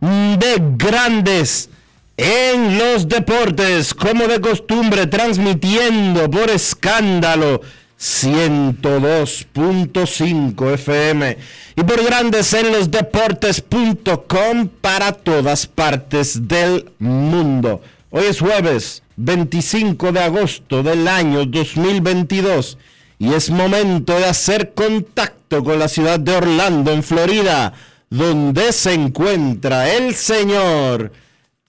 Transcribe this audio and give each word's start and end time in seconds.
de 0.00 0.58
grandes 0.76 1.70
en 2.16 2.78
los 2.78 3.08
deportes, 3.08 3.94
como 3.94 4.26
de 4.26 4.40
costumbre, 4.40 5.06
transmitiendo 5.06 6.28
por 6.30 6.50
escándalo 6.50 7.60
102.5 7.98 10.74
FM 10.74 11.38
y 11.76 11.82
por 11.82 12.04
grandes 12.04 12.52
en 12.54 12.72
los 12.72 12.90
deportes.com 12.90 14.68
para 14.80 15.12
todas 15.12 15.66
partes 15.66 16.48
del 16.48 16.90
mundo. 16.98 17.82
Hoy 18.10 18.24
es 18.24 18.40
jueves 18.40 19.02
25 19.16 20.12
de 20.12 20.20
agosto 20.20 20.82
del 20.82 21.06
año 21.08 21.44
2022 21.44 22.78
y 23.18 23.34
es 23.34 23.50
momento 23.50 24.18
de 24.18 24.24
hacer 24.26 24.72
contacto 24.74 25.62
con 25.64 25.78
la 25.78 25.88
ciudad 25.88 26.20
de 26.20 26.36
Orlando, 26.36 26.92
en 26.92 27.02
Florida 27.02 27.72
donde 28.10 28.72
se 28.72 28.94
encuentra 28.94 29.92
el 29.94 30.14
señor 30.14 31.12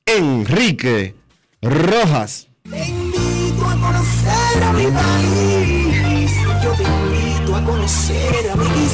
Enrique 0.06 1.16
Rojas. 1.62 2.48
Te 2.70 2.88
invito 2.88 3.66
a 3.66 3.76
conocer 3.76 4.64
a 4.64 4.74
mi 4.74 4.86
país. 4.88 6.32
Yo 6.64 6.72
te 6.74 6.84
invito 6.84 7.56
a 7.56 7.64
conocer 7.64 8.52
a 8.52 8.56
mi 8.56 8.90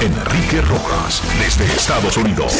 Enrique 0.00 0.60
Rojas, 0.60 1.22
desde 1.38 1.64
Estados 1.64 2.16
Unidos. 2.18 2.52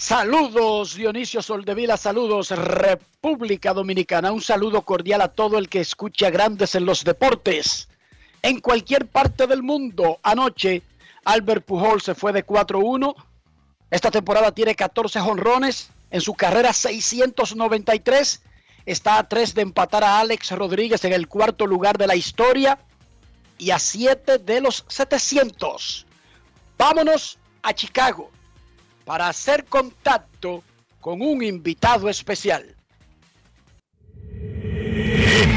Saludos 0.00 0.94
Dionisio 0.94 1.42
Soldevila, 1.42 1.98
saludos 1.98 2.52
República 2.52 3.74
Dominicana, 3.74 4.32
un 4.32 4.40
saludo 4.40 4.80
cordial 4.80 5.20
a 5.20 5.28
todo 5.28 5.58
el 5.58 5.68
que 5.68 5.80
escucha 5.80 6.30
Grandes 6.30 6.74
en 6.74 6.86
los 6.86 7.04
Deportes. 7.04 7.86
En 8.40 8.60
cualquier 8.60 9.08
parte 9.08 9.46
del 9.46 9.62
mundo, 9.62 10.18
anoche 10.22 10.82
Albert 11.26 11.66
Pujol 11.66 12.00
se 12.00 12.14
fue 12.14 12.32
de 12.32 12.46
4-1. 12.46 13.14
Esta 13.90 14.10
temporada 14.10 14.52
tiene 14.52 14.74
14 14.74 15.20
jonrones, 15.20 15.90
en 16.10 16.22
su 16.22 16.32
carrera 16.32 16.72
693. 16.72 18.40
Está 18.86 19.18
a 19.18 19.28
3 19.28 19.54
de 19.54 19.60
empatar 19.60 20.02
a 20.02 20.18
Alex 20.18 20.52
Rodríguez 20.52 21.04
en 21.04 21.12
el 21.12 21.28
cuarto 21.28 21.66
lugar 21.66 21.98
de 21.98 22.06
la 22.06 22.16
historia 22.16 22.78
y 23.58 23.70
a 23.70 23.78
7 23.78 24.38
de 24.38 24.62
los 24.62 24.82
700. 24.88 26.06
Vámonos 26.78 27.38
a 27.60 27.74
Chicago 27.74 28.30
para 29.10 29.26
hacer 29.26 29.64
contacto 29.64 30.62
con 31.00 31.20
un 31.20 31.42
invitado 31.42 32.08
especial. 32.08 32.76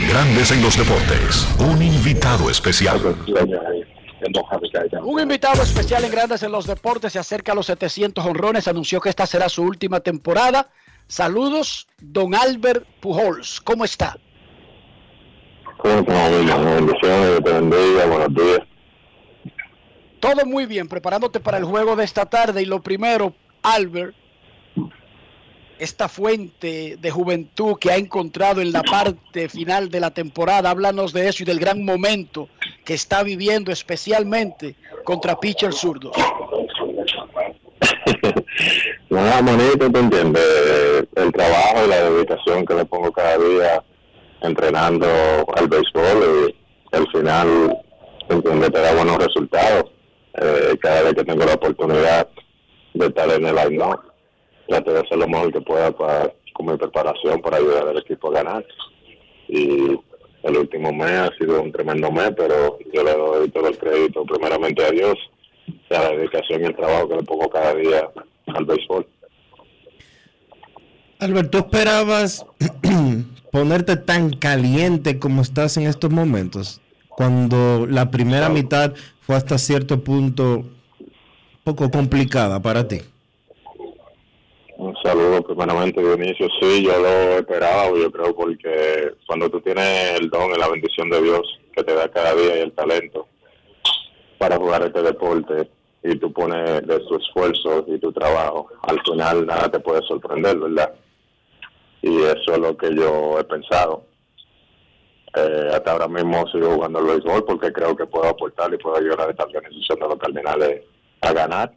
Grandes 0.09 0.49
en 0.49 0.63
los 0.63 0.75
deportes, 0.75 1.47
un 1.59 1.79
invitado 1.83 2.49
especial. 2.49 2.99
Un 5.03 5.19
invitado 5.19 5.61
especial 5.61 6.03
en 6.03 6.09
Grandes 6.09 6.41
en 6.41 6.51
los 6.51 6.65
Deportes 6.65 7.13
se 7.13 7.19
acerca 7.19 7.51
a 7.51 7.55
los 7.55 7.67
700 7.67 8.25
honrones, 8.25 8.67
anunció 8.67 8.99
que 8.99 9.09
esta 9.09 9.27
será 9.27 9.47
su 9.49 9.61
última 9.61 9.99
temporada. 9.99 10.71
Saludos, 11.05 11.87
don 12.01 12.33
Albert 12.33 12.87
Pujols, 13.01 13.61
¿cómo 13.61 13.85
está? 13.85 14.17
¿Cómo 15.77 16.03
buenos 18.07 18.33
días. 18.33 18.72
Todo 20.23 20.45
muy 20.45 20.65
bien, 20.67 20.87
preparándote 20.87 21.41
para 21.41 21.57
el 21.57 21.65
juego 21.65 21.97
de 21.97 22.05
esta 22.05 22.25
tarde 22.25 22.61
y 22.61 22.65
lo 22.65 22.81
primero, 22.81 23.33
Albert, 23.61 24.15
esta 25.77 26.07
fuente 26.07 26.95
de 26.97 27.11
juventud 27.11 27.75
que 27.77 27.91
ha 27.91 27.97
encontrado 27.97 28.61
en 28.61 28.71
la 28.71 28.83
parte 28.83 29.49
final 29.49 29.89
de 29.89 29.99
la 29.99 30.11
temporada, 30.11 30.69
háblanos 30.69 31.11
de 31.11 31.27
eso 31.27 31.43
y 31.43 31.45
del 31.45 31.59
gran 31.59 31.83
momento 31.83 32.47
que 32.85 32.93
está 32.93 33.21
viviendo 33.21 33.69
especialmente 33.69 34.77
contra 35.03 35.37
pitchers 35.37 35.75
zurdos. 35.75 36.15
Nada, 39.09 39.41
manito, 39.41 39.91
te 39.91 39.99
entiendes, 39.99 41.05
el 41.17 41.33
trabajo 41.33 41.83
y 41.85 41.89
la 41.89 42.09
dedicación 42.09 42.65
que 42.65 42.75
le 42.75 42.85
pongo 42.85 43.11
cada 43.11 43.37
día 43.39 43.83
entrenando 44.39 45.05
al 45.53 45.67
béisbol 45.67 46.55
y 46.93 46.95
al 46.95 47.11
final, 47.11 47.77
te 48.29 48.79
da 48.79 48.93
buenos 48.93 49.17
resultados. 49.17 49.92
Eh, 50.35 50.77
cada 50.81 51.03
vez 51.03 51.13
que 51.13 51.23
tengo 51.23 51.45
la 51.45 51.53
oportunidad 51.53 52.27
de 52.93 53.05
estar 53.05 53.29
en 53.29 53.45
el 53.45 53.55
line 53.55 53.83
Trato 54.67 54.93
de 54.93 54.99
hacer 54.99 55.17
lo 55.17 55.27
mejor 55.27 55.51
que 55.51 55.61
pueda 55.61 55.91
para, 55.91 56.33
con 56.53 56.67
mi 56.67 56.77
preparación 56.77 57.41
para 57.41 57.57
ayudar 57.57 57.87
al 57.87 57.97
equipo 57.97 58.29
a 58.29 58.43
ganar. 58.43 58.65
Y 59.47 59.99
el 60.43 60.57
último 60.57 60.91
mes 60.93 61.11
ha 61.11 61.29
sido 61.37 61.61
un 61.61 61.71
tremendo 61.71 62.11
mes, 62.11 62.31
pero 62.35 62.77
yo 62.93 63.03
le 63.03 63.13
doy 63.13 63.49
todo 63.49 63.67
el 63.67 63.77
crédito 63.77 64.25
primeramente 64.25 64.83
a 64.85 64.91
Dios, 64.91 65.15
a 65.89 65.93
la 65.93 66.09
dedicación 66.11 66.61
y 66.61 66.65
el 66.65 66.75
trabajo 66.75 67.09
que 67.09 67.15
le 67.17 67.23
pongo 67.23 67.49
cada 67.49 67.75
día 67.75 68.09
al 68.47 68.65
béisbol. 68.65 69.05
Alberto, 71.19 71.59
¿esperabas 71.59 72.45
ponerte 73.51 73.97
tan 73.97 74.31
caliente 74.31 75.19
como 75.19 75.41
estás 75.41 75.77
en 75.77 75.87
estos 75.87 76.09
momentos? 76.11 76.81
Cuando 77.09 77.85
la 77.87 78.11
primera 78.11 78.49
mitad 78.49 78.93
fue 79.25 79.35
hasta 79.35 79.57
cierto 79.57 80.03
punto 80.03 80.65
poco 81.63 81.89
complicada 81.89 82.61
para 82.61 82.87
ti. 82.87 82.99
Un 84.77 84.93
saludo 85.01 85.41
primeramente 85.43 86.01
Dionisio, 86.01 86.47
sí, 86.59 86.83
yo 86.83 86.99
lo 86.99 87.37
esperaba, 87.37 87.89
yo 87.97 88.11
creo 88.11 88.35
porque 88.35 89.13
cuando 89.25 89.49
tú 89.49 89.61
tienes 89.61 90.19
el 90.19 90.29
don 90.29 90.51
y 90.51 90.59
la 90.59 90.67
bendición 90.67 91.09
de 91.09 91.21
Dios 91.21 91.41
que 91.73 91.83
te 91.83 91.93
da 91.93 92.09
cada 92.09 92.35
día 92.35 92.57
y 92.57 92.61
el 92.61 92.73
talento 92.73 93.27
para 94.37 94.57
jugar 94.57 94.83
este 94.83 95.01
deporte 95.01 95.69
y 96.03 96.17
tú 96.17 96.33
pones 96.33 96.85
de 96.85 96.99
tu 96.99 97.15
esfuerzo 97.15 97.85
y 97.87 97.97
tu 97.97 98.11
trabajo, 98.11 98.67
al 98.81 98.99
final 99.03 99.45
nada 99.45 99.71
te 99.71 99.79
puede 99.79 100.01
sorprender, 100.05 100.57
¿verdad? 100.57 100.93
Y 102.01 102.17
eso 102.23 102.53
es 102.53 102.59
lo 102.59 102.75
que 102.75 102.93
yo 102.93 103.39
he 103.39 103.43
pensado. 103.45 104.03
Eh, 105.35 105.69
hasta 105.73 105.91
ahora 105.91 106.07
mismo 106.07 106.47
sigo 106.47 106.75
jugando 106.75 106.99
el 106.99 107.05
béisbol 107.05 107.43
porque 107.45 107.73
creo 107.73 107.95
que 107.95 108.05
puedo 108.05 108.29
aportar 108.29 108.71
y 108.71 108.77
puedo 108.77 108.97
ayudar 108.97 109.21
a 109.21 109.31
esta 109.31 109.45
organización 109.45 109.99
de 109.99 110.07
los 110.07 110.19
Cardinales 110.19 110.81
a 111.21 111.33
ganar 111.33 111.73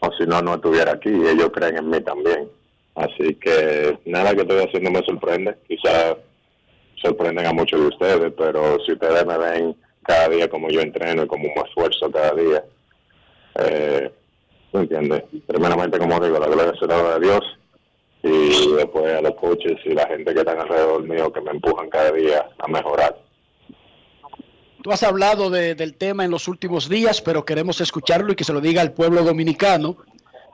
o 0.00 0.10
si 0.12 0.24
no, 0.24 0.40
no 0.40 0.54
estuviera 0.54 0.92
aquí. 0.92 1.10
Y 1.10 1.26
ellos 1.26 1.50
creen 1.52 1.78
en 1.78 1.90
mí 1.90 2.00
también. 2.00 2.48
Así 2.94 3.34
que 3.34 3.98
nada 4.06 4.34
que 4.34 4.42
estoy 4.42 4.64
haciendo 4.64 4.90
me 4.90 5.04
sorprende. 5.04 5.56
Quizás 5.68 6.16
sorprenden 7.02 7.46
a 7.46 7.52
muchos 7.52 7.80
de 7.80 7.86
ustedes, 7.86 8.32
pero 8.36 8.78
si 8.84 8.92
ustedes 8.92 9.24
me 9.26 9.38
ven 9.38 9.76
cada 10.02 10.28
día 10.28 10.48
como 10.48 10.68
yo 10.68 10.80
entreno 10.80 11.24
y 11.24 11.26
como 11.26 11.44
me 11.44 11.62
esfuerzo 11.62 12.10
cada 12.10 12.32
día, 12.32 12.64
eh, 13.60 14.10
¿me 14.72 14.80
entiendes? 14.80 15.24
Primeramente, 15.46 15.98
como 15.98 16.18
digo, 16.20 16.38
la 16.38 16.46
gloria 16.46 16.72
será 16.80 17.18
de 17.18 17.26
Dios 17.26 17.40
y 18.28 18.72
después 18.74 19.14
a 19.14 19.20
los 19.20 19.34
coaches 19.34 19.76
y 19.84 19.90
la 19.90 20.06
gente 20.06 20.32
que 20.32 20.40
están 20.40 20.60
alrededor 20.60 21.02
mío 21.02 21.32
que 21.32 21.40
me 21.40 21.50
empujan 21.50 21.88
cada 21.88 22.12
día 22.12 22.48
a 22.58 22.68
mejorar. 22.68 23.16
Tú 24.82 24.92
has 24.92 25.02
hablado 25.02 25.50
del 25.50 25.94
tema 25.94 26.24
en 26.24 26.30
los 26.30 26.46
últimos 26.46 26.88
días, 26.88 27.20
pero 27.20 27.44
queremos 27.44 27.80
escucharlo 27.80 28.32
y 28.32 28.36
que 28.36 28.44
se 28.44 28.52
lo 28.52 28.60
diga 28.60 28.80
al 28.80 28.92
pueblo 28.92 29.24
dominicano. 29.24 29.96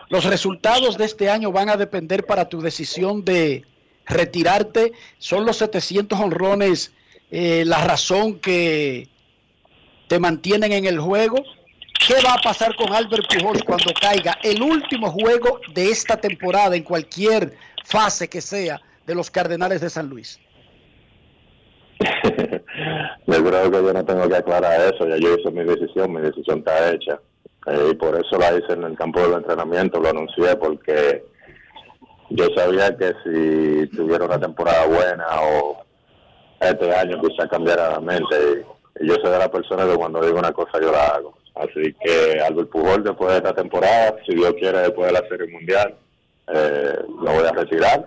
Los 0.09 0.25
resultados 0.25 0.97
de 0.97 1.05
este 1.05 1.29
año 1.29 1.53
van 1.53 1.69
a 1.69 1.77
depender 1.77 2.25
para 2.25 2.49
tu 2.49 2.61
decisión 2.61 3.25
de 3.25 3.65
retirarte. 4.07 4.93
Son 5.19 5.45
los 5.45 5.59
700 5.59 6.19
honrones 6.19 6.93
eh, 7.31 7.65
la 7.67 7.85
razón 7.85 8.39
que 8.41 9.09
te 10.09 10.19
mantienen 10.19 10.73
en 10.73 10.87
el 10.87 11.01
juego. 11.01 11.37
¿Qué 11.95 12.15
va 12.25 12.35
a 12.35 12.43
pasar 12.43 12.75
con 12.77 12.93
Albert 12.93 13.27
Pujols 13.33 13.63
cuando 13.63 13.93
caiga 13.99 14.39
el 14.43 14.63
último 14.63 15.11
juego 15.11 15.61
de 15.73 15.91
esta 15.91 16.17
temporada 16.17 16.77
en 16.77 16.83
cualquier 16.83 17.55
fase 17.85 18.29
que 18.29 18.41
sea 18.41 18.81
de 19.07 19.15
los 19.15 19.31
Cardenales 19.31 19.81
de 19.81 19.91
San 19.91 20.09
Luis? 20.09 20.39
yo 23.27 23.45
creo 23.45 23.71
que 23.71 23.83
yo 23.83 23.93
no 23.93 24.05
tengo 24.05 24.29
que 24.29 24.37
aclarar 24.37 24.93
eso, 24.93 25.07
ya 25.09 25.17
yo 25.17 25.35
hice 25.35 25.51
mi 25.51 25.65
decisión, 25.65 26.13
mi 26.13 26.21
decisión 26.21 26.59
está 26.59 26.93
hecha. 26.93 27.21
Eh, 27.67 27.89
y 27.93 27.95
por 27.95 28.15
eso 28.15 28.39
la 28.39 28.59
hice 28.59 28.75
en 28.75 28.85
el 28.85 28.97
campo 28.97 29.21
del 29.21 29.35
entrenamiento, 29.35 29.99
lo 29.99 30.11
anuncié 30.11 30.55
porque 30.57 31.25
yo 32.31 32.47
sabía 32.55 32.95
que 32.97 33.13
si 33.23 33.87
tuviera 33.97 34.27
una 34.27 34.39
temporada 34.39 34.87
buena 34.87 35.25
o 35.41 35.85
este 36.61 36.95
año 36.95 37.21
quizá 37.21 37.49
cambiara 37.49 37.93
la 37.93 38.01
mente. 38.01 38.67
Y 39.01 39.09
yo 39.09 39.15
soy 39.15 39.31
de 39.31 39.39
la 39.39 39.51
persona 39.51 39.87
que 39.87 39.97
cuando 39.97 40.21
digo 40.21 40.39
una 40.39 40.53
cosa 40.53 40.81
yo 40.81 40.91
la 40.93 41.07
hago. 41.07 41.35
Así 41.55 41.95
que 42.03 42.41
Albert 42.41 42.71
Pujol 42.71 43.05
después 43.05 43.31
de 43.31 43.37
esta 43.39 43.55
temporada, 43.55 44.17
si 44.27 44.35
Dios 44.35 44.55
quiere 44.55 44.79
después 44.79 45.07
de 45.07 45.21
la 45.21 45.29
Serie 45.29 45.53
Mundial, 45.53 45.95
eh, 46.49 46.99
lo 47.07 47.33
voy 47.33 47.47
a 47.47 47.53
retirar. 47.53 48.07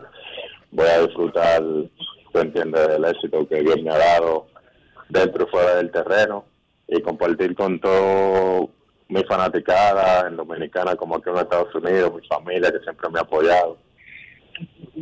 Voy 0.71 0.87
a 0.87 1.01
disfrutar, 1.01 1.61
tú 1.61 2.39
entiendes, 2.39 2.87
del 2.87 3.05
éxito 3.05 3.47
que 3.47 3.61
Dios 3.61 3.81
me 3.81 3.91
ha 3.91 3.97
dado 3.97 4.47
dentro 5.07 5.45
y 5.45 5.49
fuera 5.49 5.75
del 5.75 5.91
terreno 5.91 6.45
y 6.87 7.01
compartir 7.01 7.55
con 7.55 7.79
todo 7.79 8.69
mi 9.07 9.23
fanaticada 9.23 10.27
en 10.27 10.35
Dominicana 10.35 10.95
como 10.95 11.15
aquí 11.15 11.29
en 11.29 11.37
Estados 11.37 11.73
Unidos, 11.73 12.13
mi 12.13 12.27
familia 12.27 12.71
que 12.71 12.79
siempre 12.79 13.09
me 13.09 13.19
ha 13.19 13.21
apoyado 13.21 13.77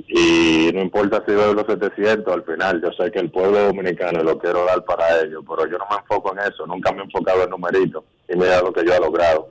y 0.08 0.72
no 0.74 0.82
importa 0.82 1.24
si 1.26 1.34
doy 1.34 1.54
los 1.54 1.66
700 1.66 2.34
al 2.34 2.44
final, 2.44 2.82
yo 2.82 2.92
sé 2.94 3.12
que 3.12 3.20
el 3.20 3.32
pueblo 3.32 3.60
dominicano 3.66 4.24
lo 4.24 4.38
quiero 4.38 4.66
dar 4.66 4.84
para 4.84 5.22
ellos, 5.22 5.44
pero 5.48 5.66
yo 5.70 5.78
no 5.78 5.86
me 5.90 5.98
enfoco 5.98 6.34
en 6.34 6.40
eso, 6.40 6.66
nunca 6.68 6.92
me 6.92 7.00
he 7.00 7.04
enfocado 7.06 7.44
en 7.44 7.50
numeritos 7.50 8.04
y 8.30 8.36
mira 8.36 8.62
lo 8.62 8.72
que 8.72 8.86
yo 8.86 8.94
he 8.94 9.00
logrado. 9.00 9.50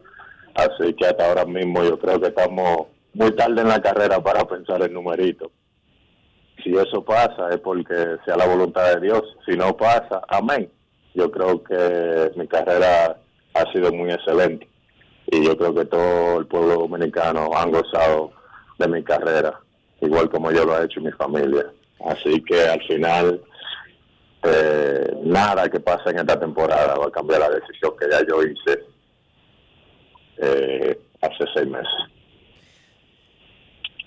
Así 0.55 0.95
que 0.95 1.07
hasta 1.07 1.27
ahora 1.27 1.45
mismo 1.45 1.83
yo 1.83 1.99
creo 1.99 2.21
que 2.21 2.29
estamos 2.29 2.87
muy 3.15 3.33
tarde 3.33 3.63
en 3.63 3.69
la 3.69 3.81
carrera 3.81 4.23
para 4.23 4.45
pensar 4.47 4.83
en 4.83 4.93
numeritos. 4.93 5.51
Si 6.63 6.71
eso 6.71 7.05
pasa 7.05 7.51
es 7.51 7.59
porque 7.59 8.17
sea 8.25 8.37
la 8.37 8.47
voluntad 8.47 8.95
de 8.95 9.01
Dios, 9.01 9.23
si 9.45 9.57
no 9.57 9.77
pasa, 9.77 10.23
amén. 10.29 10.71
Yo 11.15 11.31
creo 11.31 11.63
que 11.63 12.33
mi 12.37 12.47
carrera 12.47 13.19
ha 13.55 13.73
sido 13.73 13.93
muy 13.93 14.11
excelente 14.11 14.69
y 15.27 15.45
yo 15.45 15.57
creo 15.57 15.75
que 15.75 15.85
todo 15.87 16.39
el 16.39 16.47
pueblo 16.47 16.75
dominicano 16.75 17.51
han 17.57 17.71
gozado 17.71 18.33
de 18.79 18.89
mi 18.89 19.03
carrera 19.03 19.61
igual 20.05 20.29
como 20.31 20.51
yo 20.51 20.65
lo 20.65 20.81
he 20.81 20.85
hecho 20.85 21.01
mi 21.01 21.13
familia. 21.13 21.67
Así 22.07 22.43
que 22.43 22.61
al 22.61 22.83
final, 22.83 23.43
eh, 24.43 25.17
nada 25.25 25.69
que 25.69 25.81
pase 25.81 26.11
en 26.11 26.19
esta 26.19 26.39
temporada 26.39 26.95
va 26.97 27.07
a 27.07 27.11
cambiar 27.11 27.41
la 27.41 27.51
decisión 27.51 27.93
que 27.99 28.07
ya 28.11 28.21
yo 28.27 28.43
hice 28.43 28.85
eh, 30.39 30.99
hace 31.21 31.45
seis 31.55 31.67
meses. 31.67 31.89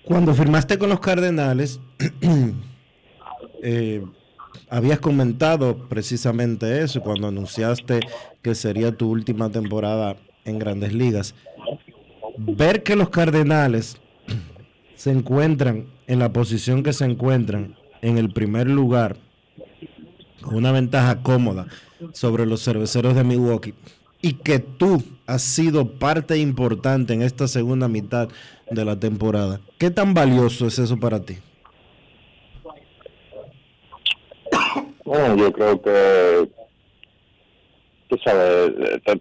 Cuando 0.03 0.33
firmaste 0.33 0.77
con 0.77 0.89
los 0.89 0.99
Cardenales, 0.99 1.79
eh, 3.63 4.05
habías 4.69 4.99
comentado 4.99 5.87
precisamente 5.89 6.81
eso 6.81 7.01
cuando 7.01 7.27
anunciaste 7.27 7.99
que 8.41 8.55
sería 8.55 8.95
tu 8.95 9.09
última 9.09 9.49
temporada 9.49 10.15
en 10.45 10.59
grandes 10.59 10.93
ligas. 10.93 11.35
Ver 12.37 12.83
que 12.83 12.95
los 12.95 13.09
Cardenales 13.09 13.97
se 14.97 15.11
encuentran 15.11 15.85
en 16.07 16.19
la 16.19 16.33
posición 16.33 16.83
que 16.83 16.91
se 16.91 17.05
encuentran 17.05 17.75
en 18.01 18.17
el 18.17 18.33
primer 18.33 18.67
lugar, 18.67 19.15
con 20.41 20.55
una 20.55 20.71
ventaja 20.71 21.21
cómoda 21.21 21.67
sobre 22.13 22.45
los 22.45 22.63
cerveceros 22.63 23.15
de 23.15 23.23
Milwaukee, 23.23 23.75
y 24.21 24.33
que 24.33 24.57
tú 24.57 25.03
has 25.27 25.43
sido 25.43 25.99
parte 25.99 26.37
importante 26.37 27.13
en 27.13 27.21
esta 27.21 27.47
segunda 27.47 27.87
mitad 27.87 28.27
de 28.71 28.85
la 28.85 28.99
temporada, 28.99 29.61
¿qué 29.77 29.91
tan 29.91 30.15
valioso 30.15 30.65
es 30.65 30.79
eso 30.79 30.99
para 30.99 31.21
ti? 31.21 31.37
Bueno, 35.05 35.37
yo 35.37 35.53
creo 35.53 35.81
que 35.81 36.49
tú 38.07 38.17
sabes, 38.23 38.71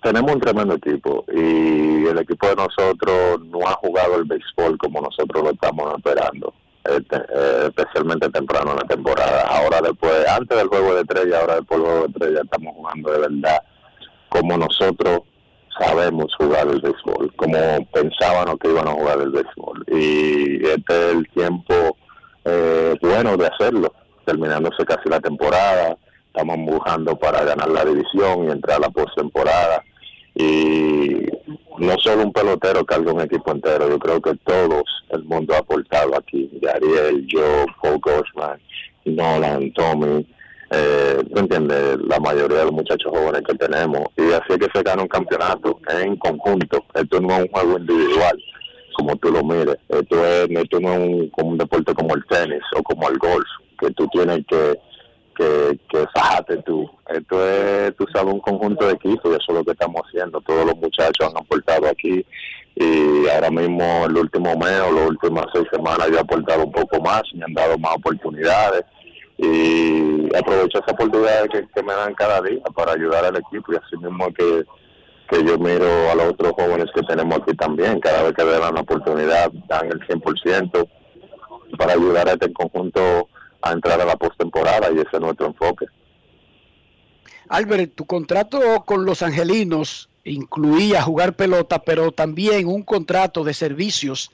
tenemos 0.02 0.32
un 0.32 0.40
tremendo 0.40 0.74
equipo 0.74 1.24
y 1.32 2.06
el 2.06 2.18
equipo 2.18 2.48
de 2.48 2.56
nosotros 2.56 3.40
no 3.46 3.60
ha 3.66 3.72
jugado 3.74 4.16
el 4.16 4.24
béisbol 4.24 4.78
como 4.78 5.00
nosotros 5.00 5.42
lo 5.44 5.50
estamos 5.50 5.94
esperando, 5.96 6.54
este, 6.84 7.16
eh, 7.16 7.66
especialmente 7.66 8.28
temprano 8.30 8.72
en 8.72 8.76
la 8.78 8.84
temporada. 8.84 9.42
Ahora 9.48 9.80
después, 9.80 10.26
antes 10.28 10.56
del 10.56 10.68
juego 10.68 10.94
de 10.94 11.00
estrella, 11.02 11.40
ahora 11.40 11.56
después 11.56 11.80
del 11.80 11.88
juego 11.88 12.06
de 12.06 12.12
estrella, 12.12 12.40
estamos 12.44 12.74
jugando 12.74 13.12
de 13.12 13.18
verdad 13.18 13.62
como 14.28 14.58
nosotros 14.58 15.20
sabemos 15.78 16.34
jugar 16.36 16.68
el 16.68 16.80
béisbol, 16.80 17.32
como 17.36 17.86
pensábamos 17.92 18.56
que 18.58 18.70
iban 18.70 18.88
a 18.88 18.92
jugar 18.92 19.20
el 19.20 19.30
béisbol. 19.30 19.84
Y 19.88 20.66
este 20.66 20.94
es 20.94 21.14
el 21.14 21.28
tiempo 21.30 21.96
eh, 22.44 22.94
bueno 23.00 23.36
de 23.36 23.46
hacerlo, 23.46 23.92
terminándose 24.24 24.84
casi 24.84 25.08
la 25.08 25.20
temporada 25.20 25.96
estamos 26.36 26.58
buscando 26.66 27.16
para 27.16 27.44
ganar 27.44 27.68
la 27.70 27.84
división 27.84 28.44
y 28.44 28.52
entrar 28.52 28.76
a 28.76 28.80
la 28.80 28.90
postemporada. 28.90 29.82
Y 30.34 31.22
no 31.78 31.96
solo 31.98 32.24
un 32.24 32.32
pelotero 32.32 32.84
carga 32.84 33.10
un 33.10 33.22
equipo 33.22 33.52
entero, 33.52 33.88
yo 33.88 33.98
creo 33.98 34.20
que 34.20 34.34
todos 34.44 34.84
el 35.10 35.24
mundo 35.24 35.54
ha 35.54 35.58
aportado 35.58 36.14
aquí. 36.14 36.50
Yariel, 36.60 37.26
yo, 37.26 37.64
Paul 37.80 38.00
Goshman, 38.00 38.60
Nolan, 39.06 39.72
Tommy, 39.72 40.26
eh, 40.72 41.22
¿tú 41.32 41.40
entiendes? 41.40 41.98
La 42.06 42.20
mayoría 42.20 42.58
de 42.58 42.64
los 42.64 42.72
muchachos 42.72 43.10
jóvenes 43.10 43.42
que 43.48 43.54
tenemos. 43.54 44.02
Y 44.18 44.32
así 44.32 44.52
es 44.52 44.58
que 44.58 44.68
se 44.74 44.82
gana 44.82 45.02
un 45.02 45.08
campeonato 45.08 45.80
en 45.88 46.16
conjunto. 46.16 46.84
Esto 46.92 47.18
no 47.18 47.34
es 47.36 47.42
un 47.44 47.48
juego 47.48 47.78
individual, 47.78 48.38
como 48.94 49.16
tú 49.16 49.30
lo 49.30 49.42
mires. 49.42 49.78
Esto, 49.88 50.26
es, 50.26 50.50
esto 50.50 50.80
no 50.80 50.92
es 50.92 50.98
un, 50.98 51.30
como 51.30 51.50
un 51.52 51.58
deporte 51.58 51.94
como 51.94 52.14
el 52.14 52.24
tenis 52.26 52.62
o 52.76 52.82
como 52.82 53.08
el 53.08 53.16
golf, 53.16 53.48
que 53.80 53.90
tú 53.92 54.06
tienes 54.08 54.44
que 54.46 54.78
que, 55.36 55.78
que 55.88 56.06
fájate 56.14 56.56
tú. 56.62 56.88
Esto 57.08 57.46
es, 57.46 57.94
tú 57.96 58.06
sabes, 58.12 58.32
un 58.32 58.40
conjunto 58.40 58.86
de 58.86 58.94
equipos 58.94 59.32
y 59.32 59.36
eso 59.36 59.44
es 59.48 59.54
lo 59.54 59.64
que 59.64 59.72
estamos 59.72 60.02
haciendo. 60.06 60.40
Todos 60.40 60.66
los 60.66 60.76
muchachos 60.76 61.28
han 61.28 61.36
aportado 61.36 61.86
aquí 61.88 62.24
y 62.74 63.28
ahora 63.28 63.50
mismo 63.50 64.04
el 64.06 64.16
último 64.16 64.54
mes 64.56 64.80
o 64.80 64.92
las 64.92 65.08
últimas 65.08 65.46
seis 65.52 65.66
semanas 65.72 66.08
yo 66.10 66.16
he 66.16 66.20
aportado 66.20 66.64
un 66.64 66.72
poco 66.72 67.00
más, 67.00 67.22
me 67.34 67.44
han 67.44 67.54
dado 67.54 67.78
más 67.78 67.94
oportunidades 67.96 68.84
y 69.38 70.34
aprovecho 70.36 70.78
esa 70.78 70.92
oportunidad 70.92 71.48
que, 71.48 71.82
me 71.82 71.92
dan 71.94 72.14
cada 72.14 72.40
día 72.42 72.62
para 72.74 72.92
ayudar 72.92 73.24
al 73.24 73.36
equipo 73.36 73.72
y 73.72 73.76
así 73.76 73.96
mismo 73.96 74.26
que, 74.34 74.64
que 75.28 75.44
yo 75.44 75.58
miro 75.58 75.86
a 76.10 76.14
los 76.14 76.28
otros 76.32 76.52
jóvenes 76.52 76.86
que 76.94 77.02
tenemos 77.02 77.38
aquí 77.38 77.54
también, 77.56 78.00
cada 78.00 78.22
vez 78.22 78.32
que 78.34 78.44
dan 78.44 78.72
una 78.72 78.80
oportunidad 78.82 79.50
dan 79.68 79.86
el 79.86 80.00
100% 80.06 80.88
para 81.78 81.92
ayudar 81.94 82.28
a 82.28 82.32
este 82.32 82.52
conjunto 82.52 83.28
a 83.62 83.72
entrar 83.72 84.00
a 84.00 84.04
la 84.04 84.16
postemporada 84.16 84.90
y 84.92 84.98
ese 84.98 85.08
es 85.12 85.20
nuestro 85.20 85.46
enfoque. 85.46 85.86
Albert, 87.48 87.94
tu 87.94 88.06
contrato 88.06 88.84
con 88.84 89.04
los 89.04 89.22
Angelinos 89.22 90.08
incluía 90.24 91.02
jugar 91.02 91.34
pelota, 91.34 91.78
pero 91.80 92.12
también 92.12 92.66
un 92.66 92.82
contrato 92.82 93.44
de 93.44 93.54
servicios 93.54 94.30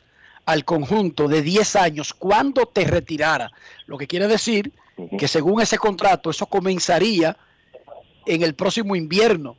al 0.47 0.65
conjunto 0.65 1.29
de 1.29 1.43
10 1.43 1.77
años 1.77 2.15
cuando 2.15 2.67
te 2.67 2.85
retirara. 2.85 3.51
Lo 3.87 3.99
que 3.99 4.07
quiere 4.07 4.29
decir 4.29 4.73
que 5.19 5.29
según 5.29 5.61
ese 5.61 5.79
contrato, 5.79 6.31
eso 6.31 6.47
comenzaría 6.47 7.37
en 8.27 8.43
el 8.43 8.55
próximo 8.55 8.97
invierno. 8.97 9.57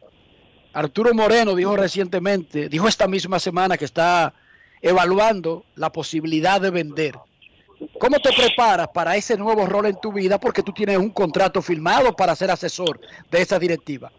Arturo 0.73 1.13
Moreno 1.13 1.55
dijo 1.55 1.75
recientemente, 1.75 2.69
dijo 2.69 2.87
esta 2.87 3.07
misma 3.07 3.39
semana 3.39 3.77
que 3.77 3.85
está 3.85 4.33
evaluando 4.81 5.65
la 5.75 5.91
posibilidad 5.91 6.59
de 6.59 6.71
vender 6.71 7.15
¿Cómo 7.99 8.19
te 8.19 8.31
preparas 8.33 8.87
para 8.89 9.15
ese 9.15 9.37
nuevo 9.37 9.65
rol 9.65 9.87
en 9.87 9.99
tu 9.99 10.11
vida? 10.11 10.39
Porque 10.39 10.63
tú 10.63 10.71
tienes 10.71 10.97
un 10.97 11.09
contrato 11.09 11.61
firmado 11.61 12.15
para 12.15 12.35
ser 12.35 12.51
asesor 12.51 12.99
de 13.31 13.41
esa 13.41 13.59
directiva. 13.59 14.11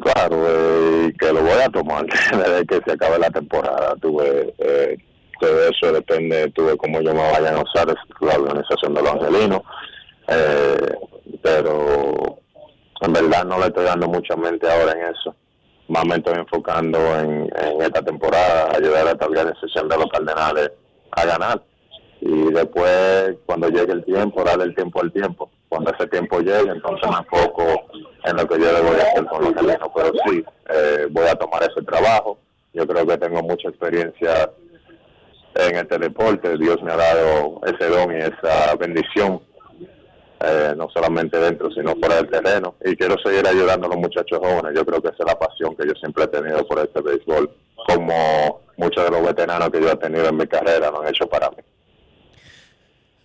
Claro, 0.00 0.36
eh, 0.46 1.12
que 1.18 1.32
lo 1.32 1.42
voy 1.42 1.60
a 1.60 1.68
tomar 1.68 2.06
desde 2.30 2.66
que 2.66 2.80
se 2.84 2.92
acabe 2.92 3.18
la 3.18 3.30
temporada. 3.30 3.94
Tuve 3.96 4.54
eh, 4.58 4.98
eso 5.40 5.92
depende 5.92 6.46
de 6.48 6.76
cómo 6.76 7.00
yo 7.00 7.14
me 7.14 7.30
vaya 7.30 7.54
a 7.54 7.62
usar 7.62 7.94
la 8.20 8.34
organización 8.34 8.94
de 8.94 9.02
los 9.02 9.12
angelinos. 9.12 9.62
Eh, 10.28 10.94
pero 11.42 12.38
en 13.00 13.12
verdad 13.12 13.44
no 13.44 13.58
le 13.58 13.66
estoy 13.66 13.84
dando 13.84 14.08
mucha 14.08 14.36
mente 14.36 14.70
ahora 14.70 14.92
en 14.92 15.14
eso. 15.14 15.34
Más 15.88 16.04
me 16.04 16.16
estoy 16.16 16.34
enfocando 16.34 16.98
en, 17.18 17.50
esta 17.80 18.02
temporada, 18.02 18.76
ayudar 18.76 19.06
a 19.06 19.12
esta 19.12 19.26
organización 19.26 19.88
de 19.88 19.96
los 19.96 20.06
Cardenales 20.06 20.72
a 21.12 21.24
ganar. 21.24 21.62
Y 22.20 22.52
después, 22.52 23.36
cuando 23.46 23.68
llegue 23.68 23.92
el 23.92 24.04
tiempo, 24.04 24.42
darle 24.42 24.64
el 24.64 24.74
tiempo 24.74 25.00
al 25.00 25.12
tiempo. 25.12 25.50
Cuando 25.68 25.92
ese 25.92 26.06
tiempo 26.08 26.40
llegue, 26.40 26.70
entonces 26.70 27.08
me 27.10 27.18
enfoco 27.18 27.64
en 28.24 28.36
lo 28.36 28.48
que 28.48 28.58
yo 28.58 28.82
voy 28.82 28.98
a 28.98 29.02
hacer 29.02 29.26
con 29.26 29.44
los 29.44 29.48
angelinos. 29.50 29.88
Pero 29.94 30.12
sí, 30.26 30.44
eh, 30.70 31.06
voy 31.10 31.26
a 31.26 31.34
tomar 31.34 31.62
ese 31.62 31.82
trabajo. 31.82 32.38
Yo 32.72 32.86
creo 32.86 33.06
que 33.06 33.18
tengo 33.18 33.42
mucha 33.42 33.68
experiencia 33.68 34.50
en 35.54 35.76
este 35.76 35.98
deporte. 35.98 36.56
Dios 36.58 36.82
me 36.82 36.92
ha 36.92 36.96
dado 36.96 37.60
ese 37.66 37.88
don 37.88 38.12
y 38.12 38.16
esa 38.16 38.74
bendición, 38.76 39.40
eh, 40.40 40.74
no 40.76 40.88
solamente 40.90 41.38
dentro, 41.38 41.70
sino 41.70 41.94
fuera 41.96 42.16
del 42.16 42.30
terreno. 42.30 42.74
Y 42.84 42.96
quiero 42.96 43.16
seguir 43.24 43.46
ayudando 43.46 43.86
a 43.86 43.90
los 43.90 43.98
muchachos 43.98 44.38
jóvenes. 44.38 44.72
Yo 44.74 44.84
creo 44.84 45.00
que 45.00 45.08
esa 45.08 45.24
es 45.24 45.26
la 45.26 45.38
pasión 45.38 45.76
que 45.76 45.86
yo 45.86 45.94
siempre 45.94 46.24
he 46.24 46.28
tenido 46.28 46.66
por 46.66 46.78
este 46.80 47.00
béisbol, 47.00 47.50
como 47.86 48.60
muchos 48.76 49.04
de 49.04 49.10
los 49.10 49.22
veteranos 49.22 49.70
que 49.70 49.80
yo 49.80 49.90
he 49.90 49.96
tenido 49.96 50.28
en 50.28 50.36
mi 50.36 50.46
carrera 50.46 50.90
lo 50.90 51.02
han 51.02 51.08
hecho 51.08 51.26
para 51.26 51.50
mí. 51.50 51.56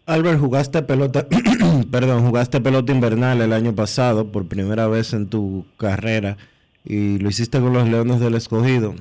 Albert, 0.06 0.40
jugaste 0.40 0.82
pelota, 0.82 1.28
perdón, 1.92 2.28
jugaste 2.28 2.60
pelota 2.62 2.92
invernal 2.92 3.42
el 3.42 3.54
año 3.54 3.74
pasado 3.74 4.32
por 4.32 4.48
primera 4.48 4.88
vez 4.88 5.14
en 5.14 5.30
tu 5.30 5.66
carrera 5.78 6.38
y 6.84 7.20
lo 7.20 7.30
hiciste 7.30 7.60
con 7.60 7.74
los 7.74 7.88
Leones 7.88 8.20
del 8.20 8.36
Escogido 8.36 8.94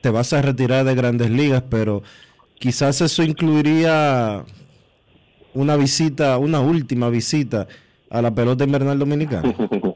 te 0.00 0.10
vas 0.10 0.32
a 0.32 0.42
retirar 0.42 0.84
de 0.84 0.94
grandes 0.94 1.30
ligas, 1.30 1.62
pero 1.68 2.02
quizás 2.58 3.00
eso 3.00 3.22
incluiría 3.22 4.44
una 5.54 5.76
visita, 5.76 6.38
una 6.38 6.60
última 6.60 7.08
visita 7.08 7.66
a 8.10 8.22
la 8.22 8.30
pelota 8.30 8.64
invernal 8.64 8.98
dominicana. 8.98 9.54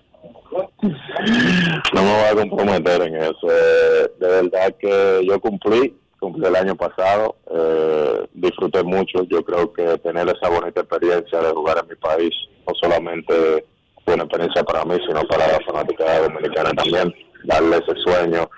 No 1.94 2.02
me 2.02 2.10
voy 2.10 2.24
a 2.24 2.34
comprometer 2.34 3.02
en 3.02 3.16
eso. 3.16 3.46
Eh, 3.48 4.10
de 4.18 4.26
verdad 4.26 4.74
que 4.80 5.24
yo 5.28 5.38
cumplí, 5.40 5.94
cumplí 6.18 6.44
el 6.44 6.56
año 6.56 6.74
pasado, 6.74 7.36
eh, 7.54 8.26
disfruté 8.32 8.82
mucho. 8.82 9.22
Yo 9.24 9.44
creo 9.44 9.72
que 9.72 9.98
tener 9.98 10.28
esa 10.28 10.48
bonita 10.48 10.80
experiencia 10.80 11.40
de 11.40 11.52
jugar 11.52 11.78
en 11.82 11.88
mi 11.88 11.96
país 11.96 12.30
no 12.66 12.74
solamente 12.80 13.64
fue 14.04 14.14
una 14.14 14.24
experiencia 14.24 14.62
para 14.64 14.84
mí, 14.84 14.96
sino 15.06 15.22
para 15.24 15.46
la 15.48 15.60
fanática 15.66 16.20
dominicana 16.20 16.70
también. 16.72 17.14
Darle 17.44 17.78
ese 17.78 18.00
sueño. 18.02 18.48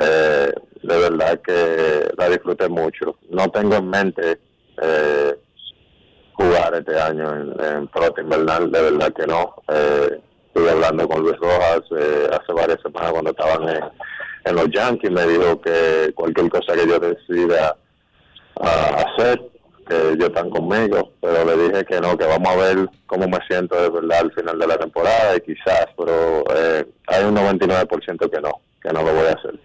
Eh, 0.00 0.52
de 0.82 0.96
verdad 0.98 1.40
que 1.40 2.08
la 2.16 2.28
disfruté 2.28 2.68
mucho. 2.68 3.16
No 3.30 3.48
tengo 3.50 3.76
en 3.76 3.90
mente 3.90 4.38
eh, 4.80 5.34
jugar 6.34 6.74
este 6.74 6.98
año 7.00 7.34
en, 7.34 7.64
en 7.64 7.88
pelota 7.88 8.20
invernal, 8.20 8.70
de 8.70 8.82
verdad 8.82 9.12
que 9.12 9.26
no. 9.26 9.54
Eh, 9.68 10.20
estuve 10.46 10.70
hablando 10.70 11.08
con 11.08 11.22
Luis 11.22 11.36
Rojas 11.38 11.82
eh, 11.98 12.28
hace 12.32 12.52
varias 12.52 12.80
semanas 12.82 13.12
cuando 13.12 13.30
estaban 13.30 13.68
en, 13.68 13.84
en, 14.44 14.54
los 14.54 14.70
Yankees, 14.70 15.10
me 15.10 15.26
dijo 15.26 15.60
que 15.60 16.12
cualquier 16.14 16.48
cosa 16.48 16.74
que 16.74 16.88
yo 16.88 16.98
decida 16.98 17.76
hacer, 18.62 19.50
que 19.86 19.94
ellos 20.12 20.28
están 20.28 20.50
conmigo, 20.50 21.12
pero 21.20 21.44
le 21.44 21.68
dije 21.68 21.84
que 21.84 22.00
no, 22.00 22.16
que 22.16 22.26
vamos 22.26 22.48
a 22.48 22.56
ver 22.56 22.88
cómo 23.06 23.26
me 23.28 23.38
siento 23.48 23.80
de 23.80 23.88
verdad 23.88 24.20
al 24.20 24.32
final 24.32 24.58
de 24.58 24.66
la 24.66 24.78
temporada 24.78 25.36
y 25.36 25.40
quizás, 25.40 25.86
pero 25.96 26.44
hay 27.06 27.24
un 27.24 27.36
99% 27.36 28.30
que 28.30 28.40
no, 28.40 28.60
que 28.82 28.92
no 28.92 29.02
lo 29.02 29.14
voy 29.14 29.26
a 29.26 29.32
hacer 29.32 29.58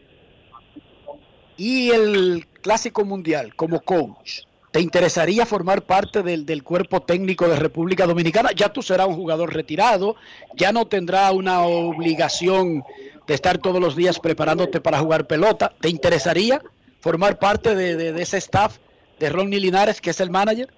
y 1.57 1.91
el 1.91 2.47
Clásico 2.61 3.05
Mundial 3.05 3.55
como 3.55 3.81
coach, 3.81 4.41
¿te 4.71 4.81
interesaría 4.81 5.45
formar 5.45 5.83
parte 5.83 6.23
del, 6.23 6.63
cuerpo 6.63 7.01
técnico 7.01 7.47
de 7.47 7.57
República 7.57 8.05
Dominicana? 8.05 8.49
Ya 8.55 8.69
tú 8.69 8.81
serás 8.81 9.07
un 9.07 9.15
jugador 9.15 9.53
retirado, 9.53 10.15
ya 10.55 10.71
no 10.71 10.85
tendrá 10.85 11.31
una 11.31 11.61
obligación 11.61 12.83
de 13.27 13.33
estar 13.33 13.57
todos 13.59 13.79
los 13.79 13.95
días 13.95 14.19
preparándote 14.19 14.81
para 14.81 14.99
jugar 14.99 15.27
pelota. 15.27 15.73
¿Te 15.79 15.89
interesaría 15.89 16.61
formar 16.99 17.37
parte 17.37 17.75
de, 17.75 18.21
ese 18.21 18.37
staff 18.37 18.77
de 19.19 19.29
Ronnie 19.29 19.59
Linares, 19.59 20.01
que 20.01 20.09
es 20.11 20.19
el 20.19 20.29
manager, 20.29 20.73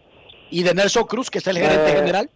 y 0.50 0.64
de 0.64 0.74
Nelson 0.74 1.06
Cruz, 1.06 1.30
que 1.30 1.40
es 1.40 1.48
el 1.48 1.58
gerente 1.58 1.92
eh, 1.92 1.96
general? 1.96 2.30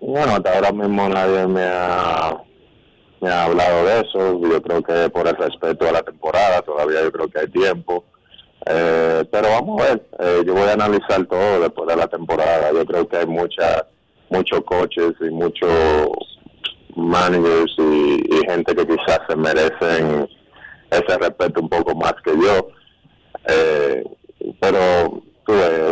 Bueno, 0.00 0.36
hasta 0.36 0.54
ahora 0.54 0.72
mismo 0.72 1.08
nadie 1.08 1.46
me 1.46 1.62
ha 1.64 2.42
me 3.20 3.28
ha 3.28 3.44
hablado 3.44 3.84
de 3.84 4.00
eso. 4.00 4.40
Yo 4.40 4.62
creo 4.62 4.82
que 4.82 5.10
por 5.10 5.28
el 5.28 5.36
respeto 5.36 5.88
a 5.88 5.92
la 5.92 6.02
temporada 6.02 6.62
todavía 6.62 7.02
yo 7.02 7.12
creo 7.12 7.28
que 7.28 7.40
hay 7.40 7.48
tiempo. 7.48 8.04
Eh, 8.66 9.24
pero 9.30 9.48
vamos 9.48 9.80
a 9.80 9.84
ver, 9.84 10.06
eh, 10.18 10.42
yo 10.46 10.54
voy 10.54 10.68
a 10.68 10.72
analizar 10.72 11.24
todo 11.26 11.60
después 11.60 11.88
de 11.88 11.96
la 11.96 12.06
temporada. 12.06 12.72
Yo 12.72 12.84
creo 12.84 13.08
que 13.08 13.18
hay 13.18 13.26
mucha, 13.26 13.86
muchos 14.28 14.60
coches 14.64 15.12
y 15.20 15.30
muchos 15.30 16.10
managers 16.96 17.72
y, 17.78 18.20
gente 18.48 18.74
que 18.74 18.86
quizás 18.86 19.20
se 19.28 19.36
merecen 19.36 20.28
ese 20.90 21.18
respeto 21.18 21.60
un 21.60 21.68
poco 21.68 21.94
más 21.94 22.14
que 22.24 22.32
yo. 22.32 22.68
Eh, 23.46 24.04
pero 24.60 25.22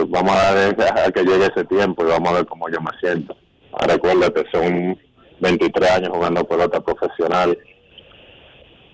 vamos 0.08 0.32
a 0.32 0.52
ver 0.52 0.76
a 0.80 1.10
que 1.10 1.24
llegue 1.24 1.46
ese 1.46 1.64
tiempo 1.64 2.04
y 2.04 2.08
vamos 2.08 2.30
a 2.30 2.34
ver 2.34 2.46
cómo 2.46 2.68
yo 2.68 2.80
me 2.80 2.90
siento. 3.00 3.36
Recuérdate, 3.80 4.44
son 4.52 4.98
23 5.40 5.90
años 5.90 6.10
jugando 6.12 6.44
pelota 6.44 6.80
profesional, 6.80 7.58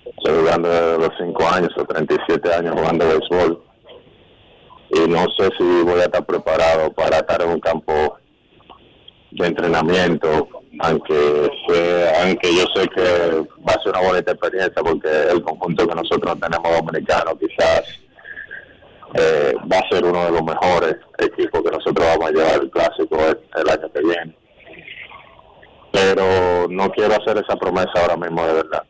estoy 0.05 0.39
jugando 0.41 0.69
desde 0.69 0.99
los 0.99 1.11
5 1.19 1.49
años 1.49 1.71
o 1.77 1.85
37 1.85 2.53
años 2.53 2.75
jugando 2.77 3.07
béisbol. 3.09 3.63
Y 4.91 5.09
no 5.09 5.25
sé 5.37 5.51
si 5.59 5.83
voy 5.83 6.01
a 6.01 6.05
estar 6.05 6.25
preparado 6.25 6.93
para 6.93 7.19
estar 7.19 7.43
en 7.43 7.51
un 7.51 7.61
campo 7.61 8.17
de 9.33 9.47
entrenamiento, 9.47 10.49
aunque 10.81 11.51
aunque 12.23 12.55
yo 12.55 12.65
sé 12.75 12.87
que 12.89 13.03
va 13.67 13.75
a 13.75 13.83
ser 13.83 13.91
una 13.91 14.09
bonita 14.09 14.33
experiencia 14.33 14.83
porque 14.83 15.09
el 15.33 15.43
conjunto 15.43 15.89
que 15.89 15.95
nosotros 15.95 16.39
tenemos 16.41 16.71
dominicano 16.77 17.37
quizás 17.39 17.83
eh, 19.15 19.55
va 19.71 19.79
a 19.79 19.89
ser 19.89 20.05
uno 20.05 20.25
de 20.25 20.31
los 20.33 20.43
mejores 20.43 20.97
equipos 21.19 21.63
que 21.63 21.71
nosotros 21.71 22.07
vamos 22.07 22.29
a 22.29 22.33
llevar 22.33 22.63
el 22.63 22.71
clásico 22.71 23.17
el 23.19 23.69
año 23.69 23.93
que 23.93 24.01
viene 24.01 24.45
pero 25.95 26.67
no 26.69 26.91
quiero 26.91 27.15
hacer 27.15 27.39
esa 27.39 27.57
promesa 27.57 27.93
ahora 27.95 28.17
mismo 28.17 28.45
de 28.45 28.53
verdad. 28.55 28.83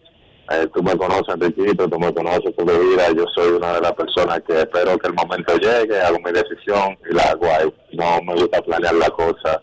Eh, 0.51 0.67
tú 0.75 0.83
me 0.83 0.97
conoces, 0.97 1.35
Enriquito, 1.35 1.89
tú 1.89 1.99
me 1.99 2.13
conoces 2.15 2.55
mi 2.59 2.89
vida, 2.89 3.11
yo 3.15 3.27
soy 3.35 3.53
una 3.53 3.75
de 3.75 3.81
las 3.83 3.93
personas 3.93 4.41
que 4.47 4.61
espero 4.61 4.99
que 4.99 5.09
el 5.09 5.15
momento 5.15 5.55
llegue, 5.57 6.01
hago 6.01 6.19
mi 6.25 6.33
decisión 6.33 6.97
y 7.11 7.15
la 7.15 7.25
hago. 7.25 7.75
No 7.93 8.23
me 8.23 8.35
gusta 8.35 8.63
planear 8.63 8.95
la 8.95 9.11
cosa 9.11 9.61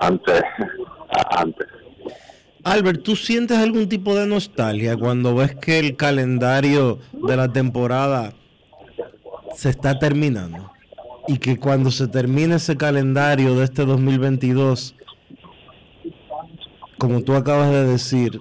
antes. 0.00 0.42
antes. 1.30 1.66
Albert, 2.64 3.02
¿tú 3.02 3.16
sientes 3.16 3.58
algún 3.58 3.88
tipo 3.88 4.14
de 4.14 4.26
nostalgia 4.26 4.96
cuando 4.96 5.34
ves 5.34 5.54
que 5.56 5.78
el 5.78 5.94
calendario 5.96 6.98
de 7.12 7.36
la 7.36 7.52
temporada 7.52 8.32
se 9.56 9.70
está 9.70 9.98
terminando? 9.98 10.70
Y 11.26 11.38
que 11.38 11.58
cuando 11.58 11.90
se 11.90 12.06
termine 12.06 12.56
ese 12.56 12.76
calendario 12.76 13.56
de 13.56 13.64
este 13.64 13.84
2022 13.84 14.94
como 16.98 17.22
tú 17.22 17.34
acabas 17.34 17.70
de 17.70 17.84
decir, 17.84 18.40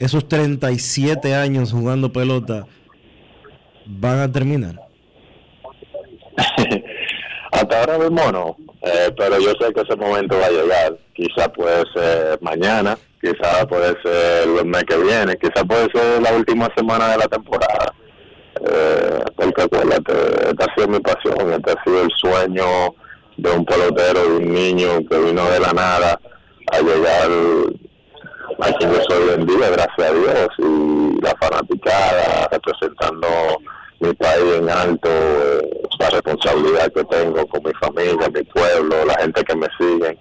esos 0.00 0.26
37 0.28 1.34
años 1.34 1.72
jugando 1.72 2.12
pelota 2.12 2.66
van 3.86 4.20
a 4.20 4.32
terminar? 4.32 4.80
Hasta 7.52 7.80
ahora 7.80 7.98
mismo 7.98 8.32
no, 8.32 8.56
eh, 8.82 9.12
pero 9.16 9.38
yo 9.40 9.50
sé 9.60 9.72
que 9.74 9.80
ese 9.80 9.96
momento 9.96 10.36
va 10.38 10.46
a 10.46 10.50
llegar. 10.50 10.98
Quizá 11.14 11.52
puede 11.52 11.82
ser 11.92 12.38
mañana, 12.40 12.96
quizá 13.20 13.66
puede 13.66 14.00
ser 14.02 14.48
el 14.48 14.64
mes 14.66 14.84
que 14.84 14.96
viene, 14.96 15.36
quizá 15.36 15.64
puede 15.64 15.90
ser 15.90 16.22
la 16.22 16.32
última 16.32 16.68
semana 16.76 17.08
de 17.08 17.18
la 17.18 17.28
temporada. 17.28 17.92
Eh, 18.60 19.24
porque 19.36 19.62
acuérdate, 19.62 20.12
esta 20.50 20.64
ha 20.64 20.74
sido 20.74 20.88
mi 20.88 21.00
pasión, 21.00 21.52
este 21.52 21.70
ha 21.70 21.84
sido 21.84 22.02
el 22.02 22.10
sueño 22.16 22.64
de 23.36 23.50
un 23.52 23.64
pelotero, 23.64 24.22
de 24.22 24.36
un 24.36 24.52
niño 24.52 24.88
que 25.08 25.18
vino 25.18 25.44
de 25.50 25.60
la 25.60 25.72
nada 25.72 26.20
a 26.72 26.80
llegar 26.80 27.30
a 28.60 28.72
quien 28.72 28.92
yo 28.92 29.00
soy 29.08 29.34
en 29.34 29.46
día, 29.46 29.70
gracias 29.70 30.10
a 30.10 30.12
Dios, 30.12 30.48
y 30.58 31.20
la 31.20 31.34
fanaticada 31.40 32.48
representando 32.50 33.28
mi 34.00 34.12
país 34.14 34.54
en 34.56 34.68
alto, 34.68 35.08
eh, 35.08 35.70
la 36.00 36.10
responsabilidad 36.10 36.92
que 36.92 37.04
tengo 37.04 37.46
con 37.46 37.62
mi 37.62 37.72
familia, 37.80 38.28
mi 38.32 38.42
pueblo, 38.42 39.04
la 39.04 39.14
gente 39.20 39.44
que 39.44 39.56
me 39.56 39.66
sigue. 39.78 40.18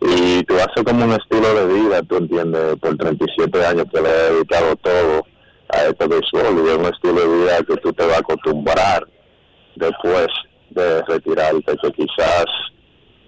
Y 0.00 0.42
tú 0.44 0.56
haces 0.56 0.84
como 0.84 1.04
un 1.04 1.12
estilo 1.12 1.54
de 1.54 1.74
vida, 1.74 2.02
tú 2.02 2.16
entiendes, 2.16 2.76
por 2.80 2.96
37 2.96 3.64
años 3.64 3.86
que 3.92 4.00
le 4.00 4.08
he 4.08 4.32
dedicado 4.32 4.76
todo 4.76 5.31
a 5.72 5.86
este 5.86 6.06
béisbol 6.06 6.64
y 6.64 6.68
es 6.68 6.76
un 6.76 6.86
estilo 6.86 7.20
de 7.20 7.38
vida 7.38 7.58
que 7.66 7.76
tú 7.76 7.92
te 7.92 8.06
vas 8.06 8.16
a 8.16 8.20
acostumbrar 8.20 9.06
después 9.76 10.26
de 10.70 11.02
retirarte, 11.02 11.76
que 11.82 11.92
quizás 11.92 12.46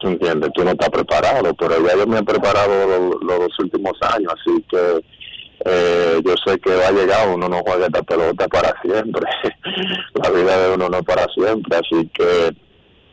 entiendes? 0.09 0.51
Tú 0.55 0.65
no 0.65 0.71
estás 0.71 0.91
preparado, 0.91 1.55
pero 1.55 1.87
ya 1.87 1.97
yo 1.97 2.07
me 2.07 2.19
he 2.19 2.23
preparado 2.23 3.19
los, 3.21 3.59
últimos 3.59 3.93
años, 4.03 4.33
así 4.33 4.65
que 4.69 5.05
eh, 5.67 6.21
yo 6.25 6.35
sé 6.45 6.59
que 6.59 6.75
va 6.75 6.89
a 6.89 6.93
llegar, 6.93 7.29
uno 7.29 7.49
no 7.49 7.63
juega 7.65 7.87
esta 7.87 8.03
pelota 8.03 8.47
para 8.49 8.75
siempre, 8.83 9.25
la 10.23 10.31
vida 10.31 10.59
de 10.59 10.75
uno 10.75 10.89
no 10.89 11.03
para 11.03 11.27
siempre, 11.35 11.77
así 11.77 12.09
que 12.13 12.55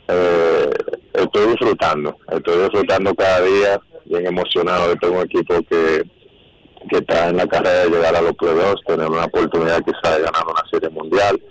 eh, 0.07 0.69
estoy 1.13 1.47
disfrutando, 1.47 2.17
estoy 2.31 2.63
disfrutando 2.63 3.15
cada 3.15 3.41
día, 3.41 3.81
bien 4.05 4.27
emocionado 4.27 4.93
de 4.95 5.09
un 5.09 5.21
equipo 5.21 5.55
que, 5.69 6.03
que 6.89 6.97
está 6.97 7.29
en 7.29 7.37
la 7.37 7.47
carrera 7.47 7.83
de 7.83 7.89
llegar 7.89 8.15
a 8.15 8.21
los 8.21 8.33
playoffs, 8.33 8.83
tener 8.85 9.09
una 9.09 9.25
oportunidad 9.25 9.83
quizá 9.83 10.17
de 10.17 10.23
ganar 10.23 10.43
una 10.45 10.63
serie 10.71 10.89
mundial. 10.89 11.41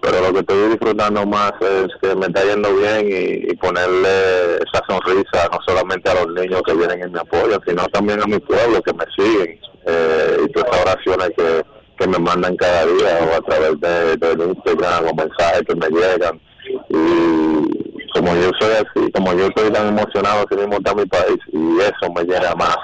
Pero 0.00 0.20
lo 0.20 0.32
que 0.32 0.40
estoy 0.40 0.68
disfrutando 0.70 1.26
más 1.26 1.52
es 1.60 1.88
que 2.00 2.14
me 2.16 2.26
está 2.26 2.42
yendo 2.44 2.74
bien 2.74 3.06
y, 3.06 3.54
ponerle 3.56 4.56
esa 4.56 4.82
sonrisa 4.88 5.48
no 5.52 5.58
solamente 5.66 6.08
a 6.08 6.24
los 6.24 6.32
niños 6.32 6.62
que 6.64 6.72
vienen 6.72 7.02
en 7.02 7.12
mi 7.12 7.18
apoyo, 7.18 7.60
sino 7.66 7.84
también 7.88 8.22
a 8.22 8.26
mi 8.26 8.38
pueblo 8.38 8.80
que 8.80 8.94
me 8.94 9.04
siguen 9.14 9.60
eh, 9.86 10.38
y 10.42 10.52
todas 10.52 10.70
esas 10.70 10.86
oraciones 10.86 11.30
que, 11.36 11.62
que 11.98 12.08
me 12.08 12.18
mandan 12.18 12.56
cada 12.56 12.86
día 12.86 13.18
o 13.30 13.36
a 13.36 13.40
través 13.42 13.78
de, 13.80 14.16
de 14.16 14.44
Instagram 14.46 15.08
o 15.08 15.14
mensajes 15.14 15.62
que 15.68 15.74
me 15.74 15.88
llegan. 15.88 16.40
Y 16.88 18.10
como 18.12 18.34
yo 18.34 18.50
soy 18.58 18.72
así, 18.72 19.12
como 19.12 19.34
yo 19.34 19.46
estoy 19.46 19.70
tan 19.70 19.88
emocionado 19.88 20.46
que 20.46 20.56
mismo 20.56 20.76
está 20.78 20.94
mi 20.94 21.04
país 21.04 21.38
y 21.52 21.78
eso 21.80 22.12
me 22.14 22.22
llega 22.24 22.54
más 22.54 22.78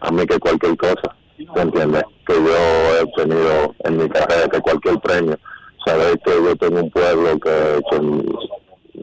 a 0.00 0.10
mí 0.10 0.26
que 0.26 0.38
cualquier 0.38 0.76
cosa, 0.76 1.16
¿me 1.38 1.62
entiendes? 1.62 2.02
Que 2.26 2.34
yo 2.34 2.96
he 2.96 3.02
obtenido 3.02 3.74
en 3.84 3.96
mi 3.96 4.08
carrera, 4.08 4.48
que 4.48 4.60
cualquier 4.60 4.98
premio 5.00 5.38
saber 5.86 6.18
que 6.24 6.32
yo 6.32 6.56
tengo 6.56 6.80
un 6.80 6.90
pueblo 6.90 7.38
que, 7.38 7.80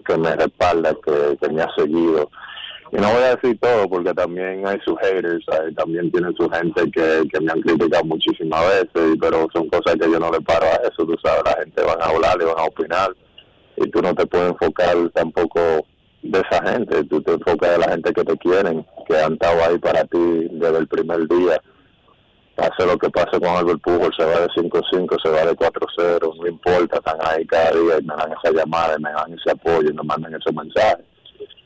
que, 0.05 0.17
me 0.17 0.35
respalda, 0.35 0.93
que, 1.05 1.49
me 1.49 1.61
ha 1.61 1.69
seguido. 1.75 2.29
Y 2.91 2.97
no 2.97 3.09
voy 3.11 3.23
a 3.23 3.35
decir 3.35 3.57
todo 3.59 3.87
porque 3.89 4.13
también 4.13 4.67
hay 4.67 4.77
sus 4.85 4.99
haters, 4.99 5.43
también 5.75 6.11
tiene 6.11 6.29
su 6.37 6.47
gente 6.49 6.83
que, 6.91 7.23
que 7.31 7.41
me 7.41 7.51
han 7.51 7.61
criticado 7.61 8.03
muchísimas 8.03 8.61
veces, 8.67 9.17
pero 9.19 9.47
son 9.53 9.67
cosas 9.69 9.95
que 9.95 10.11
yo 10.11 10.19
no 10.19 10.29
le 10.29 10.41
paro 10.41 10.65
a 10.65 10.87
eso, 10.87 11.05
tú 11.05 11.15
sabes, 11.23 11.41
la 11.45 11.63
gente 11.63 11.81
van 11.81 12.01
a 12.01 12.05
hablar 12.05 12.37
y 12.39 12.45
van 12.45 12.59
a 12.59 12.65
opinar 12.65 13.15
y 13.77 13.89
tú 13.89 14.01
no 14.01 14.13
te 14.13 14.25
puedes 14.27 14.51
enfocar 14.51 14.95
tampoco 15.13 15.59
de 16.21 16.39
esa 16.39 16.71
gente, 16.71 17.03
tú 17.05 17.21
te 17.21 17.31
enfocas 17.31 17.71
de 17.71 17.77
la 17.79 17.91
gente 17.91 18.13
que 18.13 18.23
te 18.23 18.37
quieren, 18.37 18.85
que 19.07 19.17
han 19.17 19.33
estado 19.33 19.63
ahí 19.63 19.77
para 19.79 20.03
ti 20.05 20.47
desde 20.51 20.77
el 20.77 20.87
primer 20.87 21.27
día 21.27 21.59
pase 22.55 22.85
lo 22.85 22.97
que 22.97 23.09
pase 23.09 23.39
con 23.39 23.49
Albert 23.49 23.81
Pujol, 23.81 24.13
se 24.15 24.25
va 24.25 24.41
de 24.41 24.47
5-5, 24.47 25.21
se 25.21 25.29
va 25.29 25.45
de 25.45 25.55
4-0, 25.55 26.35
no 26.37 26.47
importa, 26.47 26.97
están 26.97 27.17
ahí 27.23 27.45
cada 27.45 27.71
día 27.71 27.97
y 27.99 28.03
me 28.03 28.15
dan 28.15 28.31
esa 28.31 28.53
llamada, 28.53 28.95
y 28.97 29.01
me 29.01 29.11
dan 29.11 29.33
ese 29.33 29.51
apoyo 29.51 29.89
y 29.89 29.93
me 29.93 30.03
mandan 30.03 30.35
esos 30.35 30.53
mensajes. 30.53 31.05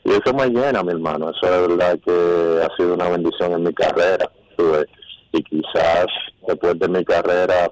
Y 0.04 0.10
eso 0.12 0.32
me 0.34 0.46
llena, 0.48 0.82
mi 0.82 0.92
hermano, 0.92 1.30
eso 1.30 1.54
es 1.54 1.68
verdad 1.68 1.98
que 2.04 2.62
ha 2.64 2.76
sido 2.76 2.94
una 2.94 3.08
bendición 3.08 3.52
en 3.52 3.62
mi 3.64 3.74
carrera. 3.74 4.30
Y 5.32 5.42
quizás 5.42 6.06
después 6.46 6.78
de 6.78 6.88
mi 6.88 7.04
carrera, 7.04 7.70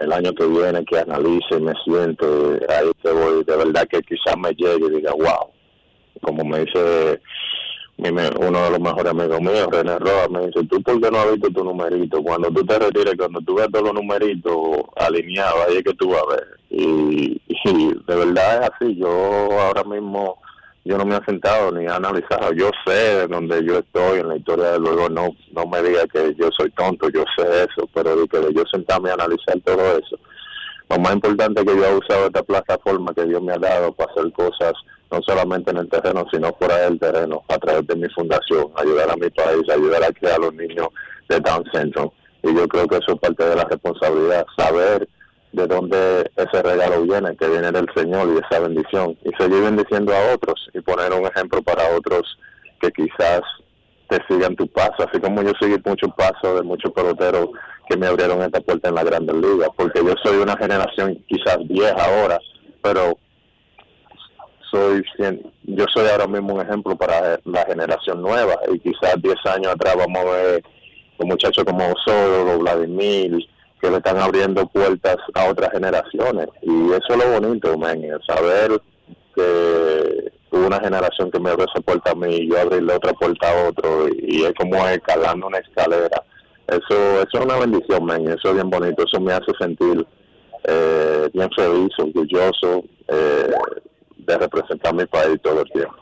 el 0.00 0.12
año 0.12 0.32
que 0.34 0.46
viene, 0.46 0.84
que 0.84 0.98
analice 0.98 1.56
y 1.56 1.62
me 1.62 1.72
siente, 1.84 2.26
ahí 2.68 2.90
te 3.02 3.12
voy, 3.12 3.42
de 3.44 3.56
verdad 3.56 3.86
que 3.88 4.02
quizás 4.02 4.36
me 4.36 4.50
llegue 4.50 4.86
y 4.86 4.96
diga, 4.96 5.12
wow, 5.12 5.50
como 6.20 6.44
me 6.44 6.64
dice 6.64 7.20
uno 7.98 8.64
de 8.64 8.70
los 8.70 8.80
mejores 8.80 9.06
amigos 9.06 9.40
míos, 9.40 9.68
René 9.70 9.98
Roa, 9.98 10.28
me 10.28 10.46
dice, 10.46 10.64
¿tú 10.64 10.82
por 10.82 11.00
qué 11.00 11.10
no 11.10 11.18
has 11.18 11.32
visto 11.32 11.50
tu 11.50 11.64
numerito? 11.64 12.22
Cuando 12.22 12.50
tú 12.50 12.64
te 12.64 12.78
retires, 12.78 13.14
cuando 13.16 13.40
tú 13.42 13.54
ves 13.54 13.68
todos 13.70 13.86
los 13.86 13.94
numeritos 13.94 14.56
alineados, 14.96 15.66
ahí 15.68 15.76
es 15.76 15.84
que 15.84 15.94
tú 15.94 16.10
vas 16.10 16.22
a 16.22 16.34
ver. 16.34 16.60
Y, 16.70 17.40
de 18.06 18.16
verdad 18.16 18.62
es 18.62 18.70
así, 18.70 18.96
yo 18.96 19.08
ahora 19.08 19.84
mismo, 19.84 20.38
yo 20.84 20.98
no 20.98 21.04
me 21.04 21.16
he 21.16 21.24
sentado 21.24 21.70
ni 21.70 21.84
he 21.84 21.88
analizado, 21.88 22.52
yo 22.54 22.70
sé 22.84 22.92
de 22.92 23.26
donde 23.28 23.64
yo 23.64 23.78
estoy 23.78 24.20
en 24.20 24.28
la 24.28 24.36
historia 24.36 24.72
del 24.72 24.82
juego, 24.82 25.08
no, 25.08 25.28
no 25.52 25.66
me 25.66 25.82
diga 25.82 26.06
que 26.06 26.34
yo 26.34 26.48
soy 26.56 26.70
tonto, 26.70 27.08
yo 27.10 27.24
sé 27.36 27.44
eso, 27.64 27.88
pero 27.94 28.16
de 28.16 28.54
yo 28.54 28.64
sentarme 28.72 29.10
a 29.10 29.14
analizar 29.14 29.60
todo 29.64 29.98
eso. 29.98 30.18
Lo 30.90 30.98
más 30.98 31.14
importante 31.14 31.60
es 31.60 31.66
que 31.66 31.76
yo 31.76 31.86
he 31.86 31.96
usado 31.96 32.26
esta 32.26 32.42
plataforma 32.42 33.14
que 33.14 33.26
Dios 33.26 33.42
me 33.42 33.52
ha 33.52 33.58
dado 33.58 33.92
para 33.92 34.10
hacer 34.12 34.32
cosas 34.32 34.72
no 35.12 35.20
solamente 35.22 35.70
en 35.70 35.76
el 35.76 35.88
terreno, 35.88 36.24
sino 36.32 36.54
fuera 36.54 36.78
del 36.78 36.98
terreno, 36.98 37.42
a 37.48 37.58
través 37.58 37.86
de 37.86 37.96
mi 37.96 38.08
fundación, 38.08 38.72
ayudar 38.76 39.10
a 39.10 39.16
mi 39.16 39.28
país, 39.30 39.62
ayudar 39.70 40.02
a 40.02 40.12
crear 40.12 40.36
a 40.36 40.44
los 40.46 40.54
niños 40.54 40.88
de 41.28 41.38
Down 41.38 41.64
Syndrome. 41.72 42.10
Y 42.42 42.54
yo 42.54 42.66
creo 42.66 42.88
que 42.88 42.96
eso 42.96 43.12
es 43.12 43.18
parte 43.18 43.44
de 43.44 43.54
la 43.54 43.64
responsabilidad, 43.64 44.46
saber 44.56 45.06
de 45.52 45.66
dónde 45.66 46.30
ese 46.34 46.62
regalo 46.62 47.02
viene, 47.02 47.36
que 47.36 47.46
viene 47.46 47.70
del 47.70 47.86
Señor 47.94 48.28
y 48.28 48.38
esa 48.38 48.60
bendición, 48.60 49.16
y 49.22 49.30
seguir 49.38 49.62
bendiciendo 49.62 50.14
a 50.14 50.34
otros 50.34 50.68
y 50.72 50.80
poner 50.80 51.12
un 51.12 51.26
ejemplo 51.26 51.62
para 51.62 51.94
otros 51.94 52.22
que 52.80 52.90
quizás 52.90 53.42
te 54.08 54.18
sigan 54.28 54.56
tu 54.56 54.66
paso, 54.68 55.06
así 55.08 55.20
como 55.20 55.42
yo 55.42 55.52
seguí 55.60 55.76
muchos 55.84 56.10
pasos 56.16 56.56
de 56.56 56.62
muchos 56.62 56.90
peloteros 56.92 57.48
que 57.88 57.96
me 57.96 58.06
abrieron 58.06 58.42
esta 58.42 58.60
puerta 58.60 58.88
en 58.88 58.94
la 58.94 59.04
Grandes 59.04 59.36
Ligas, 59.36 59.68
porque 59.76 60.00
yo 60.04 60.14
soy 60.22 60.38
una 60.38 60.56
generación 60.56 61.22
quizás 61.28 61.58
vieja 61.68 61.96
ahora, 61.96 62.38
pero 62.82 63.18
soy 64.72 65.04
yo 65.64 65.84
soy 65.92 66.08
ahora 66.08 66.26
mismo 66.26 66.54
un 66.54 66.62
ejemplo 66.62 66.96
para 66.96 67.38
la 67.44 67.64
generación 67.66 68.22
nueva 68.22 68.58
y 68.72 68.78
quizás 68.78 69.20
10 69.22 69.36
años 69.46 69.72
atrás 69.72 69.94
vamos 69.96 70.18
a 70.18 70.30
ver 70.30 70.64
un 71.18 71.28
muchachos 71.28 71.64
como 71.64 71.92
Osorio, 71.92 72.58
Vladimir, 72.58 73.46
que 73.80 73.90
le 73.90 73.96
están 73.98 74.18
abriendo 74.18 74.66
puertas 74.66 75.16
a 75.34 75.48
otras 75.48 75.70
generaciones 75.72 76.48
y 76.62 76.90
eso 76.92 77.06
es 77.10 77.16
lo 77.16 77.40
bonito, 77.40 77.76
man, 77.78 78.00
saber 78.26 78.80
que 79.34 80.32
una 80.50 80.80
generación 80.80 81.30
que 81.30 81.40
me 81.40 81.50
abrió 81.50 81.66
esa 81.66 81.80
puerta 81.80 82.12
a 82.12 82.14
mí 82.14 82.34
y 82.34 82.50
yo 82.50 82.60
abrirle 82.60 82.94
otra 82.94 83.12
puerta 83.14 83.50
a 83.50 83.68
otro 83.68 84.08
y, 84.08 84.44
es 84.44 84.52
como 84.54 84.86
escalando 84.86 85.46
una 85.46 85.58
escalera. 85.58 86.22
Eso, 86.66 87.22
eso 87.22 87.28
es 87.32 87.40
una 87.40 87.58
bendición, 87.58 88.04
man, 88.04 88.26
eso 88.28 88.48
es 88.48 88.54
bien 88.54 88.70
bonito, 88.70 89.04
eso 89.04 89.20
me 89.20 89.32
hace 89.32 89.52
sentir 89.58 90.06
eh, 90.64 91.28
bien 91.32 91.50
feliz, 91.56 91.90
orgulloso, 91.98 92.84
eh, 93.08 93.50
de 94.24 94.38
representar 94.38 94.94
mi 94.94 95.06
país 95.06 95.40
todo 95.42 95.62
el 95.62 95.70
tiempo. 95.70 95.96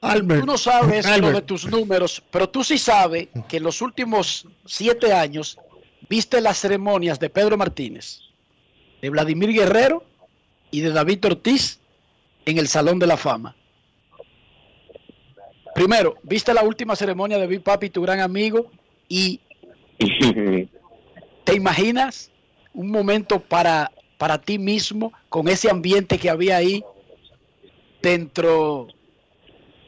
Albert, 0.00 0.40
tú 0.40 0.46
no 0.46 0.58
sabes 0.58 1.20
lo 1.20 1.30
de 1.30 1.42
tus 1.42 1.66
números, 1.66 2.22
pero 2.30 2.48
tú 2.48 2.64
sí 2.64 2.76
sabes 2.76 3.28
que 3.48 3.58
en 3.58 3.62
los 3.62 3.80
últimos 3.80 4.48
siete 4.66 5.12
años 5.12 5.58
viste 6.08 6.40
las 6.40 6.58
ceremonias 6.58 7.20
de 7.20 7.30
Pedro 7.30 7.56
Martínez, 7.56 8.20
de 9.00 9.10
Vladimir 9.10 9.52
Guerrero 9.52 10.04
y 10.72 10.80
de 10.80 10.90
David 10.90 11.24
Ortiz 11.26 11.78
en 12.44 12.58
el 12.58 12.66
Salón 12.66 12.98
de 12.98 13.06
la 13.06 13.16
Fama. 13.16 13.54
Primero, 15.74 16.16
viste 16.24 16.52
la 16.52 16.64
última 16.64 16.96
ceremonia 16.96 17.38
de 17.38 17.46
Big 17.46 17.62
Papi, 17.62 17.88
tu 17.88 18.02
gran 18.02 18.20
amigo, 18.20 18.70
y 19.08 19.40
te 21.44 21.54
imaginas 21.54 22.30
un 22.74 22.90
momento 22.90 23.40
para 23.40 23.90
para 24.22 24.38
ti 24.38 24.56
mismo 24.56 25.12
con 25.28 25.48
ese 25.48 25.68
ambiente 25.68 26.16
que 26.16 26.30
había 26.30 26.56
ahí 26.56 26.84
dentro 28.00 28.86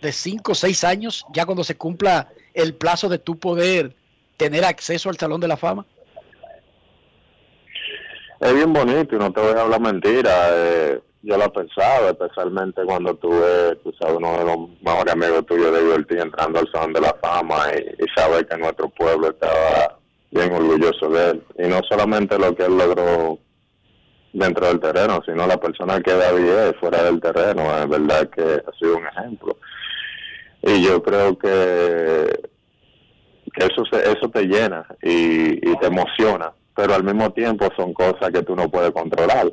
de 0.03 0.11
cinco 0.11 0.51
o 0.51 0.55
seis 0.57 0.83
años, 0.83 1.25
ya 1.33 1.47
cuando 1.47 1.62
se 1.62 1.77
cumpla 1.77 2.33
el 2.53 2.75
plazo 2.75 3.09
de 3.09 3.18
tu 3.18 3.38
poder 3.38 3.94
tener 4.37 4.64
acceso 4.64 5.09
al 5.09 5.16
Salón 5.16 5.40
de 5.40 5.47
la 5.47 5.57
Fama? 5.57 5.87
Es 8.40 8.53
bien 8.53 8.73
bonito 8.73 9.14
y 9.14 9.18
no 9.20 9.33
te 9.33 9.40
voy 9.40 9.57
a 9.57 9.62
hablar 9.62 9.81
mentira. 9.81 10.49
Eh, 10.51 11.01
yo 11.23 11.38
lo 11.38 11.53
pensaba, 11.53 12.11
especialmente 12.11 12.83
cuando 12.85 13.14
tuve, 13.14 13.77
tú 13.85 13.94
sabes, 14.01 14.16
uno 14.16 14.37
de 14.37 14.44
los 14.47 14.68
mejores 14.83 15.12
amigos 15.12 15.47
tuyos 15.47 15.73
de 15.73 15.81
Liberty 15.81 16.16
entrando 16.18 16.59
al 16.59 16.68
Salón 16.73 16.92
de 16.92 17.03
la 17.03 17.14
Fama 17.23 17.68
y, 17.73 18.03
y 18.03 18.07
saber 18.16 18.49
que 18.49 18.59
nuestro 18.59 18.88
pueblo 18.88 19.31
estaba 19.31 19.97
bien 20.33 20.53
orgulloso 20.53 21.09
de 21.11 21.31
él. 21.31 21.42
Y 21.57 21.68
no 21.68 21.81
solamente 21.88 22.37
lo 22.37 22.53
que 22.57 22.64
él 22.64 22.77
logró 22.77 23.38
dentro 24.35 24.66
del 24.66 24.81
terreno, 24.81 25.23
sino 25.25 25.47
la 25.47 25.57
persona 25.57 26.01
que 26.01 26.12
David 26.12 26.49
es 26.49 26.77
fuera 26.77 27.05
del 27.05 27.20
terreno, 27.20 27.62
es 27.79 27.88
verdad 27.88 28.29
que 28.29 28.42
ha 28.42 28.79
sido 28.79 28.99
un 28.99 29.07
ejemplo. 29.07 29.57
Y 30.61 30.83
yo 30.83 31.03
creo 31.03 31.38
que, 31.38 32.40
que 33.55 33.64
eso, 33.64 33.85
eso 33.92 34.29
te 34.31 34.42
llena 34.42 34.87
y, 35.01 35.61
te 35.77 35.87
emociona, 35.87 36.53
pero 36.75 36.94
al 36.94 37.05
mismo 37.05 37.33
tiempo 37.33 37.68
son 37.77 37.94
cosas 37.94 38.31
que 38.33 38.42
tú 38.42 38.57
no 38.57 38.68
puedes 38.68 38.90
controlar. 38.90 39.53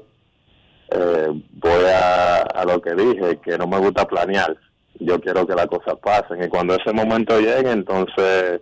Eh, 0.94 1.28
voy 1.52 1.84
a, 1.86 2.42
a 2.42 2.66
lo 2.66 2.82
que 2.82 2.96
dije, 2.96 3.40
que 3.44 3.58
no 3.58 3.68
me 3.68 3.78
gusta 3.78 4.08
planear, 4.08 4.58
yo 5.00 5.22
quiero 5.22 5.46
que 5.46 5.56
las 5.56 5.68
cosas 5.68 5.96
pasen 6.02 6.44
y 6.44 6.50
cuando 6.50 6.76
ese 6.76 6.92
momento 6.92 7.40
llegue, 7.40 7.72
entonces 7.72 8.62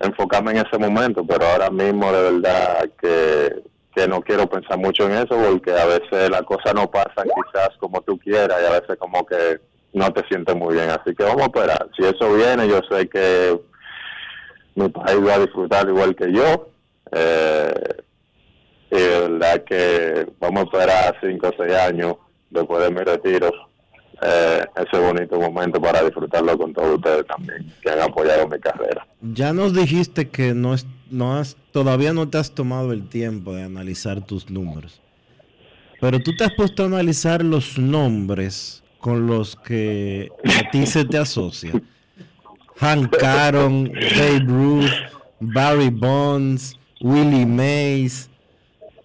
enfocarme 0.00 0.52
en 0.52 0.66
ese 0.66 0.78
momento, 0.78 1.24
pero 1.26 1.46
ahora 1.46 1.70
mismo 1.70 2.10
de 2.12 2.30
verdad 2.30 2.90
que 3.00 3.73
que 3.94 4.08
no 4.08 4.20
quiero 4.20 4.48
pensar 4.48 4.78
mucho 4.78 5.06
en 5.06 5.12
eso 5.12 5.36
porque 5.36 5.72
a 5.72 5.86
veces 5.86 6.30
las 6.30 6.42
cosas 6.42 6.74
no 6.74 6.90
pasan 6.90 7.28
quizás 7.28 7.70
como 7.78 8.00
tú 8.02 8.18
quieras 8.18 8.58
y 8.62 8.66
a 8.66 8.80
veces 8.80 8.96
como 8.98 9.24
que 9.24 9.60
no 9.92 10.12
te 10.12 10.26
sientes 10.26 10.54
muy 10.56 10.74
bien. 10.74 10.90
Así 10.90 11.14
que 11.14 11.22
vamos 11.22 11.42
a 11.42 11.46
esperar. 11.46 11.88
Si 11.96 12.04
eso 12.04 12.34
viene, 12.34 12.68
yo 12.68 12.80
sé 12.90 13.08
que 13.08 13.58
mi 14.74 14.88
país 14.88 15.18
va 15.26 15.34
a 15.34 15.38
disfrutar 15.38 15.88
igual 15.88 16.14
que 16.16 16.32
yo. 16.32 16.68
Eh, 17.12 18.02
y 18.90 18.96
la 18.96 19.28
verdad 19.28 19.64
que 19.64 20.26
vamos 20.40 20.60
a 20.60 20.64
esperar 20.64 21.16
cinco 21.20 21.48
o 21.48 21.64
seis 21.64 21.74
años 21.74 22.16
después 22.50 22.82
de 22.82 22.90
mi 22.90 23.00
retiro, 23.00 23.50
eh, 24.22 24.64
ese 24.76 24.98
bonito 25.00 25.40
momento 25.40 25.80
para 25.80 26.02
disfrutarlo 26.02 26.56
con 26.56 26.72
todos 26.72 26.96
ustedes 26.96 27.26
también, 27.26 27.72
que 27.82 27.90
han 27.90 28.00
apoyado 28.00 28.46
mi 28.48 28.58
carrera. 28.58 29.06
Ya 29.20 29.52
nos 29.52 29.74
dijiste 29.74 30.28
que 30.28 30.54
no, 30.54 30.74
es, 30.74 30.86
no 31.14 31.38
has, 31.38 31.56
todavía 31.72 32.12
no 32.12 32.28
te 32.28 32.38
has 32.38 32.50
tomado 32.50 32.92
el 32.92 33.08
tiempo 33.08 33.54
de 33.54 33.62
analizar 33.62 34.20
tus 34.20 34.50
números, 34.50 35.00
pero 36.00 36.20
tú 36.20 36.34
te 36.36 36.44
has 36.44 36.52
puesto 36.54 36.82
a 36.82 36.86
analizar 36.86 37.44
los 37.44 37.78
nombres 37.78 38.82
con 38.98 39.26
los 39.26 39.54
que 39.54 40.30
a 40.44 40.70
ti 40.70 40.86
se 40.86 41.04
te 41.04 41.18
asocia. 41.18 41.72
Hank 42.76 43.22
Aaron, 43.22 43.92
Babe 43.92 44.40
Ruth, 44.40 44.90
Barry 45.40 45.90
Bonds, 45.90 46.76
Willie 47.00 47.46
Mays. 47.46 48.28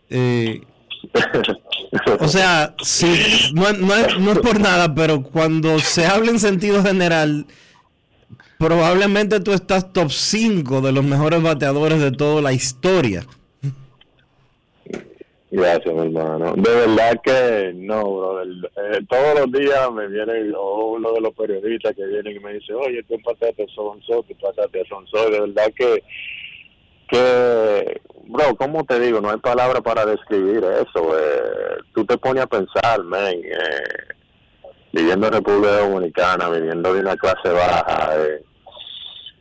Eh, 0.10 0.62
o 2.19 2.28
sea, 2.28 2.74
sí, 2.82 3.52
no, 3.54 3.72
no, 3.74 4.19
no 4.19 4.32
es 4.32 4.39
por 4.39 4.60
nada, 4.60 4.95
pero 4.95 5.22
cuando 5.22 5.80
se 5.80 6.08
habla 6.08 6.32
en 6.32 6.39
sentido 6.39 6.84
general, 6.84 7.45
probablemente 8.60 9.39
tú 9.39 9.54
estás 9.54 9.91
top 9.93 10.12
5 10.12 10.82
de 10.82 10.91
los 10.91 11.04
mejores 11.04 11.41
bateadores 11.41 12.02
de 12.02 12.12
toda 12.12 12.41
la 12.41 12.52
historia. 12.52 13.24
Gracias, 15.50 15.95
mi 15.95 16.02
hermano. 16.02 16.54
De 16.56 16.69
verdad 16.69 17.19
que 17.24 17.72
no, 17.74 18.04
bro. 18.04 18.43
Eh, 18.43 19.00
todos 19.10 19.39
los 19.39 19.52
días 19.52 19.91
me 19.91 20.08
viene 20.08 20.52
uno 20.54 21.13
de 21.13 21.22
los 21.22 21.34
periodistas 21.34 21.95
que 21.95 22.06
vienen 22.06 22.36
y 22.36 22.39
me 22.39 22.54
dice, 22.54 22.74
oye, 22.74 23.02
tú 23.04 23.15
pasaste 23.24 23.63
a 23.63 23.74
Sonso, 23.74 24.24
tú 24.28 24.36
pasaste 24.39 24.82
a 24.82 24.86
Sonso. 24.88 25.30
De 25.32 25.39
verdad 25.39 25.72
que, 25.76 26.04
que, 27.08 28.02
bro, 28.26 28.56
¿cómo 28.58 28.84
te 28.84 29.00
digo? 29.00 29.22
No 29.22 29.32
hay 29.32 29.38
palabra 29.38 29.82
para 29.82 30.06
describir 30.06 30.63
eso. 30.65 31.17
Eh, 31.17 31.78
tú 31.95 32.06
te 32.06 32.17
pones 32.17 32.43
a 32.43 32.48
pensar, 32.48 33.04
men, 33.06 33.41
eh, 33.43 34.13
viviendo 34.91 35.28
en 35.28 35.34
República 35.34 35.80
Dominicana, 35.80 36.50
viviendo 36.50 36.93
de 36.93 37.00
una 37.00 37.15
clase 37.15 37.50
baja, 37.50 38.12
eh, 38.17 38.43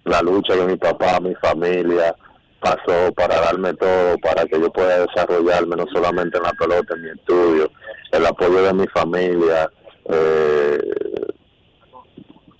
la 0.08 0.22
lucha 0.22 0.54
de 0.54 0.66
mi 0.66 0.76
papá, 0.76 1.20
mi 1.20 1.34
familia 1.36 2.14
pasó 2.60 3.12
para 3.14 3.40
darme 3.40 3.74
todo, 3.74 4.18
para 4.18 4.44
que 4.46 4.60
yo 4.60 4.70
pueda 4.72 5.06
desarrollarme 5.06 5.76
no 5.76 5.86
solamente 5.92 6.38
en 6.38 6.42
la 6.42 6.52
pelota, 6.52 6.94
en 6.94 7.02
mi 7.02 7.10
estudio, 7.10 7.70
el 8.12 8.26
apoyo 8.26 8.62
de 8.62 8.72
mi 8.72 8.86
familia. 8.88 9.70
Eh, 10.10 10.80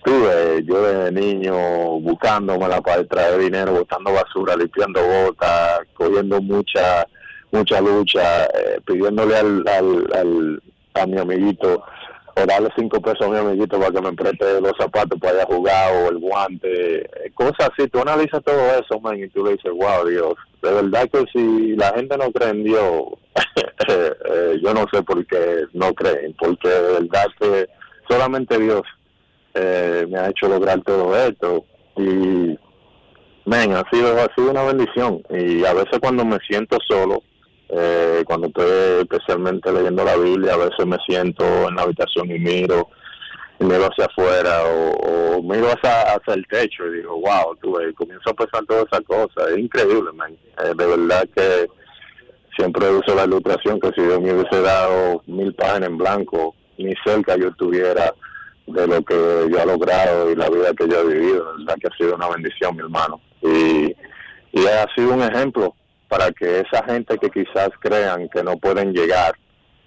tuve 0.03 0.63
yo 0.63 0.81
de 0.81 1.11
niño 1.11 1.99
buscándomela 1.99 2.81
para 2.81 3.03
traer 3.05 3.39
dinero, 3.39 3.73
botando 3.73 4.13
basura, 4.13 4.55
limpiando 4.55 5.01
botas, 5.01 5.81
cogiendo 5.93 6.41
mucha 6.41 7.05
mucha 7.51 7.81
lucha, 7.81 8.45
eh, 8.45 8.79
pidiéndole 8.85 9.35
al, 9.35 9.63
al, 9.67 10.07
al, 10.13 10.63
a 10.93 11.05
mi 11.07 11.17
amiguito 11.17 11.83
o 12.41 12.45
darle 12.45 12.69
cinco 12.77 13.01
pesos 13.01 13.21
a 13.21 13.29
mi 13.29 13.37
amiguito 13.37 13.79
para 13.79 13.91
que 13.91 14.01
me 14.01 14.13
preste 14.13 14.61
los 14.61 14.73
zapatos 14.77 15.19
para 15.19 15.35
ir 15.35 15.41
a 15.41 15.45
jugar 15.45 15.93
o 15.93 16.09
el 16.09 16.19
guante, 16.19 17.01
eh, 17.01 17.31
cosas 17.33 17.69
así. 17.71 17.87
Tú 17.89 17.99
analizas 17.99 18.43
todo 18.43 18.59
eso, 18.71 18.99
man, 18.99 19.17
y 19.17 19.27
tú 19.29 19.43
le 19.43 19.51
dices, 19.51 19.71
wow, 19.71 20.07
Dios, 20.07 20.35
de 20.61 20.73
verdad 20.73 21.09
que 21.11 21.25
si 21.33 21.75
la 21.75 21.93
gente 21.93 22.17
no 22.17 22.31
cree 22.31 22.49
en 22.49 22.63
Dios, 22.63 23.03
eh, 23.87 24.13
eh, 24.31 24.59
yo 24.63 24.73
no 24.73 24.85
sé 24.91 25.01
por 25.03 25.25
qué 25.25 25.65
no 25.73 25.93
creen, 25.93 26.35
porque 26.39 26.69
de 26.69 26.99
verdad 26.99 27.27
que 27.39 27.67
solamente 28.09 28.57
Dios 28.57 28.81
me 29.55 30.17
ha 30.17 30.29
hecho 30.29 30.47
lograr 30.47 30.81
todo 30.83 31.13
esto 31.17 31.65
y, 31.97 32.57
men, 33.45 33.73
ha 33.73 33.83
sido, 33.91 34.17
ha 34.17 34.33
sido 34.33 34.51
una 34.51 34.63
bendición 34.63 35.21
y 35.29 35.65
a 35.65 35.73
veces 35.73 35.99
cuando 35.99 36.23
me 36.23 36.37
siento 36.47 36.77
solo, 36.87 37.23
eh, 37.69 38.23
cuando 38.25 38.47
estoy 38.47 39.01
especialmente 39.01 39.71
leyendo 39.71 40.03
la 40.03 40.15
Biblia, 40.15 40.53
a 40.53 40.57
veces 40.57 40.85
me 40.87 40.97
siento 41.07 41.43
en 41.67 41.75
la 41.75 41.83
habitación 41.83 42.31
y 42.31 42.39
miro, 42.39 42.89
y 43.59 43.63
miro 43.63 43.85
hacia 43.85 44.05
afuera 44.05 44.63
o, 44.65 45.41
miro 45.43 45.67
hacia, 45.67 46.15
hacia, 46.15 46.33
el 46.33 46.47
techo 46.47 46.87
y 46.87 46.97
digo, 46.97 47.19
wow, 47.19 47.55
tú 47.61 47.77
ves, 47.77 47.93
comienzo 47.95 48.31
a 48.31 48.33
pensar 48.33 48.65
todas 48.65 48.85
esas 48.91 49.01
cosas. 49.01 49.51
Es 49.51 49.57
increíble, 49.59 50.11
man. 50.13 50.35
Eh, 50.63 50.73
de 50.75 50.85
verdad 50.85 51.27
que 51.35 51.67
siempre 52.57 52.89
uso 52.89 53.15
la 53.15 53.25
ilustración 53.25 53.79
que 53.79 53.91
si 53.95 54.01
Dios 54.01 54.19
me 54.19 54.33
hubiese 54.33 54.61
dado 54.61 55.21
mil 55.27 55.53
páginas 55.53 55.89
en 55.89 55.97
blanco, 55.97 56.55
ni 56.77 56.93
cerca 57.05 57.37
yo 57.37 57.49
estuviera 57.49 58.13
de 58.65 58.87
lo 58.87 59.01
que 59.03 59.15
yo 59.49 59.59
he 59.59 59.65
logrado 59.65 60.31
y 60.31 60.35
la 60.35 60.49
vida 60.49 60.73
que 60.77 60.87
yo 60.87 61.01
he 61.01 61.13
vivido. 61.13 61.53
Verdad 61.57 61.75
que 61.79 61.87
ha 61.87 61.97
sido 61.97 62.15
una 62.15 62.29
bendición, 62.29 62.75
mi 62.75 62.81
hermano. 62.81 63.21
Y, 63.41 63.95
y 64.51 64.65
ha 64.67 64.85
sido 64.95 65.13
un 65.13 65.21
ejemplo 65.21 65.75
para 66.09 66.31
que 66.31 66.61
esa 66.61 66.83
gente 66.83 67.17
que 67.17 67.29
quizás 67.29 67.69
crean 67.79 68.27
que 68.29 68.43
no 68.43 68.57
pueden 68.57 68.91
llegar 68.91 69.35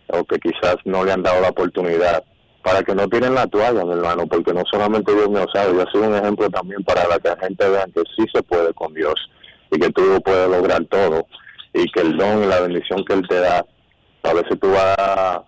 o 0.09 0.25
que 0.25 0.39
quizás 0.39 0.77
no 0.85 1.05
le 1.05 1.13
han 1.13 1.23
dado 1.23 1.41
la 1.41 1.51
oportunidad, 1.51 2.25
para 2.63 2.83
que 2.83 2.95
no 2.95 3.09
tiren 3.09 3.35
la 3.35 3.47
toalla, 3.47 3.85
mi 3.85 3.93
hermano, 3.93 4.27
porque 4.27 4.55
no 4.55 4.63
solamente 4.71 5.13
Dios 5.13 5.29
me 5.29 5.45
sabe, 5.53 5.75
yo 5.75 5.85
soy 5.91 6.03
un 6.03 6.15
ejemplo 6.15 6.49
también 6.49 6.83
para 6.85 7.03
que 7.19 7.29
la 7.29 7.37
gente 7.37 7.69
vea 7.69 7.85
que 7.93 8.03
sí 8.17 8.25
se 8.33 8.43
puede 8.43 8.73
con 8.73 8.95
Dios 8.95 9.15
y 9.71 9.81
que 9.81 9.91
tú 9.91 10.21
puedes 10.25 10.49
lograr 10.49 10.85
todo 10.87 11.27
y 11.75 11.91
que 11.91 12.03
el 12.03 12.17
don 12.17 12.45
y 12.45 12.47
la 12.47 12.61
bendición 12.61 13.05
que 13.05 13.15
Él 13.15 13.27
te 13.29 13.41
da, 13.41 13.67
a 14.23 14.33
veces 14.33 14.59
tú 14.61 14.71
vas 14.71 15.43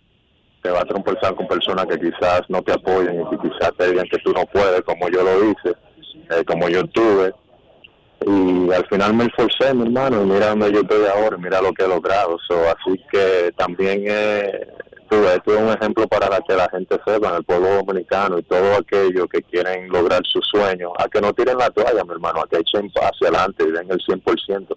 te 0.63 0.71
vas 0.71 0.81
a 0.81 0.87
trompezar 0.87 1.35
con 1.35 1.47
personas 1.47 1.85
que 1.87 2.01
quizás 2.01 2.41
no 2.49 2.63
te 2.63 2.73
apoyen 2.73 3.21
y 3.21 3.29
que 3.29 3.49
quizás 3.49 3.71
te 3.77 3.91
digan 3.91 4.07
que 4.11 4.19
tú 4.25 4.33
no 4.33 4.47
puedes, 4.47 4.81
como 4.81 5.11
yo 5.11 5.23
lo 5.23 5.51
hice, 5.51 5.77
eh, 6.31 6.43
como 6.47 6.71
yo 6.71 6.87
tuve, 6.87 7.35
y 8.27 8.73
al 8.73 8.87
final 8.87 9.15
me 9.15 9.25
esforcé, 9.25 9.75
mi 9.75 9.83
hermano, 9.83 10.23
y 10.23 10.27
mira 10.27 10.49
donde 10.49 10.73
yo 10.73 10.81
estoy 10.81 11.05
ahora, 11.07 11.37
mira 11.37 11.61
lo 11.61 11.73
que 11.73 11.85
he 11.85 11.89
logrado. 11.89 12.39
así 12.39 13.01
que 13.11 13.53
también 13.57 14.05
eh, 14.07 14.67
tuve, 15.11 15.41
tuve 15.45 15.57
un 15.57 15.71
ejemplo 15.71 16.07
para 16.09 16.41
que 16.41 16.55
la 16.55 16.69
gente 16.71 16.99
sepa, 17.05 17.29
en 17.29 17.35
el 17.37 17.45
pueblo 17.45 17.69
dominicano 17.69 18.39
y 18.39 18.43
todos 18.45 18.79
aquellos 18.79 19.27
que 19.29 19.43
quieren 19.43 19.89
lograr 19.89 20.23
sus 20.25 20.47
sueños, 20.47 20.93
a 20.99 21.09
que 21.09 21.21
no 21.21 21.33
tiren 21.33 21.59
la 21.59 21.71
toalla, 21.71 22.05
mi 22.05 22.13
hermano, 22.13 22.41
a 22.41 22.49
que 22.49 22.59
echen 22.59 22.91
hacia 22.95 23.29
adelante 23.29 23.65
y 23.69 23.73
den 23.73 23.91
el 23.91 23.99
100%, 23.99 24.77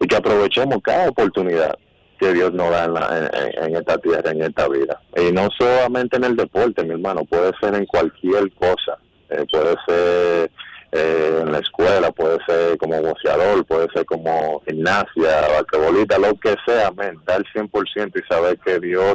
y 0.00 0.06
que 0.06 0.16
aprovechemos 0.16 0.78
cada 0.82 1.08
oportunidad 1.08 1.76
que 2.18 2.32
Dios 2.32 2.52
nos 2.52 2.70
da 2.70 2.84
en, 2.84 3.64
en, 3.64 3.76
esta 3.76 3.98
tierra, 3.98 4.30
en 4.30 4.42
esta 4.42 4.66
vida. 4.68 5.00
Y 5.16 5.32
no 5.32 5.48
solamente 5.56 6.16
en 6.16 6.24
el 6.24 6.36
deporte, 6.36 6.82
mi 6.82 6.92
hermano, 6.92 7.24
puede 7.26 7.52
ser 7.60 7.74
en 7.74 7.84
cualquier 7.86 8.50
cosa, 8.54 8.98
eh, 9.28 9.44
puede 9.52 9.76
ser 9.86 10.50
eh, 10.92 11.40
en 11.42 11.52
la 11.52 11.58
escuela, 11.58 12.10
puede 12.12 12.38
ser 12.46 12.78
como 12.78 13.00
boxeador, 13.00 13.64
puede 13.66 13.88
ser 13.92 14.06
como 14.06 14.62
gimnasia, 14.66 15.48
basquetbolista, 15.52 16.18
lo 16.18 16.34
que 16.36 16.54
sea, 16.66 16.90
men, 16.92 17.20
dar 17.26 17.42
100% 17.54 18.12
y 18.14 18.32
saber 18.32 18.58
que 18.58 18.78
Dios 18.78 19.14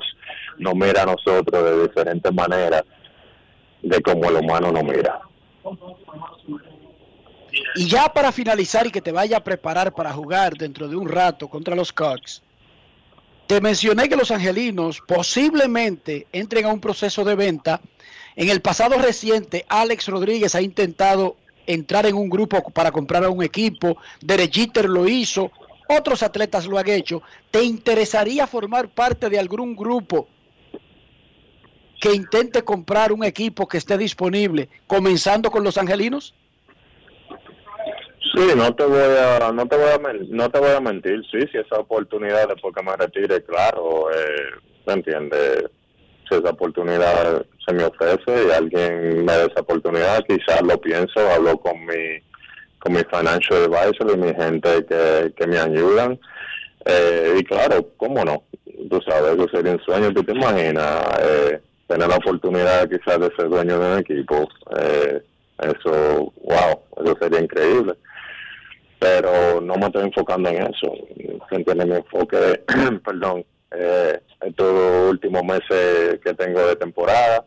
nos 0.57 0.75
mira 0.75 1.03
a 1.03 1.05
nosotros 1.05 1.63
de 1.63 1.83
diferentes 1.83 2.33
maneras 2.33 2.83
de 3.81 4.01
como 4.01 4.29
el 4.29 4.35
humano 4.37 4.71
nos 4.71 4.83
mira. 4.83 5.21
Y 7.75 7.87
ya 7.87 8.11
para 8.13 8.31
finalizar 8.31 8.87
y 8.87 8.91
que 8.91 9.01
te 9.01 9.11
vaya 9.11 9.37
a 9.37 9.43
preparar 9.43 9.93
para 9.93 10.13
jugar 10.13 10.53
dentro 10.53 10.87
de 10.87 10.95
un 10.95 11.09
rato 11.09 11.47
contra 11.47 11.75
los 11.75 11.91
Cubs, 11.91 12.41
te 13.47 13.59
mencioné 13.59 14.07
que 14.07 14.15
los 14.15 14.31
angelinos 14.31 15.01
posiblemente 15.05 16.27
entren 16.31 16.65
a 16.65 16.69
un 16.69 16.79
proceso 16.79 17.25
de 17.25 17.35
venta. 17.35 17.81
En 18.35 18.49
el 18.49 18.61
pasado 18.61 18.97
reciente, 18.97 19.65
Alex 19.67 20.07
Rodríguez 20.07 20.55
ha 20.55 20.61
intentado 20.61 21.35
entrar 21.65 22.05
en 22.05 22.15
un 22.15 22.29
grupo 22.29 22.61
para 22.71 22.91
comprar 22.91 23.23
a 23.23 23.29
un 23.29 23.43
equipo, 23.43 23.97
Derechiter 24.21 24.89
lo 24.89 25.07
hizo, 25.07 25.51
otros 25.87 26.23
atletas 26.23 26.67
lo 26.67 26.77
han 26.77 26.89
hecho. 26.89 27.21
¿Te 27.49 27.63
interesaría 27.63 28.47
formar 28.47 28.89
parte 28.89 29.29
de 29.29 29.39
algún 29.39 29.75
grupo 29.75 30.27
que 31.99 32.13
intente 32.13 32.63
comprar 32.63 33.11
un 33.11 33.23
equipo 33.23 33.67
que 33.67 33.77
esté 33.77 33.97
disponible, 33.97 34.69
comenzando 34.87 35.51
con 35.51 35.63
los 35.63 35.77
angelinos? 35.77 36.33
Sí, 38.33 38.47
no 38.55 38.73
te 38.73 38.85
voy 38.85 38.99
a, 38.99 39.51
no 39.51 39.67
te 39.67 39.75
voy 39.75 39.89
a, 39.89 40.13
no 40.29 40.49
te 40.49 40.59
voy 40.59 40.71
a 40.71 40.79
mentir, 40.79 41.21
sí, 41.29 41.39
si 41.51 41.57
esa 41.57 41.79
oportunidad 41.79 42.47
después 42.47 42.73
que 42.73 42.83
me 42.83 42.95
retire, 42.95 43.43
claro, 43.43 44.09
eh, 44.11 44.51
¿me 44.87 44.93
entiendes? 44.93 45.65
Esa 46.37 46.49
oportunidad 46.49 47.45
se 47.65 47.73
me 47.73 47.85
ofrece 47.85 48.47
y 48.47 48.51
alguien 48.51 49.25
me 49.25 49.33
da 49.33 49.45
esa 49.45 49.61
oportunidad, 49.61 50.23
quizás 50.27 50.61
lo 50.61 50.79
pienso, 50.79 51.19
hablo 51.29 51.57
con 51.57 51.85
mi 51.85 52.21
con 52.81 52.93
mi 52.93 53.03
financial 53.03 53.63
advisor 53.65 54.11
y 54.11 54.17
mi 54.17 54.33
gente 54.33 54.85
que, 54.85 55.33
que 55.35 55.47
me 55.47 55.59
ayudan. 55.59 56.19
Eh, 56.85 57.35
y 57.39 57.43
claro, 57.43 57.87
cómo 57.97 58.25
no, 58.25 58.43
tú 58.89 58.99
sabes, 59.07 59.35
eso 59.35 59.47
sería 59.49 59.73
un 59.73 59.81
sueño, 59.81 60.11
tú 60.13 60.23
te 60.23 60.31
imaginas 60.31 61.05
eh, 61.21 61.61
tener 61.87 62.07
la 62.07 62.15
oportunidad 62.15 62.89
quizás 62.89 63.19
de 63.19 63.31
ser 63.35 63.49
dueño 63.49 63.77
de 63.77 63.93
un 63.93 63.99
equipo, 63.99 64.49
eh, 64.79 65.21
eso, 65.59 66.33
wow, 66.43 67.05
eso 67.05 67.17
sería 67.21 67.41
increíble. 67.41 67.93
Pero 68.97 69.61
no 69.61 69.75
me 69.75 69.85
estoy 69.85 70.05
enfocando 70.05 70.49
en 70.49 70.63
eso, 70.63 70.91
entiende 71.51 71.85
mi 71.85 71.95
enfoque, 71.95 72.63
perdón, 73.05 73.45
eh, 73.71 74.19
estos 74.41 75.09
últimos 75.09 75.43
meses 75.43 76.19
que 76.23 76.33
tengo 76.33 76.65
de 76.67 76.75
temporada. 76.75 77.45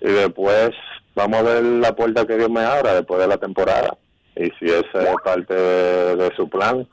Y 0.00 0.08
después 0.08 0.70
vamos 1.14 1.40
a 1.40 1.42
ver 1.42 1.62
la 1.62 1.94
puerta 1.94 2.26
que 2.26 2.36
Dios 2.36 2.50
me 2.50 2.60
abra 2.60 2.94
después 2.94 3.20
de 3.20 3.26
la 3.26 3.38
temporada. 3.38 3.96
Y 4.36 4.50
si 4.58 4.66
es 4.66 4.84
parte 5.24 5.54
de, 5.54 6.32
su 6.36 6.48
plan, 6.48 6.86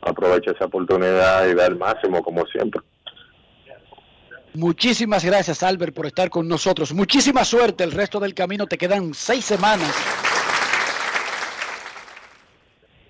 aproveche 0.00 0.50
esa 0.50 0.64
oportunidad 0.64 1.46
y 1.46 1.54
da 1.54 1.66
el 1.66 1.76
máximo 1.76 2.22
como 2.22 2.44
siempre. 2.46 2.80
Muchísimas 4.54 5.24
gracias, 5.24 5.62
Albert, 5.62 5.94
por 5.94 6.06
estar 6.06 6.30
con 6.30 6.48
nosotros. 6.48 6.92
Muchísima 6.92 7.44
suerte. 7.44 7.84
El 7.84 7.92
resto 7.92 8.18
del 8.18 8.34
camino 8.34 8.66
te 8.66 8.76
quedan 8.76 9.14
seis 9.14 9.44
semanas 9.44 9.94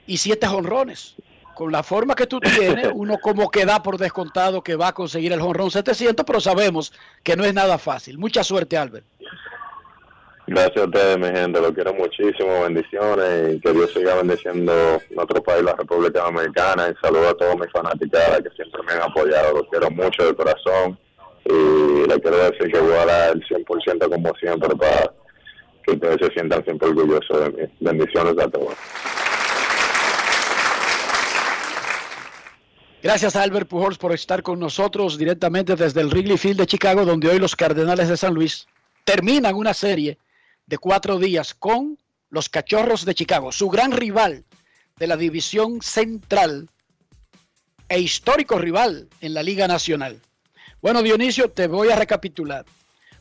y 0.07 0.19
siete 0.19 0.47
jonrones. 0.47 1.15
Con 1.59 1.73
la 1.73 1.83
forma 1.83 2.15
que 2.15 2.29
tú 2.29 2.39
tienes, 2.39 2.89
uno 2.95 3.19
como 3.19 3.51
que 3.51 3.67
da 3.67 3.83
por 3.83 3.99
descontado 3.99 4.63
que 4.63 4.77
va 4.77 4.89
a 4.89 4.93
conseguir 4.93 5.33
el 5.33 5.41
jonrón 5.41 5.73
700, 5.73 6.25
pero 6.25 6.41
sabemos 6.41 6.93
que 7.25 7.35
no 7.35 7.45
es 7.45 7.53
nada 7.53 7.79
fácil. 7.79 8.17
Mucha 8.17 8.45
suerte, 8.45 8.79
Albert. 8.79 9.05
Gracias 10.47 10.77
a 10.77 10.85
ustedes, 10.85 11.19
mi 11.19 11.27
gente. 11.37 11.61
Lo 11.61 11.75
quiero 11.75 11.95
muchísimo. 11.95 12.63
Bendiciones 12.63 13.57
y 13.57 13.61
que 13.61 13.73
Dios 13.73 13.93
siga 13.93 14.15
bendiciendo 14.15 14.73
nuestro 15.11 15.43
país, 15.43 15.65
la 15.65 15.75
República 15.75 16.23
Dominicana. 16.23 16.91
Y 16.91 17.05
saludo 17.05 17.31
a 17.31 17.37
todos 17.37 17.59
mis 17.59 17.73
fanáticos 17.73 18.21
que 18.45 18.51
siempre 18.51 18.81
me 18.87 18.93
han 18.93 19.03
apoyado. 19.03 19.55
Los 19.55 19.69
quiero 19.69 19.91
mucho 19.91 20.27
de 20.27 20.37
corazón. 20.37 20.97
Y 21.45 22.07
le 22.07 22.21
quiero 22.21 22.37
decir 22.37 22.71
que 22.71 22.79
voy 22.79 22.93
a 22.93 23.05
dar 23.05 23.33
el 23.35 23.45
100% 23.45 24.09
como 24.09 24.33
siempre 24.37 24.77
para 24.77 25.13
que 25.83 25.91
ustedes 25.91 26.19
se 26.21 26.33
sientan 26.35 26.63
siempre 26.63 26.89
orgullosos 26.89 27.41
de 27.41 27.51
mí. 27.51 27.73
Bendiciones 27.81 28.39
a 28.39 28.49
todos. 28.49 28.77
Gracias 33.01 33.37
a 33.37 33.43
Albert 33.43 33.69
Pujols 33.69 33.97
por 33.97 34.13
estar 34.13 34.43
con 34.43 34.59
nosotros 34.59 35.17
directamente 35.17 35.77
desde 35.77 36.01
el 36.01 36.09
Wrigley 36.09 36.37
Field 36.37 36.59
de 36.59 36.67
Chicago, 36.67 37.05
donde 37.05 37.29
hoy 37.29 37.39
los 37.39 37.55
Cardenales 37.55 38.09
de 38.09 38.17
San 38.17 38.35
Luis 38.35 38.67
terminan 39.05 39.55
una 39.55 39.73
serie 39.73 40.19
de 40.67 40.79
cuatro 40.79 41.19
días 41.19 41.55
con 41.55 41.97
los 42.31 42.49
Cachorros 42.49 43.05
de 43.05 43.15
Chicago, 43.15 43.53
su 43.53 43.69
gran 43.69 43.93
rival 43.93 44.45
de 44.97 45.07
la 45.07 45.17
división 45.17 45.81
central 45.81 46.69
e 47.89 48.01
histórico 48.01 48.59
rival 48.59 49.09
en 49.21 49.33
la 49.33 49.45
Liga 49.45 49.69
Nacional. 49.69 50.21
Bueno, 50.83 51.01
Dionisio, 51.01 51.51
te 51.51 51.69
voy 51.69 51.91
a 51.91 51.97
recapitular. 51.97 52.67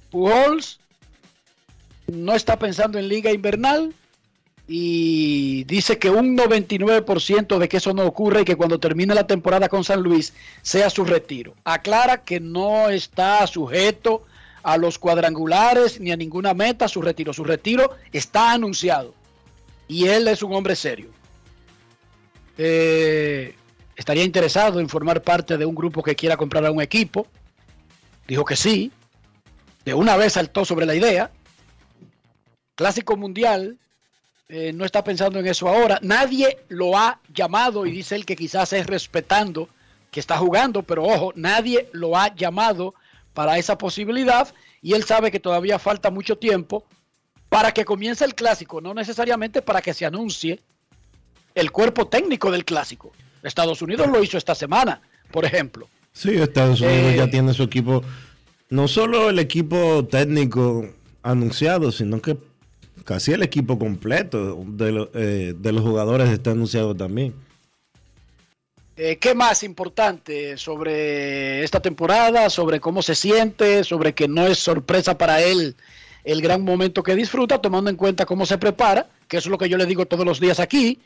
Pujols 0.09 0.79
no 2.07 2.33
está 2.33 2.57
pensando 2.57 2.97
en 2.97 3.07
Liga 3.07 3.31
Invernal 3.31 3.93
y 4.67 5.63
dice 5.63 5.97
que 5.97 6.09
un 6.09 6.37
99% 6.37 7.57
de 7.57 7.69
que 7.69 7.77
eso 7.77 7.93
no 7.93 8.05
ocurre 8.05 8.41
y 8.41 8.45
que 8.45 8.57
cuando 8.57 8.79
termine 8.79 9.15
la 9.15 9.25
temporada 9.25 9.69
con 9.69 9.85
San 9.85 10.01
Luis 10.01 10.33
sea 10.61 10.89
su 10.89 11.05
retiro. 11.05 11.55
Aclara 11.63 12.23
que 12.23 12.41
no 12.41 12.89
está 12.89 13.47
sujeto 13.47 14.25
a 14.63 14.75
los 14.77 14.99
cuadrangulares 14.99 16.01
ni 16.01 16.11
a 16.11 16.17
ninguna 16.17 16.53
meta 16.53 16.89
su 16.89 17.01
retiro. 17.01 17.31
Su 17.31 17.45
retiro 17.45 17.91
está 18.11 18.51
anunciado 18.51 19.13
y 19.87 20.07
él 20.07 20.27
es 20.27 20.43
un 20.43 20.53
hombre 20.53 20.75
serio. 20.75 21.11
Eh, 22.57 23.55
estaría 23.95 24.25
interesado 24.25 24.81
en 24.81 24.89
formar 24.89 25.21
parte 25.21 25.57
de 25.57 25.65
un 25.65 25.75
grupo 25.75 26.03
que 26.03 26.15
quiera 26.15 26.35
comprar 26.35 26.65
a 26.65 26.71
un 26.71 26.81
equipo. 26.81 27.25
Dijo 28.27 28.43
que 28.43 28.57
sí. 28.57 28.91
De 29.85 29.93
una 29.93 30.17
vez 30.17 30.33
saltó 30.33 30.65
sobre 30.65 30.85
la 30.85 30.95
idea. 30.95 31.31
Clásico 32.75 33.15
Mundial. 33.15 33.77
Eh, 34.49 34.71
no 34.71 34.85
está 34.85 35.03
pensando 35.03 35.39
en 35.39 35.47
eso 35.47 35.67
ahora. 35.67 35.99
Nadie 36.01 36.59
lo 36.69 36.97
ha 36.97 37.19
llamado 37.33 37.85
y 37.85 37.91
dice 37.91 38.15
él 38.15 38.25
que 38.25 38.37
quizás 38.37 38.71
es 38.71 38.87
respetando 38.87 39.67
que 40.09 40.21
está 40.21 40.37
jugando, 40.37 40.83
pero 40.83 41.03
ojo, 41.03 41.33
nadie 41.35 41.89
lo 41.91 42.17
ha 42.17 42.33
llamado 42.33 42.93
para 43.33 43.57
esa 43.57 43.77
posibilidad 43.77 44.47
y 44.81 44.93
él 44.93 45.03
sabe 45.03 45.31
que 45.31 45.41
todavía 45.41 45.79
falta 45.79 46.11
mucho 46.11 46.37
tiempo 46.37 46.85
para 47.49 47.73
que 47.73 47.83
comience 47.83 48.23
el 48.23 48.35
clásico, 48.35 48.79
no 48.79 48.93
necesariamente 48.93 49.61
para 49.61 49.81
que 49.81 49.93
se 49.93 50.05
anuncie 50.05 50.61
el 51.53 51.71
cuerpo 51.71 52.07
técnico 52.07 52.49
del 52.49 52.63
clásico. 52.63 53.11
Estados 53.43 53.81
Unidos 53.81 54.07
lo 54.07 54.23
hizo 54.23 54.37
esta 54.37 54.55
semana, 54.55 55.01
por 55.29 55.43
ejemplo. 55.43 55.89
Sí, 56.13 56.31
Estados 56.35 56.79
Unidos 56.79 57.15
ya 57.15 57.23
eh, 57.25 57.27
tiene 57.27 57.53
su 57.53 57.63
equipo, 57.63 58.01
no 58.69 58.87
solo 58.87 59.29
el 59.29 59.39
equipo 59.39 60.05
técnico 60.05 60.89
anunciado, 61.21 61.91
sino 61.91 62.21
que 62.21 62.37
casi 63.03 63.33
el 63.33 63.43
equipo 63.43 63.77
completo 63.79 64.63
de, 64.67 65.09
eh, 65.13 65.55
los 65.61 65.81
jugadores 65.81 66.29
está 66.29 66.51
anunciado 66.51 66.95
también. 66.95 67.33
Eh, 68.95 69.17
¿Qué 69.17 69.35
más 69.35 69.61
importante 69.61 70.57
sobre 70.57 71.63
esta 71.63 71.79
temporada, 71.79 72.49
sobre 72.49 72.79
cómo 72.79 73.03
se 73.03 73.13
siente, 73.13 73.83
sobre 73.83 74.13
que 74.13 74.27
no 74.27 74.47
es 74.47 74.57
sorpresa 74.57 75.17
para 75.17 75.41
él 75.41 75.75
el 76.23 76.41
gran 76.41 76.63
momento 76.63 77.03
que 77.03 77.15
disfruta, 77.15 77.61
tomando 77.61 77.89
en 77.89 77.95
cuenta 77.95 78.25
cómo 78.25 78.45
se 78.45 78.57
prepara, 78.57 79.07
que 79.27 79.37
es 79.37 79.45
lo 79.45 79.57
que 79.57 79.69
yo 79.69 79.77
le 79.77 79.85
digo 79.85 80.07
todos 80.07 80.25
los 80.25 80.39
días 80.39 80.59
aquí. 80.59 80.99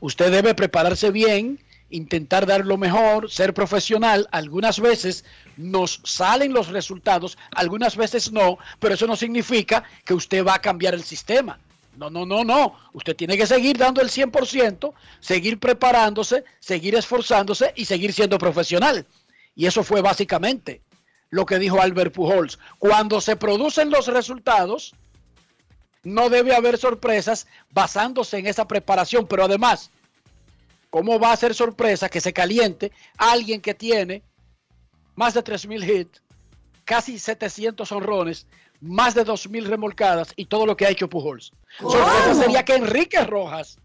Usted 0.00 0.30
debe 0.30 0.54
prepararse 0.54 1.10
bien, 1.10 1.58
intentar 1.90 2.46
dar 2.46 2.66
lo 2.66 2.76
mejor, 2.76 3.30
ser 3.30 3.54
profesional. 3.54 4.28
Algunas 4.32 4.80
veces 4.80 5.24
nos 5.56 6.00
salen 6.04 6.52
los 6.52 6.68
resultados, 6.68 7.38
algunas 7.54 7.96
veces 7.96 8.32
no, 8.32 8.58
pero 8.78 8.94
eso 8.94 9.06
no 9.06 9.16
significa 9.16 9.84
que 10.04 10.14
usted 10.14 10.44
va 10.44 10.54
a 10.54 10.60
cambiar 10.60 10.94
el 10.94 11.04
sistema. 11.04 11.58
No, 11.96 12.10
no, 12.10 12.26
no, 12.26 12.44
no. 12.44 12.74
Usted 12.92 13.16
tiene 13.16 13.38
que 13.38 13.46
seguir 13.46 13.78
dando 13.78 14.02
el 14.02 14.10
100%, 14.10 14.92
seguir 15.20 15.58
preparándose, 15.58 16.44
seguir 16.60 16.94
esforzándose 16.94 17.72
y 17.74 17.86
seguir 17.86 18.12
siendo 18.12 18.38
profesional. 18.38 19.06
Y 19.54 19.66
eso 19.66 19.82
fue 19.82 20.02
básicamente 20.02 20.82
lo 21.30 21.46
que 21.46 21.58
dijo 21.58 21.80
Albert 21.80 22.12
Pujols. 22.12 22.58
Cuando 22.78 23.20
se 23.22 23.36
producen 23.36 23.90
los 23.90 24.08
resultados, 24.08 24.94
no 26.02 26.28
debe 26.28 26.54
haber 26.54 26.76
sorpresas 26.76 27.46
basándose 27.70 28.38
en 28.38 28.46
esa 28.46 28.68
preparación. 28.68 29.26
Pero 29.26 29.44
además, 29.44 29.90
¿cómo 30.90 31.18
va 31.18 31.32
a 31.32 31.36
ser 31.36 31.54
sorpresa 31.54 32.08
que 32.08 32.20
se 32.20 32.32
caliente 32.32 32.92
alguien 33.16 33.60
que 33.60 33.74
tiene 33.74 34.22
más 35.14 35.34
de 35.34 35.42
3.000 35.42 36.00
hits, 36.00 36.22
casi 36.84 37.18
700 37.18 37.90
honrones 37.92 38.46
más 38.80 39.14
de 39.14 39.24
2.000 39.24 39.64
remolcadas 39.64 40.32
y 40.36 40.46
todo 40.46 40.66
lo 40.66 40.76
que 40.76 40.86
ha 40.86 40.90
hecho 40.90 41.08
Pujols. 41.08 41.52
Sorpresa 41.80 42.34
sería 42.34 42.64
que 42.64 42.74
Enrique 42.74 43.22
Rojas 43.24 43.78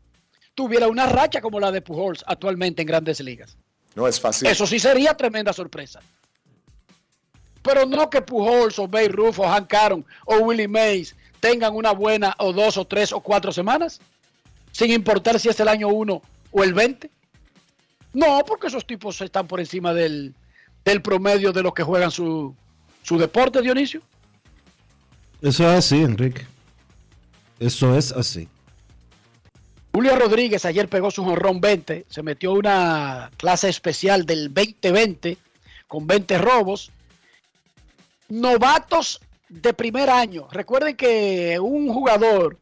tuviera 0.56 0.88
una 0.88 1.06
racha 1.06 1.42
como 1.42 1.60
la 1.60 1.72
de 1.72 1.82
Pujols 1.82 2.24
actualmente 2.28 2.82
en 2.82 2.88
grandes 2.88 3.20
ligas. 3.22 3.58
No 3.96 4.08
es 4.08 4.20
fácil. 4.20 4.48
Eso 4.48 4.68
sí 4.68 4.80
sería 4.80 5.16
tremenda 5.16 5.54
sorpresa. 5.54 6.02
Pero 7.62 7.86
no 7.86 8.10
que 8.10 8.22
Pujols 8.22 8.80
o 8.80 8.88
Bay 8.88 9.08
Rufo 9.08 9.44
o 9.44 9.48
Hank 9.48 9.74
Aaron 9.74 10.06
o 10.26 10.38
Willie 10.38 10.68
Mays 10.68 11.16
tengan 11.40 11.76
una 11.76 11.92
buena 11.92 12.36
o 12.40 12.54
dos 12.54 12.78
o 12.78 12.86
tres 12.86 13.12
o 13.12 13.22
cuatro 13.22 13.52
semanas, 13.52 14.00
sin 14.72 14.92
importar 14.92 15.40
si 15.40 15.50
es 15.50 15.60
el 15.60 15.68
año 15.68 15.90
1 15.90 16.22
o 16.52 16.64
el 16.64 16.74
20. 16.74 17.10
No, 18.14 18.44
porque 18.46 18.68
esos 18.68 18.86
tipos 18.86 19.20
están 19.22 19.48
por 19.48 19.60
encima 19.60 19.94
del, 19.94 20.36
del 20.84 21.02
promedio 21.02 21.52
de 21.52 21.64
los 21.64 21.74
que 21.74 21.84
juegan 21.84 22.12
su, 22.12 22.56
su 23.04 23.18
deporte, 23.18 23.62
Dionisio. 23.62 24.02
Eso 25.42 25.70
es 25.72 25.78
así, 25.78 26.02
Enrique. 26.02 26.46
Eso 27.60 27.96
es 27.98 28.12
así. 28.12 28.48
Julio 29.94 30.16
Rodríguez 30.16 30.66
ayer 30.66 30.88
pegó 30.88 31.12
su 31.12 31.24
jorrón 31.24 31.60
20, 31.60 32.06
se 32.08 32.24
metió 32.24 32.54
una 32.54 33.30
clase 33.38 33.68
especial 33.68 34.26
del 34.26 34.54
2020 34.54 35.38
con 35.88 36.08
20 36.08 36.38
robos. 36.38 36.92
Novatos 38.30 39.20
de 39.50 39.74
primer 39.74 40.10
año. 40.10 40.48
Recuerden 40.52 40.96
que 40.96 41.60
un 41.60 41.92
jugador 41.94 42.58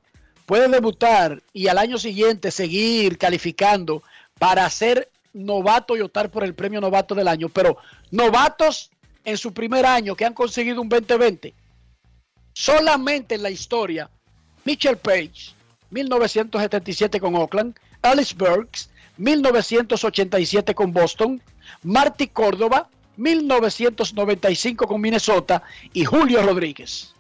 puede 0.50 0.68
debutar 0.68 1.44
y 1.54 1.68
al 1.68 1.78
año 1.78 2.00
siguiente 2.00 2.50
seguir 2.50 3.20
calificando 3.20 4.02
para 4.40 4.68
ser 4.72 5.08
novato 5.32 5.96
y 5.96 6.02
optar 6.02 6.32
por 6.32 6.44
el 6.44 6.56
premio 6.56 6.82
novato 6.82 7.14
del 7.14 7.28
año, 7.28 7.50
pero 7.50 7.78
novatos 8.10 8.90
en 9.24 9.38
su 9.38 9.54
primer 9.54 9.86
año 9.86 10.16
que 10.16 10.26
han 10.26 10.34
conseguido 10.34 10.82
un 10.82 10.90
2020 10.90 11.54
Solamente 12.52 13.36
en 13.36 13.44
la 13.44 13.52
historia, 13.52 14.10
Mitchell 14.66 14.98
Page, 14.98 15.54
1977 15.92 17.20
con 17.20 17.36
Oakland, 17.36 17.76
Alice 18.02 18.34
Burks, 18.36 18.90
1987 19.18 20.74
con 20.74 20.92
Boston, 20.92 21.40
Marty 21.84 22.26
Córdoba, 22.26 22.90
1995 23.18 24.88
con 24.88 25.00
Minnesota 25.00 25.62
y 25.94 26.06
Julio 26.06 26.42
Rodríguez. 26.42 27.14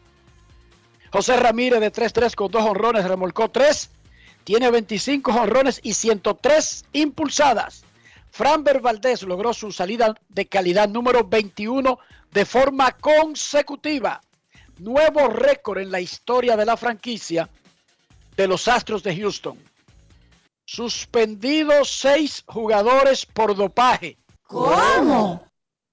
José 1.11 1.37
Ramírez 1.37 1.79
de 1.79 1.91
3-3 1.91 2.35
con 2.35 2.51
dos 2.51 2.63
honrones, 2.63 3.05
remolcó 3.05 3.49
3, 3.49 3.89
tiene 4.43 4.69
25 4.69 5.31
honrones 5.31 5.79
y 5.83 5.93
103 5.93 6.85
impulsadas. 6.93 7.83
Framber 8.31 8.79
Valdés 8.79 9.23
logró 9.23 9.53
su 9.53 9.71
salida 9.71 10.15
de 10.29 10.47
calidad 10.47 10.87
número 10.87 11.23
21 11.23 11.97
de 12.31 12.45
forma 12.45 12.91
consecutiva 12.91 14.21
nuevo 14.79 15.27
récord 15.27 15.79
en 15.79 15.91
la 15.91 15.99
historia 15.99 16.55
de 16.57 16.65
la 16.65 16.77
franquicia 16.77 17.49
de 18.35 18.47
los 18.47 18.67
Astros 18.67 19.03
de 19.03 19.15
Houston. 19.15 19.57
Suspendidos 20.65 21.89
seis 21.89 22.43
jugadores 22.47 23.25
por 23.25 23.55
dopaje. 23.55 24.17
¿Cómo? 24.43 25.45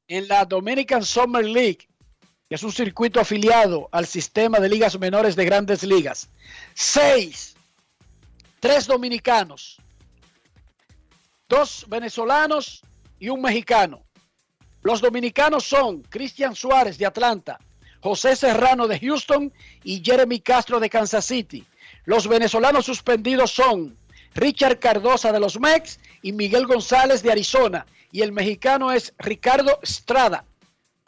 En 0.06 0.28
la 0.28 0.44
Dominican 0.44 1.04
Summer 1.04 1.44
League, 1.44 1.88
es 2.54 2.62
un 2.62 2.72
circuito 2.72 3.20
afiliado 3.20 3.88
al 3.90 4.06
sistema 4.06 4.60
de 4.60 4.68
ligas 4.68 4.98
menores 4.98 5.34
de 5.34 5.44
grandes 5.44 5.82
ligas. 5.82 6.28
Seis. 6.74 7.56
Tres 8.60 8.86
dominicanos. 8.86 9.78
Dos 11.48 11.86
venezolanos 11.88 12.82
y 13.18 13.28
un 13.28 13.42
mexicano. 13.42 14.04
Los 14.82 15.00
dominicanos 15.00 15.64
son 15.64 16.02
Cristian 16.02 16.54
Suárez 16.54 16.98
de 16.98 17.06
Atlanta, 17.06 17.58
José 18.00 18.36
Serrano 18.36 18.86
de 18.86 19.00
Houston 19.00 19.52
y 19.82 20.02
Jeremy 20.04 20.38
Castro 20.40 20.78
de 20.78 20.88
Kansas 20.88 21.24
City. 21.24 21.66
Los 22.04 22.28
venezolanos 22.28 22.86
suspendidos 22.86 23.50
son 23.50 23.98
Richard 24.34 24.78
Cardosa 24.78 25.32
de 25.32 25.40
los 25.40 25.58
Mex 25.58 25.98
y 26.22 26.32
Miguel 26.32 26.66
González 26.66 27.22
de 27.22 27.32
Arizona. 27.32 27.86
Y 28.12 28.22
el 28.22 28.30
mexicano 28.30 28.92
es 28.92 29.12
Ricardo 29.18 29.80
Estrada 29.82 30.44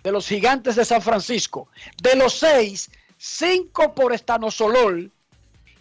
de 0.08 0.12
los 0.12 0.26
Gigantes 0.26 0.74
de 0.74 0.86
San 0.86 1.02
Francisco. 1.02 1.68
De 2.02 2.16
los 2.16 2.32
seis, 2.32 2.90
cinco 3.18 3.94
por 3.94 4.14
Estanosolol 4.14 5.12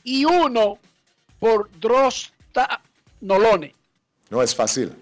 y 0.04 0.26
uno 0.26 0.80
por 1.40 1.72
Drosta 1.80 2.82
Nolone. 3.22 3.74
No 4.30 4.44
es 4.44 4.54
fácil. 4.54 4.94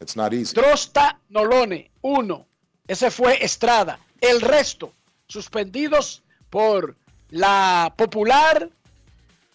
It's 0.00 0.16
not 0.16 0.32
easy. 0.32 0.56
Drosta 0.56 1.20
Nolone, 1.28 1.88
uno. 2.02 2.46
Ese 2.88 3.12
fue 3.12 3.38
Estrada. 3.44 4.00
El 4.20 4.40
resto, 4.40 4.92
suspendidos 5.28 6.24
por 6.50 6.96
la 7.30 7.94
popular, 7.96 8.68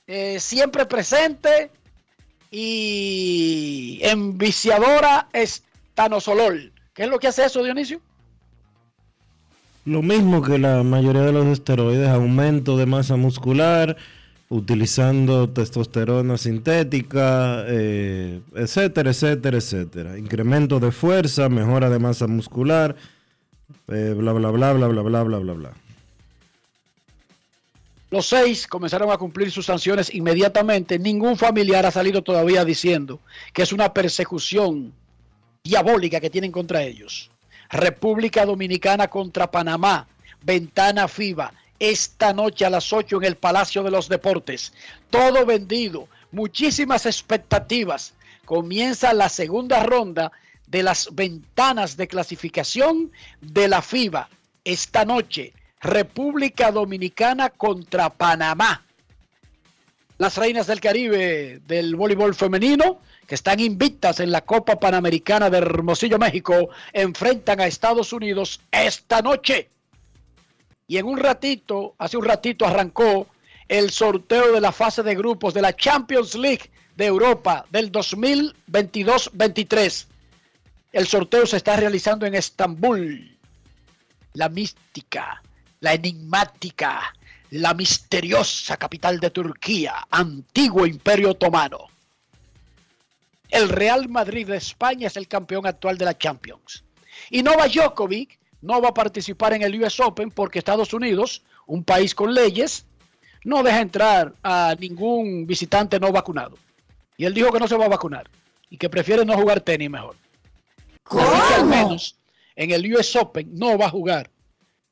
eh, 0.08 0.39
siempre 0.39 0.86
presente 0.86 1.71
y 2.51 3.99
enviciadora 4.01 5.27
Estanosolol. 5.34 6.71
¿Qué 6.93 7.03
es 7.03 7.10
lo 7.10 7.19
que 7.19 7.27
hace 7.27 7.43
eso, 7.43 7.62
Dionisio? 7.62 8.01
Lo 9.86 10.02
mismo 10.02 10.42
que 10.42 10.58
la 10.58 10.84
mayoría 10.84 11.22
de 11.22 11.32
los 11.32 11.48
esteroides, 11.48 12.10
aumento 12.10 12.78
de 12.78 12.86
masa 12.86 13.15
muscular, 13.15 13.98
utilizando 14.50 15.50
testosterona 15.50 16.38
sintética, 16.38 17.63
eh, 17.68 18.42
etcétera, 18.56 19.12
etcétera, 19.12 19.58
etcétera. 19.58 20.18
Incremento 20.18 20.80
de 20.80 20.92
fuerza, 20.92 21.50
mejora 21.50 21.89
de 21.89 22.00
masa 22.00 22.28
muscular, 22.28 22.96
eh, 23.88 24.13
bla, 24.18 24.34
bla, 24.34 24.50
bla, 24.50 24.74
bla, 24.74 24.88
bla, 24.88 25.02
bla, 25.02 25.24
bla, 25.24 25.38
bla, 25.38 25.54
bla. 25.54 25.72
Los 28.12 28.26
seis 28.26 28.65
comenzaron 28.65 29.12
a 29.12 29.18
cumplir 29.18 29.52
sus 29.52 29.68
sanciones 29.68 30.13
inmediatamente. 30.13 30.98
Ningún 30.98 31.38
familiar 31.38 31.86
ha 31.86 31.92
salido 31.92 32.24
todavía 32.24 32.65
diciendo 32.65 33.20
que 33.54 33.62
es 33.62 33.72
una 33.72 33.94
persecución 33.94 34.92
diabólica 35.63 36.20
que 36.20 36.32
tienen 36.32 36.52
contra 36.52 36.82
ellos. 36.82 37.30
República 37.69 38.45
Dominicana 38.45 39.08
contra 39.08 39.51
Panamá, 39.51 40.08
ventana 40.41 41.08
FIBA, 41.08 41.53
esta 41.79 42.34
noche 42.34 42.65
a 42.65 42.69
las 42.69 42.91
8 42.91 43.17
en 43.17 43.23
el 43.25 43.38
Palacio 43.38 43.84
de 43.84 43.91
los 43.91 44.10
Deportes. 44.10 44.73
Todo 45.10 45.45
vendido, 45.45 46.08
muchísimas 46.32 47.05
expectativas. 47.05 48.13
Comienza 48.45 49.13
la 49.13 49.29
segunda 49.29 49.82
ronda 49.82 50.32
de 50.67 50.84
las 50.84 51.13
ventanas 51.13 51.95
de 51.97 52.08
clasificación 52.08 53.12
de 53.41 53.67
la 53.67 53.82
FIBA. 53.82 54.29
Esta 54.63 55.05
noche, 55.05 55.53
República 55.79 56.71
Dominicana 56.71 57.49
contra 57.49 58.10
Panamá. 58.10 58.84
Las 60.17 60.36
reinas 60.36 60.67
del 60.67 60.82
Caribe 60.82 61.62
del 61.65 61.95
voleibol 61.95 62.36
femenino, 62.36 62.99
que 63.30 63.36
están 63.36 63.60
invictas 63.60 64.20
en 64.22 64.32
la 64.32 64.42
Copa 64.42 64.80
Panamericana 64.80 65.52
de 65.52 65.60
Hermosillo, 65.60 66.18
México, 66.18 66.70
enfrentan 66.92 67.62
a 67.62 67.68
Estados 67.68 68.12
Unidos 68.12 68.60
esta 68.72 69.22
noche. 69.22 69.70
Y 70.88 70.98
en 70.98 71.06
un 71.06 71.20
ratito, 71.20 71.94
hace 72.00 72.18
un 72.18 72.26
ratito 72.26 72.65
arrancó 72.65 73.28
el 73.68 73.92
sorteo 73.92 74.52
de 74.52 74.60
la 74.60 74.72
fase 74.72 75.04
de 75.04 75.13
grupos 75.13 75.54
de 75.54 75.62
la 75.62 75.76
Champions 75.76 76.34
League 76.34 76.72
de 76.96 77.06
Europa 77.06 77.68
del 77.70 77.92
2022-23. 77.92 80.08
El 80.92 81.06
sorteo 81.06 81.46
se 81.46 81.58
está 81.58 81.76
realizando 81.76 82.26
en 82.26 82.34
Estambul. 82.34 83.38
La 84.34 84.50
mística, 84.50 85.44
la 85.82 85.94
enigmática, 85.94 87.13
la 87.52 87.76
misteriosa 87.76 88.76
capital 88.78 89.20
de 89.20 89.30
Turquía, 89.30 90.08
antiguo 90.10 90.88
imperio 90.88 91.30
otomano. 91.30 91.88
El 93.49 93.69
Real 93.69 94.07
Madrid 94.09 94.47
de 94.47 94.57
España 94.57 95.07
es 95.07 95.17
el 95.17 95.27
campeón 95.27 95.65
actual 95.65 95.97
de 95.97 96.05
la 96.05 96.17
Champions. 96.17 96.83
Y 97.29 97.43
Novak 97.43 97.73
Djokovic 97.73 98.39
no 98.62 98.81
va 98.81 98.89
a 98.89 98.93
participar 98.93 99.53
en 99.53 99.63
el 99.63 99.81
US 99.81 99.99
Open 99.99 100.31
porque 100.31 100.59
Estados 100.59 100.93
Unidos, 100.93 101.43
un 101.65 101.83
país 101.83 102.13
con 102.13 102.33
leyes, 102.33 102.85
no 103.43 103.63
deja 103.63 103.81
entrar 103.81 104.33
a 104.43 104.75
ningún 104.79 105.47
visitante 105.47 105.99
no 105.99 106.12
vacunado. 106.12 106.57
Y 107.17 107.25
él 107.25 107.33
dijo 107.33 107.51
que 107.51 107.59
no 107.59 107.67
se 107.67 107.75
va 107.75 107.85
a 107.85 107.89
vacunar 107.89 108.29
y 108.69 108.77
que 108.77 108.89
prefiere 108.89 109.25
no 109.25 109.35
jugar 109.35 109.62
tenis 109.62 109.89
mejor. 109.89 110.15
Al 111.55 111.65
menos 111.65 112.15
en 112.55 112.71
el 112.71 112.93
US 112.93 113.15
Open 113.15 113.49
no 113.53 113.77
va 113.77 113.88
a 113.88 113.89
jugar 113.89 114.29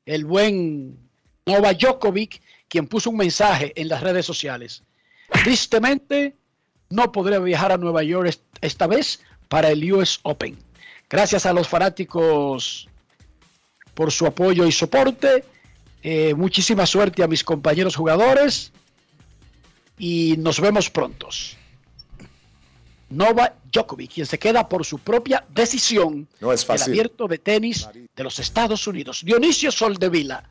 el 0.06 0.26
buen 0.26 0.98
Novak 1.46 1.78
Djokovic, 1.78 2.42
quien 2.68 2.88
puso 2.88 3.10
un 3.10 3.18
mensaje 3.18 3.72
en 3.76 3.88
las 3.88 4.02
redes 4.02 4.26
sociales. 4.26 4.84
Tristemente, 5.44 6.36
no 6.90 7.12
podré 7.12 7.40
viajar 7.40 7.72
a 7.72 7.78
Nueva 7.78 8.04
York 8.04 8.38
esta 8.62 8.88
vez 8.88 9.20
para 9.48 9.70
el 9.72 9.92
US 9.94 10.20
Open. 10.24 10.58
Gracias 11.10 11.46
a 11.46 11.54
los 11.54 11.68
fanáticos 11.68 12.88
por 13.94 14.12
su 14.12 14.26
apoyo 14.26 14.66
y 14.66 14.72
soporte. 14.72 15.44
Eh, 16.04 16.34
muchísima 16.36 16.86
suerte 16.86 17.24
a 17.24 17.28
mis 17.28 17.44
compañeros 17.44 17.96
jugadores 17.96 18.72
y 19.98 20.36
nos 20.38 20.60
vemos 20.60 20.90
prontos. 20.90 21.58
Nova 23.10 23.54
Djokovic, 23.72 24.14
quien 24.14 24.26
se 24.26 24.38
queda 24.38 24.68
por 24.68 24.86
su 24.86 25.00
propia 25.00 25.46
decisión 25.50 26.28
No 26.42 26.52
es 26.52 26.66
fácil. 26.66 26.88
el 26.94 27.00
abierto 27.00 27.28
de 27.28 27.38
tenis 27.38 27.88
de 28.16 28.24
los 28.24 28.38
Estados 28.40 28.86
Unidos. 28.86 29.22
Dionisio 29.24 29.72
Soldevila, 29.72 30.44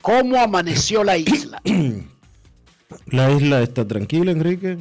¿cómo 0.00 0.36
amaneció 0.36 1.02
la 1.04 1.16
isla? 1.16 1.60
La 3.10 3.30
isla 3.30 3.60
está 3.60 3.86
tranquila, 3.86 4.30
Enrique, 4.30 4.78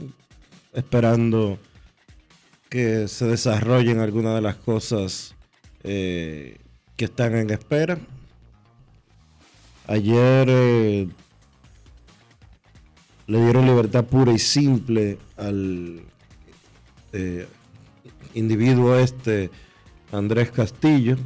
esperando 0.78 1.58
que 2.70 3.08
se 3.08 3.26
desarrollen 3.26 4.00
algunas 4.00 4.36
de 4.36 4.42
las 4.42 4.58
cosas 4.58 5.34
eh, 5.84 6.58
que 6.96 7.06
están 7.06 7.36
en 7.36 7.50
espera. 7.50 7.98
Ayer 9.88 10.48
eh, 10.48 11.08
le 13.26 13.42
dieron 13.42 13.66
libertad 13.66 14.06
pura 14.06 14.32
y 14.32 14.38
simple 14.38 15.18
al 15.36 16.02
eh, 17.12 17.48
individuo 18.36 18.98
este, 18.98 19.50
Andrés 20.12 20.52
Castillo, 20.52 21.18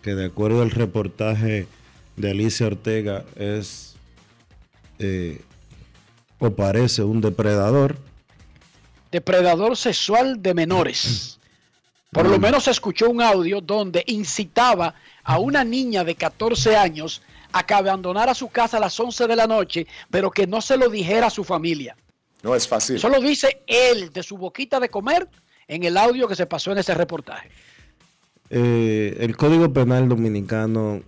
que 0.00 0.14
de 0.14 0.24
acuerdo 0.24 0.62
al 0.62 0.70
reportaje 0.70 1.66
de 2.16 2.30
Alicia 2.30 2.66
Ortega 2.66 3.26
es 3.36 3.90
o 6.38 6.50
parece 6.50 7.02
un 7.02 7.20
depredador. 7.20 7.98
Depredador 9.14 9.76
sexual 9.76 10.42
de 10.42 10.54
menores. 10.54 11.38
Por 12.10 12.28
lo 12.28 12.36
menos 12.36 12.64
se 12.64 12.72
escuchó 12.72 13.08
un 13.08 13.22
audio 13.22 13.60
donde 13.60 14.02
incitaba 14.08 14.92
a 15.22 15.38
una 15.38 15.62
niña 15.62 16.02
de 16.02 16.16
14 16.16 16.76
años 16.76 17.22
a 17.52 17.64
que 17.64 17.74
abandonara 17.74 18.34
su 18.34 18.48
casa 18.48 18.78
a 18.78 18.80
las 18.80 18.98
11 18.98 19.28
de 19.28 19.36
la 19.36 19.46
noche, 19.46 19.86
pero 20.10 20.32
que 20.32 20.48
no 20.48 20.60
se 20.60 20.76
lo 20.76 20.88
dijera 20.88 21.28
a 21.28 21.30
su 21.30 21.44
familia. 21.44 21.96
No 22.42 22.56
es 22.56 22.66
fácil. 22.66 22.96
Eso 22.96 23.08
lo 23.08 23.20
dice 23.20 23.62
él 23.68 24.12
de 24.12 24.24
su 24.24 24.36
boquita 24.36 24.80
de 24.80 24.88
comer 24.88 25.28
en 25.68 25.84
el 25.84 25.96
audio 25.96 26.26
que 26.26 26.34
se 26.34 26.46
pasó 26.46 26.72
en 26.72 26.78
ese 26.78 26.92
reportaje. 26.92 27.50
Eh, 28.50 29.16
el 29.20 29.36
Código 29.36 29.72
Penal 29.72 30.08
Dominicano 30.08 31.02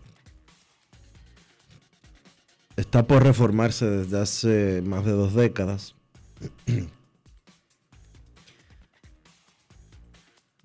está 2.77 3.05
por 3.05 3.25
reformarse 3.25 3.85
desde 3.85 4.21
hace 4.21 4.83
más 4.83 5.05
de 5.05 5.11
dos 5.11 5.35
décadas. 5.35 5.97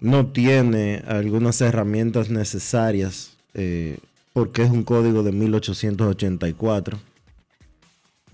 No 0.01 0.27
tiene 0.27 1.01
algunas 1.07 1.61
herramientas 1.61 2.29
necesarias 2.29 3.37
eh, 3.53 3.99
porque 4.33 4.63
es 4.63 4.69
un 4.69 4.83
código 4.83 5.23
de 5.23 5.31
1884. 5.31 6.99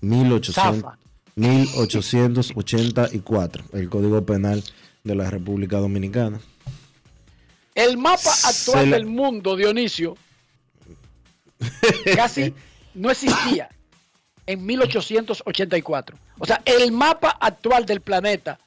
1800, 0.00 0.54
Zafa. 0.82 0.98
1884, 1.36 3.64
el 3.72 3.88
Código 3.88 4.24
Penal 4.24 4.62
de 5.04 5.14
la 5.14 5.30
República 5.30 5.78
Dominicana. 5.78 6.40
El 7.74 7.96
mapa 7.98 8.30
actual 8.44 8.90
la- 8.90 8.96
del 8.96 9.06
mundo, 9.06 9.54
Dionisio, 9.56 10.16
casi 12.16 12.52
no 12.94 13.10
existía 13.10 13.68
en 14.46 14.64
1884. 14.66 16.16
O 16.38 16.46
sea, 16.46 16.62
el 16.64 16.90
mapa 16.92 17.36
actual 17.40 17.84
del 17.86 18.00
planeta 18.00 18.58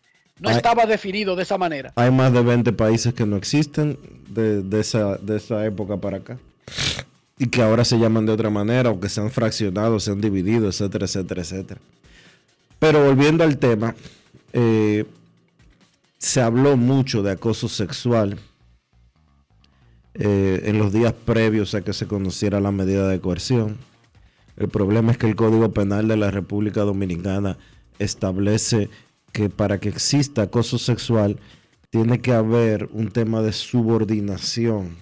no 0.41 0.49
estaba 0.49 0.85
definido 0.85 1.35
de 1.35 1.43
esa 1.43 1.57
manera. 1.57 1.93
Hay 1.95 2.11
más 2.11 2.33
de 2.33 2.41
20 2.41 2.73
países 2.73 3.13
que 3.13 3.25
no 3.25 3.37
existen 3.37 3.97
de, 4.27 4.63
de 4.63 4.79
esa, 4.79 5.17
de 5.17 5.37
esa 5.37 5.63
época 5.65 5.97
para 5.97 6.17
acá. 6.17 6.37
Y 7.37 7.47
que 7.47 7.61
ahora 7.61 7.85
se 7.85 7.97
llaman 7.97 8.25
de 8.25 8.31
otra 8.33 8.49
manera, 8.49 8.89
o 8.89 8.99
que 8.99 9.09
se 9.09 9.21
han 9.21 9.31
fraccionado, 9.31 9.99
se 9.99 10.11
han 10.11 10.19
dividido, 10.19 10.67
etcétera, 10.67 11.05
etcétera, 11.05 11.41
etcétera. 11.41 11.81
Pero 12.79 13.05
volviendo 13.05 13.43
al 13.43 13.57
tema, 13.57 13.95
eh, 14.53 15.05
se 16.17 16.41
habló 16.41 16.75
mucho 16.75 17.21
de 17.23 17.31
acoso 17.31 17.69
sexual 17.69 18.39
eh, 20.15 20.63
en 20.65 20.77
los 20.77 20.91
días 20.91 21.13
previos 21.13 21.73
a 21.75 21.81
que 21.81 21.93
se 21.93 22.07
conociera 22.07 22.59
la 22.59 22.71
medida 22.71 23.07
de 23.07 23.19
coerción. 23.19 23.77
El 24.57 24.69
problema 24.69 25.11
es 25.11 25.17
que 25.17 25.27
el 25.27 25.35
Código 25.35 25.71
Penal 25.71 26.07
de 26.07 26.17
la 26.17 26.31
República 26.31 26.81
Dominicana 26.81 27.57
establece 27.97 28.89
que 29.31 29.49
para 29.49 29.79
que 29.79 29.89
exista 29.89 30.43
acoso 30.43 30.77
sexual 30.77 31.39
tiene 31.89 32.21
que 32.21 32.33
haber 32.33 32.89
un 32.91 33.11
tema 33.11 33.41
de 33.41 33.53
subordinación. 33.53 34.97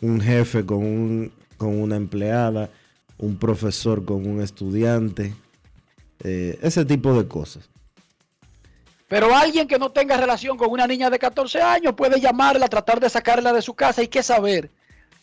Un 0.00 0.20
jefe 0.20 0.64
con, 0.64 1.32
con 1.56 1.80
una 1.80 1.96
empleada, 1.96 2.70
un 3.18 3.36
profesor 3.36 4.04
con 4.04 4.26
un 4.26 4.40
estudiante, 4.40 5.34
eh, 6.24 6.58
ese 6.62 6.84
tipo 6.84 7.14
de 7.14 7.28
cosas. 7.28 7.68
Pero 9.08 9.34
alguien 9.34 9.66
que 9.66 9.78
no 9.78 9.90
tenga 9.90 10.16
relación 10.16 10.56
con 10.56 10.70
una 10.70 10.86
niña 10.86 11.10
de 11.10 11.18
14 11.18 11.62
años 11.62 11.94
puede 11.94 12.20
llamarla, 12.20 12.68
tratar 12.68 13.00
de 13.00 13.08
sacarla 13.08 13.52
de 13.52 13.62
su 13.62 13.74
casa. 13.74 14.02
Hay 14.02 14.08
que 14.08 14.22
saber 14.22 14.70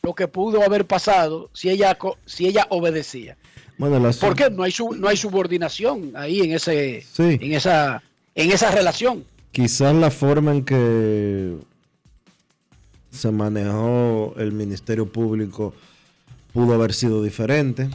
lo 0.02 0.14
que 0.16 0.28
pudo 0.28 0.64
haber 0.64 0.86
pasado 0.86 1.50
si 1.54 1.70
ella, 1.70 1.98
si 2.26 2.48
ella 2.48 2.66
obedecía. 2.70 3.38
Bueno, 3.78 4.10
Porque 4.22 4.50
no 4.50 4.64
hay, 4.64 4.74
no 4.98 5.08
hay 5.08 5.18
subordinación 5.18 6.14
ahí 6.16 6.42
en, 6.42 6.54
ese, 6.54 7.06
en, 7.18 7.54
esa, 7.54 8.02
en 8.34 8.52
esa 8.52 8.72
relación. 8.72 9.26
Quizás 9.52 9.94
la 9.96 10.12
forma 10.12 10.52
en 10.54 10.64
que 10.64 11.56
se 13.10 13.32
manejó 13.32 14.34
el 14.38 14.52
Ministerio 14.52 15.12
Público 15.12 15.74
pudo 16.54 16.74
haber 16.74 16.94
sido 16.94 17.22
diferente. 17.22 17.90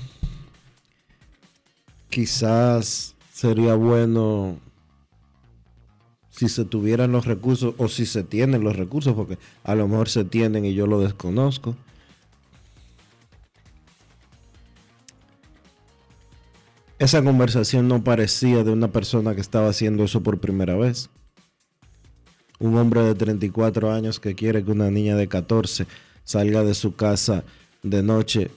Quizás 2.11 3.15
sería 3.33 3.75
bueno 3.75 4.59
si 6.31 6.49
se 6.49 6.65
tuvieran 6.65 7.13
los 7.13 7.27
recursos 7.27 7.75
o 7.79 7.89
si 7.89 8.07
se 8.07 8.23
tienen 8.23 8.65
los 8.65 8.77
recursos, 8.77 9.15
porque 9.15 9.39
a 9.65 9.75
lo 9.75 9.89
mejor 9.89 10.09
se 10.09 10.25
tienen 10.25 10.65
y 10.65 10.75
yo 10.75 10.87
lo 10.87 11.01
desconozco. 11.01 11.77
Esa 17.01 17.25
conversación 17.25 17.89
no 17.89 18.05
parecía 18.05 18.63
de 18.63 18.71
una 18.71 18.89
persona 18.89 19.35
que 19.35 19.41
estaba 19.41 19.71
haciendo 19.71 20.05
eso 20.05 20.23
por 20.23 20.39
primera 20.39 20.77
vez. 20.77 21.09
Un 22.59 22.77
hombre 22.77 23.01
de 23.01 23.15
34 23.15 23.91
años 23.91 24.21
que 24.21 24.35
quiere 24.35 24.63
que 24.63 24.71
una 24.71 24.91
niña 24.91 25.17
de 25.17 25.27
14 25.27 25.87
salga 26.25 26.63
de 26.63 26.75
su 26.75 26.95
casa 26.95 27.43
de 27.83 28.03
noche. 28.03 28.51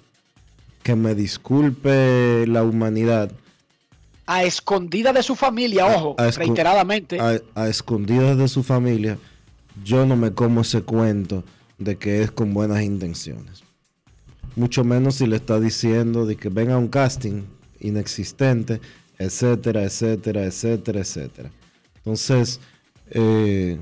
Que 0.83 0.97
me 0.97 1.15
disculpe 1.15 2.45
la 2.45 2.63
humanidad, 2.63 3.31
a 4.25 4.43
escondida 4.43 5.13
de 5.13 5.23
su 5.23 5.37
familia, 5.37 5.85
ojo, 5.85 6.17
reiteradamente. 6.17 7.19
A, 7.21 7.67
escondidas 7.69 8.37
de 8.37 8.49
su 8.49 8.61
familia, 8.61 9.17
yo 9.85 10.05
no 10.05 10.17
me 10.17 10.33
como 10.33 10.61
ese 10.61 10.81
cuento 10.81 11.45
de 11.77 11.97
que 11.97 12.21
es 12.21 12.31
con 12.31 12.53
buenas 12.53 12.83
intenciones. 12.83 13.63
Mucho 14.57 14.83
menos 14.83 15.15
si 15.15 15.27
le 15.27 15.37
está 15.37 15.61
diciendo 15.61 16.25
de 16.25 16.35
que 16.35 16.49
venga 16.49 16.77
un 16.77 16.89
casting 16.89 17.43
inexistente, 17.83 18.81
etcétera, 19.19 19.83
etcétera, 19.83 20.43
etcétera, 20.45 20.99
etcétera. 20.99 21.51
Entonces, 21.97 22.59
eh, 23.11 23.79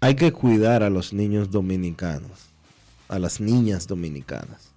hay 0.00 0.14
que 0.14 0.32
cuidar 0.32 0.82
a 0.82 0.90
los 0.90 1.12
niños 1.12 1.50
dominicanos, 1.50 2.46
a 3.08 3.18
las 3.18 3.40
niñas 3.40 3.86
dominicanas. 3.86 4.70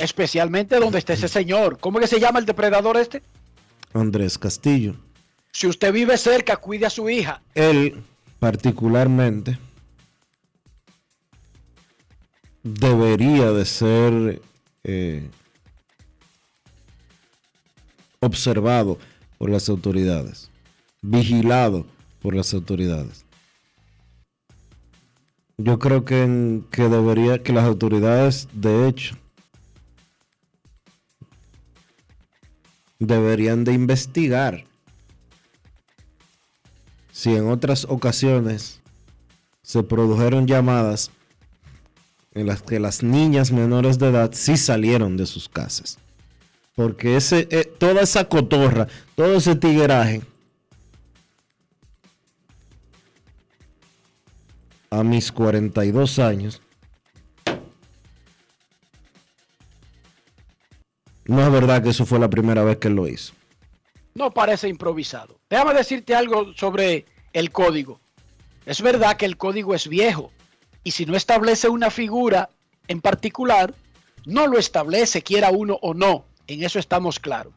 Especialmente 0.00 0.78
donde 0.78 0.98
esté 0.98 1.14
ese 1.14 1.28
señor. 1.28 1.78
¿Cómo 1.78 1.98
que 1.98 2.06
se 2.06 2.20
llama 2.20 2.38
el 2.38 2.46
depredador 2.46 2.96
este? 2.96 3.22
Andrés 3.92 4.38
Castillo. 4.38 4.94
Si 5.52 5.66
usted 5.66 5.92
vive 5.92 6.18
cerca, 6.18 6.56
cuide 6.56 6.86
a 6.86 6.90
su 6.90 7.08
hija. 7.08 7.40
Él, 7.54 8.02
particularmente, 8.38 9.58
debería 12.62 13.52
de 13.52 13.64
ser 13.64 14.42
eh, 14.84 15.30
observado 18.20 18.98
por 19.38 19.50
las 19.50 19.68
autoridades, 19.68 20.50
vigilado 21.02 21.86
por 22.20 22.34
las 22.34 22.52
autoridades. 22.54 23.24
Yo 25.58 25.78
creo 25.78 26.04
que, 26.04 26.60
que 26.70 26.88
debería 26.88 27.42
que 27.42 27.52
las 27.52 27.64
autoridades, 27.64 28.48
de 28.52 28.88
hecho, 28.88 29.16
deberían 32.98 33.64
de 33.64 33.72
investigar 33.72 34.64
si 37.12 37.34
en 37.34 37.48
otras 37.48 37.86
ocasiones 37.88 38.80
se 39.62 39.82
produjeron 39.82 40.46
llamadas 40.46 41.10
en 42.32 42.46
las 42.46 42.60
que 42.60 42.78
las 42.78 43.02
niñas 43.02 43.50
menores 43.50 43.98
de 43.98 44.08
edad 44.08 44.30
sí 44.34 44.58
salieron 44.58 45.16
de 45.16 45.24
sus 45.24 45.48
casas. 45.48 45.98
Porque 46.76 47.16
ese, 47.16 47.48
eh, 47.50 47.64
toda 47.64 48.02
esa 48.02 48.28
cotorra, 48.28 48.86
todo 49.16 49.34
ese 49.34 49.56
tigueraje, 49.56 50.22
a 54.90 55.02
mis 55.02 55.32
42 55.32 56.20
años, 56.20 56.62
No 61.28 61.42
es 61.42 61.50
verdad 61.50 61.82
que 61.82 61.90
eso 61.90 62.06
fue 62.06 62.18
la 62.18 62.30
primera 62.30 62.62
vez 62.62 62.78
que 62.78 62.88
lo 62.88 63.08
hizo. 63.08 63.34
No 64.14 64.30
parece 64.30 64.68
improvisado. 64.68 65.38
Déjame 65.50 65.74
decirte 65.74 66.14
algo 66.14 66.54
sobre 66.54 67.04
el 67.32 67.50
código. 67.50 68.00
Es 68.64 68.80
verdad 68.80 69.16
que 69.16 69.26
el 69.26 69.36
código 69.36 69.74
es 69.74 69.88
viejo 69.88 70.30
y 70.84 70.92
si 70.92 71.04
no 71.04 71.16
establece 71.16 71.68
una 71.68 71.90
figura 71.90 72.48
en 72.88 73.00
particular, 73.00 73.74
no 74.24 74.46
lo 74.46 74.58
establece, 74.58 75.22
quiera 75.22 75.50
uno 75.50 75.78
o 75.82 75.94
no. 75.94 76.24
En 76.46 76.62
eso 76.62 76.78
estamos 76.78 77.18
claros. 77.18 77.52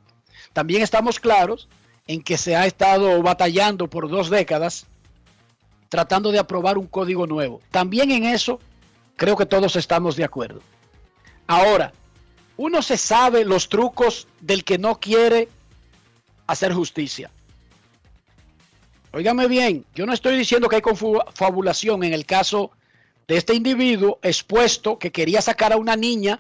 También 0.54 0.82
estamos 0.82 1.20
claros 1.20 1.68
en 2.08 2.22
que 2.22 2.38
se 2.38 2.56
ha 2.56 2.66
estado 2.66 3.22
batallando 3.22 3.90
por 3.90 4.10
dos 4.10 4.30
décadas 4.30 4.88
tratando 5.90 6.32
de 6.32 6.40
aprobar 6.40 6.78
un 6.78 6.88
código 6.88 7.28
nuevo. 7.28 7.62
También 7.72 8.12
en 8.12 8.26
eso 8.26 8.60
creo 9.16 9.36
que 9.36 9.46
todos 9.46 9.76
estamos 9.76 10.16
de 10.16 10.24
acuerdo. 10.24 10.62
Ahora, 11.48 11.94
uno 12.58 12.82
se 12.82 12.98
sabe 12.98 13.44
los 13.44 13.70
trucos 13.70 14.28
del 14.40 14.64
que 14.64 14.78
no 14.78 15.00
quiere 15.00 15.50
hacer 16.48 16.74
justicia. 16.74 17.32
Óigame 19.12 19.48
bien, 19.48 19.86
yo 19.96 20.06
no 20.06 20.14
estoy 20.14 20.38
diciendo 20.38 20.70
que 20.70 20.76
hay 20.76 20.82
confabulación 20.82 22.04
en 22.04 22.14
el 22.14 22.26
caso 22.26 22.72
de 23.28 23.38
este 23.38 23.56
individuo 23.56 24.20
expuesto 24.22 25.00
que 25.00 25.12
quería 25.12 25.42
sacar 25.42 25.74
a 25.74 25.78
una 25.78 25.96
niña 25.96 26.40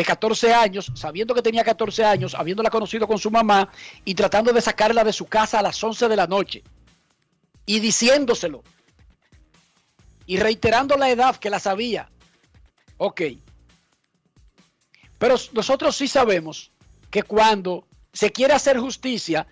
de 0.00 0.04
14 0.06 0.54
años, 0.54 0.90
sabiendo 0.94 1.34
que 1.34 1.42
tenía 1.42 1.62
14 1.62 2.02
años, 2.06 2.34
habiéndola 2.34 2.70
conocido 2.70 3.06
con 3.06 3.18
su 3.18 3.30
mamá 3.30 3.68
y 4.02 4.14
tratando 4.14 4.50
de 4.50 4.62
sacarla 4.62 5.04
de 5.04 5.12
su 5.12 5.26
casa 5.26 5.58
a 5.58 5.62
las 5.62 5.84
11 5.84 6.08
de 6.08 6.16
la 6.16 6.26
noche 6.26 6.64
y 7.66 7.80
diciéndoselo 7.80 8.62
y 10.24 10.38
reiterando 10.38 10.96
la 10.96 11.10
edad 11.10 11.36
que 11.36 11.50
la 11.50 11.60
sabía. 11.60 12.10
Ok, 12.96 13.20
pero 15.18 15.34
nosotros 15.52 15.94
sí 15.94 16.08
sabemos 16.08 16.72
que 17.10 17.22
cuando 17.22 17.86
se 18.10 18.32
quiere 18.32 18.54
hacer 18.54 18.78
justicia 18.78 19.46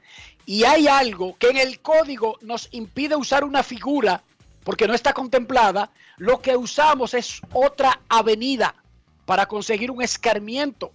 y 0.46 0.64
hay 0.64 0.88
algo 0.88 1.36
que 1.36 1.48
en 1.50 1.58
el 1.58 1.80
código 1.80 2.38
nos 2.40 2.68
impide 2.70 3.16
usar 3.16 3.44
una 3.44 3.62
figura 3.62 4.24
porque 4.64 4.88
no 4.88 4.94
está 4.94 5.12
contemplada, 5.12 5.90
lo 6.16 6.40
que 6.40 6.56
usamos 6.56 7.12
es 7.12 7.42
otra 7.52 8.00
avenida 8.08 8.74
para 9.28 9.44
conseguir 9.44 9.90
un 9.90 10.00
escarmiento 10.00 10.90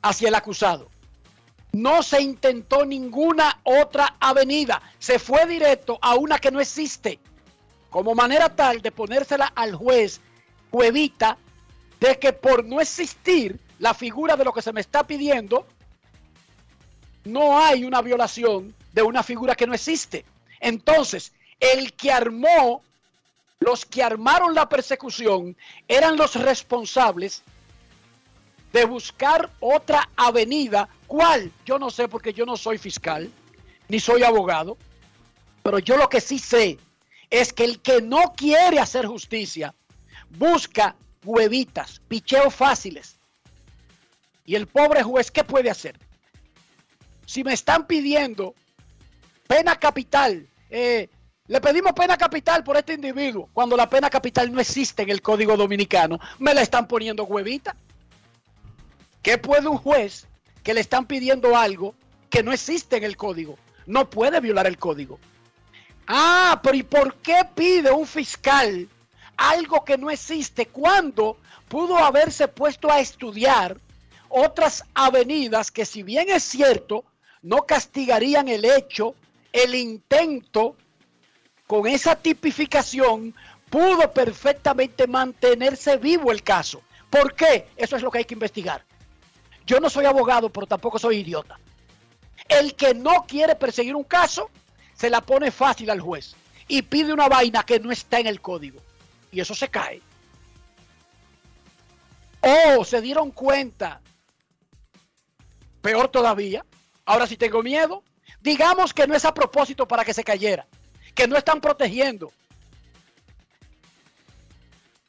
hacia 0.00 0.28
el 0.28 0.34
acusado. 0.34 0.88
No 1.72 2.02
se 2.02 2.22
intentó 2.22 2.86
ninguna 2.86 3.60
otra 3.64 4.16
avenida, 4.18 4.80
se 4.98 5.18
fue 5.18 5.44
directo 5.44 5.98
a 6.00 6.14
una 6.14 6.38
que 6.38 6.50
no 6.50 6.58
existe, 6.58 7.18
como 7.90 8.14
manera 8.14 8.56
tal 8.56 8.80
de 8.80 8.92
ponérsela 8.92 9.52
al 9.54 9.74
juez 9.74 10.22
o 10.70 10.82
evita 10.82 11.36
de 12.00 12.18
que 12.18 12.32
por 12.32 12.64
no 12.64 12.80
existir 12.80 13.60
la 13.78 13.92
figura 13.92 14.34
de 14.34 14.46
lo 14.46 14.52
que 14.54 14.62
se 14.62 14.72
me 14.72 14.80
está 14.80 15.06
pidiendo, 15.06 15.66
no 17.24 17.58
hay 17.58 17.84
una 17.84 18.00
violación 18.00 18.74
de 18.94 19.02
una 19.02 19.22
figura 19.22 19.54
que 19.54 19.66
no 19.66 19.74
existe. 19.74 20.24
Entonces, 20.60 21.34
el 21.60 21.92
que 21.92 22.10
armó, 22.10 22.82
los 23.60 23.84
que 23.84 24.02
armaron 24.02 24.54
la 24.54 24.68
persecución, 24.68 25.56
eran 25.86 26.16
los 26.16 26.34
responsables 26.34 27.42
de 28.72 28.84
buscar 28.86 29.50
otra 29.60 30.08
avenida. 30.16 30.88
¿Cuál? 31.06 31.52
Yo 31.66 31.78
no 31.78 31.90
sé 31.90 32.08
porque 32.08 32.32
yo 32.32 32.46
no 32.46 32.56
soy 32.56 32.78
fiscal, 32.78 33.30
ni 33.88 34.00
soy 34.00 34.22
abogado, 34.22 34.78
pero 35.62 35.78
yo 35.78 35.96
lo 35.96 36.08
que 36.08 36.20
sí 36.20 36.38
sé 36.38 36.78
es 37.28 37.52
que 37.52 37.64
el 37.64 37.80
que 37.80 38.00
no 38.00 38.32
quiere 38.34 38.80
hacer 38.80 39.06
justicia 39.06 39.74
busca 40.30 40.96
huevitas, 41.24 42.00
picheos 42.08 42.54
fáciles. 42.54 43.18
Y 44.46 44.54
el 44.54 44.66
pobre 44.66 45.02
juez, 45.02 45.30
¿qué 45.30 45.44
puede 45.44 45.70
hacer? 45.70 45.98
Si 47.26 47.44
me 47.44 47.52
están 47.52 47.86
pidiendo 47.86 48.54
pena 49.46 49.76
capital, 49.76 50.48
eh, 50.70 51.08
le 51.50 51.60
pedimos 51.60 51.94
pena 51.94 52.16
capital 52.16 52.62
por 52.62 52.76
este 52.76 52.94
individuo, 52.94 53.48
cuando 53.52 53.76
la 53.76 53.90
pena 53.90 54.08
capital 54.08 54.52
no 54.52 54.60
existe 54.60 55.02
en 55.02 55.10
el 55.10 55.20
Código 55.20 55.56
Dominicano, 55.56 56.20
me 56.38 56.54
la 56.54 56.62
están 56.62 56.86
poniendo 56.86 57.24
huevita. 57.24 57.74
¿Qué 59.20 59.36
puede 59.36 59.66
un 59.66 59.76
juez 59.76 60.28
que 60.62 60.72
le 60.72 60.80
están 60.80 61.06
pidiendo 61.06 61.56
algo 61.56 61.96
que 62.30 62.44
no 62.44 62.52
existe 62.52 62.98
en 62.98 63.02
el 63.02 63.16
código? 63.16 63.58
No 63.86 64.08
puede 64.08 64.38
violar 64.38 64.68
el 64.68 64.78
código. 64.78 65.18
Ah, 66.06 66.60
pero 66.62 66.76
¿y 66.76 66.84
por 66.84 67.16
qué 67.16 67.40
pide 67.52 67.90
un 67.90 68.06
fiscal 68.06 68.88
algo 69.36 69.84
que 69.84 69.98
no 69.98 70.08
existe 70.08 70.66
cuando 70.66 71.36
pudo 71.66 71.98
haberse 71.98 72.46
puesto 72.46 72.92
a 72.92 73.00
estudiar 73.00 73.76
otras 74.28 74.84
avenidas 74.94 75.72
que 75.72 75.84
si 75.84 76.04
bien 76.04 76.30
es 76.30 76.44
cierto, 76.44 77.04
no 77.42 77.66
castigarían 77.66 78.46
el 78.46 78.64
hecho, 78.64 79.16
el 79.52 79.74
intento 79.74 80.76
con 81.70 81.86
esa 81.86 82.16
tipificación 82.16 83.32
pudo 83.70 84.12
perfectamente 84.12 85.06
mantenerse 85.06 85.98
vivo 85.98 86.32
el 86.32 86.42
caso. 86.42 86.82
¿Por 87.08 87.36
qué? 87.36 87.68
Eso 87.76 87.94
es 87.94 88.02
lo 88.02 88.10
que 88.10 88.18
hay 88.18 88.24
que 88.24 88.34
investigar. 88.34 88.84
Yo 89.64 89.78
no 89.78 89.88
soy 89.88 90.04
abogado, 90.04 90.50
pero 90.50 90.66
tampoco 90.66 90.98
soy 90.98 91.18
idiota. 91.18 91.60
El 92.48 92.74
que 92.74 92.92
no 92.92 93.24
quiere 93.24 93.54
perseguir 93.54 93.94
un 93.94 94.02
caso, 94.02 94.50
se 94.96 95.08
la 95.10 95.20
pone 95.20 95.52
fácil 95.52 95.90
al 95.90 96.00
juez 96.00 96.34
y 96.66 96.82
pide 96.82 97.12
una 97.12 97.28
vaina 97.28 97.62
que 97.62 97.78
no 97.78 97.92
está 97.92 98.18
en 98.18 98.26
el 98.26 98.40
código. 98.40 98.80
Y 99.30 99.38
eso 99.38 99.54
se 99.54 99.68
cae. 99.68 100.02
O 102.40 102.84
se 102.84 103.00
dieron 103.00 103.30
cuenta, 103.30 104.00
peor 105.80 106.08
todavía, 106.08 106.66
ahora 107.04 107.28
sí 107.28 107.36
tengo 107.36 107.62
miedo, 107.62 108.02
digamos 108.40 108.92
que 108.92 109.06
no 109.06 109.14
es 109.14 109.24
a 109.24 109.32
propósito 109.32 109.86
para 109.86 110.04
que 110.04 110.14
se 110.14 110.24
cayera 110.24 110.66
que 111.20 111.28
no 111.28 111.36
están 111.36 111.60
protegiendo 111.60 112.32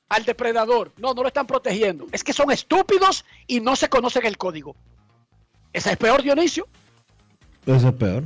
al 0.09 0.26
depredador. 0.26 0.91
No, 0.97 1.14
no 1.14 1.22
lo 1.22 1.30
están 1.30 1.47
protegiendo. 1.47 2.05
Es 2.12 2.22
que 2.22 2.34
son 2.34 2.51
estúpidos 2.51 3.24
y 3.47 3.62
no 3.62 3.78
se 3.78 3.88
conocen 3.88 4.26
el 4.26 4.38
código. 4.38 4.76
Esa 5.72 5.91
es 5.91 5.97
peor, 5.97 6.22
Dionisio. 6.22 6.68
Esa 7.66 7.88
es 7.88 7.93
peor. 7.93 8.24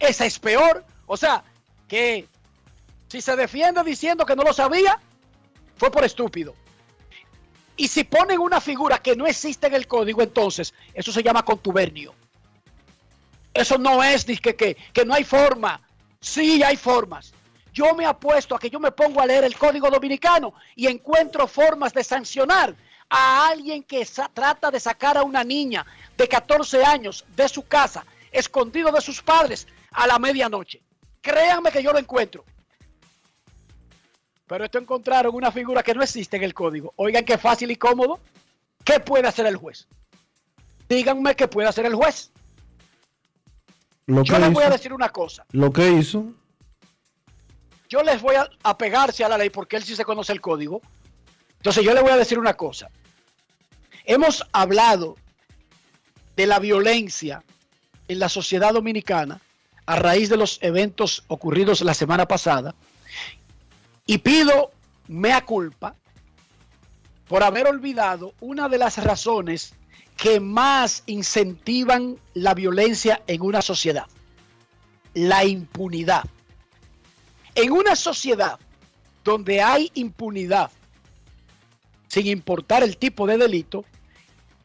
Esa 0.00 0.26
es 0.26 0.40
peor. 0.40 0.84
O 1.06 1.16
sea, 1.16 1.44
que 1.86 2.26
si 3.06 3.20
se 3.20 3.36
defiende 3.36 3.84
diciendo 3.84 4.26
que 4.26 4.34
no 4.34 4.42
lo 4.42 4.52
sabía, 4.52 4.98
fue 5.76 5.92
por 5.92 6.02
estúpido. 6.02 6.56
Y 7.76 7.86
si 7.86 8.02
ponen 8.02 8.40
una 8.40 8.60
figura 8.60 8.98
que 8.98 9.14
no 9.14 9.24
existe 9.28 9.68
en 9.68 9.74
el 9.74 9.86
código, 9.86 10.20
entonces 10.20 10.74
eso 10.92 11.12
se 11.12 11.22
llama 11.22 11.44
contubernio. 11.44 12.12
Eso 13.52 13.78
no 13.78 14.02
es 14.02 14.24
que, 14.24 14.56
que, 14.56 14.76
que 14.92 15.04
no 15.04 15.14
hay 15.14 15.22
forma 15.22 15.80
Sí, 16.24 16.62
hay 16.62 16.78
formas. 16.78 17.34
Yo 17.70 17.94
me 17.94 18.06
apuesto 18.06 18.54
a 18.54 18.58
que 18.58 18.70
yo 18.70 18.80
me 18.80 18.90
pongo 18.92 19.20
a 19.20 19.26
leer 19.26 19.44
el 19.44 19.58
Código 19.58 19.90
Dominicano 19.90 20.54
y 20.74 20.86
encuentro 20.86 21.46
formas 21.46 21.92
de 21.92 22.02
sancionar 22.02 22.74
a 23.10 23.48
alguien 23.48 23.82
que 23.82 24.08
trata 24.32 24.70
de 24.70 24.80
sacar 24.80 25.18
a 25.18 25.22
una 25.22 25.44
niña 25.44 25.84
de 26.16 26.26
14 26.26 26.82
años 26.82 27.26
de 27.36 27.46
su 27.46 27.66
casa, 27.66 28.06
escondido 28.32 28.90
de 28.90 29.02
sus 29.02 29.20
padres, 29.20 29.66
a 29.90 30.06
la 30.06 30.18
medianoche. 30.18 30.80
Créanme 31.20 31.70
que 31.70 31.82
yo 31.82 31.92
lo 31.92 31.98
encuentro. 31.98 32.42
Pero 34.46 34.64
esto 34.64 34.78
encontraron 34.78 35.34
una 35.34 35.52
figura 35.52 35.82
que 35.82 35.94
no 35.94 36.02
existe 36.02 36.38
en 36.38 36.42
el 36.44 36.54
código. 36.54 36.94
Oigan 36.96 37.26
qué 37.26 37.36
fácil 37.36 37.70
y 37.70 37.76
cómodo. 37.76 38.18
¿Qué 38.82 38.98
puede 38.98 39.28
hacer 39.28 39.44
el 39.44 39.56
juez? 39.56 39.86
Díganme 40.88 41.36
qué 41.36 41.48
puede 41.48 41.68
hacer 41.68 41.84
el 41.84 41.94
juez. 41.94 42.32
Yo 44.06 44.38
les 44.38 44.52
voy 44.52 44.64
a 44.64 44.70
decir 44.70 44.92
una 44.92 45.08
cosa. 45.08 45.46
Lo 45.52 45.72
que 45.72 45.90
hizo. 45.92 46.26
Yo 47.88 48.02
les 48.02 48.20
voy 48.20 48.36
a 48.36 48.48
apegarse 48.62 49.24
a 49.24 49.28
la 49.28 49.38
ley 49.38 49.50
porque 49.50 49.76
él 49.76 49.84
sí 49.84 49.96
se 49.96 50.04
conoce 50.04 50.32
el 50.32 50.40
código. 50.40 50.80
Entonces 51.56 51.84
yo 51.84 51.94
le 51.94 52.02
voy 52.02 52.10
a 52.10 52.16
decir 52.16 52.38
una 52.38 52.54
cosa. 52.54 52.90
Hemos 54.04 54.44
hablado 54.52 55.16
de 56.36 56.46
la 56.46 56.58
violencia 56.58 57.42
en 58.08 58.18
la 58.18 58.28
sociedad 58.28 58.74
dominicana 58.74 59.40
a 59.86 59.96
raíz 59.96 60.28
de 60.28 60.36
los 60.36 60.58
eventos 60.62 61.24
ocurridos 61.28 61.80
la 61.82 61.94
semana 61.94 62.26
pasada 62.26 62.74
y 64.06 64.18
pido 64.18 64.72
mea 65.08 65.44
culpa 65.44 65.94
por 67.28 67.42
haber 67.42 67.66
olvidado 67.66 68.34
una 68.40 68.68
de 68.68 68.78
las 68.78 69.02
razones 69.02 69.74
que 70.16 70.40
más 70.40 71.02
incentivan 71.06 72.18
la 72.34 72.54
violencia 72.54 73.22
en 73.26 73.42
una 73.42 73.62
sociedad. 73.62 74.06
La 75.14 75.44
impunidad. 75.44 76.24
En 77.54 77.72
una 77.72 77.94
sociedad 77.96 78.58
donde 79.22 79.62
hay 79.62 79.90
impunidad, 79.94 80.70
sin 82.08 82.26
importar 82.26 82.82
el 82.82 82.96
tipo 82.96 83.26
de 83.26 83.38
delito, 83.38 83.84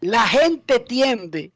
la 0.02 0.28
gente 0.28 0.80
tiende 0.80 1.52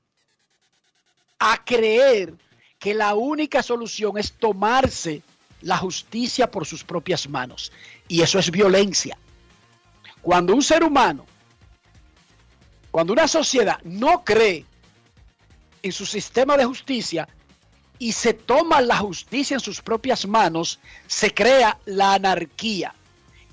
a 1.39 1.63
creer 1.63 2.33
que 2.79 2.93
la 2.93 3.15
única 3.15 3.63
solución 3.63 4.17
es 4.17 4.33
tomarse 4.33 5.21
la 5.61 5.77
justicia 5.77 6.49
por 6.49 6.65
sus 6.65 6.83
propias 6.83 7.27
manos. 7.27 7.71
Y 8.07 8.21
eso 8.21 8.39
es 8.39 8.51
violencia. 8.51 9.17
Cuando 10.21 10.53
un 10.53 10.61
ser 10.61 10.83
humano 10.83 11.25
cuando 12.93 13.11
una 13.11 13.27
sociedad 13.27 13.79
no 13.83 14.23
cree 14.23 14.67
en 15.81 15.91
su 15.91 16.05
sistema 16.05 16.55
de 16.55 16.65
justicia 16.65 17.27
y 17.97 18.11
se 18.11 18.35
toma 18.35 18.81
la 18.81 18.97
justicia 18.97 19.55
en 19.55 19.61
sus 19.61 19.81
propias 19.81 20.27
manos, 20.27 20.79
se 21.07 21.33
crea 21.33 21.79
la 21.85 22.13
anarquía, 22.13 22.93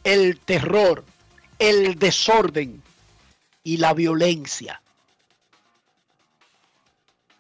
el 0.05 0.39
terror, 0.41 1.07
el 1.59 1.99
desorden 1.99 2.83
y 3.65 3.79
la 3.79 3.95
violencia. 3.95 4.83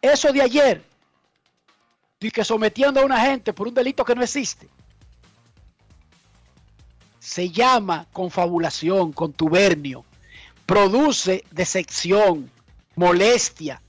Eso 0.00 0.32
de 0.32 0.40
ayer, 0.40 0.82
de 2.18 2.30
que 2.30 2.44
sometiendo 2.44 3.00
a 3.00 3.04
una 3.04 3.20
gente 3.20 3.52
por 3.52 3.68
un 3.68 3.74
delito 3.74 4.06
que 4.06 4.14
no 4.14 4.22
existe, 4.22 4.70
se 7.18 7.50
llama 7.50 8.06
confabulación, 8.10 9.12
contubernio, 9.12 10.06
produce 10.70 11.42
decepción, 11.50 12.48
molestia, 12.94 13.82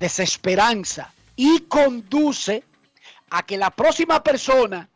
desesperanza 0.00 1.12
y 1.36 1.64
conduce 1.68 2.64
a 3.28 3.44
que 3.44 3.58
la 3.58 3.68
próxima 3.68 4.22
persona 4.22 4.88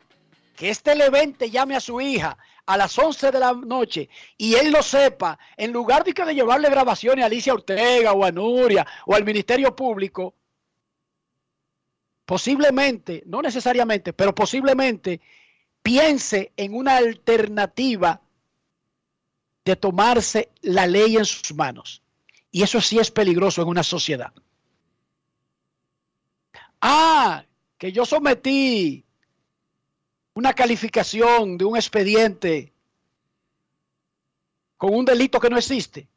que 0.55 0.71
este 0.71 0.93
evento 0.93 1.45
llame 1.45 1.75
a 1.75 1.79
su 1.79 2.01
hija 2.01 2.35
a 2.65 2.77
las 2.77 2.97
11 2.97 3.29
de 3.29 3.39
la 3.39 3.53
noche 3.53 4.09
y 4.39 4.55
él 4.55 4.71
lo 4.71 4.81
sepa, 4.81 5.37
en 5.55 5.71
lugar 5.71 6.03
de 6.03 6.13
que 6.13 6.25
de 6.25 6.33
llevarle 6.33 6.71
grabaciones 6.71 7.21
a 7.21 7.27
Alicia 7.27 7.53
Ortega 7.53 8.11
o 8.13 8.25
a 8.25 8.31
Nuria 8.31 8.87
o 9.05 9.13
al 9.13 9.23
Ministerio 9.23 9.75
Público, 9.75 10.33
posiblemente, 12.25 13.21
no 13.27 13.43
necesariamente, 13.43 14.13
pero 14.13 14.33
posiblemente 14.33 15.21
piense 15.83 16.53
en 16.57 16.73
una 16.73 16.97
alternativa 16.97 18.19
de 19.63 19.75
tomarse 19.75 20.49
la 20.61 20.87
ley 20.87 21.17
en 21.17 21.25
sus 21.25 21.53
manos. 21.53 22.01
Y 22.51 22.63
eso 22.63 22.81
sí 22.81 22.99
es 22.99 23.11
peligroso 23.11 23.61
en 23.61 23.67
una 23.67 23.83
sociedad. 23.83 24.33
Ah, 26.81 27.45
que 27.77 27.91
yo 27.91 28.05
sometí 28.05 29.05
una 30.33 30.53
calificación 30.53 31.57
de 31.57 31.65
un 31.65 31.75
expediente 31.75 32.73
con 34.77 34.93
un 34.93 35.05
delito 35.05 35.39
que 35.39 35.49
no 35.49 35.57
existe. 35.57 36.07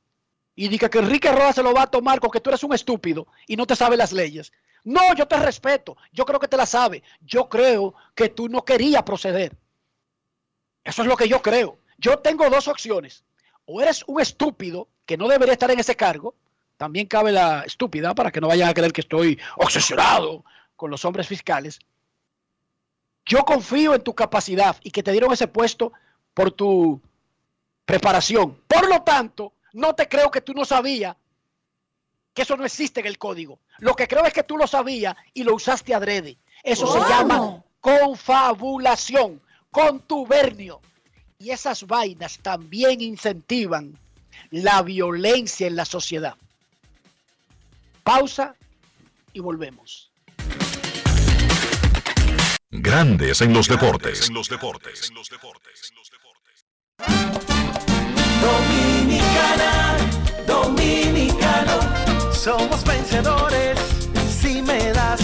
Y 0.56 0.68
diga 0.68 0.88
que 0.88 0.98
Enrique 0.98 1.30
Rojas 1.30 1.56
se 1.56 1.62
lo 1.62 1.74
va 1.74 1.82
a 1.82 1.90
tomar 1.90 2.20
porque 2.20 2.40
tú 2.40 2.50
eres 2.50 2.62
un 2.62 2.72
estúpido 2.72 3.26
y 3.46 3.56
no 3.56 3.66
te 3.66 3.76
sabes 3.76 3.98
las 3.98 4.12
leyes. 4.12 4.52
No, 4.84 5.14
yo 5.14 5.26
te 5.26 5.36
respeto. 5.36 5.96
Yo 6.12 6.24
creo 6.24 6.38
que 6.38 6.48
te 6.48 6.56
la 6.56 6.66
sabe. 6.66 7.02
Yo 7.20 7.48
creo 7.48 7.94
que 8.14 8.28
tú 8.28 8.48
no 8.48 8.64
querías 8.64 9.02
proceder. 9.02 9.56
Eso 10.84 11.02
es 11.02 11.08
lo 11.08 11.16
que 11.16 11.28
yo 11.28 11.42
creo. 11.42 11.78
Yo 11.98 12.18
tengo 12.18 12.48
dos 12.50 12.68
opciones 12.68 13.24
o 13.66 13.80
eres 13.80 14.04
un 14.06 14.20
estúpido 14.20 14.88
que 15.06 15.16
no 15.16 15.28
debería 15.28 15.52
estar 15.52 15.70
en 15.70 15.78
ese 15.78 15.96
cargo, 15.96 16.34
también 16.76 17.06
cabe 17.06 17.32
la 17.32 17.62
estúpida 17.62 18.14
para 18.14 18.30
que 18.30 18.40
no 18.40 18.48
vayan 18.48 18.68
a 18.68 18.74
creer 18.74 18.92
que 18.92 19.02
estoy 19.02 19.38
obsesionado 19.56 20.44
con 20.76 20.90
los 20.90 21.04
hombres 21.04 21.28
fiscales. 21.28 21.78
Yo 23.26 23.44
confío 23.44 23.94
en 23.94 24.02
tu 24.02 24.14
capacidad 24.14 24.76
y 24.82 24.90
que 24.90 25.02
te 25.02 25.12
dieron 25.12 25.32
ese 25.32 25.48
puesto 25.48 25.92
por 26.34 26.50
tu 26.50 27.00
preparación. 27.84 28.60
Por 28.66 28.88
lo 28.88 29.02
tanto, 29.02 29.54
no 29.72 29.94
te 29.94 30.08
creo 30.08 30.30
que 30.30 30.40
tú 30.40 30.52
no 30.52 30.64
sabías 30.64 31.16
que 32.34 32.42
eso 32.42 32.56
no 32.56 32.64
existe 32.64 33.00
en 33.00 33.06
el 33.06 33.16
código. 33.16 33.60
Lo 33.78 33.94
que 33.94 34.08
creo 34.08 34.24
es 34.26 34.32
que 34.32 34.42
tú 34.42 34.56
lo 34.56 34.66
sabías 34.66 35.14
y 35.32 35.44
lo 35.44 35.54
usaste 35.54 35.94
adrede. 35.94 36.36
Eso 36.62 36.86
se 36.86 36.98
llama 37.08 37.62
confabulación, 37.80 39.40
contubernio. 39.70 40.80
Y 41.38 41.50
esas 41.50 41.86
vainas 41.86 42.38
también 42.38 43.00
incentivan 43.00 43.98
la 44.50 44.82
violencia 44.82 45.66
en 45.66 45.76
la 45.76 45.84
sociedad. 45.84 46.36
Pausa 48.02 48.54
y 49.32 49.40
volvemos. 49.40 50.10
Grandes 52.70 53.40
en 53.40 53.52
los 53.52 53.68
deportes. 53.68 54.30
Dominicana, 58.40 59.96
dominicano, 60.46 62.32
somos 62.34 62.84
vencedores 62.84 63.78
si 64.28 64.60
me 64.60 64.92
das 64.92 65.23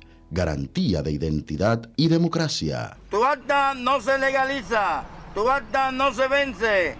Garantía 0.31 1.01
de 1.01 1.11
identidad 1.11 1.89
y 1.97 2.07
democracia. 2.07 2.95
Tu 3.09 3.23
acta 3.23 3.73
no 3.73 3.99
se 3.99 4.17
legaliza, 4.17 5.03
tu 5.35 5.49
acta 5.49 5.91
no 5.91 6.13
se 6.13 6.27
vence. 6.29 6.95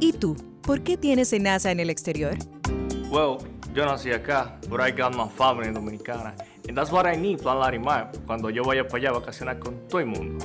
¿Y 0.00 0.12
tú? 0.12 0.36
¿Por 0.62 0.82
qué 0.82 0.96
tienes 0.96 1.32
NASA 1.40 1.70
en 1.70 1.78
el 1.78 1.90
exterior? 1.90 2.36
Well, 3.08 3.38
yo 3.72 3.86
nací 3.86 4.10
acá, 4.10 4.58
but 4.68 4.80
I 4.80 4.90
got 4.90 5.14
my 5.14 5.28
family 5.28 5.72
dominicana. 5.72 6.34
And 6.68 6.76
that's 6.76 6.90
what 6.90 7.06
I 7.06 7.16
need, 7.16 7.38
Plan 7.40 7.60
Larimar, 7.60 8.10
cuando 8.26 8.50
yo 8.50 8.64
vaya 8.64 8.82
para 8.82 8.98
allá 8.98 9.10
a 9.10 9.20
vacacionar 9.20 9.60
con 9.60 9.86
todo 9.88 10.00
el 10.00 10.06
mundo. 10.06 10.44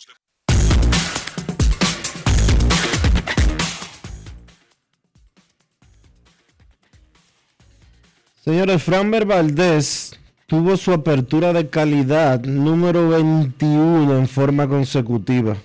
Señores, 8.43 8.81
Framber 8.81 9.27
Valdés 9.27 10.19
tuvo 10.47 10.75
su 10.75 10.91
apertura 10.91 11.53
de 11.53 11.69
calidad 11.69 12.43
número 12.43 13.09
21 13.09 14.17
en 14.17 14.27
forma 14.27 14.67
consecutiva, 14.67 15.57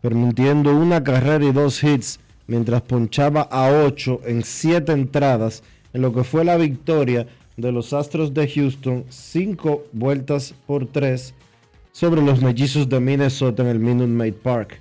permitiendo 0.00 0.72
una 0.72 1.02
carrera 1.02 1.44
y 1.44 1.50
dos 1.50 1.82
hits 1.82 2.20
mientras 2.46 2.82
ponchaba 2.82 3.48
a 3.50 3.72
8 3.72 4.20
en 4.24 4.44
7 4.44 4.92
entradas 4.92 5.64
en 5.92 6.02
lo 6.02 6.14
que 6.14 6.22
fue 6.22 6.44
la 6.44 6.56
victoria 6.56 7.26
de 7.56 7.72
los 7.72 7.92
Astros 7.92 8.32
de 8.32 8.46
Houston, 8.46 9.04
5 9.08 9.86
vueltas 9.92 10.54
por 10.68 10.86
3 10.86 11.34
sobre 11.90 12.22
los 12.22 12.40
mellizos 12.40 12.88
de 12.88 13.00
Minnesota 13.00 13.64
en 13.64 13.68
el 13.68 13.80
Minute 13.80 14.06
Maid 14.06 14.34
Park. 14.34 14.80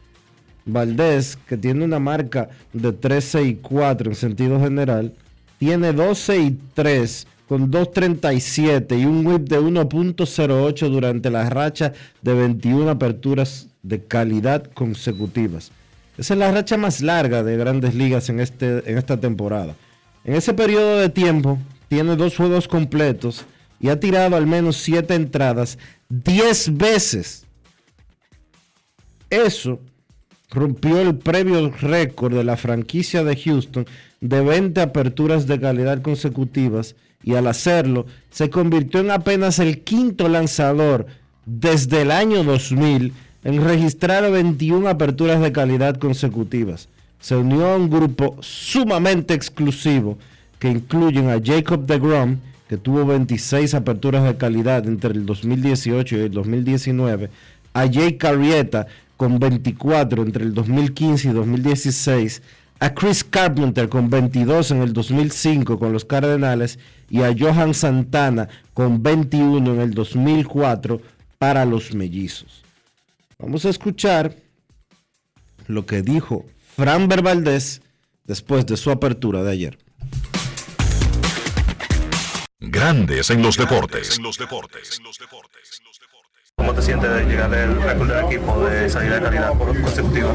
Valdés, 0.63 1.39
que 1.47 1.57
tiene 1.57 1.85
una 1.85 1.97
marca 1.97 2.51
de 2.71 2.93
13 2.93 3.41
y 3.45 3.55
4 3.55 4.11
en 4.11 4.15
sentido 4.15 4.59
general, 4.59 5.15
tiene 5.57 5.91
12 5.93 6.39
y 6.39 6.59
3 6.73 7.27
con 7.51 7.69
2.37 7.69 8.97
y 8.97 9.03
un 9.03 9.27
whip 9.27 9.49
de 9.49 9.59
1.08 9.59 10.89
durante 10.89 11.29
la 11.29 11.49
racha 11.49 11.91
de 12.21 12.33
21 12.33 12.89
aperturas 12.89 13.67
de 13.83 14.05
calidad 14.05 14.71
consecutivas. 14.73 15.73
Esa 16.17 16.33
es 16.33 16.39
la 16.39 16.49
racha 16.49 16.77
más 16.77 17.01
larga 17.01 17.43
de 17.43 17.57
grandes 17.57 17.93
ligas 17.93 18.29
en, 18.29 18.39
este, 18.39 18.89
en 18.89 18.97
esta 18.97 19.19
temporada. 19.19 19.75
En 20.23 20.35
ese 20.35 20.53
periodo 20.53 20.99
de 20.99 21.09
tiempo 21.09 21.57
tiene 21.89 22.15
dos 22.15 22.37
juegos 22.37 22.69
completos 22.69 23.43
y 23.81 23.89
ha 23.89 23.99
tirado 23.99 24.37
al 24.37 24.47
menos 24.47 24.77
7 24.77 25.13
entradas 25.13 25.77
10 26.07 26.77
veces. 26.77 27.45
Eso 29.29 29.77
rompió 30.51 30.99
el 30.99 31.15
previo 31.15 31.71
récord 31.71 32.35
de 32.35 32.43
la 32.43 32.57
franquicia 32.57 33.23
de 33.23 33.35
Houston 33.35 33.85
de 34.19 34.41
20 34.41 34.81
aperturas 34.81 35.47
de 35.47 35.59
calidad 35.59 36.01
consecutivas 36.01 36.95
y 37.23 37.35
al 37.35 37.47
hacerlo 37.47 38.05
se 38.29 38.49
convirtió 38.49 38.99
en 38.99 39.11
apenas 39.11 39.59
el 39.59 39.79
quinto 39.79 40.27
lanzador 40.27 41.07
desde 41.45 42.01
el 42.01 42.11
año 42.11 42.43
2000 42.43 43.13
en 43.43 43.63
registrar 43.63 44.29
21 44.29 44.87
aperturas 44.87 45.41
de 45.41 45.51
calidad 45.51 45.97
consecutivas. 45.97 46.89
Se 47.19 47.35
unió 47.35 47.67
a 47.67 47.77
un 47.77 47.89
grupo 47.89 48.35
sumamente 48.41 49.33
exclusivo 49.33 50.17
que 50.59 50.69
incluyen 50.69 51.29
a 51.29 51.41
Jacob 51.43 51.85
DeGrom, 51.85 52.37
que 52.67 52.77
tuvo 52.77 53.05
26 53.05 53.73
aperturas 53.73 54.23
de 54.23 54.37
calidad 54.37 54.87
entre 54.87 55.13
el 55.13 55.25
2018 55.25 56.17
y 56.17 56.19
el 56.19 56.31
2019, 56.31 57.29
a 57.73 57.85
Jake 57.85 58.17
Carrieta 58.17 58.87
con 59.21 59.37
24 59.37 60.23
entre 60.23 60.43
el 60.43 60.55
2015 60.55 61.29
y 61.29 61.31
2016, 61.31 62.41
a 62.79 62.91
Chris 62.95 63.23
Carpenter 63.23 63.87
con 63.87 64.09
22 64.09 64.71
en 64.71 64.81
el 64.81 64.93
2005 64.93 65.77
con 65.77 65.93
los 65.93 66.05
Cardenales 66.05 66.79
y 67.07 67.21
a 67.21 67.31
Johan 67.37 67.75
Santana 67.75 68.49
con 68.73 69.03
21 69.03 69.75
en 69.75 69.79
el 69.79 69.93
2004 69.93 70.99
para 71.37 71.65
los 71.65 71.93
Mellizos. 71.93 72.63
Vamos 73.37 73.63
a 73.65 73.69
escuchar 73.69 74.35
lo 75.67 75.85
que 75.85 76.01
dijo 76.01 76.47
Fran 76.75 77.07
Valdez 77.07 77.83
después 78.23 78.65
de 78.65 78.75
su 78.75 78.89
apertura 78.89 79.43
de 79.43 79.51
ayer. 79.51 79.77
Grandes 82.59 83.29
en 83.29 83.43
los 83.43 83.55
deportes. 83.55 84.19
¿Cómo 86.61 86.75
te 86.75 86.81
sientes 86.83 87.11
de 87.11 87.23
llegar 87.25 87.51
al 87.51 87.81
récord 87.81 88.07
del 88.07 88.25
equipo 88.25 88.59
de 88.59 88.87
salida 88.87 89.15
de 89.15 89.21
calidad 89.23 89.53
consecutiva? 89.57 90.29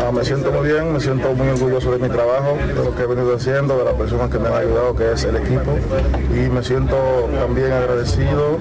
Ah, 0.00 0.10
me 0.10 0.24
siento 0.24 0.50
muy 0.50 0.68
bien, 0.68 0.90
me 0.90 0.98
siento 0.98 1.34
muy 1.34 1.48
orgulloso 1.48 1.92
de 1.92 1.98
mi 1.98 2.08
trabajo, 2.08 2.56
de 2.66 2.72
lo 2.72 2.96
que 2.96 3.02
he 3.02 3.06
venido 3.06 3.36
haciendo, 3.36 3.76
de 3.76 3.84
las 3.84 3.92
personas 3.92 4.30
que 4.30 4.38
me 4.38 4.48
han 4.48 4.54
ayudado, 4.54 4.96
que 4.96 5.12
es 5.12 5.24
el 5.24 5.36
equipo, 5.36 5.76
y 6.30 6.48
me 6.48 6.62
siento 6.62 6.96
también 7.38 7.72
agradecido 7.72 8.56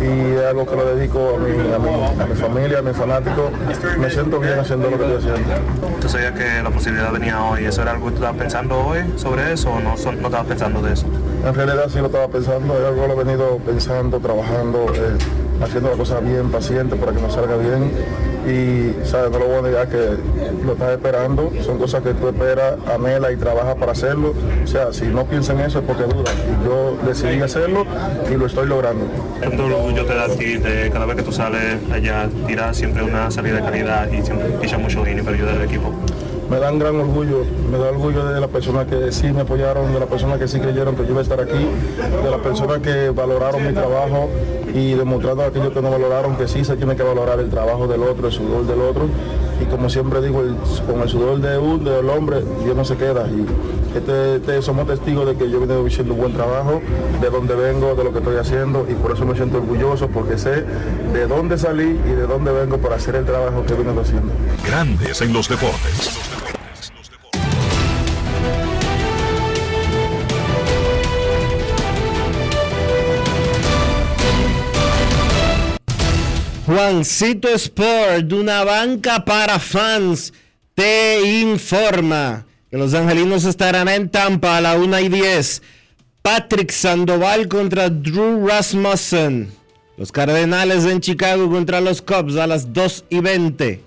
y 0.00 0.36
es 0.36 0.44
algo 0.44 0.64
que 0.64 0.76
lo 0.76 0.94
dedico 0.94 1.34
a 1.34 1.38
mi, 1.38 1.50
a 1.50 1.78
mi, 1.80 2.22
a 2.22 2.26
mi 2.26 2.34
familia, 2.36 2.78
a 2.78 2.82
mis 2.82 2.96
fanáticos. 2.96 3.50
Me 3.98 4.08
siento 4.08 4.38
bien 4.38 4.60
haciendo 4.60 4.88
lo 4.88 4.98
que 4.98 5.16
estoy 5.16 5.32
haciendo. 5.32 5.54
¿Tú 6.00 6.08
sabías 6.08 6.32
que 6.32 6.62
la 6.62 6.70
posibilidad 6.70 7.10
venía 7.10 7.42
hoy? 7.42 7.64
¿Eso 7.64 7.82
era 7.82 7.90
algo 7.90 8.04
que 8.04 8.12
tú 8.12 8.16
estabas 8.18 8.36
pensando 8.36 8.78
hoy 8.86 9.00
sobre 9.16 9.52
eso 9.52 9.68
o 9.68 9.80
no, 9.80 9.96
no 9.96 10.26
estabas 10.28 10.46
pensando 10.46 10.80
de 10.80 10.92
eso? 10.92 11.06
En 11.44 11.54
realidad 11.54 11.88
sí 11.88 11.98
lo 11.98 12.06
estaba 12.06 12.28
pensando, 12.28 12.78
es 12.78 12.86
algo 12.86 13.06
lo 13.08 13.20
he 13.20 13.24
venido 13.24 13.58
pensando, 13.58 14.20
trabajando, 14.20 14.86
eh, 14.94 15.18
haciendo 15.60 15.90
la 15.90 15.96
cosa 15.96 16.20
bien, 16.20 16.50
paciente 16.50 16.94
para 16.94 17.12
que 17.12 17.20
nos 17.20 17.34
salga 17.34 17.56
bien. 17.56 17.90
Y 18.46 19.04
sabes, 19.04 19.30
no 19.30 19.38
lo 19.40 19.46
voy 19.46 19.56
a 19.56 19.62
negar 19.62 19.88
que 19.88 20.16
lo 20.64 20.72
estás 20.72 20.92
esperando, 20.92 21.52
son 21.62 21.78
cosas 21.78 22.02
que 22.02 22.14
tú 22.14 22.28
esperas, 22.28 22.74
anhelas 22.92 23.32
y 23.32 23.36
trabajas 23.36 23.74
para 23.74 23.92
hacerlo. 23.92 24.34
O 24.62 24.66
sea, 24.66 24.92
si 24.92 25.06
no 25.06 25.24
piensas 25.24 25.56
en 25.56 25.66
eso 25.66 25.80
es 25.80 25.84
porque 25.84 26.04
dudas. 26.04 26.34
Y 26.34 26.64
yo 26.64 26.96
decidí 27.06 27.40
hacerlo 27.40 27.86
y 28.30 28.34
lo 28.36 28.46
estoy 28.46 28.68
logrando. 28.68 29.06
¿Cuánto 29.40 29.64
orgullo 29.64 30.04
te 30.04 30.14
da 30.14 30.24
a 30.24 30.28
ti 30.28 30.58
de 30.58 30.90
cada 30.90 31.06
vez 31.06 31.16
que 31.16 31.22
tú 31.22 31.32
sales 31.32 31.78
allá, 31.92 32.28
tirar 32.46 32.72
siempre 32.74 33.02
una 33.02 33.30
salida 33.32 33.56
de 33.56 33.62
calidad 33.62 34.10
y 34.12 34.22
siempre 34.22 34.48
pichas 34.60 34.80
mucho 34.80 35.06
inning 35.06 35.24
para 35.24 35.36
ayudar 35.36 35.56
al 35.56 35.62
equipo? 35.62 35.92
Me 36.50 36.58
da 36.58 36.72
un 36.72 36.78
gran 36.78 36.96
orgullo, 36.96 37.44
me 37.70 37.78
da 37.78 37.90
orgullo 37.90 38.24
de 38.26 38.40
las 38.40 38.50
personas 38.50 38.86
que 38.86 39.12
sí 39.12 39.32
me 39.32 39.42
apoyaron, 39.42 39.92
de 39.92 40.00
las 40.00 40.08
personas 40.08 40.38
que 40.38 40.48
sí 40.48 40.60
creyeron 40.60 40.96
que 40.96 41.04
yo 41.04 41.10
iba 41.10 41.20
a 41.20 41.22
estar 41.22 41.40
aquí, 41.40 41.66
de 42.22 42.30
las 42.30 42.40
personas 42.40 42.78
que 42.80 43.10
valoraron 43.10 43.66
mi 43.66 43.72
trabajo 43.72 44.28
y 44.74 44.94
demostrando 44.94 45.42
a 45.42 45.46
aquellos 45.46 45.72
que 45.72 45.82
no 45.82 45.90
valoraron 45.90 46.36
que 46.36 46.48
sí 46.48 46.64
se 46.64 46.76
tiene 46.76 46.96
que 46.96 47.02
valorar 47.02 47.40
el 47.40 47.50
trabajo 47.50 47.86
del 47.86 48.02
otro, 48.02 48.26
el 48.26 48.32
sudor 48.32 48.66
del 48.66 48.80
otro. 48.80 49.08
Y 49.62 49.64
como 49.66 49.88
siempre 49.88 50.20
digo, 50.20 50.40
el- 50.40 50.56
con 50.86 51.00
el 51.02 51.08
sudor 51.08 51.40
de 51.40 51.56
un, 51.58 51.84
del 51.84 52.08
hombre, 52.10 52.42
Dios 52.64 52.76
no 52.76 52.84
se 52.84 52.96
queda. 52.96 53.26
Y 53.28 53.46
este, 53.96 54.36
este- 54.36 54.62
somos 54.62 54.86
testigos 54.86 55.26
de 55.26 55.34
que 55.36 55.48
yo 55.50 55.60
venido 55.60 55.84
haciendo 55.86 56.14
un 56.14 56.20
buen 56.20 56.32
trabajo, 56.34 56.80
de 57.20 57.30
dónde 57.30 57.54
vengo, 57.54 57.94
de 57.94 58.04
lo 58.04 58.12
que 58.12 58.18
estoy 58.18 58.36
haciendo, 58.36 58.86
y 58.88 58.94
por 58.94 59.12
eso 59.12 59.24
me 59.24 59.34
siento 59.36 59.58
orgulloso, 59.58 60.08
porque 60.08 60.36
sé 60.38 60.64
de 61.12 61.26
dónde 61.28 61.56
salí 61.58 61.98
y 62.06 62.10
de 62.10 62.26
dónde 62.26 62.50
vengo 62.52 62.78
para 62.78 62.96
hacer 62.96 63.14
el 63.16 63.24
trabajo 63.24 63.64
que 63.66 63.74
venido 63.74 64.00
haciendo. 64.00 64.32
Grandes 64.66 65.20
en 65.22 65.32
los 65.32 65.48
deportes. 65.48 66.41
Juancito 76.64 77.48
Sport, 77.48 78.26
de 78.26 78.34
una 78.36 78.62
banca 78.62 79.24
para 79.24 79.58
fans, 79.58 80.32
te 80.74 81.40
informa 81.40 82.46
que 82.70 82.76
los 82.78 82.94
angelinos 82.94 83.44
estarán 83.44 83.88
en 83.88 84.08
Tampa 84.08 84.56
a 84.56 84.60
la 84.60 84.76
1 84.76 85.00
y 85.00 85.08
10. 85.08 85.60
Patrick 86.22 86.70
Sandoval 86.70 87.48
contra 87.48 87.90
Drew 87.90 88.46
Rasmussen. 88.46 89.50
Los 89.96 90.12
Cardenales 90.12 90.84
en 90.84 91.00
Chicago 91.00 91.50
contra 91.50 91.80
los 91.80 92.00
Cubs 92.00 92.36
a 92.36 92.46
las 92.46 92.72
2 92.72 93.06
y 93.10 93.18
20. 93.18 93.80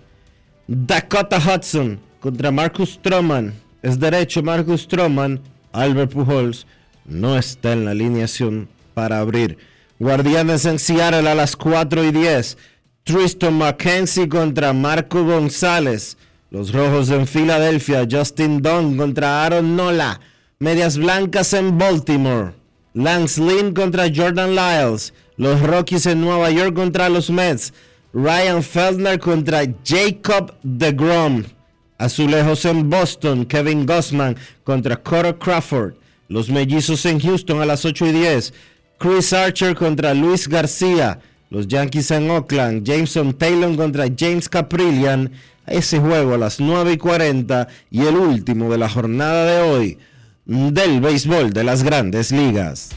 Dakota 0.67 1.37
Hudson 1.37 1.97
contra 2.19 2.51
Marcus 2.51 2.95
Stroman. 2.95 3.53
Es 3.83 3.97
derecho 3.97 4.43
Marcus 4.43 4.81
Stroman. 4.81 5.39
Albert 5.71 6.11
Pujols 6.11 6.67
no 7.05 7.37
está 7.37 7.71
en 7.71 7.85
la 7.85 7.91
alineación 7.91 8.67
para 8.93 9.19
abrir. 9.19 9.57
Guardianes 9.99 10.65
en 10.65 10.77
Seattle 10.77 11.29
a 11.29 11.35
las 11.35 11.55
4 11.55 12.03
y 12.03 12.11
10. 12.11 12.57
Tristan 13.05 13.57
McKenzie 13.57 14.27
contra 14.27 14.73
Marco 14.73 15.23
González. 15.23 16.17
Los 16.51 16.73
Rojos 16.73 17.09
en 17.11 17.25
Filadelfia. 17.25 18.05
Justin 18.09 18.61
Dunn 18.61 18.97
contra 18.97 19.45
Aaron 19.45 19.77
Nola. 19.77 20.19
Medias 20.59 20.97
Blancas 20.97 21.53
en 21.53 21.77
Baltimore. 21.77 22.51
Lance 22.93 23.41
Lynn 23.41 23.73
contra 23.73 24.09
Jordan 24.13 24.53
Lyles. 24.53 25.13
Los 25.37 25.61
Rockies 25.61 26.05
en 26.07 26.19
Nueva 26.19 26.51
York 26.51 26.73
contra 26.73 27.07
los 27.07 27.29
Mets. 27.29 27.73
Ryan 28.13 28.63
Feldner 28.63 29.17
contra 29.17 29.61
Jacob 29.85 30.53
DeGrom. 30.63 31.43
Azulejos 31.97 32.65
en 32.65 32.89
Boston. 32.89 33.45
Kevin 33.45 33.85
Gossman 33.85 34.35
contra 34.65 34.97
Coro 34.97 35.39
Crawford. 35.39 35.93
Los 36.27 36.49
Mellizos 36.49 37.05
en 37.05 37.19
Houston 37.19 37.61
a 37.61 37.65
las 37.65 37.85
8 37.85 38.07
y 38.07 38.11
10. 38.11 38.53
Chris 38.97 39.33
Archer 39.33 39.75
contra 39.75 40.13
Luis 40.13 40.47
García. 40.47 41.19
Los 41.49 41.67
Yankees 41.67 42.11
en 42.11 42.29
Oakland. 42.29 42.85
Jameson 42.85 43.33
Taylor 43.33 43.75
contra 43.75 44.05
James 44.17 44.49
Caprillian. 44.49 45.31
Ese 45.67 45.99
juego 45.99 46.33
a 46.33 46.37
las 46.37 46.59
9 46.59 46.93
y 46.93 46.97
40. 46.97 47.67
Y 47.91 48.01
el 48.05 48.15
último 48.15 48.71
de 48.71 48.77
la 48.77 48.89
jornada 48.89 49.45
de 49.45 49.61
hoy 49.61 49.97
del 50.45 51.01
béisbol 51.01 51.53
de 51.53 51.63
las 51.63 51.83
grandes 51.83 52.31
ligas. 52.31 52.89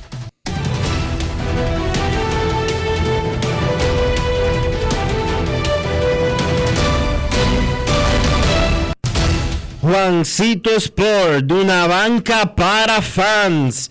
Juancito 9.81 10.71
Sport, 10.77 11.47
de 11.47 11.55
una 11.55 11.87
banca 11.87 12.55
para 12.55 13.01
fans, 13.01 13.91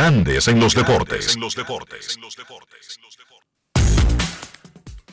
Grandes 0.00 0.48
en 0.48 0.58
los 0.58 0.74
deportes. 0.74 1.36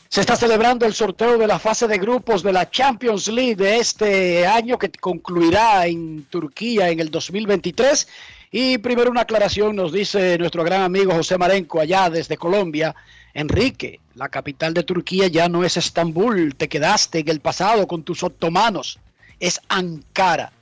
Se 0.07 0.21
está 0.21 0.37
celebrando 0.37 0.85
el 0.85 0.93
sorteo 0.93 1.37
de 1.37 1.45
la 1.45 1.59
fase 1.59 1.89
de 1.89 1.97
grupos 1.97 2.41
de 2.41 2.53
la 2.53 2.71
Champions 2.71 3.27
League 3.27 3.57
de 3.57 3.79
este 3.79 4.47
año 4.47 4.79
que 4.79 4.89
concluirá 4.89 5.85
en 5.87 6.23
Turquía 6.29 6.89
en 6.89 7.01
el 7.01 7.11
2023. 7.11 8.07
Y 8.49 8.77
primero 8.77 9.11
una 9.11 9.23
aclaración 9.23 9.75
nos 9.75 9.91
dice 9.91 10.37
nuestro 10.37 10.63
gran 10.63 10.83
amigo 10.83 11.11
José 11.11 11.37
Marenco 11.37 11.81
allá 11.81 12.09
desde 12.09 12.37
Colombia. 12.37 12.95
Enrique, 13.33 13.99
la 14.15 14.29
capital 14.29 14.73
de 14.73 14.83
Turquía 14.83 15.27
ya 15.27 15.49
no 15.49 15.65
es 15.65 15.75
Estambul, 15.75 16.55
te 16.55 16.69
quedaste 16.69 17.19
en 17.19 17.27
el 17.27 17.41
pasado 17.41 17.87
con 17.87 18.03
tus 18.03 18.23
otomanos, 18.23 18.99
es 19.37 19.59
Ankara. 19.67 20.53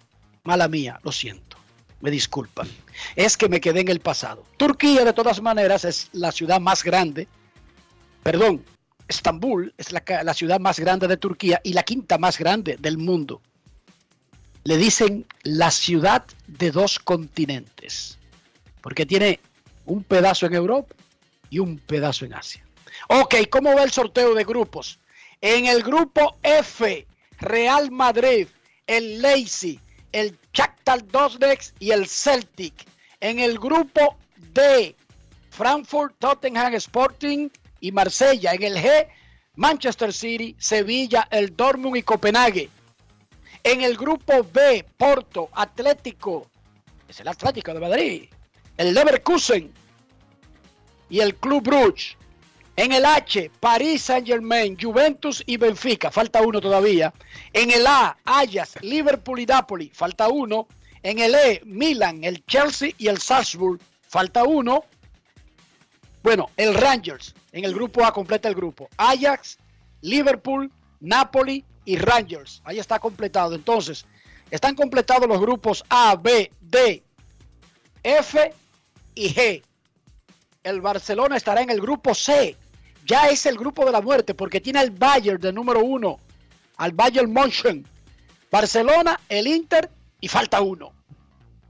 Mala 0.43 0.67
mía, 0.67 0.99
lo 1.03 1.11
siento, 1.11 1.44
me 2.05 2.11
disculpan. 2.11 2.67
Es 3.15 3.35
que 3.35 3.49
me 3.49 3.59
quedé 3.59 3.79
en 3.79 3.89
el 3.89 3.99
pasado. 3.99 4.43
Turquía 4.57 5.03
de 5.03 5.11
todas 5.11 5.41
maneras 5.41 5.85
es 5.85 6.07
la 6.13 6.31
ciudad 6.31 6.61
más 6.61 6.83
grande, 6.83 7.27
perdón, 8.21 8.63
Estambul 9.07 9.73
es 9.75 9.91
la, 9.91 10.33
ciudad 10.35 10.59
más 10.59 10.79
grande 10.79 11.07
de 11.07 11.17
Turquía 11.17 11.59
y 11.63 11.73
la 11.73 11.81
quinta 11.81 12.19
más 12.19 12.37
grande 12.37 12.77
del 12.79 12.99
mundo. 12.99 13.41
Le 14.63 14.77
dicen 14.77 15.25
la 15.41 15.71
ciudad 15.71 16.25
de 16.45 16.69
dos 16.69 16.99
continentes, 16.99 18.19
porque 18.81 19.07
tiene 19.07 19.39
un 19.87 20.03
pedazo 20.03 20.45
en 20.45 20.53
Europa 20.53 20.93
y 21.49 21.57
un 21.57 21.79
pedazo 21.79 22.25
en 22.25 22.35
Asia. 22.35 22.63
Ok, 23.09 23.33
¿cómo 23.49 23.75
va 23.75 23.83
el 23.83 23.91
sorteo 23.91 24.35
de 24.35 24.43
grupos? 24.43 24.99
En 25.41 25.65
el 25.65 25.81
grupo 25.81 26.37
F, 26.43 27.07
Real 27.39 27.89
Madrid, 27.89 28.47
el 28.85 29.23
Leipzig, 29.23 29.79
el 30.15 30.39
Shakhtar 30.53 31.05
Donetsk 31.07 31.75
y 31.77 31.91
el 31.91 32.07
Celtic. 32.07 32.73
En 33.19 33.39
el 33.39 33.59
grupo 33.59 34.15
D, 34.53 34.95
Frankfurt, 35.49 36.15
Tottenham 36.19 36.73
Sporting 36.75 37.49
y 37.81 37.91
Marsella. 37.91 38.53
En 38.53 38.63
el 38.63 38.77
G, 38.77 39.09
Manchester 39.55 40.13
City, 40.13 40.55
Sevilla, 40.57 41.27
el 41.29 41.53
Dortmund 41.53 41.97
y 41.97 42.03
Copenhague. 42.03 42.69
En 43.61 43.81
el 43.81 43.97
grupo 43.97 44.47
B, 44.53 44.85
Porto, 44.95 45.49
Atlético, 45.51 46.47
es 47.09 47.19
el 47.19 47.27
Atlético 47.27 47.73
de 47.73 47.79
Madrid, 47.81 48.23
el 48.77 48.93
Leverkusen 48.93 49.73
y 51.09 51.19
el 51.19 51.35
Club 51.35 51.61
Brugge. 51.61 52.15
En 52.77 52.91
el 52.91 53.05
H, 53.05 53.51
París 53.59 54.01
Saint 54.01 54.27
Germain, 54.27 54.77
Juventus 54.79 55.41
y 55.45 55.55
Benfica, 55.55 56.11
falta 56.11 56.41
uno 56.41 56.59
todavía. 56.59 57.13
En 57.53 57.71
el 57.71 57.87
A, 57.87 58.17
Ajax, 58.25 58.81
Liverpool 58.81 59.39
y 59.39 59.45
Napoli, 59.45 59.89
falta 59.93 60.27
uno. 60.27 60.67
En 61.01 61.19
el 61.19 61.35
E, 61.35 61.61
Milan, 61.65 62.23
el 62.23 62.43
Chelsea 62.45 62.91
y 62.97 63.07
el 63.07 63.19
Salzburg, 63.19 63.79
falta 64.07 64.43
uno. 64.43 64.83
Bueno, 66.21 66.49
el 66.57 66.73
Rangers, 66.73 67.33
en 67.51 67.63
el 67.63 67.73
grupo 67.73 68.03
A 68.03 68.11
completa 68.11 68.49
el 68.49 68.55
grupo. 68.55 68.89
Ajax, 68.97 69.57
Liverpool, 70.01 70.69
Napoli 70.99 71.63
y 71.85 71.97
Rangers. 71.97 72.61
Ahí 72.65 72.79
está 72.79 72.99
completado. 72.99 73.55
Entonces, 73.55 74.05
están 74.51 74.75
completados 74.75 75.27
los 75.27 75.39
grupos 75.39 75.83
A, 75.89 76.15
B, 76.15 76.51
D, 76.59 77.03
F 78.03 78.53
y 79.13 79.33
G. 79.33 79.63
El 80.63 80.81
Barcelona 80.81 81.37
estará 81.37 81.61
en 81.61 81.69
el 81.69 81.79
grupo 81.79 82.13
C. 82.13 82.57
Ya 83.05 83.27
es 83.29 83.45
el 83.45 83.57
grupo 83.57 83.85
de 83.85 83.91
la 83.91 84.01
muerte 84.01 84.33
porque 84.33 84.59
tiene 84.59 84.79
al 84.79 84.91
Bayern 84.91 85.39
de 85.39 85.53
número 85.53 85.81
uno, 85.83 86.19
al 86.77 86.91
Bayern 86.91 87.31
München. 87.31 87.85
Barcelona, 88.51 89.19
el 89.29 89.47
Inter 89.47 89.89
y 90.21 90.27
falta 90.27 90.61
uno. 90.61 90.91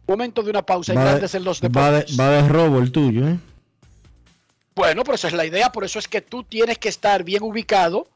Momento 0.08 0.44
de 0.44 0.52
una 0.52 0.62
pausa 0.62 0.94
y 0.94 0.96
Va 0.98 1.04
grandes 1.04 1.32
de, 1.32 1.38
en 1.40 1.44
los 1.44 1.62
va 1.62 1.68
de- 1.68 1.70
deportes. 1.98 2.20
va 2.20 2.30
de 2.30 2.48
robo 2.48 2.80
el 2.80 2.92
tuyo, 2.92 3.28
¿eh? 3.28 3.38
Bueno, 4.76 5.04
pero 5.04 5.16
esa 5.16 5.28
es 5.28 5.34
la 5.34 5.46
idea, 5.46 5.72
por 5.72 5.84
eso 5.84 6.00
es 6.00 6.08
que 6.08 6.22
tú 6.22 6.44
tienes 6.44 6.78
que 6.78 6.90
estar 6.90 7.24
bien 7.24 7.42
ubicado 7.44 8.08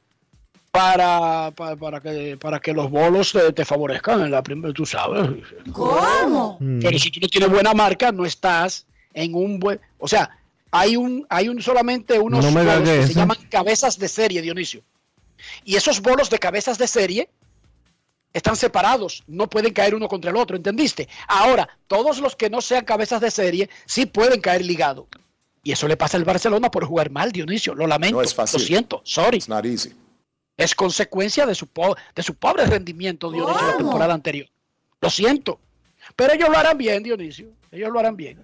para, 0.72 1.51
para, 1.55 1.76
para 1.78 1.99
que, 1.99 2.38
para 2.38 2.59
que 2.59 2.74
los 2.74 2.91
bolos 2.91 3.32
te, 3.32 3.51
te 3.53 3.65
favorezcan 3.65 4.22
en 4.22 4.32
la 4.32 4.43
primera, 4.43 4.74
tú 4.74 4.86
sabes. 4.86 5.30
¿Cómo? 5.72 6.59
Pero 6.82 6.99
si 6.99 7.09
tú 7.11 7.20
no 7.22 7.28
tienes 7.28 7.49
buena 7.49 7.74
marca, 7.74 8.11
no 8.11 8.26
estás 8.26 8.86
en 9.13 9.34
un 9.34 9.59
buen... 9.59 9.80
O 9.97 10.07
sea, 10.07 10.38
hay 10.72 10.95
un, 10.95 11.26
hay 11.30 11.49
un 11.49 11.61
solamente 11.61 12.20
unos 12.20 12.43
No 12.45 12.51
bolos 12.51 12.82
que 12.82 13.05
se 13.07 13.11
¿eh? 13.11 13.15
llaman 13.15 13.38
cabezas 13.49 13.97
de 13.97 14.07
serie, 14.07 14.41
Dionisio. 14.41 14.82
Y 15.63 15.76
esos 15.76 16.01
bolos 16.01 16.30
de 16.30 16.38
cabezas 16.39 16.78
de 16.78 16.88
serie 16.88 17.30
están 18.34 18.55
separados, 18.55 19.24
no 19.28 19.49
pueden 19.49 19.74
caer 19.74 19.95
uno 19.95 20.07
contra 20.07 20.30
el 20.30 20.38
otro, 20.38 20.55
¿entendiste? 20.55 21.07
Ahora, 21.28 21.67
todos 21.88 22.20
los 22.20 22.36
que 22.36 22.49
no 22.49 22.61
sean 22.61 22.86
cabezas 22.86 23.22
de 23.22 23.32
serie 23.32 23.70
sí 23.86 24.05
pueden 24.05 24.39
caer 24.41 24.63
ligados. 24.63 25.05
Y 25.63 25.72
eso 25.72 25.88
le 25.88 25.97
pasa 25.97 26.15
al 26.17 26.24
Barcelona 26.24 26.70
por 26.72 26.86
jugar 26.86 27.09
mal, 27.09 27.32
Dionisio. 27.32 27.74
Lo 27.76 27.86
lamento. 27.88 28.17
No 28.17 28.22
es 28.22 28.34
fácil. 28.34 28.59
Lo 28.61 28.65
siento. 28.65 29.01
Sorry. 29.03 29.38
It's 29.38 29.49
not 29.49 29.65
easy. 29.65 29.93
Es 30.55 30.76
consecuencia 30.76 31.45
de 31.45 31.55
su, 31.55 31.67
po- 31.67 31.95
de 32.15 32.24
su 32.24 32.36
pobre 32.36 32.65
rendimiento, 32.65 33.32
Dionisio, 33.32 33.65
la 33.67 33.78
temporada 33.78 34.13
anterior. 34.13 34.47
Lo 35.01 35.09
siento. 35.09 35.59
Pero 36.15 36.34
ellos 36.34 36.49
lo 36.49 36.57
harán 36.57 36.78
bien, 36.78 37.01
Dionisio. 37.03 37.47
Ellos 37.72 37.89
lo 37.91 37.99
harán 37.99 38.15
bien. 38.15 38.43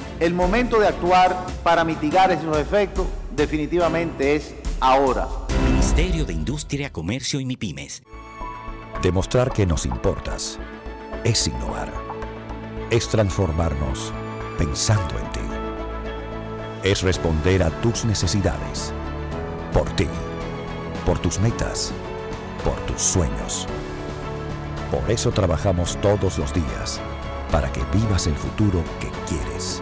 El 0.21 0.35
momento 0.35 0.79
de 0.79 0.87
actuar 0.87 1.35
para 1.63 1.83
mitigar 1.83 2.31
esos 2.31 2.55
efectos 2.55 3.07
definitivamente 3.35 4.35
es 4.35 4.53
ahora. 4.79 5.27
Ministerio 5.67 6.25
de 6.25 6.33
Industria, 6.33 6.91
Comercio 6.91 7.39
y 7.39 7.45
MIPIMES. 7.45 8.03
Demostrar 9.01 9.51
que 9.51 9.65
nos 9.65 9.87
importas 9.87 10.59
es 11.23 11.47
innovar. 11.47 11.91
Es 12.91 13.09
transformarnos 13.09 14.13
pensando 14.59 15.17
en 15.17 15.31
ti. 15.31 15.39
Es 16.83 17.01
responder 17.01 17.63
a 17.63 17.71
tus 17.81 18.05
necesidades. 18.05 18.93
Por 19.73 19.89
ti. 19.95 20.05
Por 21.03 21.17
tus 21.17 21.39
metas. 21.39 21.91
Por 22.63 22.75
tus 22.85 23.01
sueños. 23.01 23.65
Por 24.91 25.09
eso 25.09 25.31
trabajamos 25.31 25.99
todos 25.99 26.37
los 26.37 26.53
días. 26.53 27.01
Para 27.51 27.71
que 27.73 27.81
vivas 27.91 28.27
el 28.27 28.35
futuro 28.35 28.83
que 28.99 29.09
quieres. 29.27 29.81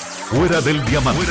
Fuera 0.31 0.61
del 0.61 0.81
diamante. 0.85 1.25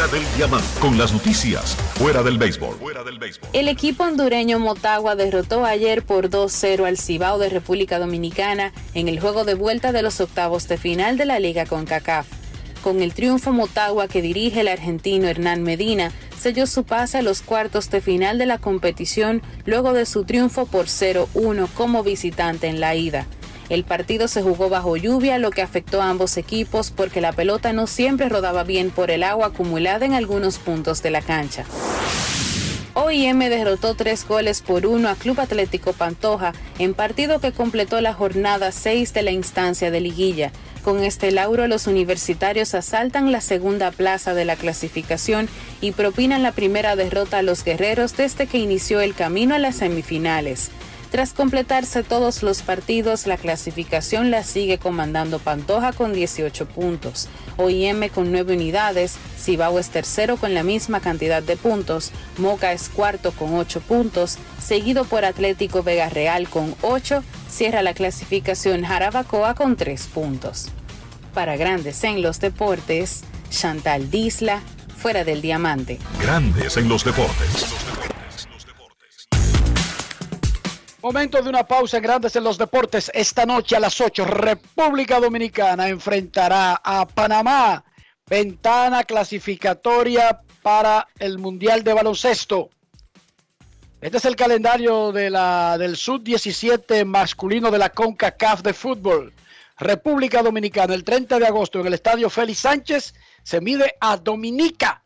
Con 0.79 0.99
las 0.99 1.11
noticias. 1.11 1.75
Fuera 1.95 2.23
del 2.23 2.37
béisbol. 2.37 2.77
Fuera 2.77 3.03
del 3.03 3.19
béisbol. 3.19 3.49
El 3.55 3.69
equipo 3.69 4.05
hondureño 4.05 4.59
Motagua 4.59 5.17
derrotó 5.17 5.65
ayer 5.65 6.03
por 6.03 6.29
2-0 6.29 6.85
al 6.85 6.99
Cibao 6.99 7.39
de 7.39 7.49
República 7.49 7.99
Dominicana 7.99 8.75
en 8.93 9.09
el 9.09 9.19
juego 9.19 9.45
de 9.45 9.55
vuelta 9.55 9.93
de 9.93 10.03
los 10.03 10.21
octavos 10.21 10.69
de 10.69 10.77
final 10.77 11.17
de 11.17 11.25
la 11.25 11.41
Liga 11.41 11.65
CONCACAF. 11.65 12.27
Con 12.83 13.01
el 13.01 13.15
triunfo 13.15 13.55
Motagua 13.55 14.07
que 14.07 14.21
dirige 14.21 14.61
el 14.61 14.69
argentino 14.69 15.29
Hernán 15.29 15.63
Medina, 15.63 16.13
selló 16.39 16.67
su 16.67 16.85
pase 16.85 17.17
a 17.17 17.23
los 17.23 17.41
cuartos 17.41 17.89
de 17.89 18.03
final 18.03 18.37
de 18.37 18.45
la 18.45 18.59
competición 18.59 19.41
luego 19.65 19.95
de 19.95 20.05
su 20.05 20.25
triunfo 20.25 20.67
por 20.67 20.89
0-1 20.89 21.69
como 21.73 22.03
visitante 22.03 22.67
en 22.67 22.81
la 22.81 22.95
ida. 22.95 23.27
El 23.71 23.85
partido 23.85 24.27
se 24.27 24.43
jugó 24.43 24.69
bajo 24.69 24.97
lluvia, 24.97 25.39
lo 25.39 25.53
que 25.53 25.63
afectó 25.63 26.03
a 26.03 26.11
ambos 26.11 26.37
equipos 26.37 26.91
porque 26.91 27.21
la 27.21 27.33
pelota 27.33 27.73
no 27.73 27.87
siempre 27.87 28.29
rodaba 28.29 28.65
bien 28.65 28.91
por 28.91 29.13
el 29.13 29.23
agua 29.23 29.47
acumulada 29.47 30.05
en 30.05 30.13
algunos 30.13 30.59
puntos 30.59 31.03
de 31.03 31.11
la 31.11 31.23
cancha. 31.23 31.65
OIM 32.95 33.39
derrotó 33.39 33.95
tres 33.95 34.27
goles 34.27 34.61
por 34.61 34.85
uno 34.87 35.09
a 35.09 35.15
Club 35.15 35.39
Atlético 35.39 35.93
Pantoja 35.93 36.53
en 36.81 36.95
partido 36.95 37.39
que 37.39 37.53
completó 37.53 38.01
la 38.01 38.13
jornada 38.13 38.73
6 38.73 39.15
de 39.15 39.23
la 39.23 39.31
instancia 39.31 39.93
de 39.93 40.01
liguilla. 40.01 40.51
Con 40.83 41.05
este 41.05 41.31
lauro 41.31 41.69
los 41.69 41.87
universitarios 41.87 42.75
asaltan 42.75 43.31
la 43.31 43.41
segunda 43.41 43.93
plaza 43.93 44.35
de 44.35 44.45
la 44.45 44.57
clasificación 44.57 45.49
y 45.81 45.93
propinan 45.93 46.43
la 46.43 46.51
primera 46.51 46.97
derrota 46.97 47.39
a 47.39 47.43
los 47.43 47.63
guerreros 47.63 48.17
desde 48.17 48.49
que 48.49 48.59
inició 48.59 49.01
el 49.01 49.15
camino 49.15 49.55
a 49.55 49.59
las 49.59 49.77
semifinales. 49.77 50.71
Tras 51.11 51.33
completarse 51.33 52.05
todos 52.05 52.45
los 52.45 52.63
partidos, 52.63 53.27
la 53.27 53.37
clasificación 53.37 54.31
la 54.31 54.45
sigue 54.45 54.79
comandando 54.79 55.41
Pantoja 55.41 55.93
con 55.93 56.13
18 56.13 56.67
puntos, 56.67 57.29
OIM 57.57 58.09
con 58.09 58.31
9 58.31 58.55
unidades, 58.55 59.17
Cibao 59.37 59.81
es 59.81 59.91
tercero 59.91 60.37
con 60.37 60.55
la 60.55 60.63
misma 60.63 61.01
cantidad 61.01 61.43
de 61.43 61.57
puntos, 61.57 62.13
Moca 62.39 62.73
es 62.73 62.89
cuarto 62.89 63.33
con 63.33 63.55
8 63.55 63.81
puntos, 63.81 64.39
seguido 64.63 65.05
por 65.05 65.25
Atlético 65.25 65.83
Vega 65.83 66.09
Real 66.09 66.49
con 66.49 66.77
8, 66.83 67.25
cierra 67.49 67.83
la 67.83 67.95
clasificación 67.95 68.85
Jarabacoa 68.85 69.55
con 69.55 69.75
3 69.75 70.07
puntos. 70.15 70.69
Para 71.35 71.57
Grandes 71.57 72.05
en 72.05 72.23
los 72.23 72.39
Deportes, 72.39 73.23
Chantal 73.51 74.13
Disla, 74.13 74.61
fuera 74.97 75.25
del 75.25 75.43
diamante. 75.43 75.99
Grandes 76.21 76.77
en 76.77 76.89
los 76.89 77.05
deportes. 77.05 77.67
Momento 81.03 81.41
de 81.41 81.49
una 81.49 81.65
pausa 81.65 81.97
en 81.97 82.03
Grandes 82.03 82.37
en 82.37 82.45
los 82.45 82.59
Deportes. 82.59 83.11
Esta 83.15 83.47
noche 83.47 83.75
a 83.75 83.81
las 83.81 83.99
8, 83.99 84.23
República 84.27 85.19
Dominicana 85.19 85.89
enfrentará 85.89 86.79
a 86.85 87.07
Panamá. 87.07 87.83
Ventana 88.27 89.05
clasificatoria 89.05 90.43
para 90.61 91.09
el 91.19 91.39
Mundial 91.39 91.83
de 91.85 91.95
Baloncesto. 91.95 92.69
Este 94.03 94.19
es 94.19 94.25
el 94.27 94.37
calendario 94.37 95.11
de 95.11 95.31
la, 95.31 95.79
del 95.79 95.97
Sub-17 95.97 97.07
masculino 97.07 97.71
de 97.71 97.79
la 97.79 97.89
CONCACAF 97.89 98.61
de 98.61 98.75
fútbol. 98.75 99.33
República 99.79 100.43
Dominicana, 100.43 100.93
el 100.93 101.03
30 101.03 101.39
de 101.39 101.47
agosto 101.47 101.81
en 101.81 101.87
el 101.87 101.95
Estadio 101.95 102.29
Félix 102.29 102.59
Sánchez, 102.59 103.15
se 103.43 103.61
mide 103.63 103.95
a 104.01 104.19
Dominica. 104.19 105.01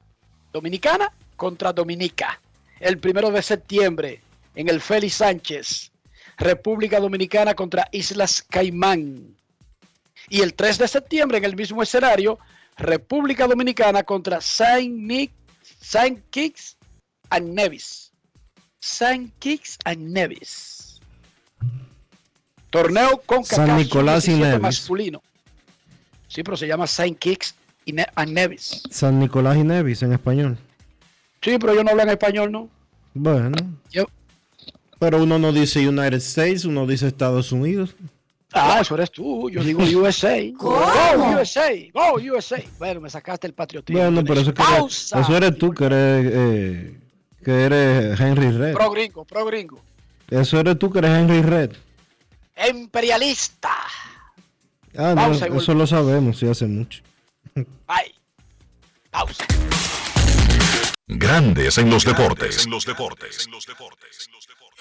Dominicana 0.52 1.12
contra 1.36 1.72
Dominica. 1.72 2.40
El 2.80 2.98
primero 2.98 3.30
de 3.30 3.42
septiembre 3.42 4.23
en 4.54 4.68
el 4.68 4.80
Félix 4.80 5.14
Sánchez, 5.16 5.92
República 6.38 7.00
Dominicana 7.00 7.54
contra 7.54 7.88
Islas 7.92 8.42
Caimán. 8.48 9.36
Y 10.28 10.40
el 10.40 10.54
3 10.54 10.78
de 10.78 10.88
septiembre 10.88 11.38
en 11.38 11.44
el 11.44 11.54
mismo 11.56 11.82
escenario, 11.82 12.38
República 12.76 13.46
Dominicana 13.46 14.02
contra 14.02 14.40
Saint, 14.40 14.96
Nick, 14.96 15.32
Saint 15.80 16.20
Kitts 16.30 16.76
and 17.30 17.52
Nevis. 17.54 18.12
Saint 18.80 19.32
Kitts 19.38 19.78
and 19.84 20.08
Nevis. 20.10 21.00
Torneo 22.70 23.22
con 23.24 23.44
San 23.44 23.76
Nicolás 23.76 24.26
y 24.28 24.34
Nevis. 24.34 24.60
masculino. 24.60 25.22
Sí, 26.28 26.42
pero 26.42 26.56
se 26.56 26.66
llama 26.66 26.86
Saint 26.86 27.18
Kitts 27.18 27.54
y 27.84 27.92
Ne- 27.92 28.06
and 28.16 28.32
Nevis. 28.32 28.82
San 28.90 29.20
Nicolás 29.20 29.56
y 29.56 29.62
Nevis 29.62 30.02
en 30.02 30.12
español. 30.12 30.58
Sí, 31.42 31.56
pero 31.58 31.74
yo 31.74 31.84
no 31.84 31.90
hablo 31.90 32.02
en 32.02 32.08
español, 32.10 32.50
¿no? 32.50 32.68
Bueno. 33.12 33.56
Yo- 33.92 34.06
Pero 35.04 35.22
uno 35.22 35.38
no 35.38 35.52
dice 35.52 35.86
United 35.86 36.14
States, 36.14 36.64
uno 36.64 36.86
dice 36.86 37.06
Estados 37.08 37.52
Unidos. 37.52 37.94
Ah, 38.54 38.78
eso 38.80 38.94
eres 38.94 39.10
tú. 39.10 39.50
Yo 39.50 39.62
digo 39.62 39.82
USA. 40.00 40.38
¿Cómo? 40.56 40.78
Go 40.78 41.40
USA. 41.42 41.68
Go 41.92 42.14
USA. 42.14 42.62
Bueno, 42.78 43.02
me 43.02 43.10
sacaste 43.10 43.46
el 43.46 43.52
patriotismo. 43.52 44.00
Bueno, 44.00 44.24
pero 44.24 44.40
eso, 44.40 44.54
que 44.54 44.62
eres, 44.62 44.74
Pausa. 44.78 45.20
eso 45.20 45.36
eres 45.36 45.58
tú 45.58 45.72
que 45.74 45.84
eres, 45.84 46.32
eh, 46.32 47.00
que 47.44 47.50
eres 47.64 48.18
Henry 48.18 48.50
Red. 48.50 48.72
Pro 48.72 48.90
gringo, 48.92 49.26
pro 49.26 49.44
gringo. 49.44 49.78
Eso 50.30 50.58
eres 50.58 50.78
tú 50.78 50.90
que 50.90 51.00
eres 51.00 51.10
Henry 51.10 51.42
Red. 51.42 51.72
Imperialista. 52.70 53.74
Ah, 54.96 55.10
no, 55.10 55.16
Pausa 55.16 55.46
eso 55.48 55.54
volvemos. 55.54 55.76
lo 55.76 55.86
sabemos, 55.86 56.38
sí, 56.38 56.48
hace 56.48 56.66
mucho. 56.66 57.02
Ay. 57.86 58.14
Pausa. 59.10 59.44
Grandes 61.06 61.76
en 61.76 61.90
los 61.90 62.06
deportes. 62.06 62.66
los 62.66 62.86
deportes. 62.86 63.46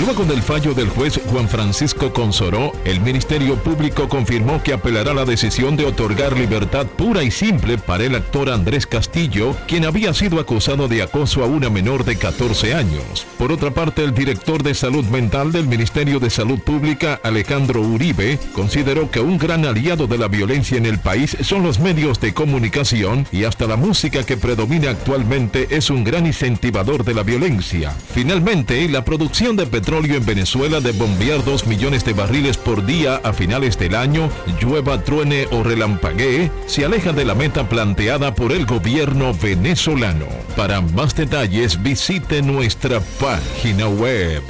Luego 0.00 0.24
del 0.24 0.42
fallo 0.42 0.74
del 0.74 0.88
juez 0.88 1.20
Juan 1.30 1.48
Francisco 1.48 2.12
Consoró, 2.12 2.72
el 2.84 3.00
Ministerio 3.00 3.54
Público 3.54 4.08
confirmó 4.08 4.60
que 4.60 4.72
apelará 4.72 5.14
la 5.14 5.24
decisión 5.24 5.76
de 5.76 5.84
otorgar 5.84 6.36
libertad 6.36 6.86
pura 6.86 7.22
y 7.22 7.30
simple 7.30 7.78
para 7.78 8.02
el 8.02 8.16
actor 8.16 8.50
Andrés 8.50 8.88
Castillo, 8.88 9.54
quien 9.68 9.84
había 9.84 10.12
sido 10.12 10.40
acusado 10.40 10.88
de 10.88 11.02
acoso 11.02 11.44
a 11.44 11.46
una 11.46 11.70
menor 11.70 12.04
de 12.04 12.16
14 12.16 12.74
años. 12.74 13.24
Por 13.38 13.52
otra 13.52 13.70
parte, 13.70 14.02
el 14.02 14.14
director 14.14 14.64
de 14.64 14.74
Salud 14.74 15.04
Mental 15.04 15.52
del 15.52 15.68
Ministerio 15.68 16.18
de 16.18 16.28
Salud 16.30 16.58
Pública, 16.58 17.20
Alejandro 17.22 17.80
Uribe, 17.80 18.40
consideró 18.52 19.12
que 19.12 19.20
un 19.20 19.38
gran 19.38 19.64
aliado 19.64 20.08
de 20.08 20.18
la 20.18 20.26
violencia 20.26 20.76
en 20.76 20.86
el 20.86 20.98
país 20.98 21.36
son 21.42 21.62
los 21.62 21.78
medios 21.78 22.18
de 22.20 22.34
comunicación 22.34 23.28
y 23.30 23.44
hasta 23.44 23.68
la 23.68 23.76
música 23.76 24.26
que 24.26 24.36
predomina 24.36 24.90
actualmente 24.90 25.68
es 25.70 25.88
un 25.88 26.02
gran 26.02 26.26
incentivador 26.26 27.04
de 27.04 27.14
la 27.14 27.22
violencia. 27.22 27.94
Finalmente, 28.12 28.88
la 28.88 29.04
producción 29.04 29.54
de 29.54 29.66
petróleo 29.84 30.16
en 30.16 30.24
Venezuela 30.24 30.80
de 30.80 30.92
bombear 30.92 31.44
2 31.44 31.66
millones 31.66 32.06
de 32.06 32.14
barriles 32.14 32.56
por 32.56 32.86
día 32.86 33.20
a 33.22 33.34
finales 33.34 33.78
del 33.78 33.94
año, 33.94 34.30
llueva, 34.58 35.04
truene 35.04 35.46
o 35.50 35.62
relampaguee, 35.62 36.50
se 36.66 36.86
aleja 36.86 37.12
de 37.12 37.26
la 37.26 37.34
meta 37.34 37.68
planteada 37.68 38.34
por 38.34 38.52
el 38.52 38.64
gobierno 38.64 39.34
venezolano. 39.34 40.24
Para 40.56 40.80
más 40.80 41.14
detalles 41.14 41.82
visite 41.82 42.40
nuestra 42.40 43.00
página 43.20 43.86
web 43.86 44.42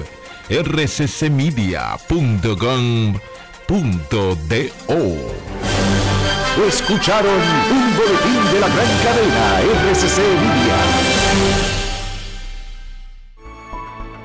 rccmedia.com.do. 0.48 2.04
Escucharon 6.68 7.40
un 7.72 7.96
boletín 7.96 8.52
de 8.52 8.60
la 8.60 8.68
gran 8.68 8.86
cadena 9.02 9.62
RCC 9.90 10.18
Libia. 10.18 11.73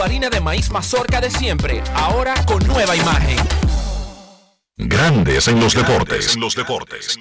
Tu 0.00 0.04
harina 0.04 0.30
de 0.30 0.40
maíz 0.40 0.70
mazorca 0.70 1.20
de 1.20 1.30
siempre, 1.30 1.82
ahora 1.92 2.34
con 2.46 2.66
nueva 2.66 2.96
imagen. 2.96 3.36
Grandes 4.78 5.46
en 5.46 5.60
los 5.60 5.74
deportes. 5.74 6.38
los 6.38 6.54
deportes. 6.56 7.18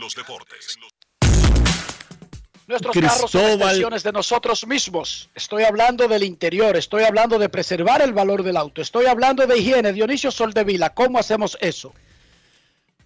Nuestros 2.68 2.96
carros 2.96 3.32
son 3.32 3.42
Cristóbal- 3.42 3.62
extensiones 3.64 4.04
de 4.04 4.12
nosotros 4.14 4.66
mismos. 4.66 5.30
Estoy 5.36 5.64
hablando 5.64 6.08
del 6.08 6.24
interior, 6.24 6.78
estoy 6.78 7.04
hablando 7.04 7.38
de 7.38 7.50
preservar 7.50 8.02
el 8.02 8.14
valor 8.14 8.44
del 8.44 8.56
auto, 8.56 8.82
estoy 8.82 9.08
hablando 9.08 9.46
de 9.46 9.58
higiene. 9.58 9.92
Dionisio 9.92 10.32
Soldevila, 10.32 10.94
¿cómo 10.94 11.20
hacemos 11.20 11.58
eso? 11.60 11.94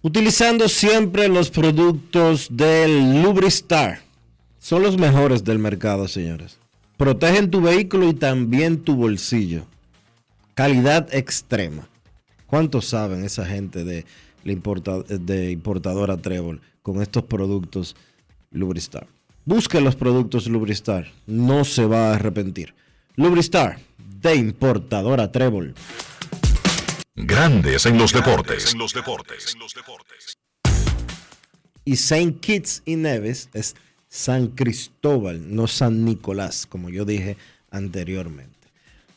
Utilizando 0.02 0.68
siempre 0.68 1.26
los 1.26 1.50
productos 1.50 2.46
del 2.48 3.20
Lubristar. 3.22 4.02
Son 4.60 4.84
los 4.84 4.96
mejores 4.96 5.42
del 5.42 5.58
mercado, 5.58 6.06
señores. 6.06 6.60
Protegen 6.96 7.50
tu 7.50 7.60
vehículo 7.60 8.08
y 8.08 8.14
también 8.14 8.78
tu 8.82 8.94
bolsillo. 8.94 9.66
Calidad 10.54 11.12
extrema. 11.12 11.88
¿Cuántos 12.46 12.86
saben 12.86 13.24
esa 13.24 13.44
gente 13.44 13.84
de, 13.84 14.04
la 14.44 14.52
importa- 14.52 15.02
de 15.02 15.50
importadora 15.50 16.16
Trébol 16.16 16.60
con 16.82 17.02
estos 17.02 17.24
productos 17.24 17.96
Lubristar? 18.52 19.08
Busque 19.44 19.80
los 19.80 19.96
productos 19.96 20.46
Lubristar. 20.46 21.10
No 21.26 21.64
se 21.64 21.84
va 21.86 22.10
a 22.10 22.14
arrepentir. 22.14 22.74
Lubristar 23.16 23.78
de 24.20 24.36
importadora 24.36 25.32
Trébol. 25.32 25.74
Grandes 27.16 27.86
en 27.86 27.98
los 27.98 28.12
deportes. 28.12 28.74
los 28.76 28.92
deportes. 28.92 29.56
Y 31.84 31.96
Saint 31.96 32.40
Kitts 32.40 32.82
y 32.86 32.96
Neves 32.96 33.50
es 33.52 33.74
San 34.14 34.46
Cristóbal, 34.46 35.56
no 35.56 35.66
San 35.66 36.04
Nicolás, 36.04 36.66
como 36.66 36.88
yo 36.88 37.04
dije 37.04 37.36
anteriormente. 37.72 38.68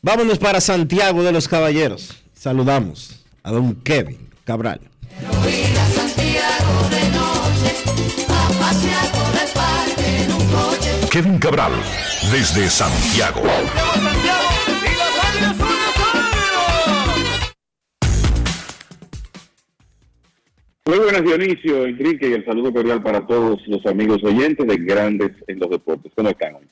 Vámonos 0.02 0.40
para 0.40 0.60
Santiago 0.60 1.22
de 1.22 1.32
los 1.32 1.48
Caballeros. 1.48 2.16
Saludamos 2.34 3.24
a 3.44 3.52
don 3.52 3.76
Kevin 3.76 4.28
Cabral. 4.44 4.82
Kevin 11.12 11.38
Cabral, 11.38 11.74
desde 12.32 12.68
Santiago. 12.68 13.44
Muy 20.88 21.00
buenas 21.00 21.22
Dionisio, 21.22 21.86
Enrique 21.86 22.30
y 22.30 22.34
el 22.34 22.46
saludo 22.46 22.72
cordial 22.72 23.04
para 23.04 23.28
todos 23.28 23.60
los 23.68 23.86
amigos 23.86 24.24
oyentes 24.24 24.66
de 24.66 24.78
Grandes 24.78 25.32
en 25.48 25.60
los 25.60 25.70
Deportes. 25.70 26.14
¿Cómo 26.16 26.30
están 26.30 26.56
hoy? 26.56 26.68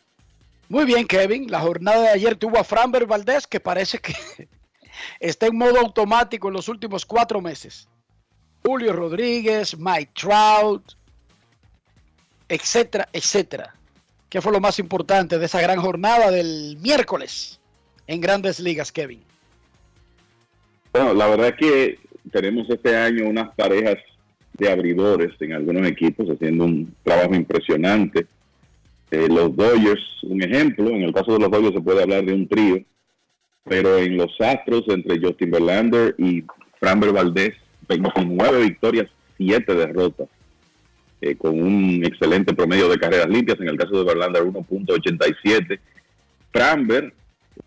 Muy 0.69 0.85
bien, 0.85 1.05
Kevin. 1.05 1.51
La 1.51 1.59
jornada 1.59 2.03
de 2.03 2.09
ayer 2.11 2.37
tuvo 2.37 2.57
a 2.57 2.63
Framber 2.63 3.05
Valdés, 3.05 3.45
que 3.45 3.59
parece 3.59 3.99
que 3.99 4.15
está 5.19 5.47
en 5.47 5.57
modo 5.57 5.81
automático 5.81 6.47
en 6.47 6.53
los 6.53 6.69
últimos 6.69 7.05
cuatro 7.05 7.41
meses. 7.41 7.89
Julio 8.63 8.93
Rodríguez, 8.93 9.77
Mike 9.77 10.13
Trout, 10.13 10.93
etcétera, 12.47 13.09
etcétera. 13.11 13.75
¿Qué 14.29 14.39
fue 14.39 14.53
lo 14.53 14.61
más 14.61 14.79
importante 14.79 15.37
de 15.37 15.45
esa 15.45 15.59
gran 15.59 15.81
jornada 15.81 16.31
del 16.31 16.77
miércoles 16.79 17.59
en 18.07 18.21
grandes 18.21 18.61
ligas, 18.61 18.93
Kevin? 18.93 19.21
Bueno, 20.93 21.13
la 21.13 21.27
verdad 21.27 21.49
es 21.49 21.55
que 21.57 22.04
tenemos 22.35 22.69
este 22.69 22.93
año 22.93 23.29
unas 23.29 23.55
parejas 23.55 23.95
de 24.57 24.69
abridores 24.69 25.31
en 25.39 25.53
algunos 25.53 25.87
equipos 25.87 26.27
haciendo 26.29 26.65
un 26.65 26.93
trabajo 27.01 27.33
impresionante. 27.33 28.27
Eh, 29.09 29.29
los 29.29 29.55
Dodgers, 29.55 30.03
un 30.23 30.43
ejemplo, 30.43 30.89
en 30.89 31.03
el 31.03 31.13
caso 31.13 31.31
de 31.31 31.39
los 31.39 31.49
Dodgers 31.49 31.75
se 31.75 31.81
puede 31.81 32.03
hablar 32.03 32.25
de 32.25 32.33
un 32.33 32.45
trío, 32.45 32.83
pero 33.63 33.97
en 33.99 34.17
los 34.17 34.35
Astros 34.41 34.83
entre 34.89 35.21
Justin 35.21 35.49
Verlander 35.49 36.13
y 36.17 36.43
Framber 36.77 37.13
Valdez, 37.13 37.53
29 37.87 38.63
victorias, 38.63 39.07
7 39.37 39.73
derrotas, 39.73 40.27
eh, 41.21 41.37
con 41.37 41.57
un 41.61 42.03
excelente 42.03 42.53
promedio 42.53 42.89
de 42.89 42.97
carreras 42.97 43.29
limpias, 43.29 43.61
en 43.61 43.69
el 43.69 43.77
caso 43.77 43.97
de 43.97 44.03
Verlander 44.03 44.43
1.87. 44.43 45.79
Framber 46.51 47.13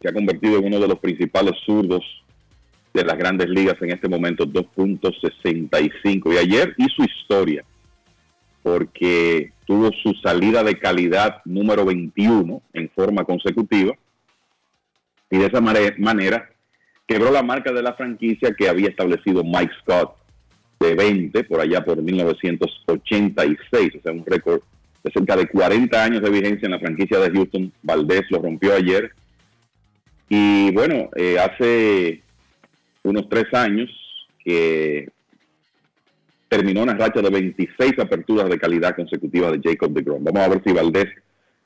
se 0.03 0.09
ha 0.11 0.13
convertido 0.13 0.59
en 0.59 0.67
uno 0.67 0.79
de 0.79 0.89
los 0.89 0.99
principales 0.99 1.55
zurdos 1.65 2.05
de 2.99 3.05
las 3.05 3.17
grandes 3.17 3.49
ligas 3.49 3.77
en 3.81 3.91
este 3.91 4.09
momento, 4.09 4.45
2.65. 4.45 6.35
Y 6.35 6.39
ayer 6.39 6.75
hizo 6.77 7.05
historia 7.05 7.65
porque 8.63 9.53
tuvo 9.65 9.91
su 10.03 10.13
salida 10.23 10.63
de 10.63 10.79
calidad 10.79 11.41
número 11.45 11.85
21 11.85 12.61
en 12.73 12.91
forma 12.91 13.25
consecutiva 13.25 13.95
y 15.31 15.39
de 15.39 15.47
esa 15.47 15.61
manera 15.61 16.51
quebró 17.07 17.31
la 17.31 17.43
marca 17.43 17.73
de 17.73 17.83
la 17.83 17.95
franquicia 17.95 18.53
que 18.53 18.69
había 18.69 18.89
establecido 18.89 19.45
Mike 19.45 19.73
Scott 19.81 20.17
de 20.81 20.95
20 20.95 21.45
por 21.45 21.61
allá 21.61 21.85
por 21.85 22.03
1986, 22.03 23.91
o 23.99 24.03
sea, 24.03 24.13
un 24.13 24.25
récord 24.27 24.61
de 25.03 25.13
cerca 25.13 25.37
de 25.37 25.47
40 25.49 26.03
años 26.03 26.23
de 26.23 26.31
vigencia 26.31 26.67
en 26.67 26.73
la 26.73 26.81
franquicia 26.81 27.19
de 27.19 27.31
Houston. 27.31 27.73
Valdés 27.83 28.23
lo 28.31 28.41
rompió 28.43 28.75
ayer. 28.75 29.13
Y 30.29 30.71
bueno, 30.73 31.09
eh, 31.17 31.39
hace 31.39 32.23
unos 33.09 33.29
tres 33.29 33.47
años 33.53 33.91
que 34.45 35.09
terminó 36.49 36.83
una 36.83 36.95
racha 36.95 37.21
de 37.21 37.31
26 37.31 37.99
aperturas 37.99 38.49
de 38.49 38.59
calidad 38.59 38.97
consecutiva 38.97 39.51
de 39.51 39.61
Jacob 39.63 39.93
de 39.93 40.03
Grom. 40.03 40.25
Vamos 40.25 40.41
a 40.41 40.49
ver 40.49 40.63
si 40.65 40.73
Valdés 40.73 41.07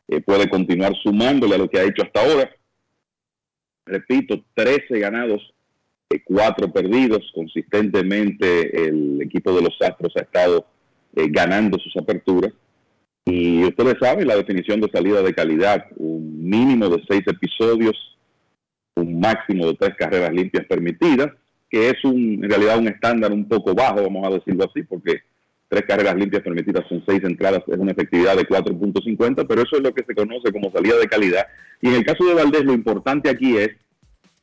eh, 0.08 0.20
puede 0.20 0.48
continuar 0.48 0.92
sumándole 1.02 1.54
a 1.54 1.58
lo 1.58 1.68
que 1.68 1.78
ha 1.78 1.84
hecho 1.84 2.02
hasta 2.02 2.20
ahora. 2.20 2.50
Repito, 3.86 4.44
13 4.54 4.98
ganados, 4.98 5.54
eh, 6.10 6.20
4 6.24 6.72
perdidos. 6.72 7.30
Consistentemente 7.34 8.86
el 8.86 9.22
equipo 9.22 9.54
de 9.54 9.62
los 9.62 9.76
Astros 9.80 10.12
ha 10.16 10.22
estado 10.22 10.66
eh, 11.14 11.26
ganando 11.30 11.78
sus 11.78 11.96
aperturas. 11.96 12.52
Y 13.24 13.62
ustedes 13.64 13.94
saben 14.00 14.26
la 14.26 14.36
definición 14.36 14.80
de 14.80 14.90
salida 14.90 15.22
de 15.22 15.32
calidad, 15.32 15.86
un 15.96 16.48
mínimo 16.48 16.88
de 16.88 17.02
6 17.08 17.22
episodios, 17.28 18.11
un 18.96 19.20
máximo 19.20 19.66
de 19.66 19.74
3 19.74 19.96
carreras 19.96 20.32
limpias 20.32 20.66
permitidas 20.66 21.30
que 21.72 21.88
es 21.88 22.04
un, 22.04 22.44
en 22.44 22.50
realidad 22.50 22.78
un 22.78 22.88
estándar 22.88 23.32
un 23.32 23.48
poco 23.48 23.74
bajo, 23.74 24.02
vamos 24.02 24.26
a 24.26 24.34
decirlo 24.34 24.66
así, 24.68 24.82
porque 24.82 25.22
tres 25.68 25.84
carreras 25.88 26.14
limpias 26.16 26.42
permitidas 26.42 26.84
son 26.86 27.02
seis 27.06 27.24
entradas, 27.24 27.62
es 27.66 27.78
una 27.78 27.92
efectividad 27.92 28.36
de 28.36 28.46
4.50, 28.46 29.46
pero 29.48 29.62
eso 29.62 29.76
es 29.76 29.82
lo 29.82 29.94
que 29.94 30.04
se 30.04 30.14
conoce 30.14 30.52
como 30.52 30.70
salida 30.70 30.98
de 30.98 31.08
calidad. 31.08 31.46
Y 31.80 31.88
en 31.88 31.94
el 31.94 32.04
caso 32.04 32.26
de 32.26 32.34
Valdés, 32.34 32.64
lo 32.64 32.74
importante 32.74 33.30
aquí 33.30 33.56
es 33.56 33.70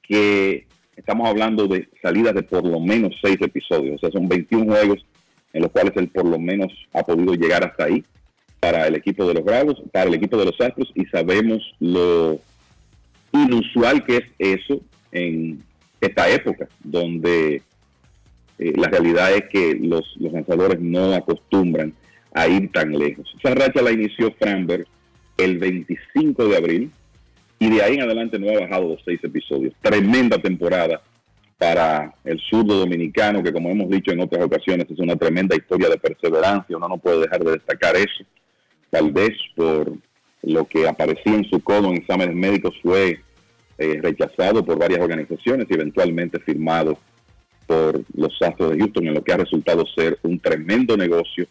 que 0.02 0.66
estamos 0.96 1.30
hablando 1.30 1.68
de 1.68 1.88
salidas 2.02 2.34
de 2.34 2.42
por 2.42 2.66
lo 2.66 2.80
menos 2.80 3.16
seis 3.22 3.38
episodios, 3.42 3.98
o 3.98 4.00
sea, 4.00 4.10
son 4.10 4.28
21 4.28 4.66
juegos 4.66 5.06
en 5.54 5.62
los 5.62 5.72
cuales 5.72 5.94
él 5.98 6.08
por 6.08 6.26
lo 6.26 6.40
menos 6.40 6.74
ha 6.94 7.04
podido 7.04 7.36
llegar 7.36 7.64
hasta 7.64 7.84
ahí 7.84 8.04
para 8.60 8.88
el 8.88 8.96
equipo 8.96 9.28
de 9.28 9.36
los 9.36 9.44
Bravos, 9.44 9.84
para 9.92 10.10
el 10.10 10.16
equipo 10.16 10.36
de 10.36 10.46
los 10.46 10.60
Astros, 10.60 10.92
y 10.96 11.06
sabemos 11.06 11.62
lo 11.80 12.40
inusual 13.50 14.06
que 14.06 14.18
es 14.18 14.24
eso 14.38 14.82
en 15.12 15.64
esta 16.02 16.30
época, 16.30 16.68
donde 16.84 17.62
eh, 18.58 18.74
la 18.76 18.88
realidad 18.88 19.34
es 19.34 19.46
que 19.50 19.78
los, 19.82 20.16
lanzadores 20.20 20.80
no 20.80 21.14
acostumbran 21.14 21.94
a 22.34 22.48
ir 22.48 22.72
tan 22.72 22.92
lejos. 22.92 23.34
Esa 23.38 23.56
racha 23.56 23.82
la 23.82 23.92
inició 23.92 24.32
Framberg 24.40 24.86
el 25.38 25.58
25 25.58 26.48
de 26.48 26.58
abril 26.58 26.92
y 27.58 27.70
de 27.70 27.82
ahí 27.82 27.96
en 27.96 28.04
adelante 28.04 28.38
no 28.38 28.50
ha 28.50 28.60
bajado 28.60 28.90
los 28.90 29.02
seis 29.04 29.20
episodios. 29.24 29.74
Tremenda 29.82 30.38
temporada 30.38 31.02
para 31.58 32.14
el 32.24 32.40
surdo 32.40 32.76
dominicano, 32.76 33.44
que 33.44 33.52
como 33.52 33.70
hemos 33.70 33.90
dicho 33.90 34.12
en 34.12 34.22
otras 34.22 34.46
ocasiones, 34.46 34.88
es 34.90 35.00
una 35.00 35.16
tremenda 35.16 35.56
historia 35.56 35.90
de 35.90 35.98
perseverancia. 35.98 36.78
Uno 36.78 36.88
no 36.88 36.98
puede 36.98 37.22
dejar 37.22 37.44
de 37.44 37.52
destacar 37.52 37.96
eso. 37.96 38.24
Vez 39.12 39.32
por 39.56 39.94
lo 40.44 40.66
que 40.66 40.88
aparecía 40.88 41.36
en 41.36 41.46
su 41.46 41.62
codo 41.62 41.90
en 41.90 41.98
exámenes 41.98 42.36
médicos 42.36 42.76
fue 42.82 43.20
eh, 43.80 43.98
rechazado 44.02 44.64
por 44.64 44.78
varias 44.78 45.00
organizaciones 45.00 45.66
y 45.70 45.74
eventualmente 45.74 46.38
firmado 46.40 46.98
por 47.66 48.02
los 48.14 48.42
Astros 48.42 48.72
de 48.72 48.80
Houston, 48.80 49.08
en 49.08 49.14
lo 49.14 49.24
que 49.24 49.32
ha 49.32 49.38
resultado 49.38 49.86
ser 49.96 50.20
un 50.24 50.38
tremendo 50.38 50.98
negocio 50.98 51.48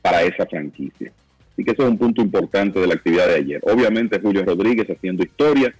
para 0.00 0.22
esa 0.22 0.46
franquicia. 0.46 1.10
Así 1.52 1.64
que 1.64 1.72
ese 1.72 1.82
es 1.82 1.88
un 1.88 1.98
punto 1.98 2.22
importante 2.22 2.78
de 2.78 2.86
la 2.86 2.94
actividad 2.94 3.26
de 3.26 3.34
ayer. 3.34 3.60
Obviamente 3.64 4.20
Julio 4.20 4.44
Rodríguez 4.44 4.86
haciendo 4.88 5.24
historia, 5.24 5.74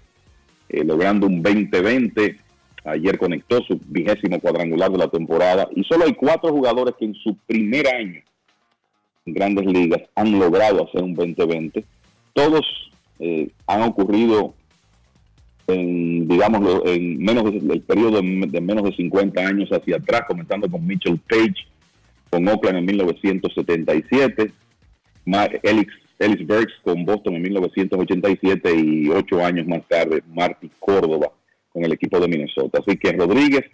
eh, 0.69 0.83
logrando 0.83 1.29
un 1.29 1.45
20-20. 1.45 2.37
Ayer 2.85 3.17
conectó 3.17 3.63
su 3.63 3.81
vigésimo 3.87 4.41
cuadrangular 4.41 4.91
de 4.91 4.99
la 4.99 5.09
temporada 5.09 5.69
y 5.77 5.85
solo 5.85 6.07
hay 6.07 6.15
cuatro 6.15 6.51
jugadores 6.51 6.97
que 6.99 7.05
en 7.05 7.15
su 7.15 7.37
primer 7.47 7.87
año 7.87 8.21
en 9.27 9.33
grandes 9.33 9.67
ligas 9.67 10.03
han 10.17 10.37
logrado 10.39 10.89
hacer 10.89 11.05
un 11.05 11.15
20-20. 11.15 11.85
Todos 12.33 12.67
eh, 13.21 13.49
han 13.69 13.83
ocurrido 13.83 14.55
en, 15.69 16.27
digamos, 16.27 16.83
en 16.87 17.19
menos 17.19 17.45
el 17.53 17.81
periodo 17.83 18.21
de, 18.23 18.61
menos 18.61 18.85
de 18.85 18.97
50 18.97 19.47
años 19.47 19.69
hacia 19.71 19.97
atrás, 19.97 20.23
comenzando 20.27 20.69
con 20.69 20.87
Mitchell 20.87 21.21
Page, 21.29 21.55
con 22.31 22.49
Oakland 22.49 22.79
en 22.79 22.85
1977, 22.87 24.51
Elix, 25.63 25.93
Ellis 26.19 26.47
Burks 26.47 26.73
con 26.83 27.05
Boston 27.05 27.37
en 27.37 27.43
1987 27.43 28.75
y 28.75 29.09
ocho 29.11 29.45
años 29.45 29.67
más 29.67 29.87
tarde 29.87 30.23
Marty 30.35 30.71
Córdoba 30.79 31.31
con 31.71 31.85
el 31.85 31.93
equipo 31.93 32.19
de 32.19 32.29
Minnesota. 32.29 32.81
Así 32.85 32.97
que 32.97 33.13
Rodríguez 33.13 33.65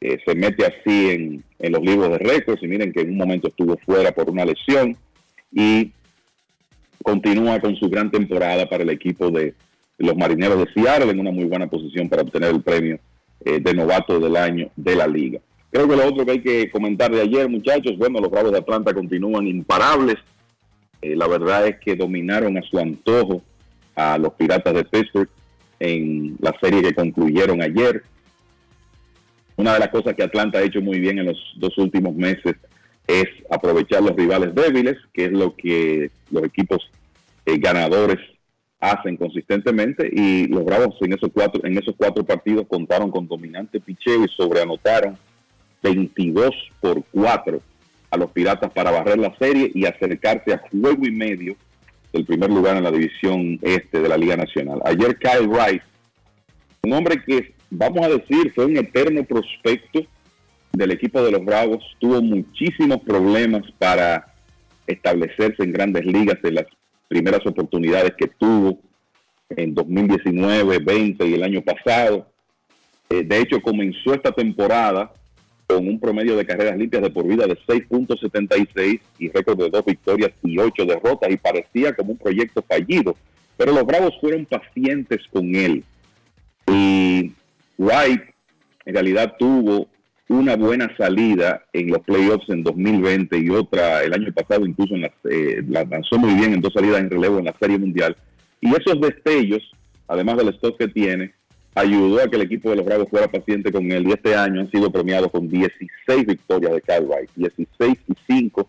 eh, 0.00 0.18
se 0.24 0.34
mete 0.36 0.64
así 0.64 1.10
en, 1.10 1.44
en 1.58 1.72
los 1.72 1.82
libros 1.82 2.10
de 2.10 2.18
récords 2.18 2.62
y 2.62 2.68
miren 2.68 2.92
que 2.92 3.00
en 3.00 3.10
un 3.10 3.16
momento 3.16 3.48
estuvo 3.48 3.76
fuera 3.84 4.12
por 4.12 4.30
una 4.30 4.44
lesión 4.44 4.96
y 5.50 5.90
continúa 7.02 7.60
con 7.60 7.74
su 7.74 7.90
gran 7.90 8.10
temporada 8.10 8.68
para 8.68 8.84
el 8.84 8.90
equipo 8.90 9.30
de, 9.30 9.54
los 9.98 10.16
marineros 10.16 10.58
de 10.58 10.72
Seattle 10.72 11.10
en 11.10 11.20
una 11.20 11.30
muy 11.30 11.44
buena 11.44 11.66
posición 11.66 12.08
para 12.08 12.22
obtener 12.22 12.50
el 12.50 12.62
premio 12.62 12.98
eh, 13.44 13.60
de 13.60 13.74
novato 13.74 14.18
del 14.18 14.36
año 14.36 14.70
de 14.76 14.96
la 14.96 15.06
liga. 15.06 15.40
Creo 15.70 15.88
que 15.88 15.96
lo 15.96 16.06
otro 16.06 16.24
que 16.24 16.32
hay 16.32 16.40
que 16.40 16.70
comentar 16.70 17.10
de 17.10 17.20
ayer, 17.20 17.48
muchachos, 17.48 17.98
bueno, 17.98 18.20
los 18.20 18.30
Bravos 18.30 18.52
de 18.52 18.58
Atlanta 18.58 18.94
continúan 18.94 19.46
imparables. 19.46 20.16
Eh, 21.02 21.16
la 21.16 21.26
verdad 21.26 21.66
es 21.66 21.78
que 21.78 21.96
dominaron 21.96 22.56
a 22.56 22.62
su 22.62 22.78
antojo 22.78 23.42
a 23.96 24.18
los 24.18 24.32
Piratas 24.34 24.74
de 24.74 24.84
Pittsburgh 24.84 25.28
en 25.80 26.36
la 26.40 26.54
serie 26.60 26.82
que 26.82 26.94
concluyeron 26.94 27.62
ayer. 27.62 28.02
Una 29.56 29.74
de 29.74 29.80
las 29.80 29.88
cosas 29.88 30.14
que 30.14 30.22
Atlanta 30.22 30.58
ha 30.58 30.62
hecho 30.62 30.80
muy 30.80 30.98
bien 30.98 31.18
en 31.18 31.26
los 31.26 31.38
dos 31.56 31.76
últimos 31.78 32.14
meses 32.14 32.56
es 33.06 33.26
aprovechar 33.50 34.02
los 34.02 34.16
rivales 34.16 34.54
débiles, 34.54 34.96
que 35.12 35.26
es 35.26 35.32
lo 35.32 35.54
que 35.54 36.10
los 36.30 36.44
equipos 36.44 36.90
eh, 37.46 37.58
ganadores 37.58 38.18
hacen 38.84 39.16
consistentemente 39.16 40.08
y 40.12 40.46
los 40.46 40.64
Bravos 40.64 40.96
en 41.00 41.14
esos 41.14 41.30
cuatro, 41.32 41.64
en 41.64 41.78
esos 41.78 41.94
cuatro 41.96 42.22
partidos 42.22 42.66
contaron 42.68 43.10
con 43.10 43.26
dominante 43.26 43.80
picheo 43.80 44.24
y 44.24 44.28
sobreanotaron 44.28 45.16
22 45.82 46.50
por 46.80 47.02
4 47.10 47.60
a 48.10 48.16
los 48.16 48.30
Piratas 48.30 48.70
para 48.72 48.90
barrer 48.90 49.18
la 49.18 49.34
serie 49.38 49.70
y 49.74 49.86
acercarse 49.86 50.52
a 50.52 50.62
juego 50.70 51.06
y 51.06 51.10
medio 51.10 51.56
del 52.12 52.26
primer 52.26 52.50
lugar 52.50 52.76
en 52.76 52.84
la 52.84 52.90
división 52.90 53.58
este 53.62 54.00
de 54.00 54.08
la 54.08 54.18
Liga 54.18 54.36
Nacional. 54.36 54.80
Ayer 54.84 55.16
Kyle 55.18 55.48
Rice, 55.48 55.84
un 56.82 56.92
hombre 56.92 57.22
que 57.24 57.54
vamos 57.70 58.04
a 58.04 58.10
decir 58.10 58.52
fue 58.54 58.66
un 58.66 58.76
eterno 58.76 59.24
prospecto 59.24 60.00
del 60.72 60.90
equipo 60.90 61.22
de 61.22 61.32
los 61.32 61.44
Bravos, 61.44 61.82
tuvo 61.98 62.20
muchísimos 62.20 62.98
problemas 62.98 63.62
para 63.78 64.34
establecerse 64.86 65.62
en 65.62 65.72
grandes 65.72 66.04
ligas 66.04 66.38
en 66.42 66.56
las 66.56 66.66
primeras 67.14 67.46
oportunidades 67.46 68.14
que 68.18 68.26
tuvo 68.26 68.80
en 69.48 69.72
2019, 69.72 70.80
20 70.80 71.28
y 71.28 71.34
el 71.34 71.44
año 71.44 71.62
pasado. 71.62 72.26
Eh, 73.08 73.22
de 73.22 73.38
hecho, 73.38 73.62
comenzó 73.62 74.14
esta 74.14 74.32
temporada 74.32 75.12
con 75.68 75.86
un 75.86 76.00
promedio 76.00 76.36
de 76.36 76.44
carreras 76.44 76.76
limpias 76.76 77.02
de 77.04 77.10
por 77.10 77.24
vida 77.24 77.46
de 77.46 77.56
6.76 77.68 79.00
y 79.20 79.28
récord 79.28 79.58
de 79.58 79.70
dos 79.70 79.84
victorias 79.84 80.32
y 80.42 80.58
ocho 80.58 80.84
derrotas 80.84 81.30
y 81.30 81.36
parecía 81.36 81.92
como 81.92 82.10
un 82.10 82.18
proyecto 82.18 82.64
fallido. 82.68 83.14
Pero 83.56 83.70
los 83.70 83.86
Bravos 83.86 84.14
fueron 84.20 84.44
pacientes 84.44 85.20
con 85.30 85.54
él. 85.54 85.84
Y 86.66 87.32
White 87.78 88.34
en 88.86 88.92
realidad 88.92 89.36
tuvo 89.38 89.86
una 90.28 90.56
buena 90.56 90.94
salida 90.96 91.62
en 91.72 91.88
los 91.88 92.00
playoffs 92.00 92.48
en 92.48 92.62
2020 92.62 93.38
y 93.38 93.50
otra 93.50 94.02
el 94.02 94.14
año 94.14 94.32
pasado, 94.32 94.66
incluso 94.66 94.94
en 94.94 95.04
eh, 95.04 95.62
la 95.68 95.84
lanzó 95.84 96.18
muy 96.18 96.34
bien 96.34 96.54
en 96.54 96.60
dos 96.60 96.72
salidas 96.72 97.00
en 97.00 97.10
relevo 97.10 97.38
en 97.38 97.44
la 97.46 97.54
Serie 97.58 97.78
Mundial. 97.78 98.16
Y 98.60 98.70
esos 98.74 99.00
destellos, 99.00 99.62
además 100.08 100.38
del 100.38 100.48
stock 100.48 100.78
que 100.78 100.88
tiene, 100.88 101.34
ayudó 101.74 102.22
a 102.22 102.28
que 102.28 102.36
el 102.36 102.42
equipo 102.42 102.70
de 102.70 102.76
los 102.76 102.86
Bravos 102.86 103.08
fuera 103.10 103.28
paciente 103.28 103.70
con 103.70 103.90
él. 103.90 104.08
Y 104.08 104.12
este 104.12 104.34
año 104.34 104.60
han 104.60 104.70
sido 104.70 104.90
premiados 104.90 105.30
con 105.30 105.48
16 105.48 106.26
victorias 106.26 106.72
de 106.72 106.80
Kyle 106.80 107.06
Wright, 107.06 107.30
16 107.36 107.98
y 108.08 108.14
5 108.26 108.68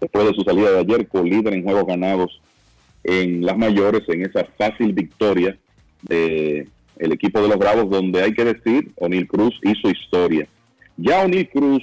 después 0.00 0.26
de 0.26 0.34
su 0.34 0.42
salida 0.42 0.70
de 0.72 0.80
ayer, 0.80 1.08
con 1.08 1.28
líder 1.28 1.54
en 1.54 1.64
juegos 1.64 1.86
ganados 1.86 2.40
en 3.04 3.44
las 3.44 3.56
mayores, 3.56 4.02
en 4.08 4.22
esa 4.22 4.44
fácil 4.56 4.92
victoria 4.92 5.56
de 6.02 6.68
el 6.98 7.12
equipo 7.12 7.42
de 7.42 7.48
los 7.48 7.58
Bravos, 7.58 7.90
donde 7.90 8.22
hay 8.22 8.32
que 8.32 8.44
decir, 8.44 8.90
O'Neill 8.96 9.28
Cruz 9.28 9.54
hizo 9.62 9.90
historia. 9.90 10.46
Ya 10.96 11.22
O'Neill 11.22 11.48
Cruz 11.50 11.82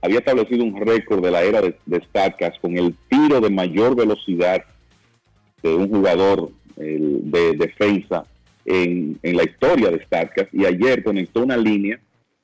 había 0.00 0.18
establecido 0.18 0.64
un 0.64 0.80
récord 0.80 1.24
de 1.24 1.30
la 1.30 1.42
era 1.42 1.60
de, 1.60 1.76
de 1.86 2.02
con 2.60 2.76
el 2.76 2.94
tiro 3.08 3.40
de 3.40 3.50
mayor 3.50 3.94
velocidad 3.94 4.64
de 5.62 5.74
un 5.74 5.88
jugador 5.88 6.50
de 6.76 7.52
defensa 7.52 8.24
en, 8.64 9.18
en, 9.22 9.36
la 9.36 9.44
historia 9.44 9.90
de 9.90 10.02
Statcast 10.04 10.52
y 10.52 10.64
ayer 10.64 11.04
conectó 11.04 11.42
una 11.42 11.56
línea 11.56 12.00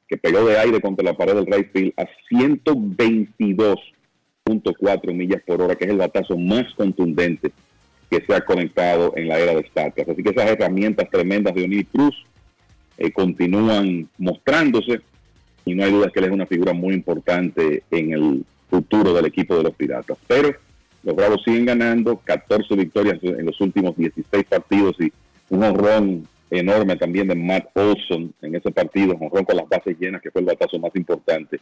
que 0.06 0.16
pegó 0.16 0.46
de 0.46 0.56
aire 0.58 0.80
contra 0.80 1.04
la 1.04 1.14
pared 1.14 1.34
del 1.34 1.46
right 1.46 1.72
field 1.72 1.92
a 1.96 2.06
122.4 2.30 5.14
millas 5.14 5.42
por 5.46 5.62
hora, 5.62 5.74
que 5.74 5.84
es 5.84 5.90
el 5.90 5.98
batazo 5.98 6.38
más 6.38 6.72
contundente 6.74 7.50
que 8.10 8.24
se 8.24 8.34
ha 8.34 8.40
conectado 8.40 9.12
en 9.16 9.28
la 9.28 9.38
era 9.38 9.54
de 9.54 9.68
Statcast. 9.68 10.08
Así 10.10 10.22
que 10.22 10.30
esas 10.30 10.50
herramientas 10.50 11.10
tremendas 11.10 11.54
de 11.54 11.64
O'Neill 11.64 11.86
Cruz 11.86 12.24
eh, 12.96 13.12
continúan 13.12 14.08
mostrándose 14.16 15.02
y 15.68 15.74
no 15.74 15.84
hay 15.84 15.92
duda 15.92 16.10
que 16.10 16.20
él 16.20 16.26
es 16.26 16.30
una 16.30 16.46
figura 16.46 16.72
muy 16.72 16.94
importante 16.94 17.82
en 17.90 18.12
el 18.12 18.44
futuro 18.70 19.12
del 19.12 19.26
equipo 19.26 19.56
de 19.56 19.64
los 19.64 19.74
Piratas. 19.74 20.16
Pero 20.26 20.54
los 21.02 21.14
Bravos 21.14 21.42
siguen 21.44 21.66
ganando, 21.66 22.16
14 22.24 22.74
victorias 22.74 23.18
en 23.22 23.44
los 23.44 23.60
últimos 23.60 23.96
16 23.96 24.44
partidos 24.44 24.96
y 25.00 25.12
un 25.50 25.62
honrón 25.62 26.26
enorme 26.50 26.96
también 26.96 27.28
de 27.28 27.34
Matt 27.34 27.68
Olson 27.74 28.32
en 28.40 28.54
ese 28.54 28.70
partido, 28.70 29.14
honrón 29.20 29.44
con 29.44 29.56
las 29.56 29.68
bases 29.68 29.98
llenas, 29.98 30.22
que 30.22 30.30
fue 30.30 30.40
el 30.40 30.46
batazo 30.46 30.78
más 30.78 30.94
importante 30.96 31.60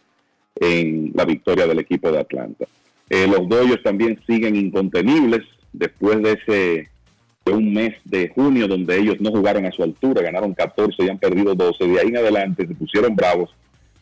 en 0.54 1.10
la 1.14 1.24
victoria 1.24 1.66
del 1.66 1.80
equipo 1.80 2.10
de 2.12 2.20
Atlanta. 2.20 2.66
Eh, 3.10 3.26
los 3.26 3.48
Dodgers 3.48 3.82
también 3.82 4.20
siguen 4.26 4.54
incontenibles 4.54 5.42
después 5.72 6.22
de 6.22 6.32
ese 6.32 6.88
de 7.44 7.52
un 7.52 7.72
mes 7.72 7.94
de 8.04 8.28
junio 8.28 8.66
donde 8.66 8.98
ellos 8.98 9.20
no 9.20 9.30
jugaron 9.30 9.66
a 9.66 9.70
su 9.70 9.84
altura, 9.84 10.20
ganaron 10.20 10.52
14 10.52 11.04
y 11.04 11.08
han 11.08 11.18
perdido 11.18 11.54
12. 11.54 11.86
De 11.86 12.00
ahí 12.00 12.08
en 12.08 12.16
adelante 12.16 12.66
se 12.66 12.74
pusieron 12.74 13.14
bravos, 13.14 13.54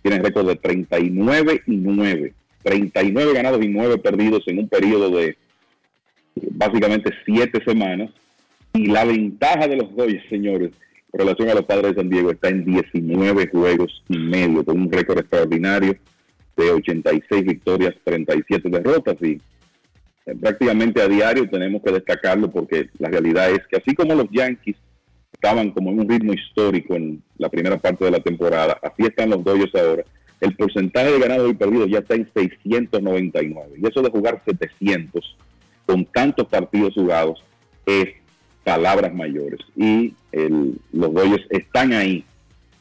tienen 0.05 0.23
récord 0.23 0.47
de 0.47 0.57
39 0.57 1.63
y 1.67 1.77
9. 1.77 2.35
39 2.63 3.33
ganados 3.33 3.65
y 3.65 3.69
9 3.69 3.97
perdidos 3.99 4.43
en 4.47 4.59
un 4.59 4.69
periodo 4.69 5.09
de 5.09 5.39
básicamente 6.51 7.11
7 7.25 7.63
semanas. 7.65 8.11
Y 8.75 8.87
la 8.87 9.07
ventaja 9.07 9.67
de 9.67 9.77
los 9.77 9.97
Dodgers, 9.97 10.29
señores, 10.29 10.73
en 11.11 11.19
relación 11.19 11.49
a 11.49 11.55
los 11.55 11.65
padres 11.65 11.93
de 11.95 12.03
San 12.03 12.11
Diego, 12.11 12.33
está 12.33 12.51
en 12.51 12.67
19 12.67 13.49
juegos 13.49 14.03
y 14.11 14.19
medio, 14.19 14.63
con 14.63 14.79
un 14.79 14.93
récord 14.93 15.21
extraordinario 15.21 15.97
de 16.55 16.71
86 16.71 17.45
victorias, 17.47 17.95
37 18.05 18.69
derrotas. 18.69 19.17
Y 19.23 19.41
eh, 20.27 20.35
prácticamente 20.39 21.01
a 21.01 21.09
diario 21.09 21.49
tenemos 21.49 21.81
que 21.83 21.93
destacarlo 21.93 22.51
porque 22.51 22.91
la 22.99 23.09
realidad 23.09 23.51
es 23.53 23.67
que 23.71 23.79
así 23.79 23.95
como 23.95 24.15
los 24.15 24.27
Yankees 24.31 24.77
estaban 25.35 25.71
como 25.73 25.91
en 25.91 26.01
un 26.01 26.09
ritmo 26.09 26.33
histórico 26.33 26.95
en 26.95 27.23
la 27.37 27.51
primera 27.51 27.77
parte 27.79 28.05
de 28.05 28.11
la 28.11 28.21
temporada, 28.21 28.79
así 28.83 29.03
están 29.03 29.31
los 29.31 29.45
Dodgers 29.45 29.75
ahora 29.75 30.05
el 30.45 30.57
porcentaje 30.57 31.13
de 31.13 31.19
ganados 31.19 31.51
y 31.51 31.55
perdidos 31.55 31.91
ya 31.91 31.99
está 32.01 32.15
en 32.15 32.29
699. 32.35 33.77
Y 33.79 33.87
eso 33.87 34.03
de 34.03 34.11
jugar 34.11 34.43
700 34.45 35.37
con 35.87 36.05
tantos 36.07 36.47
partidos 36.49 36.95
jugados 36.95 37.43
es 37.87 38.09
palabras 38.63 39.15
mayores. 39.15 39.61
Y 39.77 40.15
los 40.93 41.15
Dodgers 41.15 41.47
están 41.51 41.93
ahí 41.93 42.25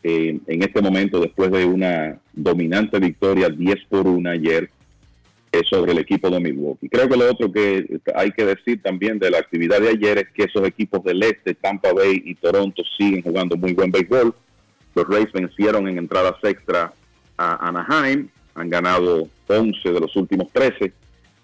eh, 0.04 0.40
en 0.48 0.64
este 0.64 0.82
momento 0.82 1.20
después 1.20 1.52
de 1.52 1.66
una 1.66 2.20
dominante 2.34 3.00
victoria 3.00 3.50
10 3.50 3.76
por 3.90 4.08
1 4.08 4.30
ayer 4.30 4.70
sobre 5.70 5.92
el 5.92 6.00
equipo 6.00 6.30
de 6.30 6.40
Milwaukee. 6.40 6.90
Creo 6.90 7.08
que 7.08 7.18
lo 7.18 7.32
otro 7.32 7.52
que 7.52 8.00
hay 8.16 8.32
que 8.32 8.46
decir 8.46 8.82
también 8.82 9.20
de 9.20 9.30
la 9.30 9.38
actividad 9.38 9.80
de 9.80 9.90
ayer 9.90 10.18
es 10.18 10.30
que 10.34 10.44
esos 10.44 10.66
equipos 10.68 11.04
del 11.04 11.22
este, 11.22 11.54
Tampa 11.54 11.94
Bay 11.94 12.22
y 12.26 12.36
Toronto, 12.36 12.82
siguen 12.98 13.22
jugando 13.22 13.56
muy 13.56 13.74
buen 13.74 13.92
béisbol. 13.92 14.34
Los 14.96 15.08
Rays 15.08 15.32
vencieron 15.32 15.88
en 15.88 15.98
entradas 15.98 16.36
extra 16.44 16.94
a 17.38 17.68
Anaheim, 17.68 18.28
han 18.56 18.70
ganado 18.70 19.28
11 19.48 19.92
de 19.92 20.00
los 20.00 20.16
últimos 20.16 20.52
13 20.52 20.92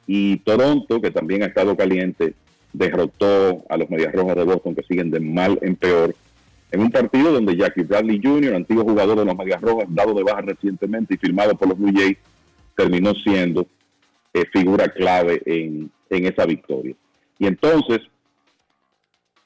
y 0.07 0.37
Toronto, 0.37 0.99
que 0.99 1.11
también 1.11 1.43
ha 1.43 1.47
estado 1.47 1.77
caliente, 1.77 2.33
derrotó 2.73 3.63
a 3.69 3.77
los 3.77 3.89
Medias 3.89 4.13
Rojas 4.13 4.35
de 4.35 4.43
Boston 4.43 4.75
que 4.75 4.83
siguen 4.83 5.11
de 5.11 5.19
mal 5.19 5.59
en 5.61 5.75
peor 5.75 6.15
en 6.71 6.81
un 6.81 6.91
partido 6.91 7.31
donde 7.31 7.55
Jackie 7.55 7.81
Bradley 7.81 8.21
Jr., 8.23 8.53
antiguo 8.53 8.83
jugador 8.83 9.17
de 9.17 9.25
los 9.25 9.35
Medias 9.35 9.59
Rojas, 9.59 9.87
dado 9.89 10.13
de 10.13 10.23
baja 10.23 10.41
recientemente 10.41 11.15
y 11.15 11.17
firmado 11.17 11.57
por 11.57 11.67
los 11.67 11.77
Blue 11.79 11.91
Jays, 11.95 12.17
terminó 12.75 13.13
siendo 13.15 13.67
eh, 14.33 14.45
figura 14.51 14.87
clave 14.89 15.41
en, 15.45 15.91
en 16.09 16.25
esa 16.25 16.45
victoria. 16.45 16.95
Y 17.37 17.47
entonces, 17.47 17.99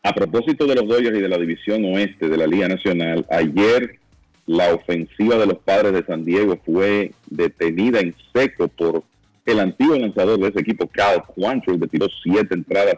a 0.02 0.14
propósito 0.14 0.66
de 0.66 0.76
los 0.76 0.88
Dodgers 0.88 1.18
y 1.18 1.22
de 1.22 1.30
la 1.30 1.38
división 1.38 1.86
oeste 1.86 2.28
de 2.28 2.38
la 2.38 2.48
Liga 2.48 2.68
Nacional, 2.68 3.26
ayer 3.30 4.00
la 4.46 4.74
ofensiva 4.74 5.38
de 5.38 5.46
los 5.46 5.60
padres 5.60 5.94
de 5.94 6.06
San 6.06 6.26
Diego 6.26 6.60
fue 6.66 7.14
detenida 7.28 8.00
en 8.00 8.14
seco 8.34 8.68
por 8.68 9.04
el 9.46 9.60
antiguo 9.60 9.96
lanzador 9.96 10.40
de 10.40 10.50
ese 10.50 10.60
equipo, 10.62 10.88
Cal 10.88 11.24
Quantrill, 11.36 11.80
que 11.80 11.88
tiró 11.88 12.08
siete 12.24 12.56
entradas 12.56 12.96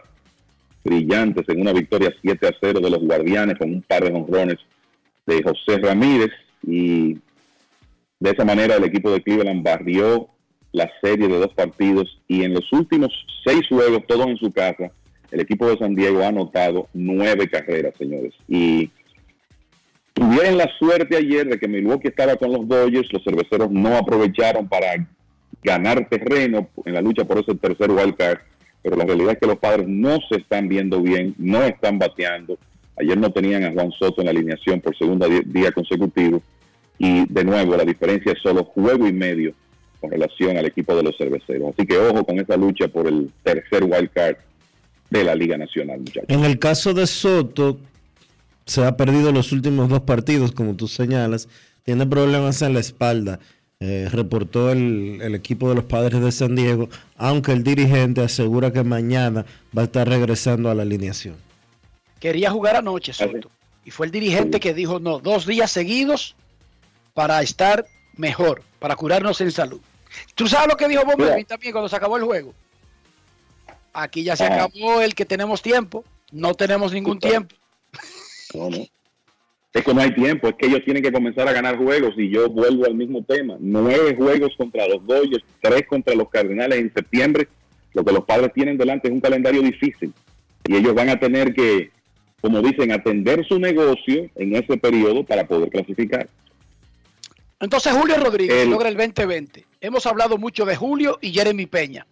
brillantes 0.86 1.44
en 1.48 1.60
una 1.60 1.72
victoria 1.72 2.14
7 2.22 2.46
a 2.46 2.52
0 2.60 2.80
de 2.80 2.90
los 2.90 3.00
Guardianes 3.00 3.58
con 3.58 3.72
un 3.72 3.82
par 3.82 4.04
de 4.04 4.12
honrones 4.12 4.56
de 5.26 5.42
José 5.42 5.78
Ramírez 5.78 6.30
y 6.62 7.14
de 8.18 8.30
esa 8.30 8.44
manera 8.44 8.76
el 8.76 8.84
equipo 8.84 9.10
de 9.10 9.22
Cleveland 9.22 9.62
barrió 9.62 10.28
la 10.76 10.90
serie 11.00 11.26
de 11.26 11.38
dos 11.38 11.54
partidos 11.54 12.20
y 12.28 12.42
en 12.42 12.52
los 12.52 12.70
últimos 12.72 13.10
seis 13.44 13.62
juegos, 13.68 14.06
todos 14.06 14.26
en 14.26 14.36
su 14.36 14.52
casa, 14.52 14.90
el 15.30 15.40
equipo 15.40 15.68
de 15.68 15.78
San 15.78 15.94
Diego 15.94 16.22
ha 16.22 16.28
anotado 16.28 16.88
nueve 16.92 17.48
carreras, 17.48 17.94
señores. 17.96 18.34
Y 18.46 18.90
Tuvieron 20.16 20.56
la 20.56 20.66
suerte 20.78 21.14
ayer 21.14 21.46
de 21.46 21.58
que 21.58 21.68
Milwaukee 21.68 22.08
estaba 22.08 22.36
con 22.36 22.50
los 22.50 22.66
Dodgers, 22.66 23.12
los 23.12 23.22
cerveceros 23.22 23.70
no 23.70 23.98
aprovecharon 23.98 24.66
para 24.66 25.06
ganar 25.62 26.08
terreno 26.08 26.70
en 26.86 26.94
la 26.94 27.02
lucha 27.02 27.26
por 27.26 27.38
ese 27.38 27.54
tercer 27.54 27.90
wild 27.90 28.16
card, 28.16 28.38
pero 28.82 28.96
la 28.96 29.04
realidad 29.04 29.32
es 29.32 29.38
que 29.38 29.46
los 29.46 29.58
padres 29.58 29.86
no 29.86 30.16
se 30.30 30.38
están 30.38 30.68
viendo 30.68 31.02
bien, 31.02 31.34
no 31.36 31.62
están 31.64 31.98
bateando. 31.98 32.58
Ayer 32.98 33.18
no 33.18 33.30
tenían 33.30 33.64
a 33.64 33.72
Juan 33.72 33.92
Soto 33.92 34.22
en 34.22 34.24
la 34.24 34.30
alineación 34.30 34.80
por 34.80 34.96
segundo 34.96 35.28
día 35.28 35.70
consecutivo 35.72 36.40
y 36.96 37.30
de 37.30 37.44
nuevo 37.44 37.76
la 37.76 37.84
diferencia 37.84 38.32
es 38.32 38.38
solo 38.42 38.64
juego 38.64 39.06
y 39.06 39.12
medio 39.12 39.52
con 40.06 40.12
relación 40.12 40.56
al 40.56 40.66
equipo 40.66 40.94
de 40.94 41.02
los 41.02 41.16
cerveceros. 41.16 41.74
Así 41.74 41.86
que 41.86 41.98
ojo 41.98 42.24
con 42.24 42.38
esa 42.38 42.56
lucha 42.56 42.88
por 42.88 43.06
el 43.08 43.30
tercer 43.42 43.84
wild 43.84 44.10
card 44.12 44.36
de 45.10 45.24
la 45.24 45.34
Liga 45.34 45.56
Nacional, 45.56 45.98
muchachos. 45.98 46.28
En 46.28 46.44
el 46.44 46.58
caso 46.58 46.94
de 46.94 47.06
Soto, 47.06 47.78
se 48.64 48.84
ha 48.84 48.96
perdido 48.96 49.32
los 49.32 49.52
últimos 49.52 49.88
dos 49.88 50.00
partidos, 50.00 50.52
como 50.52 50.74
tú 50.74 50.88
señalas, 50.88 51.48
tiene 51.84 52.06
problemas 52.06 52.62
en 52.62 52.74
la 52.74 52.80
espalda. 52.80 53.40
Eh, 53.78 54.08
reportó 54.10 54.72
el, 54.72 55.34
equipo 55.34 55.68
de 55.68 55.74
los 55.74 55.84
padres 55.84 56.20
de 56.20 56.32
San 56.32 56.54
Diego, 56.56 56.88
aunque 57.16 57.52
el 57.52 57.62
dirigente 57.62 58.22
asegura 58.22 58.72
que 58.72 58.82
mañana 58.82 59.44
va 59.76 59.82
a 59.82 59.84
estar 59.84 60.08
regresando 60.08 60.70
a 60.70 60.74
la 60.74 60.82
alineación. 60.82 61.36
Quería 62.18 62.50
jugar 62.50 62.76
anoche, 62.76 63.12
Soto, 63.12 63.50
y 63.84 63.90
fue 63.90 64.06
el 64.06 64.12
dirigente 64.12 64.60
que 64.60 64.72
dijo, 64.72 64.98
no, 64.98 65.18
dos 65.18 65.46
días 65.46 65.70
seguidos 65.70 66.34
para 67.12 67.42
estar 67.42 67.86
mejor, 68.16 68.62
para 68.78 68.96
curarnos 68.96 69.40
en 69.42 69.52
salud. 69.52 69.80
¿Tú 70.34 70.46
sabes 70.46 70.68
lo 70.68 70.76
que 70.76 70.88
dijo 70.88 71.04
Bob 71.04 71.46
también 71.46 71.72
cuando 71.72 71.88
se 71.88 71.96
acabó 71.96 72.16
el 72.16 72.24
juego? 72.24 72.54
Aquí 73.92 74.22
ya 74.22 74.36
se 74.36 74.44
acabó 74.44 75.00
el 75.00 75.14
que 75.14 75.24
tenemos 75.24 75.62
tiempo, 75.62 76.04
no 76.30 76.54
tenemos 76.54 76.92
ningún 76.92 77.18
tiempo. 77.18 77.54
No, 78.54 78.70
no. 78.70 78.86
Es 79.72 79.84
que 79.84 79.94
no 79.94 80.00
hay 80.00 80.14
tiempo, 80.14 80.48
es 80.48 80.54
que 80.54 80.66
ellos 80.66 80.80
tienen 80.84 81.02
que 81.02 81.12
comenzar 81.12 81.46
a 81.48 81.52
ganar 81.52 81.76
juegos 81.76 82.14
y 82.16 82.30
yo 82.30 82.48
vuelvo 82.48 82.86
al 82.86 82.94
mismo 82.94 83.22
tema. 83.22 83.56
Nueve 83.60 84.14
juegos 84.16 84.54
contra 84.56 84.88
los 84.88 85.06
Dodgers, 85.06 85.44
tres 85.60 85.86
contra 85.86 86.14
los 86.14 86.30
Cardenales 86.30 86.78
en 86.78 86.92
septiembre. 86.94 87.48
Lo 87.92 88.04
que 88.04 88.12
los 88.12 88.24
padres 88.24 88.52
tienen 88.54 88.78
delante 88.78 89.08
es 89.08 89.14
un 89.14 89.20
calendario 89.20 89.62
difícil 89.62 90.12
y 90.68 90.76
ellos 90.76 90.94
van 90.94 91.08
a 91.08 91.18
tener 91.18 91.54
que, 91.54 91.90
como 92.40 92.62
dicen, 92.62 92.92
atender 92.92 93.46
su 93.46 93.58
negocio 93.58 94.28
en 94.34 94.56
ese 94.56 94.76
periodo 94.76 95.24
para 95.24 95.46
poder 95.46 95.70
clasificar. 95.70 96.28
Entonces 97.60 97.92
Julio 97.92 98.16
Rodríguez 98.18 98.66
logra 98.66 98.88
el 98.88 98.96
2020. 98.96 99.66
Hemos 99.80 100.06
hablado 100.06 100.36
mucho 100.36 100.64
de 100.64 100.76
Julio 100.76 101.18
y 101.20 101.32
Jeremy 101.32 101.66
Peña. 101.66 102.06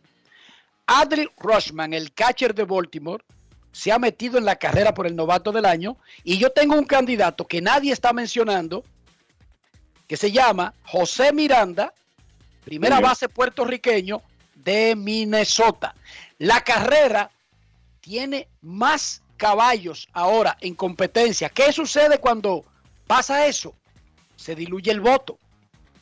Adriel 0.86 1.30
Rushman, 1.38 1.92
el 1.92 2.12
catcher 2.12 2.54
de 2.54 2.64
Baltimore, 2.64 3.24
se 3.72 3.90
ha 3.92 3.98
metido 3.98 4.38
en 4.38 4.44
la 4.44 4.56
carrera 4.56 4.94
por 4.94 5.06
el 5.06 5.16
novato 5.16 5.50
del 5.50 5.66
año 5.66 5.96
y 6.22 6.38
yo 6.38 6.50
tengo 6.50 6.76
un 6.76 6.84
candidato 6.84 7.46
que 7.46 7.60
nadie 7.60 7.92
está 7.92 8.12
mencionando 8.12 8.84
que 10.06 10.16
se 10.16 10.30
llama 10.30 10.74
José 10.84 11.32
Miranda, 11.32 11.92
primera 12.64 13.00
base 13.00 13.28
puertorriqueño 13.28 14.22
de 14.54 14.94
Minnesota. 14.96 15.94
La 16.38 16.60
carrera 16.60 17.30
tiene 18.00 18.48
más 18.60 19.22
caballos 19.36 20.08
ahora 20.12 20.56
en 20.60 20.74
competencia. 20.74 21.48
¿Qué 21.48 21.72
sucede 21.72 22.18
cuando 22.18 22.64
pasa 23.06 23.46
eso? 23.46 23.74
Se 24.44 24.54
diluye 24.54 24.90
el 24.90 25.00
voto. 25.00 25.38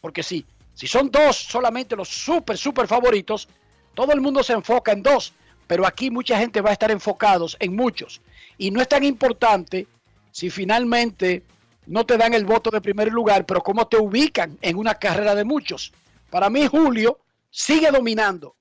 Porque 0.00 0.24
si, 0.24 0.44
si 0.74 0.88
son 0.88 1.12
dos 1.12 1.36
solamente 1.36 1.94
los 1.94 2.08
súper, 2.08 2.58
súper 2.58 2.88
favoritos, 2.88 3.48
todo 3.94 4.12
el 4.12 4.20
mundo 4.20 4.42
se 4.42 4.52
enfoca 4.52 4.90
en 4.90 5.00
dos. 5.00 5.32
Pero 5.68 5.86
aquí 5.86 6.10
mucha 6.10 6.36
gente 6.36 6.60
va 6.60 6.70
a 6.70 6.72
estar 6.72 6.90
enfocados 6.90 7.56
en 7.60 7.76
muchos. 7.76 8.20
Y 8.58 8.72
no 8.72 8.80
es 8.80 8.88
tan 8.88 9.04
importante 9.04 9.86
si 10.32 10.50
finalmente 10.50 11.44
no 11.86 12.04
te 12.04 12.16
dan 12.16 12.34
el 12.34 12.44
voto 12.44 12.70
de 12.70 12.80
primer 12.80 13.12
lugar, 13.12 13.46
pero 13.46 13.60
cómo 13.60 13.86
te 13.86 13.96
ubican 13.96 14.58
en 14.60 14.76
una 14.76 14.96
carrera 14.96 15.36
de 15.36 15.44
muchos. 15.44 15.92
Para 16.28 16.50
mí, 16.50 16.66
Julio 16.66 17.20
sigue 17.48 17.92
dominando. 17.92 18.56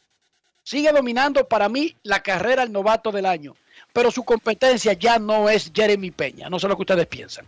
Sigue 0.61 0.91
dominando 0.91 1.47
para 1.47 1.69
mí 1.69 1.95
la 2.03 2.21
carrera 2.21 2.61
al 2.61 2.71
novato 2.71 3.11
del 3.11 3.25
año. 3.25 3.55
Pero 3.93 4.11
su 4.11 4.23
competencia 4.23 4.93
ya 4.93 5.17
no 5.17 5.49
es 5.49 5.71
Jeremy 5.73 6.11
Peña. 6.11 6.51
No 6.51 6.59
sé 6.59 6.67
lo 6.67 6.75
que 6.75 6.83
ustedes 6.83 7.07
piensan. 7.07 7.47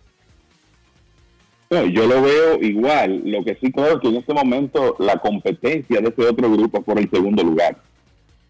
No, 1.73 1.85
yo 1.85 2.05
lo 2.05 2.21
veo 2.21 2.61
igual. 2.61 3.23
Lo 3.25 3.43
que 3.43 3.55
sí 3.55 3.71
creo 3.71 3.99
que 3.99 4.07
en 4.07 4.17
este 4.17 4.31
momento 4.31 4.95
la 4.99 5.17
competencia 5.17 5.99
de 5.99 6.09
ese 6.09 6.21
otro 6.29 6.51
grupo 6.51 6.77
es 6.77 6.83
por 6.83 6.99
el 6.99 7.09
segundo 7.09 7.43
lugar. 7.43 7.77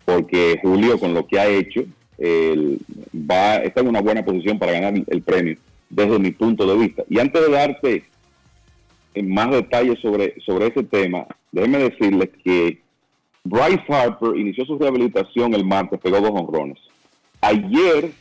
Porque 0.03 0.59
Julio, 0.61 0.99
con 0.99 1.13
lo 1.13 1.25
que 1.25 1.39
ha 1.39 1.47
hecho, 1.47 1.85
él 2.17 2.79
va, 3.13 3.55
está 3.57 3.79
en 3.79 3.87
una 3.87 4.01
buena 4.01 4.25
posición 4.25 4.59
para 4.59 4.73
ganar 4.73 4.93
el 5.07 5.21
premio, 5.21 5.55
desde 5.89 6.19
mi 6.19 6.31
punto 6.31 6.65
de 6.67 6.77
vista. 6.77 7.03
Y 7.09 7.17
antes 7.17 7.41
de 7.41 7.49
darte 7.49 8.03
más 9.23 9.51
detalles 9.51 9.99
sobre, 10.01 10.35
sobre 10.41 10.67
ese 10.67 10.83
tema, 10.83 11.25
déjenme 11.53 11.77
decirles 11.77 12.29
que 12.43 12.81
Bryce 13.45 13.83
Harper 13.87 14.35
inició 14.35 14.65
su 14.65 14.77
rehabilitación 14.77 15.53
el 15.53 15.63
martes, 15.63 15.97
pegó 16.01 16.19
dos 16.19 16.31
honrones. 16.33 16.79
Ayer 17.39 18.11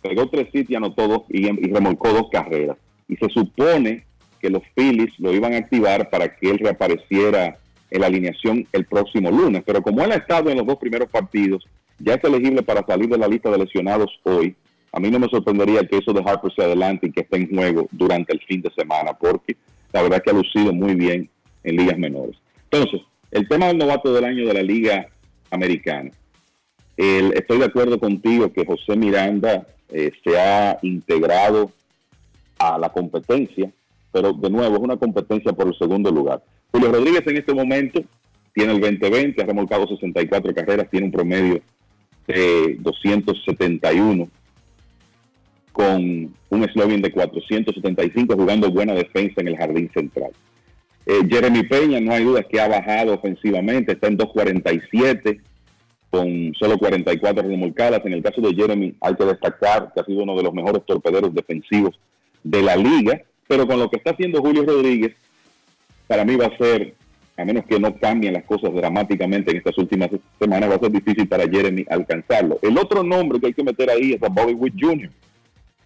pegó 0.00 0.26
tres 0.30 0.48
hits 0.54 0.70
y 0.70 0.74
anotó 0.74 1.06
dos 1.06 1.22
y 1.28 1.50
remolcó 1.70 2.14
dos 2.14 2.30
carreras. 2.30 2.78
Y 3.08 3.16
se 3.16 3.28
supone 3.28 4.06
que 4.42 4.50
los 4.50 4.62
Phillies 4.74 5.12
lo 5.18 5.32
iban 5.32 5.54
a 5.54 5.58
activar 5.58 6.10
para 6.10 6.36
que 6.36 6.50
él 6.50 6.58
reapareciera 6.58 7.56
en 7.90 8.00
la 8.00 8.08
alineación 8.08 8.66
el 8.72 8.84
próximo 8.84 9.30
lunes. 9.30 9.62
Pero 9.64 9.80
como 9.80 10.02
él 10.02 10.12
ha 10.12 10.16
estado 10.16 10.50
en 10.50 10.58
los 10.58 10.66
dos 10.66 10.76
primeros 10.76 11.08
partidos, 11.08 11.64
ya 11.98 12.14
es 12.14 12.24
elegible 12.24 12.62
para 12.62 12.84
salir 12.84 13.08
de 13.08 13.18
la 13.18 13.28
lista 13.28 13.50
de 13.50 13.58
lesionados 13.58 14.10
hoy. 14.24 14.56
A 14.92 15.00
mí 15.00 15.10
no 15.10 15.18
me 15.18 15.28
sorprendería 15.28 15.86
que 15.86 15.98
eso 15.98 16.12
de 16.12 16.22
Harper 16.26 16.52
se 16.54 16.64
adelante 16.64 17.06
y 17.06 17.12
que 17.12 17.20
esté 17.20 17.36
en 17.36 17.54
juego 17.54 17.88
durante 17.92 18.32
el 18.32 18.40
fin 18.40 18.60
de 18.60 18.70
semana, 18.76 19.12
porque 19.14 19.56
la 19.92 20.02
verdad 20.02 20.22
que 20.22 20.30
ha 20.30 20.34
lucido 20.34 20.72
muy 20.72 20.94
bien 20.94 21.30
en 21.64 21.76
ligas 21.76 21.96
menores. 21.96 22.36
Entonces, 22.70 23.00
el 23.30 23.48
tema 23.48 23.68
del 23.68 23.78
novato 23.78 24.12
del 24.12 24.24
año 24.24 24.46
de 24.46 24.54
la 24.54 24.62
liga 24.62 25.06
americana. 25.50 26.10
Estoy 26.96 27.58
de 27.58 27.64
acuerdo 27.64 27.98
contigo 27.98 28.52
que 28.52 28.66
José 28.66 28.96
Miranda 28.96 29.66
eh, 29.88 30.12
se 30.22 30.38
ha 30.38 30.78
integrado 30.82 31.72
a 32.58 32.78
la 32.78 32.90
competencia, 32.90 33.70
pero 34.12 34.32
de 34.32 34.50
nuevo 34.50 34.76
es 34.76 34.82
una 34.82 34.96
competencia 34.96 35.52
por 35.52 35.66
el 35.66 35.78
segundo 35.78 36.10
lugar. 36.10 36.42
Julio 36.70 36.92
Rodríguez 36.92 37.22
en 37.26 37.36
este 37.36 37.54
momento 37.54 38.02
tiene 38.54 38.72
el 38.72 38.80
20-20, 38.80 39.42
ha 39.42 39.46
remolcado 39.46 39.88
64 39.88 40.54
carreras, 40.54 40.90
tiene 40.90 41.06
un 41.06 41.12
promedio 41.12 41.60
de 42.26 42.76
271 42.80 44.28
con 45.72 46.34
un 46.50 46.64
eslogan 46.64 47.00
de 47.00 47.10
475 47.10 48.36
jugando 48.36 48.70
buena 48.70 48.92
defensa 48.92 49.40
en 49.40 49.48
el 49.48 49.56
jardín 49.56 49.90
central. 49.92 50.30
Eh, 51.06 51.20
Jeremy 51.28 51.64
Peña, 51.64 52.00
no 52.00 52.12
hay 52.12 52.24
duda 52.24 52.42
que 52.42 52.60
ha 52.60 52.68
bajado 52.68 53.14
ofensivamente, 53.14 53.92
está 53.92 54.06
en 54.08 54.18
2.47 54.18 55.40
con 56.10 56.52
solo 56.58 56.78
44 56.78 57.42
remolcadas. 57.42 58.04
En 58.04 58.12
el 58.12 58.22
caso 58.22 58.40
de 58.42 58.54
Jeremy 58.54 58.94
hay 59.00 59.14
que 59.14 59.24
destacar 59.24 59.92
que 59.94 60.00
ha 60.00 60.04
sido 60.04 60.22
uno 60.22 60.36
de 60.36 60.42
los 60.42 60.52
mejores 60.52 60.84
torpederos 60.86 61.34
defensivos 61.34 61.98
de 62.44 62.62
la 62.62 62.76
liga, 62.76 63.22
pero 63.48 63.66
con 63.66 63.78
lo 63.78 63.90
que 63.90 63.96
está 63.96 64.10
haciendo 64.10 64.40
Julio 64.40 64.64
Rodríguez, 64.64 65.14
para 66.06 66.24
mí 66.24 66.36
va 66.36 66.46
a 66.46 66.56
ser, 66.56 66.94
a 67.36 67.44
menos 67.44 67.64
que 67.66 67.78
no 67.78 67.94
cambien 67.96 68.34
las 68.34 68.44
cosas 68.44 68.72
dramáticamente 68.74 69.50
en 69.50 69.58
estas 69.58 69.76
últimas 69.78 70.10
semanas, 70.38 70.70
va 70.70 70.74
a 70.74 70.80
ser 70.80 70.90
difícil 70.90 71.26
para 71.28 71.48
Jeremy 71.48 71.84
alcanzarlo. 71.88 72.58
El 72.62 72.78
otro 72.78 73.02
nombre 73.02 73.40
que 73.40 73.46
hay 73.46 73.54
que 73.54 73.64
meter 73.64 73.90
ahí 73.90 74.12
es 74.12 74.22
a 74.22 74.28
Bobby 74.28 74.52
Witt 74.52 74.74
Jr., 74.78 75.10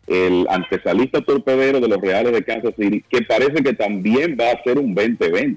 el 0.07 0.47
antesalista 0.49 1.20
torpedero 1.20 1.81
de 1.81 1.89
los 1.89 2.01
Reales 2.01 2.33
de 2.33 2.45
Kansas 2.45 2.74
City, 2.78 3.05
que 3.09 3.23
parece 3.23 3.62
que 3.62 3.73
también 3.73 4.37
va 4.41 4.53
a 4.53 4.62
ser 4.62 4.78
un 4.78 4.95
20-20. 4.95 5.57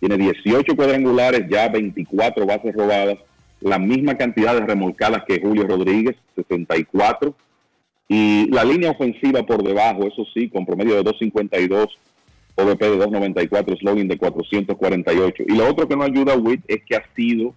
Tiene 0.00 0.16
18 0.18 0.76
cuadrangulares, 0.76 1.48
ya 1.48 1.68
24 1.68 2.46
bases 2.46 2.74
robadas, 2.74 3.18
la 3.60 3.78
misma 3.78 4.16
cantidad 4.16 4.54
de 4.54 4.66
remolcadas 4.66 5.22
que 5.26 5.40
Julio 5.40 5.66
Rodríguez, 5.66 6.16
64. 6.34 7.34
Y 8.08 8.48
la 8.50 8.64
línea 8.64 8.92
ofensiva 8.92 9.42
por 9.44 9.62
debajo, 9.62 10.06
eso 10.06 10.24
sí, 10.32 10.48
con 10.48 10.64
promedio 10.64 10.94
de 10.94 11.02
2.52, 11.02 11.88
OVP 12.54 12.90
de 12.90 12.98
2.94, 12.98 13.78
slogan 13.78 14.08
de 14.08 14.16
448. 14.16 15.44
Y 15.48 15.56
lo 15.56 15.68
otro 15.68 15.88
que 15.88 15.96
no 15.96 16.04
ayuda 16.04 16.34
a 16.34 16.38
Witt 16.38 16.62
es 16.68 16.82
que 16.84 16.96
ha 16.96 17.04
sido 17.14 17.54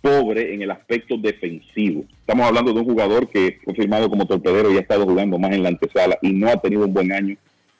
pobre 0.00 0.54
en 0.54 0.62
el 0.62 0.70
aspecto 0.70 1.16
defensivo. 1.18 2.04
Estamos 2.20 2.46
hablando 2.46 2.72
de 2.72 2.80
un 2.80 2.86
jugador 2.86 3.28
que 3.28 3.58
fue 3.64 3.74
firmado 3.74 4.08
como 4.08 4.26
torpedero 4.26 4.72
y 4.72 4.76
ha 4.78 4.80
estado 4.80 5.04
jugando 5.04 5.38
más 5.38 5.52
en 5.52 5.62
la 5.62 5.68
antesala 5.68 6.18
y 6.22 6.32
no 6.32 6.48
ha 6.48 6.56
tenido 6.56 6.86
un 6.86 6.94
buen 6.94 7.12
año 7.12 7.36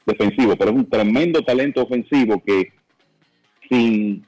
defensivo, 0.07 0.57
pero 0.57 0.71
es 0.71 0.77
un 0.77 0.89
tremendo 0.89 1.43
talento 1.43 1.83
ofensivo 1.83 2.43
que 2.45 2.73
sin 3.69 4.25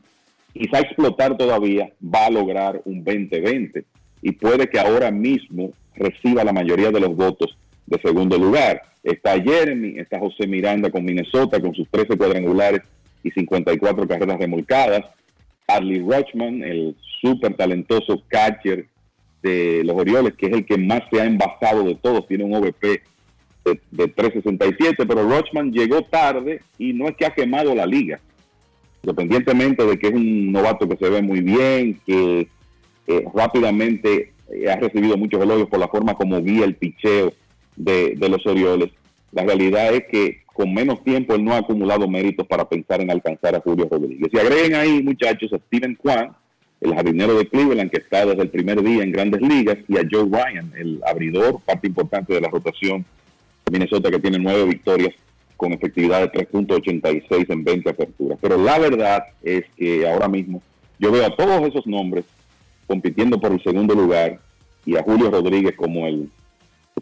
quizá 0.53 0.81
explotar 0.81 1.37
todavía 1.37 1.93
va 2.03 2.27
a 2.27 2.31
lograr 2.31 2.81
un 2.85 3.05
20-20 3.05 3.85
y 4.23 4.33
puede 4.33 4.69
que 4.69 4.79
ahora 4.79 5.11
mismo 5.11 5.73
reciba 5.95 6.45
la 6.45 6.53
mayoría 6.53 6.91
de 6.91 7.01
los 7.01 7.15
votos 7.15 7.57
de 7.87 8.01
segundo 8.01 8.39
lugar. 8.39 8.83
Está 9.03 9.41
Jeremy, 9.41 9.99
está 9.99 10.19
José 10.19 10.47
Miranda 10.47 10.91
con 10.91 11.05
Minnesota 11.05 11.61
con 11.61 11.75
sus 11.75 11.89
13 11.91 12.17
cuadrangulares 12.17 12.83
y 13.23 13.31
54 13.31 14.07
carreras 14.07 14.39
remolcadas. 14.39 15.05
Adley 15.67 16.01
Rutschman, 16.01 16.63
el 16.63 16.97
súper 17.21 17.55
talentoso 17.55 18.23
catcher 18.29 18.87
de 19.43 19.83
los 19.85 19.97
Orioles, 19.97 20.35
que 20.35 20.47
es 20.47 20.53
el 20.53 20.67
que 20.67 20.79
más 20.79 21.03
se 21.11 21.21
ha 21.21 21.25
envasado 21.25 21.85
de 21.85 21.95
todos, 21.97 22.27
tiene 22.29 22.45
un 22.45 22.55
OVP 22.55 23.03
de, 23.65 23.81
de 23.91 24.09
367, 24.09 25.07
pero 25.07 25.29
Rutschman 25.29 25.73
llegó 25.73 26.03
tarde 26.03 26.61
y 26.79 26.93
no 26.93 27.09
es 27.09 27.17
que 27.17 27.27
ha 27.27 27.35
quemado 27.35 27.75
la 27.75 27.87
liga, 27.87 28.21
independientemente 29.03 29.85
de 29.85 29.99
que 29.99 30.09
es 30.09 30.15
un 30.15 30.53
novato 30.53 30.89
que 30.89 30.97
se 30.97 31.09
ve 31.09 31.23
muy 31.23 31.41
bien, 31.41 32.01
que 32.07 32.49
eh, 33.07 33.25
rápidamente 33.35 34.33
eh, 34.53 34.71
ha 34.71 34.77
recibido 34.77 35.17
muchos 35.17 35.43
elogios 35.43 35.69
por 35.69 35.79
la 35.79 35.89
forma 35.89 36.15
como 36.15 36.41
guía 36.43 36.65
el 36.65 36.77
picheo 36.77 37.33
de, 37.77 38.15
de 38.17 38.29
los 38.29 38.47
Orioles. 38.47 38.91
La 39.33 39.45
realidad 39.45 39.95
es 39.95 40.05
que 40.11 40.43
con 40.53 40.73
menos 40.73 41.03
tiempo 41.03 41.35
él 41.35 41.45
no 41.45 41.55
ha 41.55 41.59
acumulado 41.59 42.07
méritos 42.09 42.47
para 42.47 42.69
pensar 42.69 43.01
en 43.01 43.11
alcanzar 43.11 43.55
a 43.55 43.61
Julio 43.61 43.89
Rodríguez. 43.91 44.29
Y 44.33 44.39
agreguen 44.39 44.75
ahí, 44.75 45.03
muchachos, 45.03 45.53
a 45.53 45.59
Steven 45.59 45.95
Kwan, 45.97 46.33
el 46.81 46.95
jardinero 46.95 47.39
de 47.39 47.47
Cleveland, 47.47 47.91
que 47.91 48.01
está 48.01 48.27
desde 48.27 48.43
el 48.43 48.51
primer 48.51 48.83
día 48.83 49.03
en 49.03 49.13
grandes 49.13 49.41
ligas, 49.41 49.79
y 49.89 49.97
a 49.97 50.07
Joe 50.11 50.25
Ryan, 50.25 50.73
el 50.77 51.01
abridor, 51.07 51.61
parte 51.65 51.87
importante 51.87 52.35
de 52.35 52.41
la 52.41 52.49
rotación 52.49 53.05
de 53.65 53.73
Minnesota, 53.73 54.11
que 54.11 54.19
tiene 54.19 54.39
nueve 54.39 54.65
victorias 54.67 55.15
con 55.57 55.73
efectividad 55.73 56.21
de 56.21 56.33
3.86 56.33 57.47
en 57.49 57.65
20 57.65 57.91
aperturas. 57.91 58.39
Pero 58.43 58.59
la 58.59 58.79
verdad 58.79 59.25
es 59.43 59.65
que 59.77 60.09
ahora 60.09 60.27
mismo 60.27 60.61
yo 60.99 61.13
veo 61.13 61.25
a 61.25 61.37
todos 61.37 61.63
esos 61.69 61.87
nombres 61.87 62.25
compitiendo 62.87 63.41
por 63.41 63.53
el 63.53 63.63
segundo 63.63 63.95
lugar 63.95 64.39
y 64.85 64.97
a 64.97 65.03
Julio 65.03 65.31
Rodríguez 65.31 65.75
como 65.77 66.07
el 66.07 66.31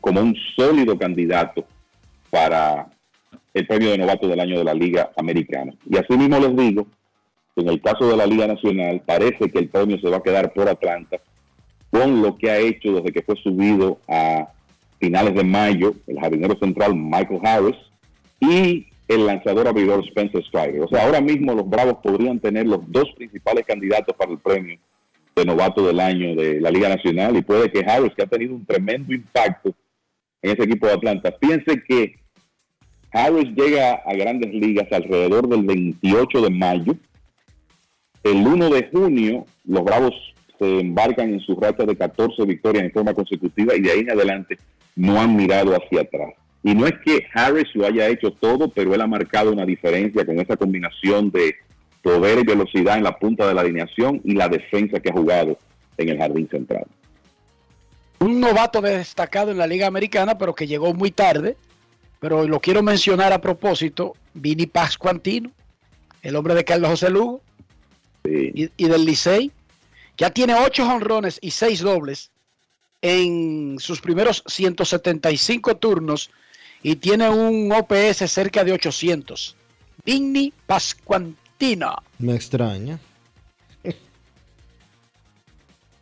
como 0.01 0.21
un 0.21 0.35
sólido 0.57 0.99
candidato 0.99 1.65
para 2.31 2.89
el 3.53 3.67
premio 3.67 3.91
de 3.91 3.99
novato 3.99 4.29
del 4.29 4.41
año 4.41 4.59
de 4.59 4.65
la 4.65 4.75
Liga 4.75 5.11
Americana. 5.17 5.75
Y 5.89 5.97
así 5.97 6.17
mismo 6.17 6.39
les 6.39 6.57
digo, 6.57 6.87
en 7.57 7.69
el 7.69 7.81
caso 7.83 8.09
de 8.09 8.17
la 8.17 8.27
Liga 8.27 8.47
Nacional, 8.47 9.03
parece 9.05 9.51
que 9.51 9.59
el 9.59 9.69
premio 9.69 9.99
se 9.99 10.09
va 10.09 10.19
a 10.19 10.23
quedar 10.23 10.53
por 10.53 10.69
Atlanta 10.69 11.19
con 11.91 12.23
lo 12.23 12.39
que 12.39 12.51
ha 12.51 12.59
hecho 12.59 12.93
desde 12.93 13.13
que 13.13 13.23
fue 13.23 13.35
subido 13.43 13.99
a 14.09 14.49
finales 15.01 15.35
de 15.35 15.43
mayo 15.43 15.95
el 16.07 16.21
jardinero 16.21 16.57
central 16.59 16.95
Michael 16.95 17.41
Harris 17.43 17.77
y 18.39 18.87
el 19.09 19.27
lanzador 19.27 19.67
abridor 19.67 20.05
Spencer 20.07 20.45
Strider. 20.45 20.83
O 20.83 20.89
sea, 20.89 21.05
ahora 21.05 21.21
mismo 21.21 21.53
los 21.53 21.69
Bravos 21.69 21.97
podrían 22.03 22.39
tener 22.39 22.67
los 22.67 22.81
dos 22.93 23.11
principales 23.17 23.67
candidatos 23.67 24.15
para 24.17 24.31
el 24.31 24.39
premio 24.39 24.79
de 25.35 25.45
novato 25.45 25.87
del 25.87 26.01
año 26.01 26.35
de 26.35 26.61
la 26.61 26.71
Liga 26.71 26.89
Nacional 26.89 27.37
y 27.37 27.43
puede 27.43 27.71
que 27.71 27.85
Harris, 27.85 28.13
que 28.15 28.23
ha 28.23 28.27
tenido 28.27 28.55
un 28.55 28.65
tremendo 28.65 29.15
impacto 29.15 29.75
en 30.43 30.53
ese 30.53 30.65
equipo 30.65 30.87
de 30.87 30.95
Atlanta, 30.95 31.31
piense 31.31 31.83
que 31.87 32.17
Harris 33.13 33.51
llega 33.57 33.95
a 34.07 34.15
grandes 34.15 34.53
ligas 34.53 34.91
alrededor 34.93 35.49
del 35.49 35.65
28 35.65 36.43
de 36.43 36.51
mayo. 36.51 36.97
El 38.23 38.47
1 38.47 38.71
de 38.71 38.89
junio, 38.93 39.47
los 39.65 39.85
Bravos 39.85 40.15
se 40.59 40.81
embarcan 40.81 41.33
en 41.33 41.41
su 41.41 41.57
racha 41.57 41.85
de 41.85 41.97
14 41.97 42.45
victorias 42.45 42.85
en 42.85 42.93
forma 42.93 43.15
consecutiva 43.15 43.75
y 43.75 43.81
de 43.81 43.91
ahí 43.91 44.01
en 44.01 44.11
adelante 44.11 44.59
no 44.95 45.21
han 45.21 45.35
mirado 45.35 45.75
hacia 45.75 46.03
atrás. 46.03 46.35
Y 46.63 46.75
no 46.75 46.87
es 46.87 46.93
que 47.05 47.27
Harris 47.33 47.75
lo 47.75 47.87
haya 47.87 48.09
hecho 48.09 48.31
todo, 48.33 48.69
pero 48.69 48.95
él 48.95 49.01
ha 49.01 49.07
marcado 49.07 49.51
una 49.51 49.65
diferencia 49.65 50.27
con 50.27 50.39
esa 50.39 50.57
combinación 50.57 51.31
de 51.31 51.55
poder 52.03 52.39
y 52.39 52.45
velocidad 52.45 52.97
en 52.97 53.05
la 53.05 53.19
punta 53.19 53.47
de 53.47 53.55
la 53.55 53.61
alineación 53.61 54.21
y 54.25 54.35
la 54.35 54.49
defensa 54.49 55.01
que 55.01 55.11
ha 55.11 55.13
jugado 55.13 55.59
en 55.97 56.09
el 56.09 56.19
jardín 56.19 56.49
central. 56.49 56.87
Un 58.21 58.41
novato 58.41 58.81
destacado 58.81 59.51
en 59.51 59.59
la 59.59 59.67
Liga 59.67 59.87
Americana, 59.87 60.37
pero 60.37 60.55
que 60.55 60.67
llegó 60.67 60.93
muy 60.95 61.11
tarde. 61.11 61.57
Pero 62.21 62.47
lo 62.47 62.61
quiero 62.61 62.83
mencionar 62.83 63.33
a 63.33 63.41
propósito, 63.41 64.15
Vini 64.35 64.67
Pascuantino, 64.67 65.51
el 66.23 66.37
hombre 66.37 66.55
de 66.55 66.65
Carlos 66.65 66.91
José 66.91 67.09
Lugo 67.09 67.41
y, 68.25 68.71
y 68.77 68.89
del 68.89 69.07
Licey, 69.07 69.51
ya 70.19 70.29
tiene 70.29 70.55
ocho 70.55 70.87
honrones 70.87 71.39
y 71.41 71.51
seis 71.51 71.81
dobles 71.81 72.31
en 73.01 73.79
sus 73.79 74.03
primeros 74.03 74.45
175 74.47 75.79
turnos 75.79 76.31
y 76.83 76.97
tiene 76.97 77.31
un 77.31 77.73
OPS 77.73 78.31
cerca 78.31 78.65
de 78.65 78.73
800. 78.73 79.57
Vini 80.05 80.53
Pascuantino. 80.67 81.40
Me 82.19 82.35
extraña. 82.35 82.99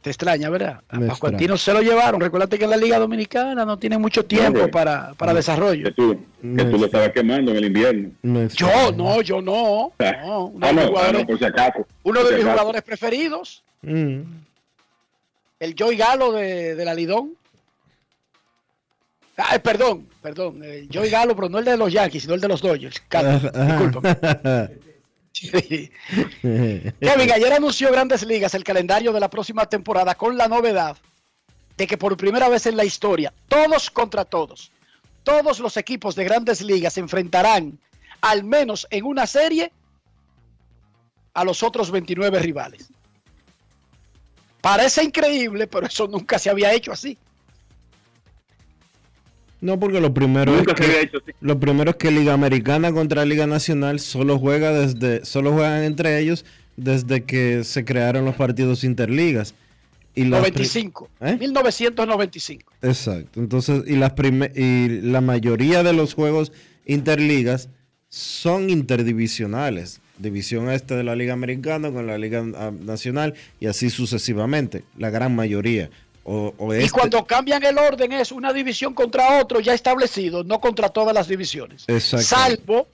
Te 0.01 0.11
extraña, 0.11 0.49
¿verdad? 0.49 0.81
A 0.89 1.01
Pascuantino 1.01 1.59
se 1.59 1.73
lo 1.73 1.83
llevaron. 1.83 2.21
Recuérdate 2.21 2.57
que 2.57 2.69
la 2.69 2.77
Liga 2.77 3.01
Dominicana 3.01 3.65
no 3.65 3.77
tiene 3.79 3.99
mucho 3.99 4.25
tiempo 4.25 4.61
Oye, 4.61 4.69
para, 4.69 5.13
para 5.15 5.35
desarrollo. 5.35 5.85
Que 5.87 5.91
tú, 5.93 6.25
que 6.41 6.65
tú 6.67 6.79
lo 6.79 6.87
estabas 6.87 7.11
quemando 7.11 7.51
en 7.51 7.57
el 7.57 7.65
invierno. 7.65 8.11
Yo 8.55 8.93
no, 8.93 9.21
yo 9.23 9.43
no. 9.43 9.93
no, 9.99 10.45
uno 10.47 10.67
Ah, 10.67 10.69
de 10.69 10.73
mis 10.73 10.77
no, 10.77 10.81
ah, 10.83 10.87
jugadores, 10.87 11.21
no, 11.23 11.27
por 11.27 11.39
si 11.39 11.45
acaso. 11.45 11.87
uno 12.05 12.21
de 12.21 12.31
mis 12.31 12.35
acaso. 12.45 12.51
jugadores 12.53 12.83
preferidos, 12.83 13.63
Mm. 13.83 14.21
el 15.61 15.75
Joey 15.79 15.97
Galo 15.97 16.33
de, 16.33 16.75
de 16.77 16.85
la 16.85 16.95
Lidón. 16.95 17.33
Ay, 19.37 19.59
perdón, 19.59 20.07
perdón. 20.23 20.63
El 20.63 20.89
Joey 20.93 21.11
Galo, 21.11 21.35
pero 21.37 21.49
no 21.49 21.59
el 21.59 21.65
de 21.65 21.77
los 21.77 21.93
Yankees, 21.93 22.23
sino 22.23 22.35
el 22.35 22.41
de 22.41 22.49
los 22.49 22.61
Dodgers. 22.63 22.97
Sí. 22.97 23.03
Kevin, 25.41 27.33
ayer 27.33 27.53
anunció 27.53 27.91
Grandes 27.93 28.25
Ligas 28.25 28.55
el 28.55 28.65
calendario 28.65 29.13
de 29.13 29.21
la 29.21 29.31
próxima 29.31 29.67
temporada 29.67 30.15
con 30.15 30.37
la 30.37 30.49
novedad 30.49 30.97
de 31.77 31.87
que 31.87 31.97
por 31.97 32.17
primera 32.17 32.49
vez 32.49 32.67
en 32.67 32.77
la 32.77 32.85
historia, 32.85 33.33
todos 33.49 33.91
contra 33.91 34.25
todos, 34.25 34.73
todos 35.23 35.61
los 35.61 35.77
equipos 35.77 36.15
de 36.17 36.25
Grandes 36.25 36.61
Ligas 36.61 36.95
se 36.95 37.01
enfrentarán 37.01 37.79
al 38.21 38.45
menos 38.45 38.87
en 38.91 39.05
una 39.05 39.27
serie 39.27 39.73
a 41.35 41.45
los 41.45 41.63
otros 41.63 41.91
29 41.91 42.41
rivales. 42.41 42.89
Parece 44.61 45.05
increíble, 45.05 45.69
pero 45.69 45.87
eso 45.87 46.09
nunca 46.09 46.39
se 46.39 46.51
había 46.51 46.73
hecho 46.73 46.93
así. 46.93 47.17
No, 49.61 49.79
porque 49.81 50.01
lo 50.01 50.15
primero 50.15 50.53
Nunca 50.53 50.73
es 50.73 50.79
se 50.79 50.85
había 50.85 50.97
que, 51.01 51.07
hecho 51.07 51.19
así. 51.19 51.33
lo 51.41 51.59
primero 51.59 51.91
es 51.91 51.97
que 51.97 52.11
Liga 52.11 52.33
Americana 52.33 52.93
contra 52.93 53.25
Liga 53.25 53.47
Nacional 53.47 53.99
solo 54.01 54.39
juega 54.39 54.73
desde, 54.73 55.25
solo 55.25 55.53
juegan 55.53 55.83
entre 55.83 56.19
ellos 56.21 56.45
desde 56.77 57.25
que 57.25 57.65
se 57.65 57.85
crearon 57.85 58.25
los 58.25 58.37
partidos 58.37 58.85
interligas. 58.85 59.55
Y 60.15 60.25
las 60.25 60.41
pri- 60.43 60.51
95. 60.53 61.09
¿Eh? 61.21 61.37
1995. 61.39 62.73
Exacto. 62.83 63.41
Entonces, 63.41 63.83
y 63.87 63.97
las 63.97 64.13
y 64.57 65.01
la 65.03 65.21
mayoría 65.21 65.83
de 65.83 65.93
los 65.93 66.15
juegos 66.15 66.53
interligas 66.87 67.69
son 68.09 68.71
interdivisionales. 68.71 70.01
División 70.19 70.71
este 70.71 70.95
de 70.97 71.05
la 71.05 71.15
Liga 71.15 71.33
Americana 71.35 71.91
con 71.93 72.07
la 72.07 72.19
Liga 72.19 72.43
Nacional 72.43 73.35
y 73.61 73.67
así 73.67 73.91
sucesivamente. 73.91 74.83
La 74.97 75.11
gran 75.11 75.35
mayoría. 75.37 75.91
O, 76.31 76.53
o 76.59 76.75
Y 76.75 76.81
este- 76.81 76.91
cuando 76.91 77.25
cambian 77.25 77.65
el 77.65 77.79
orden 77.79 78.13
es 78.13 78.33
una 78.33 78.53
división 78.53 78.93
contra 78.93 79.41
otro 79.41 79.61
ya 79.61 79.73
establecido, 79.73 80.45
no 80.45 80.61
contra 80.61 80.91
todas 80.91 81.15
las 81.15 81.27
divisiones. 81.27 81.85
Exacto. 81.89 82.27
Salvo, 82.27 82.87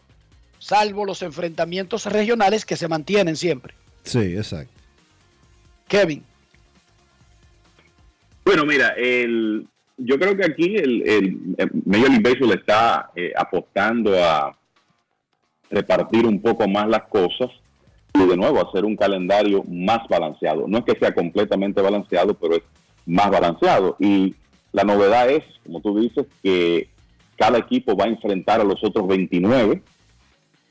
salvo 0.60 1.04
los 1.04 1.20
enfrentamientos 1.20 2.06
regionales 2.06 2.64
que 2.64 2.76
se 2.76 2.86
mantienen 2.86 3.34
siempre. 3.34 3.74
Sí, 4.04 4.36
exacto. 4.36 4.72
Kevin. 5.88 6.22
Bueno, 8.44 8.64
mira, 8.64 8.90
el, 8.96 9.66
yo 9.96 10.16
creo 10.16 10.36
que 10.36 10.44
aquí 10.44 10.76
el, 10.76 11.02
el, 11.08 11.38
el 11.58 11.70
Major 11.86 12.10
League 12.10 12.22
Baseball 12.22 12.52
está 12.56 13.10
eh, 13.16 13.32
apostando 13.36 14.16
a 14.22 14.56
repartir 15.70 16.24
un 16.24 16.40
poco 16.40 16.68
más 16.68 16.88
las 16.88 17.02
cosas 17.08 17.50
y 18.12 18.24
de 18.24 18.36
nuevo 18.36 18.64
hacer 18.68 18.84
un 18.84 18.94
calendario 18.96 19.64
más 19.64 20.06
balanceado. 20.08 20.68
No 20.68 20.78
es 20.78 20.84
que 20.84 20.96
sea 21.00 21.12
completamente 21.12 21.80
balanceado, 21.82 22.34
pero 22.34 22.54
es 22.54 22.62
más 23.06 23.30
balanceado. 23.30 23.96
Y 23.98 24.34
la 24.72 24.84
novedad 24.84 25.30
es, 25.30 25.44
como 25.64 25.80
tú 25.80 25.98
dices, 25.98 26.26
que 26.42 26.88
cada 27.36 27.58
equipo 27.58 27.96
va 27.96 28.04
a 28.04 28.08
enfrentar 28.08 28.60
a 28.60 28.64
los 28.64 28.82
otros 28.82 29.06
29 29.08 29.82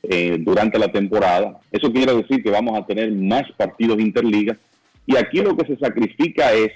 eh, 0.04 0.36
durante 0.40 0.78
la 0.78 0.88
temporada. 0.88 1.60
Eso 1.70 1.92
quiere 1.92 2.14
decir 2.14 2.42
que 2.42 2.50
vamos 2.50 2.78
a 2.78 2.86
tener 2.86 3.10
más 3.12 3.44
partidos 3.56 4.00
interligas. 4.00 4.58
Y 5.06 5.16
aquí 5.16 5.38
lo 5.38 5.56
que 5.56 5.66
se 5.66 5.78
sacrifica 5.78 6.52
es 6.52 6.72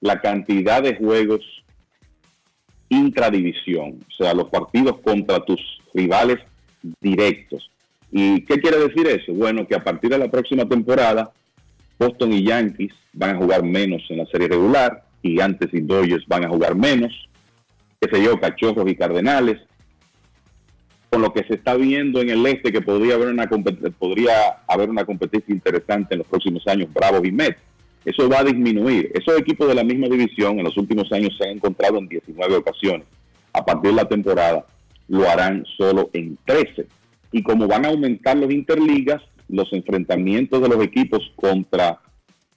la 0.00 0.20
cantidad 0.20 0.82
de 0.82 0.96
juegos 0.96 1.40
intradivisión, 2.88 4.00
o 4.06 4.22
sea, 4.22 4.34
los 4.34 4.50
partidos 4.50 5.00
contra 5.00 5.40
tus 5.44 5.60
rivales 5.94 6.38
directos. 7.00 7.70
¿Y 8.10 8.44
qué 8.44 8.60
quiere 8.60 8.78
decir 8.78 9.06
eso? 9.06 9.32
Bueno, 9.32 9.66
que 9.66 9.74
a 9.74 9.82
partir 9.82 10.10
de 10.10 10.18
la 10.18 10.30
próxima 10.30 10.68
temporada, 10.68 11.32
Boston 11.98 12.32
y 12.32 12.44
Yankees 12.44 12.92
van 13.12 13.36
a 13.36 13.38
jugar 13.38 13.62
menos 13.62 14.02
en 14.08 14.18
la 14.18 14.26
serie 14.26 14.48
regular, 14.48 15.04
Gigantes 15.22 15.70
y 15.72 15.80
Dodgers 15.80 16.26
van 16.26 16.44
a 16.44 16.48
jugar 16.48 16.74
menos, 16.74 17.12
qué 18.00 18.08
sé 18.10 18.22
yo, 18.22 18.40
Cachorros 18.40 18.90
y 18.90 18.96
Cardenales, 18.96 19.60
con 21.10 21.22
lo 21.22 21.32
que 21.32 21.44
se 21.44 21.54
está 21.54 21.74
viendo 21.74 22.20
en 22.22 22.30
el 22.30 22.46
este 22.46 22.72
que 22.72 22.80
podría 22.80 23.14
haber 23.14 23.28
una 23.28 23.46
podría 23.98 24.32
haber 24.66 24.88
una 24.88 25.04
competencia 25.04 25.54
interesante 25.54 26.14
en 26.14 26.18
los 26.18 26.26
próximos 26.26 26.66
años, 26.66 26.92
Bravos 26.92 27.22
y 27.24 27.30
Mets. 27.30 27.58
Eso 28.04 28.28
va 28.28 28.40
a 28.40 28.44
disminuir. 28.44 29.12
Esos 29.14 29.38
equipos 29.38 29.68
de 29.68 29.74
la 29.74 29.84
misma 29.84 30.08
división 30.08 30.58
en 30.58 30.64
los 30.64 30.76
últimos 30.76 31.12
años 31.12 31.36
se 31.38 31.44
han 31.44 31.56
encontrado 31.56 31.98
en 31.98 32.08
19 32.08 32.56
ocasiones. 32.56 33.06
A 33.52 33.64
partir 33.64 33.90
de 33.90 33.96
la 33.96 34.08
temporada 34.08 34.66
lo 35.08 35.28
harán 35.28 35.64
solo 35.76 36.10
en 36.14 36.38
13. 36.46 36.86
Y 37.30 37.42
como 37.42 37.68
van 37.68 37.84
a 37.84 37.90
aumentar 37.90 38.36
los 38.36 38.50
interligas, 38.50 39.22
los 39.52 39.72
enfrentamientos 39.72 40.60
de 40.60 40.68
los 40.68 40.82
equipos 40.82 41.32
contra 41.36 42.00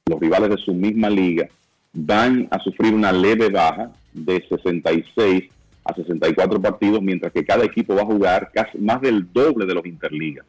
los 0.08 0.20
rivales 0.20 0.50
de 0.50 0.58
su 0.58 0.74
misma 0.74 1.10
liga 1.10 1.48
van 1.94 2.48
a 2.52 2.60
sufrir 2.60 2.94
una 2.94 3.12
leve 3.12 3.50
baja 3.50 3.92
de 4.14 4.44
66 4.50 5.44
a 5.84 5.94
64 5.94 6.62
partidos, 6.62 7.02
mientras 7.02 7.32
que 7.32 7.46
cada 7.46 7.64
equipo 7.64 7.96
va 7.96 8.02
a 8.02 8.06
jugar 8.06 8.52
casi 8.54 8.78
más 8.80 9.02
del 9.02 9.32
doble 9.32 9.66
de 9.66 9.76
los 9.76 9.86
interligas, 9.86 10.46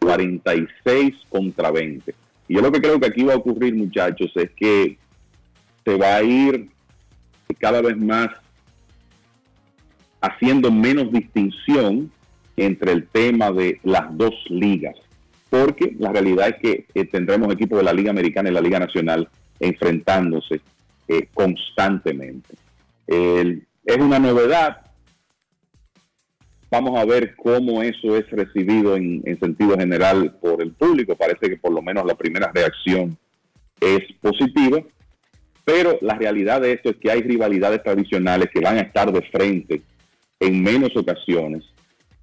46 0.00 1.14
contra 1.28 1.70
20. 1.70 2.14
Y 2.48 2.54
yo 2.54 2.60
lo 2.62 2.72
que 2.72 2.80
creo 2.80 2.98
que 2.98 3.08
aquí 3.08 3.22
va 3.22 3.34
a 3.34 3.36
ocurrir, 3.36 3.74
muchachos, 3.74 4.32
es 4.36 4.50
que 4.52 4.96
se 5.84 5.96
va 5.96 6.16
a 6.16 6.22
ir 6.22 6.70
cada 7.58 7.82
vez 7.82 7.96
más 7.96 8.28
haciendo 10.20 10.70
menos 10.70 11.12
distinción 11.12 12.10
entre 12.56 12.92
el 12.92 13.06
tema 13.06 13.50
de 13.50 13.80
las 13.82 14.16
dos 14.16 14.34
ligas, 14.48 14.96
porque 15.50 15.94
la 15.98 16.12
realidad 16.12 16.48
es 16.48 16.56
que 16.62 16.86
eh, 16.94 17.04
tendremos 17.04 17.52
equipos 17.52 17.78
de 17.78 17.84
la 17.84 17.92
Liga 17.92 18.10
Americana 18.10 18.48
y 18.48 18.52
la 18.52 18.60
Liga 18.60 18.78
Nacional 18.78 19.28
enfrentándose 19.58 20.60
eh, 21.08 21.28
constantemente. 21.34 22.54
Es 23.06 23.98
una 23.98 24.20
novedad. 24.20 24.82
Vamos 26.70 26.98
a 26.98 27.04
ver 27.04 27.34
cómo 27.34 27.82
eso 27.82 28.16
es 28.16 28.30
recibido 28.30 28.94
en, 28.94 29.20
en 29.24 29.40
sentido 29.40 29.76
general 29.76 30.36
por 30.40 30.62
el 30.62 30.70
público. 30.70 31.16
Parece 31.16 31.48
que 31.48 31.56
por 31.56 31.72
lo 31.72 31.82
menos 31.82 32.06
la 32.06 32.14
primera 32.14 32.52
reacción 32.54 33.18
es 33.80 34.00
positiva, 34.20 34.80
pero 35.64 35.98
la 36.02 36.14
realidad 36.14 36.60
de 36.60 36.72
esto 36.72 36.90
es 36.90 36.96
que 36.96 37.10
hay 37.10 37.22
rivalidades 37.22 37.82
tradicionales 37.82 38.48
que 38.52 38.60
van 38.60 38.76
a 38.76 38.82
estar 38.82 39.10
de 39.10 39.22
frente 39.22 39.82
en 40.38 40.62
menos 40.62 40.96
ocasiones 40.96 41.64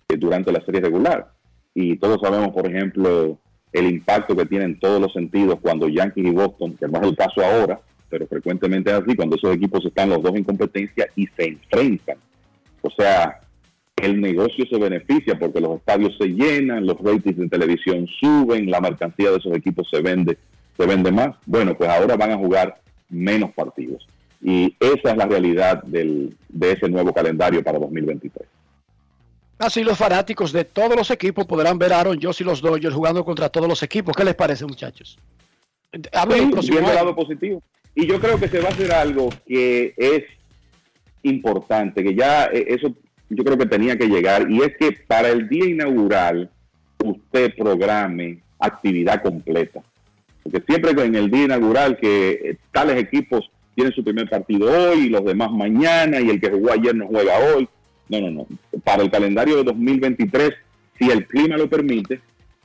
eh, 0.09 0.17
durante 0.17 0.51
la 0.51 0.63
serie 0.63 0.81
regular. 0.81 1.31
Y 1.79 1.95
todos 1.97 2.19
sabemos, 2.19 2.49
por 2.55 2.65
ejemplo, 2.65 3.37
el 3.71 3.85
impacto 3.85 4.35
que 4.35 4.47
tiene 4.47 4.65
en 4.65 4.79
todos 4.79 4.99
los 4.99 5.13
sentidos 5.13 5.59
cuando 5.61 5.87
Yankees 5.87 6.25
y 6.25 6.31
Boston, 6.31 6.75
que 6.75 6.87
no 6.87 6.99
es 6.99 7.07
el 7.09 7.15
caso 7.15 7.45
ahora, 7.45 7.79
pero 8.09 8.25
frecuentemente 8.25 8.89
es 8.89 8.97
así, 8.99 9.15
cuando 9.15 9.35
esos 9.35 9.55
equipos 9.55 9.85
están 9.85 10.09
los 10.09 10.23
dos 10.23 10.33
en 10.33 10.43
competencia 10.43 11.05
y 11.15 11.27
se 11.27 11.49
enfrentan. 11.49 12.17
O 12.81 12.89
sea, 12.89 13.41
el 13.95 14.19
negocio 14.19 14.65
se 14.67 14.79
beneficia 14.79 15.37
porque 15.37 15.61
los 15.61 15.77
estadios 15.77 16.17
se 16.17 16.29
llenan, 16.29 16.87
los 16.87 16.97
ratings 16.97 17.37
de 17.37 17.47
televisión 17.47 18.07
suben, 18.19 18.71
la 18.71 18.81
mercancía 18.81 19.29
de 19.29 19.37
esos 19.37 19.55
equipos 19.55 19.87
se 19.91 20.01
vende, 20.01 20.35
se 20.75 20.87
vende 20.87 21.11
más. 21.11 21.35
Bueno, 21.45 21.77
pues 21.77 21.91
ahora 21.91 22.17
van 22.17 22.31
a 22.31 22.37
jugar 22.37 22.81
menos 23.07 23.51
partidos. 23.51 24.03
Y 24.41 24.75
esa 24.79 25.11
es 25.11 25.17
la 25.17 25.27
realidad 25.27 25.83
del, 25.83 26.35
de 26.49 26.71
ese 26.71 26.89
nuevo 26.89 27.13
calendario 27.13 27.63
para 27.63 27.77
2023. 27.77 28.56
Así 29.59 29.83
los 29.83 29.97
fanáticos 29.97 30.51
de 30.51 30.65
todos 30.65 30.95
los 30.95 31.09
equipos 31.09 31.45
podrán 31.45 31.79
ver 31.79 31.93
a 31.93 31.99
Aaron 31.99 32.19
Josh 32.21 32.41
y 32.41 32.43
los 32.43 32.61
Dodgers 32.61 32.93
jugando 32.93 33.25
contra 33.25 33.49
todos 33.49 33.67
los 33.67 33.81
equipos. 33.81 34.15
¿Qué 34.15 34.23
les 34.23 34.35
parece, 34.35 34.65
muchachos? 34.65 35.17
Sí, 36.61 36.73
lado 36.73 37.15
positivo. 37.15 37.63
Y 37.95 38.05
yo 38.05 38.19
creo 38.19 38.39
que 38.39 38.47
se 38.47 38.59
va 38.59 38.69
a 38.69 38.71
hacer 38.71 38.91
algo 38.91 39.29
que 39.47 39.93
es 39.97 40.23
importante, 41.23 42.03
que 42.03 42.13
ya 42.13 42.45
eh, 42.45 42.65
eso 42.67 42.93
yo 43.29 43.43
creo 43.43 43.57
que 43.57 43.65
tenía 43.65 43.97
que 43.97 44.07
llegar, 44.07 44.49
y 44.49 44.61
es 44.61 44.77
que 44.77 44.91
para 45.07 45.29
el 45.29 45.49
día 45.49 45.65
inaugural 45.65 46.49
usted 47.03 47.55
programe 47.57 48.39
actividad 48.59 49.21
completa. 49.21 49.81
Porque 50.43 50.63
siempre 50.67 50.91
en 51.03 51.15
el 51.15 51.29
día 51.29 51.45
inaugural 51.45 51.97
que 51.97 52.31
eh, 52.31 52.57
tales 52.71 52.97
equipos 52.97 53.49
tienen 53.75 53.93
su 53.93 54.03
primer 54.03 54.29
partido 54.29 54.71
hoy 54.71 55.05
y 55.05 55.09
los 55.09 55.25
demás 55.25 55.51
mañana 55.51 56.19
y 56.21 56.29
el 56.29 56.39
que 56.39 56.49
jugó 56.49 56.71
ayer 56.71 56.95
no 56.95 57.07
juega 57.07 57.33
hoy. 57.37 57.67
No, 58.09 58.21
no, 58.21 58.31
no. 58.31 58.47
Para 58.83 59.03
el 59.03 59.11
calendario 59.11 59.57
de 59.57 59.63
2023, 59.63 60.53
si 60.97 61.09
el 61.09 61.27
clima 61.27 61.57
lo 61.57 61.69
permite, 61.69 62.21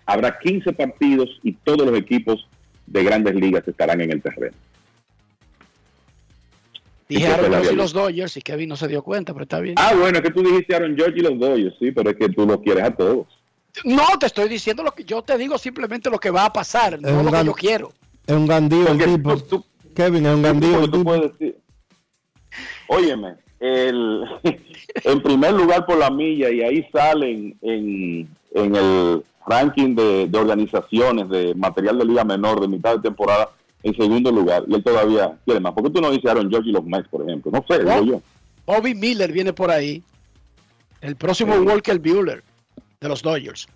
habrá 0.06 0.38
15 0.38 0.72
partidos 0.72 1.28
y 1.42 1.52
todos 1.52 1.86
los 1.86 1.98
equipos 1.98 2.48
de 2.86 3.04
grandes 3.04 3.34
ligas 3.34 3.66
estarán 3.66 4.00
en 4.00 4.12
el 4.12 4.22
terreno. 4.22 4.56
Dije 7.08 7.26
Aaron 7.26 7.52
George 7.52 7.72
y 7.72 7.76
los 7.76 7.92
Dodgers 7.92 8.36
y 8.36 8.42
Kevin 8.42 8.68
no 8.68 8.76
se 8.76 8.88
dio 8.88 9.02
cuenta, 9.02 9.32
pero 9.32 9.42
está 9.42 9.60
bien. 9.60 9.74
Ah, 9.78 9.92
bueno, 9.94 10.18
es 10.18 10.24
que 10.24 10.30
tú 10.30 10.42
dijiste 10.42 10.74
Aaron 10.74 10.96
George 10.96 11.18
y 11.18 11.22
los 11.22 11.38
Dodgers, 11.38 11.74
sí, 11.78 11.92
pero 11.92 12.10
es 12.10 12.16
que 12.16 12.28
tú 12.28 12.46
los 12.46 12.58
quieres 12.62 12.84
a 12.84 12.90
todos. 12.94 13.26
No, 13.84 14.06
te 14.18 14.26
estoy 14.26 14.48
diciendo 14.48 14.82
lo 14.82 14.92
que 14.92 15.04
yo 15.04 15.22
te 15.22 15.36
digo 15.38 15.58
simplemente 15.58 16.10
lo 16.10 16.18
que 16.18 16.30
va 16.30 16.46
a 16.46 16.52
pasar, 16.52 17.00
no 17.00 17.22
lo 17.22 17.32
que 17.32 17.44
yo 17.44 17.52
quiero. 17.52 17.92
Es 18.26 18.34
un 18.34 18.46
gandío 18.46 18.88
el 18.88 18.98
tipo. 18.98 19.64
Kevin 19.94 20.26
es 20.26 20.34
un 20.34 20.42
gandío. 20.42 20.90
Tú 20.90 21.02
puedes 21.02 21.32
decir. 21.32 21.58
Óyeme, 22.88 23.36
el, 23.62 24.24
en 25.04 25.22
primer 25.22 25.52
lugar 25.52 25.86
por 25.86 25.96
la 25.96 26.10
milla 26.10 26.50
y 26.50 26.62
ahí 26.62 26.86
salen 26.92 27.56
en, 27.62 28.28
en 28.54 28.76
el 28.76 29.22
ranking 29.46 29.94
de, 29.94 30.26
de, 30.26 30.38
organizaciones 30.38 31.28
de 31.28 31.54
material 31.54 31.98
de 31.98 32.04
liga 32.04 32.24
menor 32.24 32.60
de 32.60 32.68
mitad 32.68 32.96
de 32.96 33.02
temporada 33.02 33.50
en 33.84 33.94
segundo 33.94 34.30
lugar 34.30 34.64
y 34.66 34.74
él 34.74 34.82
todavía 34.82 35.36
quiere 35.44 35.60
más. 35.60 35.72
¿Por 35.72 35.84
qué 35.84 35.90
tú 35.90 36.00
no 36.00 36.10
dices 36.10 36.28
Aaron 36.28 36.50
George 36.50 36.70
y 36.70 36.72
los 36.72 36.84
Mets, 36.84 37.08
por 37.08 37.22
ejemplo? 37.22 37.52
No 37.52 37.64
sé, 37.68 37.84
digo 37.84 38.04
yo. 38.04 38.22
Bobby 38.66 38.94
Miller 38.94 39.32
viene 39.32 39.52
por 39.52 39.70
ahí. 39.70 40.02
El 41.00 41.16
próximo 41.16 41.54
Walker 41.54 41.98
Bueller 41.98 42.42
de 43.00 43.08
los 43.08 43.22
Dodgers. 43.22 43.68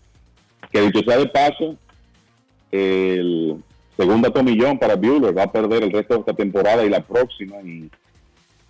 Que 0.71 0.81
dicho 0.81 1.01
sea 1.01 1.19
de 1.19 1.27
paso, 1.27 1.77
el 2.71 3.57
segundo 3.97 4.31
tomillón 4.33 4.79
para 4.79 4.97
Bueller 4.97 5.37
va 5.37 5.45
a 5.45 5.53
perder 5.53 5.85
el 5.85 5.93
resto 5.93 6.15
de 6.15 6.21
esta 6.21 6.35
temporada 6.35 6.85
y 6.85 6.89
la 6.89 7.01
próxima. 7.01 7.57
Y 7.63 7.91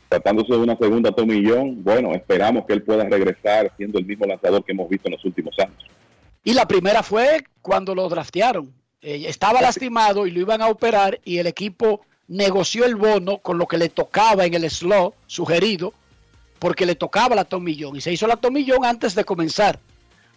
tratándose 0.09 0.53
de 0.53 0.59
una 0.59 0.77
segunda 0.77 1.13
tomillón, 1.13 1.83
bueno, 1.83 2.13
esperamos 2.15 2.65
que 2.67 2.75
él 2.75 2.83
pueda 2.83 3.05
regresar 3.05 3.73
siendo 3.77 3.99
el 3.99 4.07
mismo 4.07 4.27
lanzador 4.27 4.65
que 4.65 4.73
hemos 4.73 4.89
visto 4.89 5.09
en 5.09 5.13
los 5.13 5.25
últimos 5.25 5.55
años. 5.59 5.85
Y 6.45 6.55
la 6.55 6.67
primera 6.69 7.03
fue 7.03 7.45
cuando 7.61 7.95
lo 7.95 8.09
draftearon. 8.09 8.73
Eh, 9.03 9.25
estaba 9.27 9.61
lastimado 9.61 10.27
y 10.27 10.31
lo 10.31 10.41
iban 10.41 10.63
a 10.63 10.69
operar 10.69 11.21
y 11.25 11.39
el 11.39 11.47
equipo 11.47 12.03
negoció 12.29 12.85
el 12.85 12.95
bono 12.95 13.39
con 13.39 13.59
lo 13.59 13.67
que 13.67 13.79
le 13.79 13.89
tocaba 13.89 14.45
en 14.45 14.55
el 14.55 14.69
slot 14.71 15.15
sugerido 15.27 15.93
porque 16.59 16.87
le 16.87 16.95
tocaba 16.95 17.35
la 17.37 17.45
tomillón 17.45 17.97
y 17.97 18.01
se 18.01 18.13
hizo 18.13 18.27
la 18.27 18.37
tomillón 18.37 18.85
antes 18.85 19.15
de 19.15 19.25
comenzar 19.25 19.79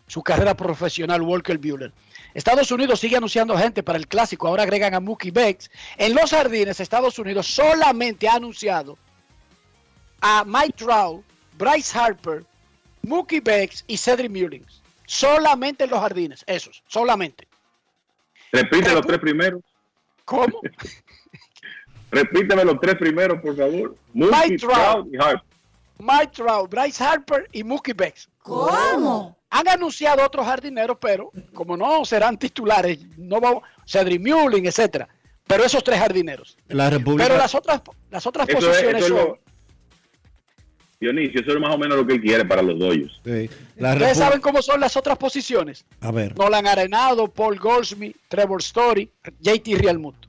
su 0.08 0.22
carrera 0.22 0.56
profesional 0.56 1.22
Walker 1.22 1.58
Bueller. 1.58 1.94
Estados 2.34 2.72
Unidos 2.72 3.00
sigue 3.00 3.18
anunciando 3.18 3.58
gente 3.58 3.84
para 3.84 3.98
el 3.98 4.08
clásico, 4.08 4.48
ahora 4.48 4.64
agregan 4.64 4.94
a 4.94 5.00
Mookie 5.00 5.32
Becks. 5.32 5.70
En 5.98 6.14
los 6.14 6.32
jardines, 6.32 6.80
Estados 6.80 7.18
Unidos 7.20 7.48
solamente 7.48 8.28
ha 8.28 8.36
anunciado 8.36 8.98
a 10.22 10.44
Mike 10.46 10.74
Trout, 10.78 11.24
Bryce 11.58 11.98
Harper, 11.98 12.44
Mookie 13.04 13.40
Becks 13.40 13.84
y 13.88 13.98
Cedric 13.98 14.32
Mullins. 14.32 14.82
Solamente 15.06 15.86
en 15.86 15.90
los 15.90 16.00
jardines, 16.00 16.44
esos, 16.48 16.84
solamente. 16.88 17.48
Repite 18.52 18.94
los 18.94 19.06
tres 19.06 19.20
primeros. 19.20 19.62
¿Cómo? 20.26 20.62
Repíteme 22.12 22.66
los 22.66 22.80
tres 22.80 22.96
primeros, 22.96 23.40
por 23.42 23.56
favor. 23.56 23.96
Mookie, 24.14 24.36
Mike 24.36 24.58
Trout, 24.58 25.08
y 25.14 25.18
Harper. 25.18 25.44
Mike 26.00 26.32
Trout, 26.34 26.70
Bryce 26.72 27.04
Harper 27.04 27.48
y 27.52 27.64
Mookie 27.64 27.94
Becks. 27.94 28.28
¿Cómo? 28.42 29.38
Han 29.52 29.68
anunciado 29.68 30.24
otros 30.24 30.46
jardineros, 30.46 30.98
pero 31.00 31.32
como 31.54 31.76
no 31.76 32.06
serán 32.06 32.38
titulares, 32.38 33.00
no 33.18 33.40
vamos, 33.40 33.64
Cedric 33.86 34.22
Mullin, 34.22 34.66
etcétera. 34.66 35.08
Pero 35.46 35.64
esos 35.64 35.84
tres 35.84 36.00
jardineros. 36.00 36.58
La 36.68 36.90
República. 36.90 37.24
Pero 37.28 37.38
las 37.38 37.54
otras, 37.56 37.82
las 38.12 38.26
otras 38.28 38.48
Eso 38.48 38.58
es- 38.60 38.66
posiciones 38.66 39.02
es 39.02 39.08
son. 39.08 39.18
lo- 39.18 39.40
Dionisio, 41.00 41.40
eso 41.42 41.52
es 41.54 41.60
más 41.60 41.74
o 41.74 41.78
menos 41.78 41.98
lo 41.98 42.06
que 42.06 42.14
él 42.16 42.22
quiere 42.22 42.44
para 42.46 42.62
los 42.62 42.78
doyos. 42.78 43.22
Sí. 43.24 43.50
La 43.78 43.94
Ustedes 43.94 44.18
saben 44.18 44.42
cómo 44.42 44.62
son 44.62 44.82
las 44.82 44.98
otras 44.98 45.18
posiciones. 45.18 45.86
A 46.02 46.12
ver. 46.12 46.38
Nolan 46.38 46.68
Arenado, 46.68 47.28
Paul 47.30 47.58
Goldsmith, 47.58 48.18
Trevor 48.28 48.60
Story, 48.62 49.10
JT 49.40 49.78
Realmuto. 49.78 50.28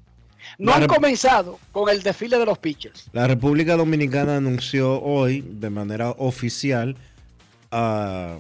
No 0.58 0.70
La 0.72 0.76
han 0.78 0.86
comenzado 0.86 1.58
con 1.72 1.88
el 1.90 2.02
desfile 2.02 2.38
de 2.38 2.46
los 2.46 2.58
pitchers. 2.58 3.08
La 3.12 3.26
República 3.26 3.76
Dominicana 3.76 4.36
anunció 4.36 5.00
hoy 5.02 5.42
de 5.46 5.70
manera 5.70 6.10
oficial 6.10 6.96
a 7.72 8.38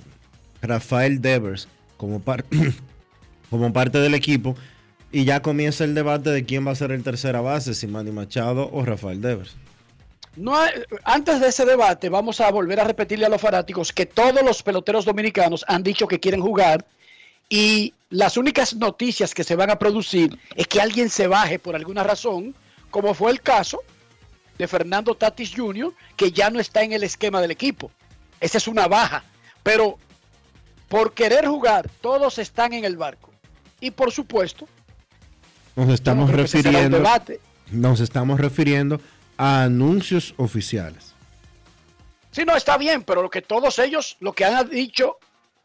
Rafael 0.62 1.20
Devers 1.20 1.68
como, 1.96 2.20
par- 2.20 2.44
como 3.50 3.72
parte 3.72 3.98
del 3.98 4.14
equipo 4.14 4.56
y 5.12 5.24
ya 5.24 5.42
comienza 5.42 5.82
el 5.84 5.94
debate 5.94 6.30
de 6.30 6.44
quién 6.44 6.64
va 6.66 6.70
a 6.70 6.76
ser 6.76 6.92
el 6.92 7.02
tercera 7.02 7.40
base, 7.40 7.74
si 7.74 7.86
Manny 7.88 8.12
Machado 8.12 8.70
o 8.72 8.84
Rafael 8.84 9.20
Devers. 9.20 9.56
No 10.36 10.56
hay- 10.58 10.70
antes 11.04 11.40
de 11.40 11.48
ese 11.48 11.64
debate, 11.64 12.08
vamos 12.08 12.40
a 12.40 12.50
volver 12.50 12.80
a 12.80 12.84
repetirle 12.84 13.26
a 13.26 13.28
los 13.28 13.40
fanáticos 13.40 13.92
que 13.92 14.06
todos 14.06 14.42
los 14.44 14.62
peloteros 14.62 15.04
dominicanos 15.04 15.64
han 15.68 15.82
dicho 15.82 16.06
que 16.06 16.20
quieren 16.20 16.40
jugar 16.40 16.86
y 17.48 17.94
las 18.10 18.36
únicas 18.36 18.74
noticias 18.74 19.34
que 19.34 19.44
se 19.44 19.56
van 19.56 19.70
a 19.70 19.78
producir 19.78 20.38
es 20.54 20.66
que 20.68 20.80
alguien 20.80 21.10
se 21.10 21.26
baje 21.26 21.58
por 21.58 21.74
alguna 21.74 22.04
razón, 22.04 22.54
como 22.90 23.12
fue 23.14 23.32
el 23.32 23.40
caso 23.40 23.80
de 24.56 24.68
Fernando 24.68 25.14
Tatis 25.14 25.52
Jr., 25.54 25.92
que 26.16 26.30
ya 26.32 26.48
no 26.50 26.60
está 26.60 26.82
en 26.82 26.92
el 26.92 27.02
esquema 27.02 27.40
del 27.40 27.50
equipo. 27.50 27.90
Esa 28.40 28.58
es 28.58 28.68
una 28.68 28.86
baja, 28.86 29.24
pero 29.62 29.98
por 30.88 31.12
querer 31.12 31.46
jugar, 31.46 31.88
todos 32.00 32.38
están 32.38 32.72
en 32.72 32.84
el 32.84 32.96
barco. 32.96 33.30
Y 33.80 33.90
por 33.90 34.12
supuesto, 34.12 34.68
Nos 35.76 35.88
estamos 35.88 36.30
refiriendo, 36.30 36.98
debate. 36.98 37.40
nos 37.70 38.00
estamos 38.00 38.38
refiriendo 38.40 39.00
a 39.40 39.62
anuncios 39.62 40.34
oficiales. 40.36 41.14
Sí, 42.30 42.44
no, 42.44 42.54
está 42.56 42.76
bien, 42.76 43.02
pero 43.02 43.22
lo 43.22 43.30
que 43.30 43.40
todos 43.40 43.78
ellos, 43.78 44.18
lo 44.20 44.34
que 44.34 44.44
han 44.44 44.68
dicho, 44.68 45.16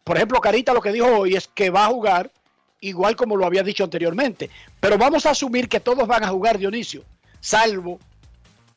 por 0.02 0.16
ejemplo, 0.16 0.40
Carita 0.40 0.74
lo 0.74 0.80
que 0.82 0.94
dijo 0.94 1.08
hoy 1.08 1.36
es 1.36 1.50
que 1.50 1.70
va 1.70 1.84
a 1.84 1.90
jugar 1.90 2.32
igual 2.80 3.18
como 3.18 3.36
lo 3.36 3.46
había 3.46 3.64
dicho 3.64 3.84
anteriormente. 3.84 4.50
Pero 4.80 4.98
vamos 4.98 5.26
a 5.26 5.32
asumir 5.32 5.68
que 5.68 5.82
todos 5.82 6.08
van 6.08 6.24
a 6.24 6.30
jugar, 6.30 6.58
Dionisio, 6.58 7.04
salvo 7.42 8.00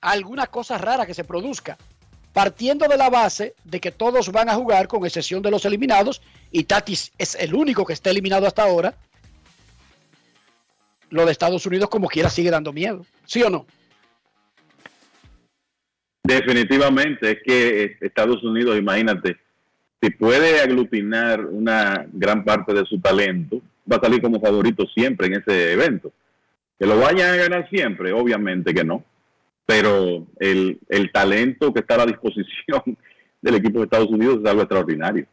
alguna 0.00 0.48
cosa 0.48 0.78
rara 0.78 1.06
que 1.06 1.14
se 1.14 1.22
produzca. 1.22 1.78
Partiendo 2.32 2.88
de 2.88 2.96
la 2.96 3.08
base 3.08 3.54
de 3.62 3.80
que 3.80 3.92
todos 3.92 4.32
van 4.32 4.48
a 4.48 4.56
jugar, 4.56 4.88
con 4.88 5.06
excepción 5.06 5.42
de 5.42 5.52
los 5.52 5.64
eliminados, 5.64 6.22
y 6.50 6.64
Tatis 6.64 7.12
es 7.18 7.36
el 7.36 7.54
único 7.54 7.86
que 7.86 7.92
está 7.92 8.10
eliminado 8.10 8.48
hasta 8.48 8.64
ahora, 8.64 8.96
lo 11.10 11.24
de 11.24 11.30
Estados 11.30 11.64
Unidos 11.66 11.88
como 11.88 12.08
quiera 12.08 12.30
sigue 12.30 12.50
dando 12.50 12.72
miedo. 12.72 13.06
¿Sí 13.26 13.44
o 13.44 13.48
no? 13.48 13.64
Definitivamente, 16.28 17.30
es 17.30 17.38
que 17.42 17.82
eh, 17.84 17.96
Estados 18.02 18.44
Unidos, 18.44 18.76
imagínate, 18.76 19.38
si 19.98 20.10
puede 20.10 20.60
aglutinar 20.60 21.46
una 21.46 22.06
gran 22.12 22.44
parte 22.44 22.74
de 22.74 22.84
su 22.84 23.00
talento, 23.00 23.62
va 23.90 23.96
a 23.96 24.00
salir 24.00 24.20
como 24.20 24.38
favorito 24.38 24.84
siempre 24.94 25.28
en 25.28 25.36
ese 25.36 25.72
evento. 25.72 26.12
Que 26.78 26.84
lo 26.84 26.98
vayan 26.98 27.30
a 27.30 27.36
ganar 27.36 27.70
siempre, 27.70 28.12
obviamente 28.12 28.74
que 28.74 28.84
no. 28.84 29.02
Pero 29.64 30.26
el, 30.38 30.78
el 30.90 31.10
talento 31.12 31.72
que 31.72 31.80
está 31.80 31.94
a 31.94 31.98
la 31.98 32.06
disposición 32.06 32.82
del 33.40 33.54
equipo 33.54 33.78
de 33.78 33.84
Estados 33.86 34.10
Unidos 34.10 34.40
es 34.42 34.50
algo 34.50 34.62
extraordinario. 34.62 35.26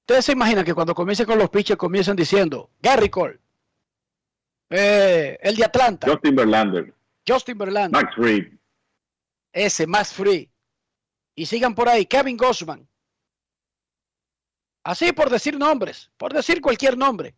Ustedes 0.00 0.24
se 0.24 0.32
imaginan 0.32 0.64
que 0.64 0.72
cuando 0.72 0.94
comiencen 0.94 1.26
con 1.26 1.38
los 1.38 1.50
pitchers 1.50 1.76
comienzan 1.76 2.16
diciendo 2.16 2.70
Gary 2.82 3.10
Cole, 3.10 3.38
eh, 4.70 5.36
el 5.42 5.56
de 5.56 5.64
Atlanta, 5.64 6.10
Justin 6.10 6.36
Verlander, 6.36 6.94
Justin 7.28 7.58
Verlander, 7.58 8.02
Max 8.02 8.14
Fried, 8.16 8.57
ese 9.52 9.86
más 9.86 10.12
free, 10.12 10.50
y 11.34 11.46
sigan 11.46 11.74
por 11.74 11.88
ahí, 11.88 12.06
Kevin 12.06 12.36
Gossman. 12.36 12.88
Así 14.84 15.12
por 15.12 15.30
decir 15.30 15.58
nombres, 15.58 16.10
por 16.16 16.32
decir 16.32 16.60
cualquier 16.60 16.96
nombre. 16.96 17.34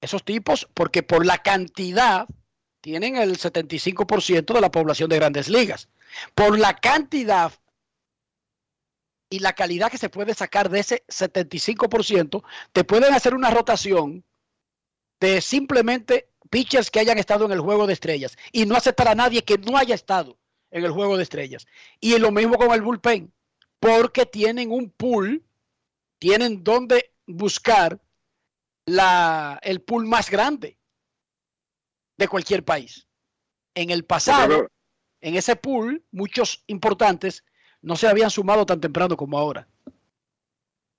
Esos 0.00 0.24
tipos, 0.24 0.68
porque 0.74 1.02
por 1.02 1.24
la 1.24 1.38
cantidad, 1.38 2.26
tienen 2.80 3.16
el 3.16 3.38
75% 3.38 4.54
de 4.54 4.60
la 4.60 4.70
población 4.70 5.10
de 5.10 5.16
grandes 5.16 5.48
ligas. 5.48 5.88
Por 6.34 6.58
la 6.58 6.76
cantidad 6.76 7.52
y 9.28 9.38
la 9.38 9.52
calidad 9.52 9.90
que 9.90 9.98
se 9.98 10.08
puede 10.08 10.34
sacar 10.34 10.70
de 10.70 10.80
ese 10.80 11.04
75%, 11.06 12.42
te 12.72 12.84
pueden 12.84 13.14
hacer 13.14 13.34
una 13.34 13.50
rotación 13.50 14.24
de 15.20 15.40
simplemente 15.40 16.29
pitchers 16.50 16.90
que 16.90 17.00
hayan 17.00 17.18
estado 17.18 17.46
en 17.46 17.52
el 17.52 17.60
juego 17.60 17.86
de 17.86 17.94
estrellas 17.94 18.36
y 18.52 18.66
no 18.66 18.76
aceptar 18.76 19.08
a 19.08 19.14
nadie 19.14 19.42
que 19.42 19.56
no 19.56 19.76
haya 19.76 19.94
estado 19.94 20.36
en 20.70 20.84
el 20.84 20.90
juego 20.90 21.16
de 21.16 21.22
estrellas. 21.22 21.66
Y 22.00 22.18
lo 22.18 22.30
mismo 22.30 22.56
con 22.56 22.72
el 22.72 22.82
bullpen, 22.82 23.32
porque 23.78 24.26
tienen 24.26 24.70
un 24.70 24.90
pool, 24.90 25.42
tienen 26.18 26.62
donde 26.62 27.12
buscar 27.26 27.98
la, 28.84 29.58
el 29.62 29.80
pool 29.80 30.06
más 30.06 30.30
grande 30.30 30.76
de 32.18 32.28
cualquier 32.28 32.64
país. 32.64 33.06
En 33.74 33.90
el 33.90 34.04
pasado, 34.04 34.68
en 35.20 35.36
ese 35.36 35.56
pool, 35.56 36.04
muchos 36.10 36.64
importantes 36.66 37.44
no 37.82 37.96
se 37.96 38.08
habían 38.08 38.30
sumado 38.30 38.66
tan 38.66 38.80
temprano 38.80 39.16
como 39.16 39.38
ahora. 39.38 39.66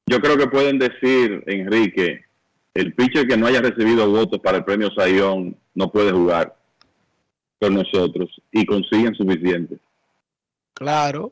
Yo 0.07 0.19
creo 0.19 0.37
que 0.37 0.47
pueden 0.47 0.79
decir, 0.79 1.43
Enrique, 1.45 2.25
el 2.73 2.93
pitcher 2.93 3.27
que 3.27 3.37
no 3.37 3.47
haya 3.47 3.61
recibido 3.61 4.09
votos 4.09 4.39
para 4.39 4.57
el 4.57 4.63
premio 4.63 4.89
Sayón 4.91 5.57
no 5.75 5.91
puede 5.91 6.11
jugar 6.11 6.55
con 7.59 7.75
nosotros 7.75 8.29
y 8.51 8.65
consiguen 8.65 9.13
suficiente. 9.15 9.77
Claro, 10.73 11.31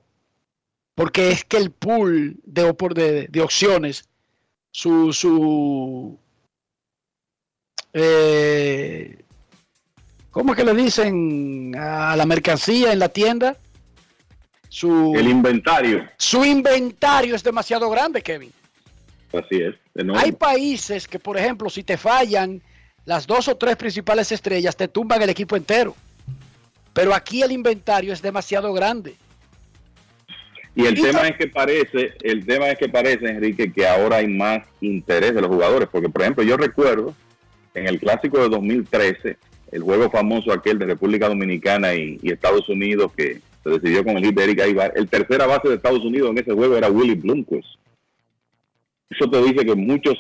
porque 0.96 1.32
es 1.32 1.44
que 1.44 1.58
el 1.58 1.72
pool 1.72 2.38
de, 2.44 2.76
de, 2.94 3.28
de 3.30 3.42
opciones, 3.42 4.08
su, 4.72 5.14
su 5.14 6.20
eh, 7.94 9.24
¿cómo 10.30 10.52
es 10.52 10.58
que 10.58 10.66
le 10.66 10.74
dicen 10.74 11.76
a 11.78 12.16
la 12.16 12.26
mercancía 12.26 12.92
en 12.92 13.00
la 13.00 13.10
tienda? 13.10 13.58
Su, 14.68 15.14
El 15.16 15.28
inventario, 15.28 16.08
su 16.18 16.46
inventario 16.46 17.36
es 17.36 17.44
demasiado 17.44 17.90
grande, 17.90 18.22
Kevin. 18.22 18.52
Así 19.34 19.62
es. 19.62 19.76
enorme. 19.96 20.22
Hay 20.22 20.32
países 20.32 21.08
que, 21.08 21.20
por 21.20 21.38
ejemplo, 21.38 21.70
si 21.70 21.84
te 21.84 21.98
fallan 21.98 22.62
las 23.06 23.28
dos 23.28 23.48
o 23.48 23.58
tres 23.58 23.76
principales 23.76 24.32
estrellas, 24.32 24.76
te 24.76 24.88
tumban 24.88 25.22
el 25.22 25.30
equipo 25.30 25.56
entero. 25.56 25.96
Pero 26.94 27.14
aquí 27.14 27.42
el 27.42 27.52
inventario 27.52 28.14
es 28.14 28.22
demasiado 28.22 28.74
grande. 28.74 29.16
Y 30.76 30.86
el 30.86 30.98
Y 30.98 31.02
tema 31.02 31.28
es 31.28 31.38
que 31.38 31.48
parece, 31.48 32.14
el 32.22 32.46
tema 32.46 32.70
es 32.70 32.78
que 32.78 32.90
parece, 32.90 33.28
Enrique, 33.28 33.72
que 33.72 33.88
ahora 33.88 34.18
hay 34.18 34.28
más 34.28 34.66
interés 34.82 35.34
de 35.34 35.42
los 35.42 35.50
jugadores, 35.50 35.90
porque 35.92 36.10
por 36.10 36.22
ejemplo, 36.22 36.44
yo 36.44 36.58
recuerdo 36.58 37.16
en 37.74 37.88
el 37.88 38.00
clásico 38.00 38.42
de 38.42 38.50
2013, 38.50 39.38
el 39.72 39.82
juego 39.84 40.10
famoso 40.10 40.52
aquel 40.52 40.80
de 40.80 40.86
República 40.86 41.28
Dominicana 41.28 41.94
y, 41.94 42.20
y 42.22 42.32
Estados 42.32 42.68
Unidos 42.70 43.12
que 43.16 43.40
se 43.64 43.70
decidió 43.70 44.04
con 44.04 44.18
el 44.18 44.26
hit 44.26 44.36
de 44.36 44.44
Eric 44.44 44.62
Aybar, 44.62 44.94
el 44.96 45.08
tercera 45.08 45.46
base 45.46 45.68
de 45.68 45.76
Estados 45.76 46.04
Unidos 46.04 46.32
en 46.32 46.38
ese 46.38 46.54
juego 46.54 46.78
era 46.78 46.90
Willie 46.90 47.16
Blomquist. 47.16 47.68
Eso 49.10 49.30
te 49.30 49.42
dice 49.42 49.66
que 49.66 49.76
muchos 49.76 50.18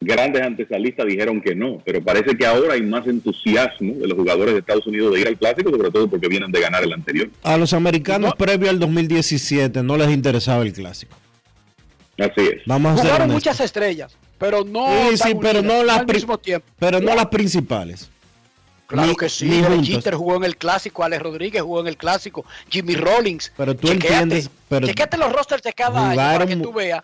grandes 0.00 0.42
antesalistas 0.42 1.06
dijeron 1.06 1.40
que 1.40 1.54
no, 1.54 1.78
pero 1.84 2.02
parece 2.02 2.36
que 2.36 2.46
ahora 2.46 2.74
hay 2.74 2.82
más 2.82 3.06
entusiasmo 3.06 3.94
de 3.94 4.08
los 4.08 4.16
jugadores 4.16 4.54
de 4.54 4.60
Estados 4.60 4.86
Unidos 4.86 5.14
de 5.14 5.20
ir 5.20 5.28
al 5.28 5.38
clásico, 5.38 5.70
sobre 5.70 5.90
todo 5.90 6.08
porque 6.08 6.28
vienen 6.28 6.50
de 6.52 6.60
ganar 6.60 6.82
el 6.82 6.92
anterior. 6.92 7.30
A 7.42 7.56
los 7.56 7.72
americanos 7.72 8.34
previo 8.36 8.70
al 8.70 8.78
2017 8.78 9.82
no 9.82 9.96
les 9.96 10.10
interesaba 10.10 10.62
el 10.62 10.72
clásico. 10.72 11.16
Así 12.18 12.40
es. 12.40 12.62
Vamos 12.66 13.00
Jugaron 13.00 13.30
muchas 13.30 13.58
estrellas, 13.60 14.16
pero 14.38 14.64
no. 14.64 14.86
Sí, 15.16 15.34
pero 15.40 15.60
unidas, 15.60 15.64
no 15.64 15.84
las 15.84 15.98
al 15.98 16.06
mismo 16.06 16.38
tiempo. 16.38 16.66
Pero 16.78 17.00
no 17.00 17.14
las 17.14 17.26
principales. 17.26 18.10
Claro 18.86 19.08
Ni- 19.08 19.16
que 19.16 19.28
sí. 19.28 19.50
Jeter 19.82 20.14
jugó 20.14 20.36
en 20.36 20.44
el 20.44 20.56
clásico, 20.56 21.02
Alex 21.02 21.22
Rodríguez 21.22 21.62
jugó 21.62 21.80
en 21.80 21.88
el 21.88 21.96
clásico, 21.96 22.44
Jimmy 22.68 22.94
Rollins. 22.94 23.52
Pero 23.56 23.74
tú 23.74 23.88
Chequéate, 23.88 24.22
entiendes, 24.22 24.50
pero 24.68 24.86
los 25.18 25.32
rosters 25.32 25.62
de 25.62 25.72
cada 25.72 26.10
año 26.10 26.16
para 26.16 26.46
que 26.46 26.56
tú 26.56 26.72
veas. 26.72 27.02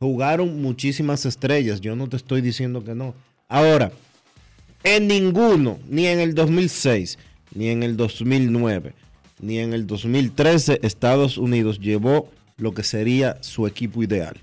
Ju- 0.00 0.06
jugaron 0.10 0.60
muchísimas 0.62 1.26
estrellas. 1.26 1.80
Yo 1.80 1.94
no 1.96 2.08
te 2.08 2.16
estoy 2.16 2.40
diciendo 2.40 2.82
que 2.84 2.94
no. 2.94 3.14
Ahora, 3.48 3.92
en 4.82 5.06
ninguno, 5.08 5.78
ni 5.86 6.06
en 6.06 6.20
el 6.20 6.34
2006, 6.34 7.18
ni 7.54 7.68
en 7.68 7.82
el 7.82 7.96
2009, 7.96 8.94
ni 9.40 9.58
en 9.58 9.72
el 9.72 9.86
2013, 9.86 10.80
Estados 10.82 11.38
Unidos 11.38 11.78
llevó 11.80 12.30
lo 12.56 12.72
que 12.72 12.82
sería 12.82 13.38
su 13.42 13.66
equipo 13.66 14.02
ideal. 14.02 14.36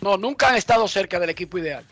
No, 0.00 0.16
nunca 0.16 0.48
han 0.48 0.56
estado 0.56 0.86
cerca 0.88 1.18
del 1.20 1.30
equipo 1.30 1.58
ideal. 1.58 1.84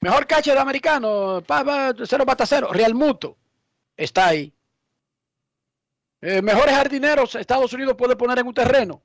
Mejor 0.00 0.26
catcher 0.26 0.58
americano, 0.58 1.42
pa, 1.46 1.64
pa, 1.64 1.94
cero 2.06 2.24
bata 2.26 2.44
cero, 2.46 2.68
Real 2.72 2.94
Muto 2.94 3.36
está 3.96 4.28
ahí. 4.28 4.52
Eh, 6.28 6.42
mejores 6.42 6.74
jardineros 6.74 7.36
Estados 7.36 7.72
Unidos 7.72 7.94
puede 7.96 8.16
poner 8.16 8.40
en 8.40 8.48
un 8.48 8.52
terreno. 8.52 9.00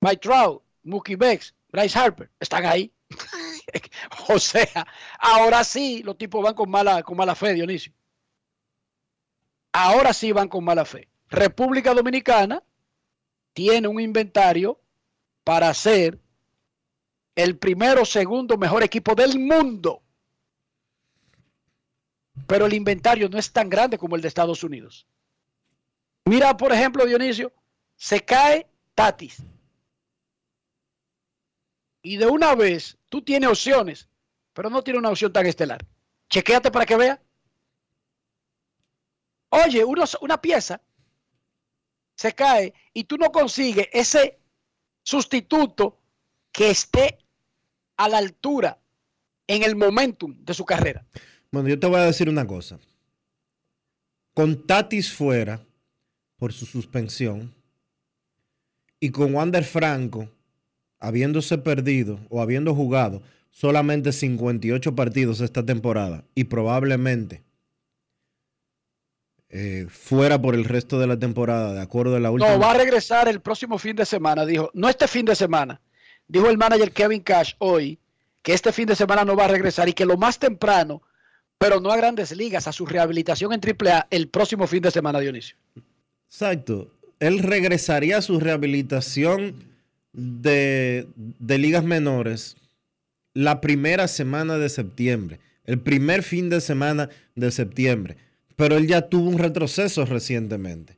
Mike 0.00 0.22
Trout, 0.22 0.62
Mookie 0.84 1.14
Betts, 1.14 1.54
Bryce 1.70 1.98
Harper, 1.98 2.30
están 2.40 2.64
ahí. 2.64 2.90
o 4.30 4.38
sea, 4.38 4.86
ahora 5.18 5.62
sí 5.64 6.02
los 6.02 6.16
tipos 6.16 6.42
van 6.42 6.54
con 6.54 6.70
mala, 6.70 7.02
con 7.02 7.18
mala 7.18 7.34
fe, 7.34 7.52
Dionisio. 7.52 7.92
Ahora 9.72 10.14
sí 10.14 10.32
van 10.32 10.48
con 10.48 10.64
mala 10.64 10.86
fe. 10.86 11.10
República 11.28 11.92
Dominicana 11.92 12.62
tiene 13.52 13.88
un 13.88 14.00
inventario 14.00 14.80
para 15.44 15.74
ser 15.74 16.18
el 17.34 17.58
primero 17.58 18.00
o 18.00 18.06
segundo 18.06 18.56
mejor 18.56 18.82
equipo 18.82 19.14
del 19.14 19.38
mundo. 19.38 20.00
Pero 22.46 22.64
el 22.64 22.72
inventario 22.72 23.28
no 23.28 23.36
es 23.36 23.52
tan 23.52 23.68
grande 23.68 23.98
como 23.98 24.16
el 24.16 24.22
de 24.22 24.28
Estados 24.28 24.64
Unidos. 24.64 25.06
Mira, 26.24 26.56
por 26.56 26.72
ejemplo, 26.72 27.04
Dionisio, 27.06 27.52
se 27.96 28.20
cae 28.24 28.66
Tatis. 28.94 29.42
Y 32.02 32.16
de 32.16 32.26
una 32.26 32.54
vez 32.54 32.96
tú 33.08 33.22
tienes 33.22 33.50
opciones, 33.50 34.08
pero 34.52 34.70
no 34.70 34.82
tiene 34.82 34.98
una 34.98 35.10
opción 35.10 35.32
tan 35.32 35.46
estelar. 35.46 35.84
Chequéate 36.28 36.70
para 36.70 36.86
que 36.86 36.96
vea. 36.96 37.20
Oye, 39.50 39.84
uno- 39.84 40.04
una 40.20 40.40
pieza 40.40 40.80
se 42.14 42.32
cae 42.34 42.72
y 42.92 43.04
tú 43.04 43.16
no 43.16 43.30
consigues 43.32 43.88
ese 43.92 44.38
sustituto 45.02 45.98
que 46.52 46.70
esté 46.70 47.18
a 47.96 48.08
la 48.08 48.18
altura 48.18 48.78
en 49.46 49.62
el 49.64 49.74
momentum 49.74 50.34
de 50.44 50.54
su 50.54 50.64
carrera. 50.64 51.04
Bueno, 51.50 51.68
yo 51.68 51.78
te 51.80 51.86
voy 51.86 51.98
a 51.98 52.04
decir 52.04 52.28
una 52.28 52.46
cosa. 52.46 52.78
Con 54.34 54.66
Tatis 54.66 55.12
fuera 55.12 55.60
por 56.40 56.54
su 56.54 56.66
suspensión 56.66 57.54
y 58.98 59.10
con 59.10 59.34
Wander 59.34 59.62
Franco 59.62 60.28
habiéndose 60.98 61.58
perdido 61.58 62.18
o 62.30 62.40
habiendo 62.40 62.74
jugado 62.74 63.22
solamente 63.50 64.10
58 64.10 64.94
partidos 64.96 65.42
esta 65.42 65.64
temporada 65.64 66.24
y 66.34 66.44
probablemente 66.44 67.42
eh, 69.50 69.86
fuera 69.90 70.40
por 70.40 70.54
el 70.54 70.64
resto 70.64 70.98
de 70.98 71.08
la 71.08 71.18
temporada, 71.18 71.74
de 71.74 71.82
acuerdo 71.82 72.16
a 72.16 72.20
la 72.20 72.30
última. 72.30 72.52
No, 72.52 72.58
va 72.58 72.70
a 72.70 72.74
regresar 72.74 73.28
el 73.28 73.40
próximo 73.40 73.78
fin 73.78 73.96
de 73.96 74.06
semana, 74.06 74.46
dijo. 74.46 74.70
No 74.74 74.88
este 74.88 75.08
fin 75.08 75.26
de 75.26 75.34
semana. 75.34 75.80
Dijo 76.26 76.48
el 76.48 76.56
manager 76.56 76.92
Kevin 76.92 77.20
Cash 77.20 77.54
hoy 77.58 77.98
que 78.42 78.54
este 78.54 78.72
fin 78.72 78.86
de 78.86 78.96
semana 78.96 79.24
no 79.24 79.36
va 79.36 79.44
a 79.44 79.48
regresar 79.48 79.88
y 79.88 79.92
que 79.92 80.06
lo 80.06 80.16
más 80.16 80.38
temprano, 80.38 81.02
pero 81.58 81.80
no 81.80 81.90
a 81.90 81.96
grandes 81.96 82.34
ligas, 82.34 82.66
a 82.66 82.72
su 82.72 82.86
rehabilitación 82.86 83.52
en 83.52 83.60
AAA 83.60 84.06
el 84.10 84.28
próximo 84.28 84.66
fin 84.66 84.80
de 84.80 84.90
semana, 84.90 85.18
Dionisio. 85.18 85.56
Exacto. 86.30 86.92
Él 87.18 87.40
regresaría 87.40 88.18
a 88.18 88.22
su 88.22 88.40
rehabilitación 88.40 89.54
de, 90.12 91.06
ligas 91.40 91.84
menores 91.84 92.56
la 93.34 93.60
primera 93.60 94.08
semana 94.08 94.56
de 94.56 94.68
septiembre, 94.68 95.40
el 95.64 95.80
primer 95.80 96.22
fin 96.22 96.48
de 96.48 96.60
semana 96.60 97.10
de 97.34 97.50
septiembre. 97.50 98.16
Pero 98.56 98.76
él 98.76 98.86
ya 98.86 99.02
tuvo 99.02 99.28
un 99.28 99.38
retroceso 99.38 100.04
recientemente. 100.06 100.96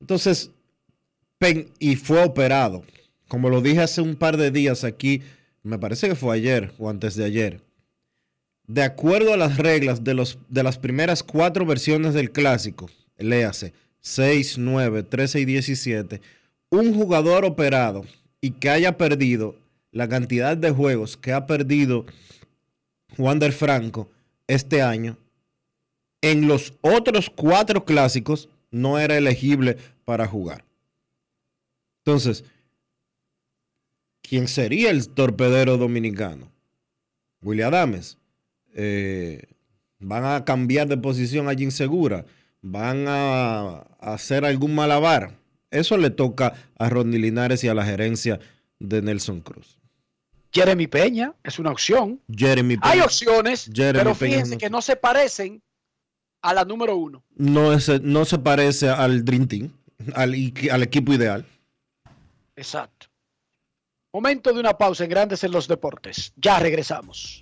Entonces, 0.00 0.50
y 1.78 1.96
fue 1.96 2.24
operado. 2.24 2.84
Como 3.28 3.48
lo 3.48 3.60
dije 3.60 3.80
hace 3.80 4.00
un 4.00 4.16
par 4.16 4.36
de 4.36 4.50
días 4.50 4.84
aquí, 4.84 5.22
me 5.62 5.78
parece 5.78 6.08
que 6.08 6.14
fue 6.14 6.34
ayer 6.34 6.72
o 6.78 6.88
antes 6.88 7.16
de 7.16 7.24
ayer. 7.24 7.60
De 8.66 8.82
acuerdo 8.82 9.34
a 9.34 9.36
las 9.36 9.56
reglas 9.58 10.04
de, 10.04 10.14
los, 10.14 10.38
de 10.48 10.62
las 10.62 10.78
primeras 10.78 11.22
cuatro 11.22 11.66
versiones 11.66 12.14
del 12.14 12.30
clásico, 12.30 12.90
léase 13.18 13.72
6, 14.02 14.58
9, 14.58 15.02
13 15.04 15.40
y 15.40 15.44
17, 15.44 16.20
un 16.70 16.94
jugador 16.94 17.44
operado 17.44 18.04
y 18.40 18.52
que 18.52 18.70
haya 18.70 18.98
perdido 18.98 19.56
la 19.90 20.08
cantidad 20.08 20.56
de 20.56 20.70
juegos 20.70 21.16
que 21.16 21.32
ha 21.32 21.46
perdido 21.46 22.06
Wander 23.18 23.52
Franco 23.52 24.10
este 24.46 24.82
año, 24.82 25.16
en 26.20 26.46
los 26.46 26.74
otros 26.80 27.30
cuatro 27.30 27.84
clásicos 27.84 28.48
no 28.70 28.98
era 28.98 29.16
elegible 29.16 29.76
para 30.04 30.26
jugar. 30.26 30.64
Entonces, 32.04 32.44
¿quién 34.22 34.48
sería 34.48 34.90
el 34.90 35.08
torpedero 35.08 35.76
dominicano? 35.76 36.50
William 37.42 37.68
Adames. 37.68 38.18
Eh, 38.74 39.42
van 39.98 40.24
a 40.24 40.44
cambiar 40.44 40.88
de 40.88 40.96
posición 40.96 41.48
allí 41.48 41.64
insegura. 41.64 42.24
Van 42.62 43.06
a, 43.08 43.78
hacer 44.00 44.44
algún 44.44 44.74
malabar. 44.74 45.36
Eso 45.70 45.96
le 45.96 46.10
toca 46.10 46.54
a 46.78 46.88
Rodney 46.88 47.18
Linares 47.20 47.64
y 47.64 47.68
a 47.68 47.74
la 47.74 47.84
gerencia 47.84 48.38
de 48.78 49.02
Nelson 49.02 49.40
Cruz. 49.40 49.78
Jeremy 50.52 50.86
Peña 50.86 51.34
es 51.42 51.58
una 51.58 51.70
opción. 51.70 52.20
Jeremy 52.34 52.76
Hay 52.82 52.98
Peña- 52.98 53.04
opciones, 53.04 53.70
Jeremy 53.72 53.98
pero 53.98 54.14
fíjense 54.14 54.58
que 54.58 54.68
no 54.70 54.82
se 54.82 54.96
parecen 54.96 55.62
a 56.42 56.52
la 56.54 56.64
número 56.64 56.96
uno. 56.96 57.24
no, 57.36 57.72
es- 57.72 58.02
no 58.02 58.24
se 58.24 58.38
parece 58.38 58.88
al 58.90 59.24
Dream 59.24 59.48
Team, 59.48 59.70
al 60.14 60.82
equipo 60.82 61.12
ideal. 61.14 61.46
Exacto. 62.54 63.06
Momento 64.12 64.52
de 64.52 64.60
una 64.60 64.76
pausa 64.76 65.04
en 65.04 65.10
Grandes 65.10 65.42
en 65.42 65.52
los 65.52 65.66
Deportes. 65.66 66.32
Ya 66.36 66.58
regresamos. 66.58 67.41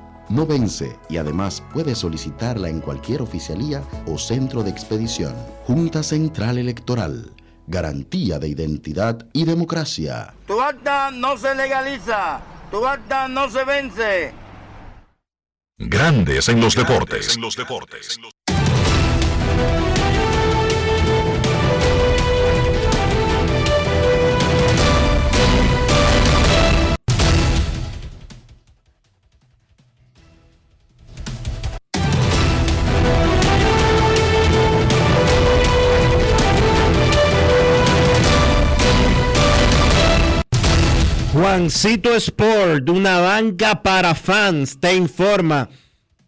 no 0.31 0.45
vence 0.45 0.97
y 1.09 1.17
además 1.17 1.61
puedes 1.73 1.99
solicitarla 1.99 2.69
en 2.69 2.79
cualquier 2.79 3.21
oficialía 3.21 3.83
o 4.07 4.17
centro 4.17 4.63
de 4.63 4.69
expedición. 4.69 5.35
Junta 5.65 6.03
Central 6.03 6.57
Electoral. 6.57 7.31
Garantía 7.67 8.39
de 8.39 8.47
identidad 8.47 9.27
y 9.33 9.45
democracia. 9.45 10.33
Tu 10.47 10.59
acta 10.59 11.11
no 11.11 11.37
se 11.37 11.53
legaliza. 11.53 12.41
Tu 12.71 12.85
acta 12.85 13.27
no 13.27 13.49
se 13.49 13.63
vence. 13.63 14.33
Grandes 15.77 16.47
en 16.49 16.61
los 16.61 16.75
deportes. 16.75 17.37
Juancito 41.51 42.15
Sport, 42.15 42.89
una 42.89 43.19
banca 43.19 43.83
para 43.83 44.15
fans, 44.15 44.79
te 44.79 44.95
informa 44.95 45.67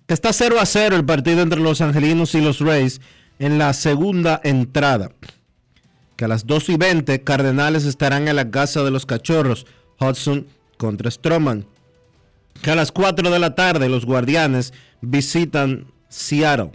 que 0.05 0.13
está 0.13 0.33
0 0.33 0.57
a 0.59 0.65
0 0.65 0.97
el 0.97 1.05
partido 1.05 1.41
entre 1.41 1.61
los 1.61 1.79
angelinos 1.79 2.35
y 2.35 2.41
los 2.41 2.59
Rays 2.59 2.99
en 3.39 3.57
la 3.57 3.71
segunda 3.71 4.41
entrada. 4.43 5.11
Que 6.17 6.25
a 6.25 6.27
las 6.27 6.45
2 6.45 6.67
y 6.67 6.75
20 6.75 7.23
Cardenales 7.23 7.85
estarán 7.85 8.27
en 8.27 8.35
la 8.35 8.51
casa 8.51 8.83
de 8.83 8.91
los 8.91 9.05
cachorros, 9.05 9.65
Hudson 9.97 10.45
contra 10.77 11.09
Stroman. 11.09 11.67
Que 12.61 12.71
a 12.71 12.75
las 12.75 12.91
4 12.91 13.31
de 13.31 13.39
la 13.39 13.55
tarde 13.55 13.87
los 13.87 14.05
Guardianes 14.05 14.73
visitan 14.99 15.85
Seattle. 16.09 16.73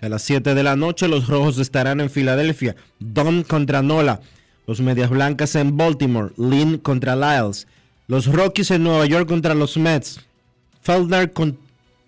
A 0.00 0.08
las 0.08 0.22
7 0.22 0.54
de 0.54 0.62
la 0.62 0.76
noche 0.76 1.08
los 1.08 1.26
Rojos 1.26 1.58
estarán 1.58 1.98
en 1.98 2.08
Filadelfia, 2.08 2.76
Don 3.00 3.42
contra 3.42 3.82
Nola. 3.82 4.20
Los 4.68 4.80
Medias 4.80 5.10
Blancas 5.10 5.56
en 5.56 5.76
Baltimore, 5.76 6.32
Lynn 6.36 6.78
contra 6.78 7.16
Lyles. 7.16 7.66
Los 8.10 8.26
Rockies 8.26 8.72
en 8.72 8.82
Nueva 8.82 9.06
York 9.06 9.28
contra 9.28 9.54
los 9.54 9.76
Mets. 9.76 10.18
Feldner, 10.82 11.32
con, 11.32 11.56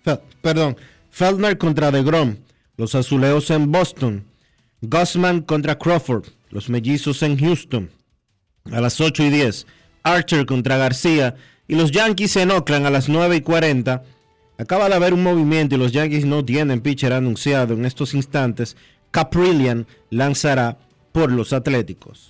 Fel- 0.05 0.19
perdón, 0.41 0.75
Feldner 1.09 1.57
contra 1.57 1.91
DeGrom. 1.91 2.35
Los 2.75 2.93
Azuleos 2.93 3.49
en 3.51 3.71
Boston. 3.71 4.25
Gossman 4.81 5.43
contra 5.43 5.77
Crawford. 5.77 6.25
Los 6.49 6.67
Mellizos 6.67 7.23
en 7.23 7.37
Houston. 7.39 7.89
A 8.69 8.81
las 8.81 8.99
8 8.99 9.23
y 9.23 9.29
10. 9.29 9.65
Archer 10.03 10.45
contra 10.45 10.75
García. 10.75 11.35
Y 11.69 11.75
los 11.75 11.91
Yankees 11.91 12.35
en 12.35 12.51
Oakland 12.51 12.85
a 12.85 12.89
las 12.89 13.07
9 13.07 13.37
y 13.37 13.41
40. 13.41 14.03
Acaba 14.57 14.89
de 14.89 14.95
haber 14.95 15.13
un 15.13 15.23
movimiento 15.23 15.75
y 15.75 15.77
los 15.77 15.93
Yankees 15.93 16.25
no 16.25 16.43
tienen 16.43 16.81
pitcher 16.81 17.13
anunciado 17.13 17.75
en 17.75 17.85
estos 17.85 18.13
instantes. 18.13 18.75
Caprillian 19.11 19.87
lanzará 20.09 20.79
por 21.13 21.31
los 21.31 21.53
Atléticos. 21.53 22.29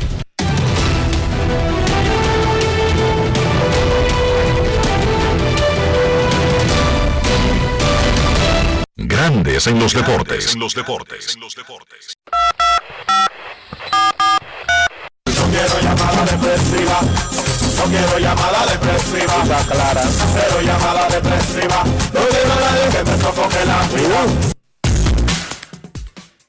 Grandes 9.21 9.67
en 9.67 9.77
los 9.77 9.93
deportes. 9.93 10.57
No 10.57 10.65
quiero 15.51 15.79
llamada 15.79 16.25
depresiva. 16.25 17.01
No 17.75 17.83
quiero 17.83 18.17
llamada 18.17 18.65
depresiva. 18.65 19.43
clara. 19.69 20.01
Cero 20.01 20.61
llamada 20.63 21.07
depresiva. 21.07 21.83
No 21.85 22.25
quiero 22.31 22.55
nadie 22.61 22.89
que 22.89 23.03
me 23.03 23.15
sofoque 23.21 23.63
la 23.63 23.87
vida. 23.89 24.25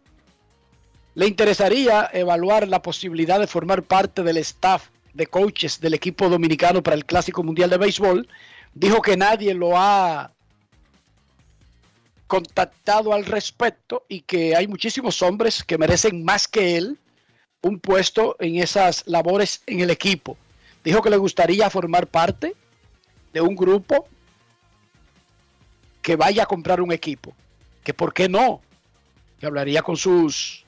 Le 1.15 1.27
interesaría 1.27 2.09
evaluar 2.13 2.67
la 2.69 2.81
posibilidad 2.81 3.39
de 3.39 3.47
formar 3.47 3.83
parte 3.83 4.23
del 4.23 4.39
staff 4.39 4.89
de 5.13 5.27
coaches 5.27 5.81
del 5.81 5.95
equipo 5.95 6.31
dominicano 6.31 6.83
para 6.83 6.97
el 6.97 7.05
Clásico 7.05 7.43
Mundial 7.43 7.69
de 7.69 7.77
Béisbol. 7.77 8.29
Dijo 8.73 9.03
que 9.03 9.17
nadie 9.17 9.53
lo 9.53 9.77
ha 9.77 10.33
contactado 12.27 13.13
al 13.13 13.27
respecto 13.27 14.07
y 14.09 14.23
que 14.23 14.57
hay 14.57 14.67
muchísimos 14.67 15.21
hombres 15.21 15.63
que 15.63 15.77
merecen 15.77 16.25
más 16.25 16.49
que 16.49 16.79
él 16.79 16.99
un 17.61 17.79
puesto 17.79 18.37
en 18.41 18.57
esas 18.57 19.07
labores 19.07 19.63
en 19.67 19.81
el 19.81 19.91
equipo. 19.91 20.39
Dijo 20.83 21.03
que 21.03 21.11
le 21.11 21.19
gustaría 21.19 21.69
formar 21.69 22.07
parte 22.07 22.55
de 23.35 23.41
un 23.43 23.55
grupo 23.55 24.09
que 26.01 26.17
vaya 26.17 26.45
a 26.45 26.47
comprar 26.47 26.81
un 26.81 26.91
equipo. 26.91 27.35
Que 27.83 27.95
por 27.95 28.13
qué 28.13 28.29
no. 28.29 28.61
Que 29.39 29.47
hablaría 29.47 29.83
con 29.83 29.97
sus 29.97 30.65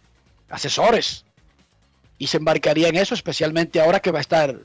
asesores 0.48 1.24
y 2.18 2.26
se 2.26 2.36
embarcaría 2.36 2.88
en 2.88 2.96
eso, 2.96 3.14
especialmente 3.14 3.80
ahora 3.80 4.00
que 4.00 4.10
va 4.10 4.18
a 4.18 4.22
estar 4.22 4.58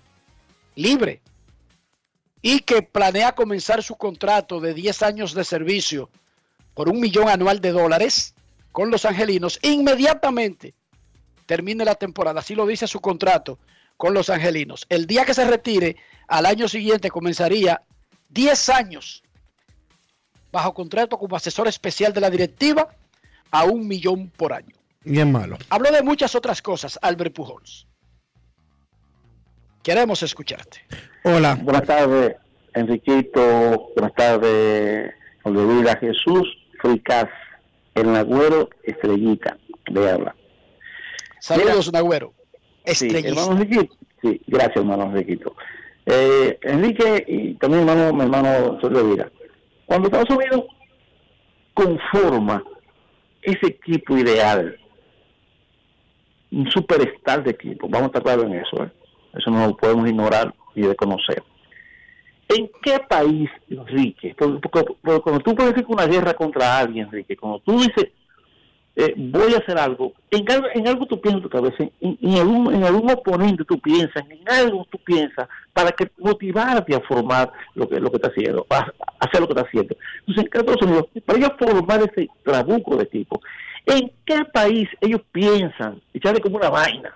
libre. 0.76 1.22
Y 2.42 2.62
que 2.62 2.82
planea 2.82 3.34
comenzar 3.34 3.84
su 3.84 3.96
contrato 3.96 4.60
de 4.60 4.74
10 4.74 5.02
años 5.04 5.34
de 5.34 5.44
servicio 5.44 6.10
por 6.74 6.90
un 6.90 7.00
millón 7.00 7.28
anual 7.28 7.60
de 7.60 7.72
dólares 7.72 8.34
con 8.72 8.92
los 8.92 9.04
angelinos 9.06 9.60
inmediatamente 9.62 10.74
termine 11.46 11.84
la 11.84 11.96
temporada. 11.96 12.40
Así 12.40 12.56
lo 12.56 12.66
dice 12.66 12.88
su 12.88 13.02
contrato 13.02 13.60
con 13.98 14.14
los 14.14 14.30
angelinos. 14.30 14.86
El 14.88 15.08
día 15.08 15.26
que 15.26 15.34
se 15.34 15.46
retire, 15.46 15.98
al 16.28 16.46
año 16.46 16.70
siguiente 16.70 17.10
comenzaría 17.10 17.82
10 18.30 18.70
años 18.70 19.24
bajo 20.52 20.74
contrato 20.74 21.18
como 21.18 21.36
asesor 21.36 21.68
especial 21.68 22.14
de 22.14 22.22
la 22.22 22.30
directiva 22.30 22.88
a 23.52 23.66
un 23.66 23.88
millón 23.88 24.30
por 24.30 24.54
año. 24.54 24.76
Bien 25.04 25.32
malo. 25.32 25.58
Habló 25.70 25.92
de 25.92 26.04
muchas 26.04 26.36
otras 26.36 26.62
cosas, 26.62 27.00
Albert 27.02 27.34
Pujols. 27.34 27.88
Queremos 29.84 30.22
escucharte. 30.24 30.80
Hola. 31.24 31.58
Buenas 31.62 31.84
tardes, 31.84 32.36
Enriquito. 32.74 33.92
Buenas 33.96 34.14
tardes, 34.16 35.14
Olivia 35.44 35.96
Jesús, 35.98 36.48
Fricaz, 36.82 37.30
el 37.96 38.12
Nagüero, 38.12 38.70
Estrellita, 38.84 39.58
de 39.90 40.12
habla. 40.12 40.36
Saludos, 41.40 41.92
Nagüero. 41.94 42.34
Sí, 42.86 43.08
Estrellista. 43.08 43.30
hermano 43.30 43.52
Enriquito. 43.62 43.96
Sí, 44.22 44.42
gracias, 44.48 44.78
hermano 44.78 45.04
Enriquito. 45.06 45.56
Eh, 46.06 46.60
Enrique 46.64 47.24
y 47.28 47.54
también 47.56 47.88
hermano, 47.88 48.14
mi 48.14 48.24
hermano 48.24 48.80
Soledad. 48.82 49.32
Cuando 49.90 50.08
Estados 50.08 50.30
Unidos 50.30 50.66
conforma 51.74 52.64
ese 53.42 53.66
equipo 53.66 54.20
ideal, 54.20 54.78
un 56.52 56.70
superstar 56.70 57.44
de 57.44 57.50
equipo, 57.50 57.90
vamos 57.90 58.04
a 58.04 58.06
estar 58.06 58.22
claros 58.22 58.46
en 58.46 58.54
eso, 58.54 58.84
¿eh? 58.84 58.92
eso 59.34 59.50
no 59.50 59.66
lo 59.66 59.76
podemos 59.76 60.08
ignorar 60.08 60.54
y 60.76 60.82
desconocer. 60.82 61.42
¿En 62.50 62.70
qué 62.84 63.00
país, 63.00 63.50
Enrique? 63.68 64.36
Porque 64.38 64.70
cuando 65.02 65.40
tú 65.40 65.56
puedes 65.56 65.74
decir 65.74 65.88
una 65.90 66.06
guerra 66.06 66.36
contra 66.36 66.78
alguien, 66.78 67.08
Enrique, 67.08 67.36
cuando 67.36 67.58
tú 67.58 67.80
dices, 67.80 68.12
eh, 69.02 69.14
voy 69.16 69.54
a 69.54 69.60
hacer 69.60 69.78
algo, 69.78 70.12
en 70.30 70.52
algo, 70.52 70.68
en 70.74 70.88
algo 70.88 71.06
tú 71.06 71.22
piensas 71.22 71.38
en 71.42 71.44
tu 71.44 71.50
cabeza, 71.50 71.84
en, 72.02 72.38
algún, 72.38 72.74
en 72.76 72.84
algún 72.84 73.10
oponente 73.10 73.64
tú 73.64 73.80
piensas, 73.80 74.24
en 74.30 74.42
algo 74.48 74.86
tú 74.92 74.98
piensas, 75.00 75.48
para 75.74 75.92
que 75.92 76.12
motivarte 76.18 76.94
a 76.96 77.00
formar 77.02 77.50
lo 77.76 77.88
que, 77.88 78.00
lo 78.00 78.10
que 78.12 78.18
está 78.18 78.28
haciendo, 78.30 78.66
a, 78.70 78.92
hacer 79.20 79.40
lo 79.42 79.48
que 79.48 79.54
está 79.54 79.68
haciendo. 79.68 79.96
Entonces, 80.28 80.46
en 80.54 80.60
Estados 80.60 80.82
Unidos, 80.82 81.06
para 81.26 81.40
ellos 81.40 81.52
formar 81.58 82.00
ese 82.02 82.28
trabuco 82.44 82.98
de 82.98 83.06
tipo, 83.06 83.40
¿en 83.86 84.12
qué 84.26 84.44
país 84.54 84.90
ellos 85.00 85.22
piensan 85.32 86.02
echarle 86.14 86.42
como 86.42 86.58
una 86.58 86.70
vaina? 86.70 87.16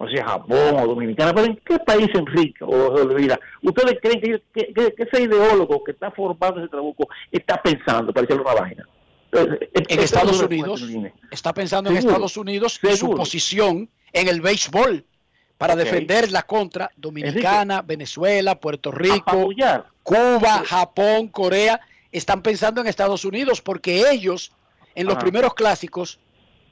o 0.00 0.08
sea, 0.08 0.24
Japón 0.26 0.76
o 0.78 0.86
Dominicana, 0.86 1.32
pero 1.34 1.46
¿en 1.46 1.56
qué 1.64 1.76
país, 1.80 2.08
Enrique 2.14 2.62
o 2.62 2.68
Olvida? 2.92 3.36
¿Ustedes 3.62 3.98
creen 4.00 4.20
que- 4.20 4.42
que- 4.54 4.94
que 4.94 5.02
ese 5.02 5.22
ideólogo 5.24 5.82
que 5.82 5.90
está 5.90 6.12
formando 6.12 6.60
ese 6.60 6.68
trabuco 6.68 7.08
está 7.32 7.60
pensando 7.60 8.12
para 8.12 8.24
echarle 8.24 8.44
una 8.44 8.54
vaina? 8.54 8.86
Eh, 9.32 9.70
En 9.88 10.00
Estados 10.00 10.40
Unidos, 10.40 10.82
está 11.30 11.52
pensando 11.52 11.90
en. 11.90 11.96
Estados 11.96 12.36
Unidos 12.36 12.80
y 12.82 12.96
su 12.96 13.10
posición 13.14 13.88
en 14.12 14.28
el 14.28 14.40
béisbol 14.40 15.04
para 15.58 15.76
defender 15.76 16.30
la 16.30 16.42
contra 16.42 16.90
Dominicana, 16.96 17.82
Venezuela, 17.82 18.58
Puerto 18.58 18.90
Rico, 18.90 19.50
Cuba, 20.02 20.62
Japón, 20.64 21.28
Corea. 21.28 21.80
Están 22.10 22.42
pensando 22.42 22.80
en 22.80 22.86
Estados 22.86 23.24
Unidos 23.24 23.60
porque 23.60 24.10
ellos 24.10 24.52
en 24.94 25.06
los 25.06 25.16
Ajá. 25.16 25.22
primeros 25.22 25.54
clásicos 25.54 26.18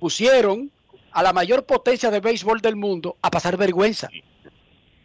pusieron 0.00 0.70
a 1.12 1.22
la 1.22 1.32
mayor 1.32 1.64
potencia 1.64 2.10
de 2.10 2.20
béisbol 2.20 2.60
del 2.60 2.76
mundo 2.76 3.16
a 3.22 3.30
pasar 3.30 3.56
vergüenza. 3.56 4.08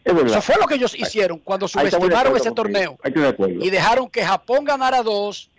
Eso 0.04 0.42
fue 0.42 0.56
lo 0.60 0.68
que 0.68 0.76
ellos 0.76 0.96
hicieron 0.98 1.40
cuando 1.40 1.68
subestimaron 1.68 2.36
ese 2.36 2.52
torneo 2.52 2.98
y 3.60 3.70
dejaron 3.70 4.10
que 4.10 4.24
Japón 4.24 4.66
ganara 4.66 5.04
dos, 5.04 5.50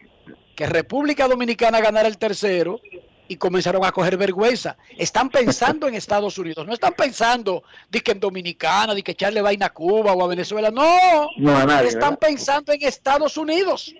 que 0.55 0.67
República 0.67 1.29
Dominicana 1.29 1.81
ganara 1.81 2.09
el 2.09 2.19
tercero 2.19 2.81
y 3.29 3.37
comenzaron 3.37 3.85
a 3.85 3.93
coger 3.93 4.17
vergüenza. 4.19 4.77
Están 4.99 5.31
pensando 5.31 5.89
en 5.89 5.95
Estados 5.95 6.37
Unidos, 6.39 6.67
no 6.67 6.75
están 6.75 6.93
pensando 6.93 7.63
de 7.89 8.01
que 8.01 8.13
en 8.13 8.21
Dominicana, 8.21 8.95
de 8.95 9.03
que 9.03 9.13
echarle 9.13 9.41
vaina 9.41 9.67
a 9.67 9.71
Cuba 9.73 10.13
o 10.13 10.23
a 10.23 10.27
Venezuela, 10.29 10.71
no, 10.71 11.29
No, 11.39 11.57
a 11.57 11.65
nadie, 11.65 11.89
están 11.89 12.11
¿verdad? 12.11 12.19
pensando 12.19 12.73
en 12.73 12.83
Estados 12.83 13.37
Unidos. 13.37 13.95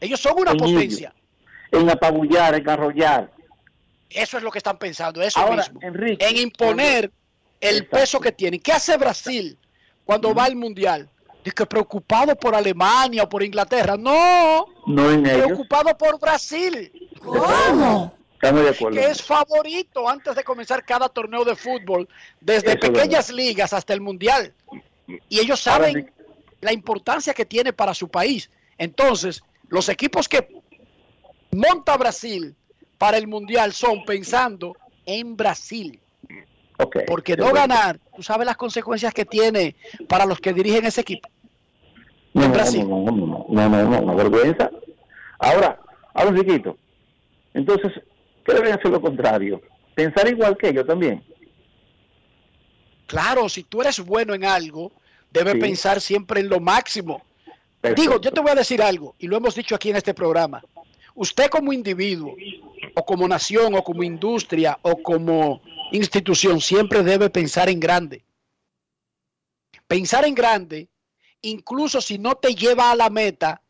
Ellos 0.00 0.20
son 0.20 0.34
una 0.40 0.52
En 0.52 0.56
ellos. 0.56 0.72
potencia. 0.72 1.14
En 1.72 1.90
apabullar, 1.90 2.54
en 2.54 2.68
arrollar. 2.68 3.30
Eso 4.08 4.38
es 4.38 4.42
lo 4.42 4.50
que 4.50 4.58
están 4.58 4.78
pensando, 4.78 5.20
eso 5.20 5.38
Ahora, 5.38 5.64
mismo. 5.64 5.80
Enrique, 5.82 6.26
en 6.26 6.36
imponer 6.38 7.10
el 7.60 7.76
Exacto. 7.76 7.96
peso 7.98 8.20
que 8.20 8.32
tienen. 8.32 8.60
¿Qué 8.60 8.72
hace 8.72 8.96
Brasil 8.96 9.58
cuando 10.06 10.32
va 10.34 10.44
al 10.44 10.56
Mundial? 10.56 11.10
Dice 11.48 11.54
que 11.54 11.66
preocupado 11.66 12.36
por 12.36 12.54
Alemania 12.54 13.22
o 13.22 13.28
por 13.28 13.42
Inglaterra. 13.42 13.96
No, 13.96 14.66
No 14.86 15.10
en 15.10 15.26
ellos. 15.26 15.46
preocupado 15.46 15.96
por 15.96 16.20
Brasil. 16.20 16.92
¿Cómo? 17.24 18.12
Estamos 18.34 18.62
de 18.64 18.68
acuerdo. 18.68 19.00
Que 19.00 19.06
es 19.06 19.22
favorito 19.22 20.08
antes 20.08 20.36
de 20.36 20.44
comenzar 20.44 20.84
cada 20.84 21.08
torneo 21.08 21.44
de 21.44 21.56
fútbol, 21.56 22.06
desde 22.40 22.72
Eso 22.72 22.80
pequeñas 22.80 23.30
ligas 23.30 23.72
hasta 23.72 23.94
el 23.94 24.00
Mundial. 24.02 24.52
Y 25.28 25.40
ellos 25.40 25.58
saben 25.58 26.12
la 26.60 26.72
importancia 26.72 27.32
que 27.32 27.46
tiene 27.46 27.72
para 27.72 27.94
su 27.94 28.08
país. 28.08 28.50
Entonces, 28.76 29.42
los 29.68 29.88
equipos 29.88 30.28
que 30.28 30.48
monta 31.52 31.96
Brasil 31.96 32.54
para 32.98 33.16
el 33.16 33.26
Mundial 33.26 33.72
son 33.72 34.04
pensando 34.04 34.76
en 35.06 35.34
Brasil. 35.36 35.98
Porque 37.06 37.36
no 37.36 37.52
ganar, 37.52 37.98
tú 38.14 38.22
sabes 38.22 38.46
las 38.46 38.56
consecuencias 38.56 39.12
que 39.12 39.24
tiene 39.24 39.74
para 40.08 40.24
los 40.24 40.38
que 40.38 40.52
dirigen 40.52 40.86
ese 40.86 41.00
equipo. 41.00 41.27
No, 42.34 42.48
no, 42.48 42.48
no, 42.48 42.84
no, 42.84 43.46
no, 43.48 43.48
no, 43.48 43.68
no, 43.68 43.90
no, 43.90 44.00
no, 44.02 44.16
vergüenza. 44.16 44.70
Ahora, 45.38 45.80
ahora 46.14 46.36
chiquito. 46.36 46.76
Entonces, 47.54 47.92
¿qué 48.44 48.54
deben 48.54 48.72
hacer 48.72 48.90
lo 48.90 49.00
contrario? 49.00 49.60
Pensar 49.94 50.28
igual 50.28 50.56
que 50.56 50.68
ellos 50.68 50.86
también. 50.86 51.24
Claro, 53.06 53.48
si 53.48 53.62
tú 53.64 53.80
eres 53.80 54.00
bueno 54.00 54.34
en 54.34 54.44
algo, 54.44 54.92
debes 55.30 55.54
Sí. 55.54 55.60
pensar 55.60 56.00
siempre 56.00 56.40
en 56.40 56.48
lo 56.48 56.60
máximo. 56.60 57.22
Perfecto. 57.80 58.02
Digo, 58.02 58.20
yo 58.20 58.30
te 58.30 58.40
voy 58.40 58.50
a 58.50 58.56
decir 58.56 58.82
algo, 58.82 59.14
y 59.18 59.26
lo 59.26 59.36
hemos 59.36 59.54
dicho 59.54 59.74
aquí 59.74 59.90
en 59.90 59.96
este 59.96 60.12
programa. 60.12 60.62
Usted 61.14 61.48
como 61.48 61.72
individuo, 61.72 62.34
o 62.94 63.04
como 63.04 63.26
nación, 63.26 63.74
o 63.74 63.82
como 63.82 64.02
industria, 64.02 64.78
o 64.82 65.02
como 65.02 65.60
institución, 65.92 66.60
siempre 66.60 67.02
debe 67.02 67.30
pensar 67.30 67.68
en 67.68 67.80
grande. 67.80 68.24
Pensar 69.86 70.24
en 70.26 70.34
grande 70.34 70.88
incluso 71.42 72.00
si 72.00 72.18
no 72.18 72.34
te 72.34 72.54
lleva 72.54 72.90
a 72.90 72.96
la 72.96 73.10
meta, 73.10 73.62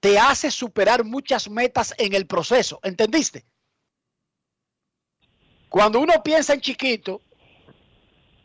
te 0.00 0.18
hace 0.18 0.50
superar 0.50 1.04
muchas 1.04 1.48
metas 1.50 1.94
en 1.98 2.14
el 2.14 2.26
proceso. 2.26 2.80
¿Entendiste? 2.82 3.44
Cuando 5.68 6.00
uno 6.00 6.22
piensa 6.22 6.54
en 6.54 6.60
chiquito, 6.60 7.20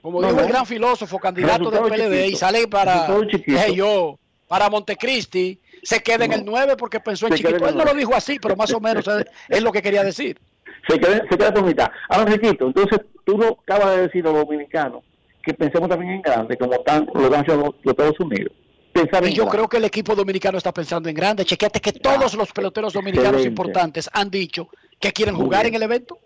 como 0.02 0.22
No, 0.22 0.28
dijo 0.28 0.42
el 0.42 0.48
gran 0.48 0.66
filósofo, 0.66 1.18
candidato 1.18 1.72
del 1.72 1.84
PLD, 1.84 2.14
y 2.14 2.24
chiquito. 2.26 2.38
sale 2.38 2.68
para, 2.68 3.08
chiquito. 3.28 3.52
dije 3.52 3.76
yo, 3.76 4.20
para 4.48 4.70
Montecristi, 4.70 5.60
se 5.82 6.04
queda 6.04 6.26
en 6.26 6.34
el 6.34 6.46
9 6.46 6.76
porque 6.78 7.00
pensó 7.00 7.26
en 7.26 7.34
Se 7.34 7.40
chiquito. 7.40 7.68
Él 7.68 7.76
no 7.76 7.84
lo 7.84 7.94
dijo 7.96 8.14
así, 8.14 8.38
pero 8.40 8.56
más 8.56 8.72
o 8.74 8.80
menos 8.80 9.06
es, 9.50 9.64
lo 9.64 9.72
que 9.72 9.82
quería 9.82 10.04
decir. 10.04 10.40
se 10.88 11.00
queda, 11.00 11.24
se 11.28 11.38
queda 11.38 11.52
por 11.52 11.64
mitad. 11.64 11.90
Ahora, 12.10 12.32
Riquito, 12.32 12.68
entonces 12.68 13.00
tú 13.26 13.38
no 13.38 13.58
acabas 13.64 13.96
de 13.96 14.02
decir 14.04 14.24
los 14.24 14.36
dominicanos 14.36 15.04
que 15.46 15.54
pensemos 15.54 15.88
también 15.88 16.14
en 16.14 16.22
grande, 16.22 16.58
como 16.58 16.74
están 16.74 17.08
lo 17.14 17.34
han 17.34 17.42
hecho 17.44 17.56
los, 17.56 17.70
los 17.84 17.92
Estados 17.94 18.20
Unidos. 18.20 18.52
Pensar 18.92 19.24
Y 19.28 19.34
yo 19.34 19.44
grande. 19.44 19.58
creo 19.58 19.70
que 19.70 19.78
el 19.78 19.86
equipo 19.86 20.16
dominicano 20.16 20.58
está 20.58 20.74
pensando 20.74 21.10
en 21.10 21.16
grande. 21.16 21.46
Chequete 21.46 21.80
que 21.80 21.92
todos 21.94 22.34
los 22.34 22.52
peloteros 22.52 22.94
dominicanos 22.94 23.34
Excelente. 23.42 23.50
importantes 23.50 24.10
han 24.14 24.30
dicho 24.30 24.70
que 25.00 25.12
quieren 25.12 25.36
jugar 25.36 25.66
en 25.66 25.76
el 25.76 25.84
evento. 25.84 26.20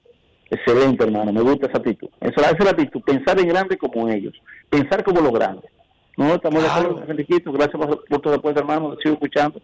Excelente, 0.52 1.04
hermano, 1.04 1.34
me 1.34 1.42
gusta 1.42 1.68
esa 1.68 1.78
actitud. 1.78 2.10
Esa, 2.22 2.42
esa 2.42 2.52
es 2.52 2.64
la 2.66 2.72
actitud, 2.72 3.02
pensar 3.02 3.40
en 3.40 3.48
grande 3.48 3.78
como 3.78 4.08
ellos, 4.10 4.34
pensar 4.70 5.04
como 5.04 5.22
los 5.22 5.34
grandes. 5.34 5.70
No, 6.18 6.36
estamos 6.36 6.62
de 6.64 6.70
acuerdo, 6.70 7.04
gracias 7.06 7.72
por, 7.72 8.06
por 8.06 8.22
tu 8.22 8.30
respuesta, 8.30 8.60
hermano, 8.60 8.96
sigo 9.02 9.14
escuchando. 9.14 9.62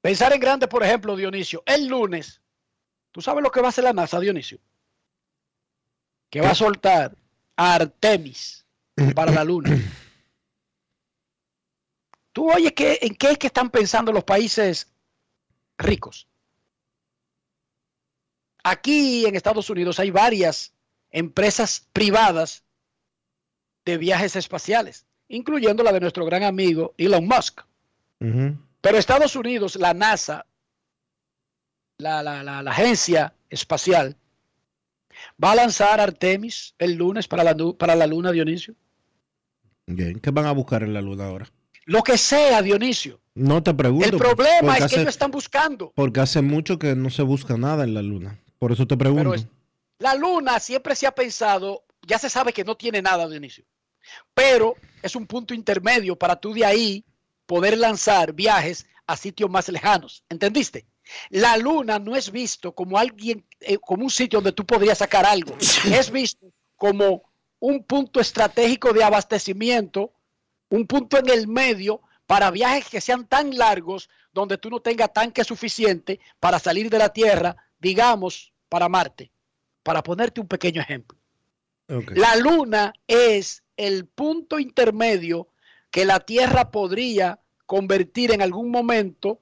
Pensar 0.00 0.32
en 0.32 0.40
grande, 0.40 0.68
por 0.68 0.82
ejemplo, 0.82 1.16
Dionisio, 1.16 1.62
el 1.66 1.86
lunes, 1.86 2.40
¿tú 3.12 3.20
sabes 3.20 3.42
lo 3.42 3.50
que 3.50 3.60
va 3.60 3.66
a 3.66 3.68
hacer 3.70 3.84
la 3.84 3.92
NASA, 3.92 4.20
Dionisio? 4.20 4.58
Que 6.30 6.40
va 6.40 6.50
a 6.50 6.54
soltar 6.54 7.16
a 7.56 7.74
Artemis 7.74 8.64
para 9.14 9.32
la 9.32 9.44
luna. 9.44 9.70
Tú 12.32 12.50
oyes 12.50 12.72
que, 12.72 12.98
en 13.02 13.14
qué 13.14 13.30
es 13.32 13.38
que 13.38 13.46
están 13.46 13.70
pensando 13.70 14.12
los 14.12 14.24
países 14.24 14.92
ricos. 15.78 16.26
Aquí 18.64 19.26
en 19.26 19.36
Estados 19.36 19.68
Unidos 19.70 19.98
hay 20.00 20.10
varias 20.10 20.72
empresas 21.10 21.86
privadas 21.92 22.64
de 23.84 23.98
viajes 23.98 24.36
espaciales, 24.36 25.06
incluyendo 25.28 25.82
la 25.82 25.92
de 25.92 26.00
nuestro 26.00 26.24
gran 26.24 26.42
amigo 26.42 26.94
Elon 26.96 27.26
Musk. 27.26 27.60
Pero 28.80 28.98
Estados 28.98 29.36
Unidos, 29.36 29.76
la 29.76 29.92
NASA, 29.94 30.46
la, 31.98 32.22
la- 32.22 32.42
la- 32.42 32.62
la 32.62 32.70
agencia 32.70 33.34
espacial, 33.50 34.16
va 35.42 35.52
a 35.52 35.54
lanzar 35.56 36.00
Artemis 36.00 36.74
el 36.78 36.94
lunes 36.94 37.26
para 37.28 37.44
la, 37.44 37.54
nu- 37.54 37.76
para 37.76 37.94
la 37.94 38.06
luna, 38.06 38.32
Dionisio. 38.32 38.74
Bien, 39.86 40.18
¿qué 40.20 40.30
van 40.30 40.46
a 40.46 40.52
buscar 40.52 40.82
en 40.82 40.94
la 40.94 41.02
luna 41.02 41.26
ahora? 41.26 41.46
Lo 41.86 42.02
que 42.02 42.16
sea, 42.16 42.62
Dionisio. 42.62 43.20
No 43.34 43.62
te 43.62 43.74
pregunto. 43.74 44.06
El 44.06 44.16
problema 44.16 44.78
es 44.78 44.86
que 44.86 44.94
ellos 45.00 45.08
están 45.08 45.30
buscando. 45.30 45.92
Porque 45.94 46.20
hace 46.20 46.40
mucho 46.40 46.78
que 46.78 46.94
no 46.94 47.10
se 47.10 47.22
busca 47.22 47.56
nada 47.56 47.84
en 47.84 47.92
la 47.94 48.00
luna. 48.02 48.40
Por 48.58 48.72
eso 48.72 48.86
te 48.86 48.96
pregunto. 48.96 49.34
es- 49.34 49.46
La 49.98 50.14
luna 50.14 50.58
siempre 50.60 50.94
se 50.96 51.06
ha 51.06 51.14
pensado, 51.14 51.84
ya 52.06 52.18
se 52.18 52.30
sabe 52.30 52.52
que 52.52 52.64
no 52.64 52.76
tiene 52.76 53.02
nada, 53.02 53.28
Dionisio, 53.28 53.64
pero 54.34 54.74
es 55.02 55.14
un 55.16 55.26
punto 55.26 55.54
intermedio 55.54 56.16
para 56.16 56.36
tú 56.36 56.52
de 56.54 56.64
ahí 56.64 57.04
poder 57.46 57.76
lanzar 57.78 58.32
viajes 58.32 58.86
a 59.06 59.16
sitios 59.16 59.50
más 59.50 59.68
lejanos. 59.68 60.24
¿Entendiste? 60.30 60.86
La 61.30 61.56
luna 61.56 61.98
no 61.98 62.16
es 62.16 62.30
visto 62.30 62.74
como 62.74 62.98
alguien, 62.98 63.44
eh, 63.60 63.78
como 63.78 64.04
un 64.04 64.10
sitio 64.10 64.38
donde 64.38 64.52
tú 64.52 64.64
podrías 64.64 64.98
sacar 64.98 65.26
algo. 65.26 65.56
Es 65.92 66.10
visto 66.10 66.46
como 66.76 67.22
un 67.60 67.84
punto 67.84 68.20
estratégico 68.20 68.92
de 68.92 69.04
abastecimiento, 69.04 70.12
un 70.68 70.86
punto 70.86 71.18
en 71.18 71.30
el 71.30 71.46
medio 71.46 72.00
para 72.26 72.50
viajes 72.50 72.88
que 72.88 73.00
sean 73.00 73.26
tan 73.26 73.56
largos 73.56 74.08
donde 74.32 74.58
tú 74.58 74.70
no 74.70 74.80
tengas 74.80 75.12
tanque 75.12 75.44
suficiente 75.44 76.20
para 76.40 76.58
salir 76.58 76.90
de 76.90 76.98
la 76.98 77.10
Tierra, 77.10 77.56
digamos, 77.78 78.52
para 78.68 78.88
Marte. 78.88 79.30
Para 79.82 80.02
ponerte 80.02 80.40
un 80.40 80.48
pequeño 80.48 80.80
ejemplo. 80.80 81.18
La 81.86 82.36
luna 82.36 82.94
es 83.06 83.62
el 83.76 84.06
punto 84.06 84.58
intermedio 84.58 85.48
que 85.90 86.04
la 86.04 86.20
Tierra 86.20 86.70
podría 86.70 87.40
convertir 87.66 88.32
en 88.32 88.42
algún 88.42 88.70
momento 88.70 89.40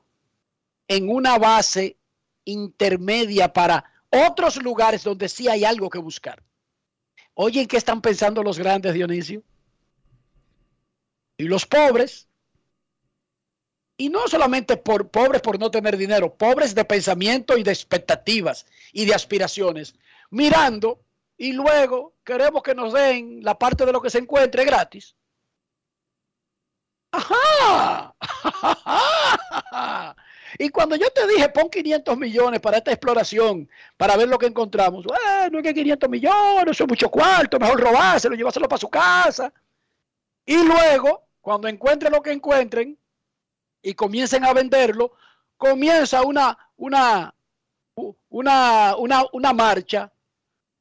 en 0.97 1.09
una 1.09 1.39
base 1.39 1.97
intermedia 2.44 3.52
para 3.52 3.85
otros 4.10 4.56
lugares 4.62 5.05
donde 5.05 5.28
sí 5.28 5.48
hay 5.48 5.64
algo 5.64 5.89
que 5.89 5.98
buscar. 5.98 6.43
Oye, 7.35 7.62
¿en 7.62 7.66
qué 7.66 7.78
están 7.78 8.02
pensando 8.02 8.43
los 8.43 8.59
grandes, 8.59 8.93
Dionisio? 8.93 9.43
Y 11.39 11.44
los 11.44 11.64
pobres. 11.64 12.28
Y 13.97 14.10
no 14.10 14.28
solamente 14.28 14.77
pobres 14.77 15.40
por 15.40 15.59
no 15.59 15.70
tener 15.70 15.97
dinero, 15.97 16.35
pobres 16.35 16.74
de 16.74 16.85
pensamiento 16.85 17.56
y 17.56 17.62
de 17.62 17.70
expectativas 17.70 18.66
y 18.93 19.06
de 19.06 19.14
aspiraciones, 19.14 19.94
mirando 20.31 21.05
y 21.36 21.52
luego 21.52 22.14
queremos 22.24 22.62
que 22.62 22.74
nos 22.74 22.93
den 22.93 23.43
la 23.43 23.59
parte 23.59 23.86
de 23.86 23.93
lo 23.93 24.02
que 24.02 24.10
se 24.10 24.19
encuentre 24.19 24.64
gratis. 24.64 25.14
¡Ajá! 27.12 28.14
Y 30.58 30.68
cuando 30.68 30.96
yo 30.96 31.10
te 31.10 31.26
dije 31.26 31.48
pon 31.48 31.68
500 31.70 32.16
millones 32.18 32.60
para 32.60 32.78
esta 32.78 32.92
exploración, 32.92 33.68
para 33.96 34.16
ver 34.16 34.28
lo 34.28 34.38
que 34.38 34.46
encontramos, 34.46 35.04
bueno, 35.04 35.58
es 35.58 35.64
que 35.64 35.74
500 35.74 36.10
millones, 36.10 36.72
eso 36.72 36.84
es 36.84 36.88
mucho 36.88 37.10
cuarto, 37.10 37.58
mejor 37.58 37.80
robárselo, 37.80 38.34
llevárselo 38.34 38.68
para 38.68 38.80
su 38.80 38.88
casa. 38.88 39.52
Y 40.44 40.62
luego, 40.64 41.24
cuando 41.40 41.68
encuentren 41.68 42.12
lo 42.12 42.22
que 42.22 42.32
encuentren 42.32 42.98
y 43.82 43.94
comiencen 43.94 44.44
a 44.44 44.52
venderlo, 44.52 45.12
comienza 45.56 46.22
una, 46.22 46.56
una, 46.76 47.34
una, 48.28 48.96
una, 48.96 49.24
una 49.32 49.52
marcha. 49.52 50.12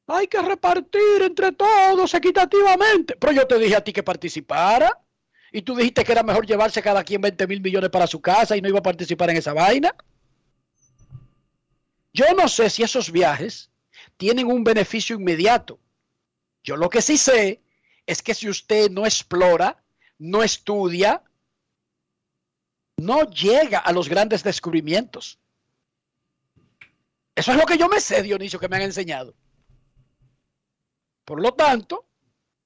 Hay 0.07 0.27
que 0.27 0.41
repartir 0.41 1.21
entre 1.21 1.51
todos 1.53 2.13
equitativamente. 2.13 3.15
Pero 3.15 3.33
yo 3.33 3.47
te 3.47 3.57
dije 3.57 3.75
a 3.75 3.83
ti 3.83 3.93
que 3.93 4.03
participara. 4.03 4.99
Y 5.51 5.61
tú 5.63 5.75
dijiste 5.75 6.03
que 6.03 6.11
era 6.11 6.23
mejor 6.23 6.45
llevarse 6.45 6.81
cada 6.81 7.03
quien 7.03 7.21
20 7.21 7.45
mil 7.47 7.61
millones 7.61 7.89
para 7.89 8.07
su 8.07 8.21
casa 8.21 8.55
y 8.55 8.61
no 8.61 8.69
iba 8.69 8.79
a 8.79 8.83
participar 8.83 9.29
en 9.29 9.37
esa 9.37 9.53
vaina. 9.53 9.93
Yo 12.13 12.25
no 12.35 12.47
sé 12.47 12.69
si 12.69 12.83
esos 12.83 13.11
viajes 13.11 13.69
tienen 14.17 14.47
un 14.47 14.63
beneficio 14.63 15.15
inmediato. 15.15 15.79
Yo 16.63 16.77
lo 16.77 16.89
que 16.89 17.01
sí 17.01 17.17
sé 17.17 17.61
es 18.05 18.21
que 18.21 18.33
si 18.33 18.49
usted 18.49 18.89
no 18.89 19.05
explora, 19.05 19.83
no 20.17 20.43
estudia, 20.43 21.23
no 22.97 23.29
llega 23.29 23.79
a 23.79 23.91
los 23.91 24.07
grandes 24.07 24.43
descubrimientos. 24.43 25.39
Eso 27.35 27.51
es 27.51 27.57
lo 27.57 27.65
que 27.65 27.77
yo 27.77 27.87
me 27.89 27.99
sé, 27.99 28.21
Dionisio, 28.21 28.59
que 28.59 28.69
me 28.69 28.75
han 28.75 28.83
enseñado. 28.83 29.35
Por 31.25 31.41
lo 31.41 31.53
tanto, 31.53 32.05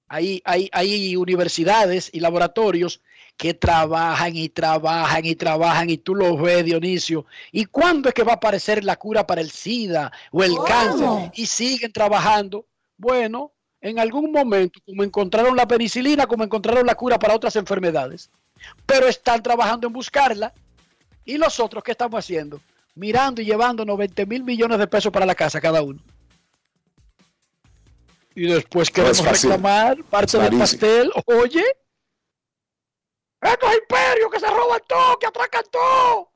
hay, 0.07 0.41
hay, 0.45 0.69
hay 0.71 1.15
universidades 1.15 2.09
y 2.13 2.19
laboratorios 2.19 3.01
que 3.37 3.53
trabajan 3.53 4.35
y 4.35 4.49
trabajan 4.49 5.25
y 5.25 5.35
trabajan 5.35 5.89
y 5.89 5.97
tú 5.97 6.15
los 6.15 6.41
ves, 6.41 6.63
Dionisio. 6.63 7.25
¿Y 7.51 7.65
cuándo 7.65 8.09
es 8.09 8.15
que 8.15 8.23
va 8.23 8.33
a 8.33 8.35
aparecer 8.35 8.83
la 8.83 8.95
cura 8.95 9.27
para 9.27 9.41
el 9.41 9.51
SIDA 9.51 10.11
o 10.31 10.43
el 10.43 10.55
cáncer? 10.65 11.31
Y 11.33 11.45
siguen 11.45 11.91
trabajando. 11.91 12.65
Bueno, 12.97 13.51
en 13.81 13.99
algún 13.99 14.31
momento, 14.31 14.79
como 14.85 15.03
encontraron 15.03 15.55
la 15.55 15.67
penicilina, 15.67 16.27
como 16.27 16.43
encontraron 16.43 16.85
la 16.85 16.95
cura 16.95 17.19
para 17.19 17.35
otras 17.35 17.55
enfermedades, 17.55 18.29
pero 18.85 19.07
están 19.07 19.43
trabajando 19.43 19.87
en 19.87 19.93
buscarla. 19.93 20.53
¿Y 21.25 21.37
nosotros 21.37 21.83
qué 21.83 21.91
estamos 21.91 22.19
haciendo? 22.19 22.61
Mirando 22.93 23.41
y 23.41 23.45
llevándonos 23.45 23.97
20 23.97 24.25
mil 24.27 24.43
millones 24.43 24.79
de 24.79 24.87
pesos 24.87 25.11
para 25.11 25.25
la 25.25 25.35
casa 25.35 25.59
cada 25.59 25.81
uno. 25.81 25.99
Y 28.35 28.47
después 28.47 28.91
queremos 28.91 29.21
fácil. 29.21 29.51
reclamar 29.51 30.03
parte 30.03 30.37
del 30.37 30.57
pastel. 30.59 31.11
Oye, 31.25 31.63
estos 33.41 33.73
imperios 33.73 34.31
que 34.31 34.39
se 34.39 34.47
roban 34.47 34.81
todo, 34.87 35.17
que 35.17 35.25
atracan 35.25 35.63
todo. 35.71 36.31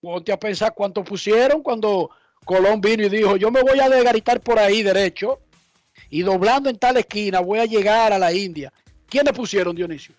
Ponte 0.00 0.32
a 0.32 0.38
pensar 0.38 0.74
cuánto 0.74 1.02
pusieron 1.02 1.62
cuando 1.62 2.10
Colón 2.44 2.80
vino 2.80 3.04
y 3.04 3.08
dijo, 3.08 3.36
yo 3.36 3.50
me 3.50 3.62
voy 3.62 3.80
a 3.80 3.88
desgaritar 3.88 4.40
por 4.40 4.58
ahí 4.58 4.82
derecho 4.82 5.40
y 6.10 6.22
doblando 6.22 6.68
en 6.68 6.78
tal 6.78 6.98
esquina 6.98 7.40
voy 7.40 7.60
a 7.60 7.64
llegar 7.64 8.12
a 8.12 8.18
la 8.18 8.32
India. 8.32 8.72
¿Quiénes 9.08 9.32
pusieron, 9.32 9.74
Dionisio? 9.74 10.14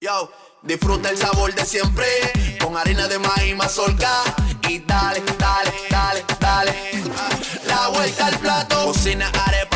Yo, 0.00 0.30
disfruta 0.62 1.10
el 1.10 1.18
sabor 1.18 1.52
de 1.52 1.64
siempre 1.64 2.06
con 2.62 2.76
harina 2.76 3.08
de 3.08 3.18
maíz 3.18 3.56
mazorca 3.56 4.22
y 4.68 4.78
dale, 4.78 5.20
dale, 5.36 5.72
dale, 5.90 6.24
dale. 6.38 6.72
La 7.66 7.88
vuelta 7.88 8.26
al 8.26 8.38
plato, 8.38 8.84
cocina 8.84 9.28
arepa, 9.46 9.75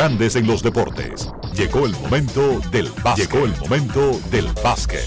Grandes 0.00 0.34
en 0.34 0.46
los 0.46 0.62
deportes. 0.62 1.28
Llegó 1.54 1.84
el 1.84 1.92
momento 1.92 2.58
del 2.70 2.88
básquet. 3.04 3.30
Llegó 3.30 3.44
el 3.44 3.54
momento 3.58 4.18
del 4.30 4.46
básquet. 4.64 5.04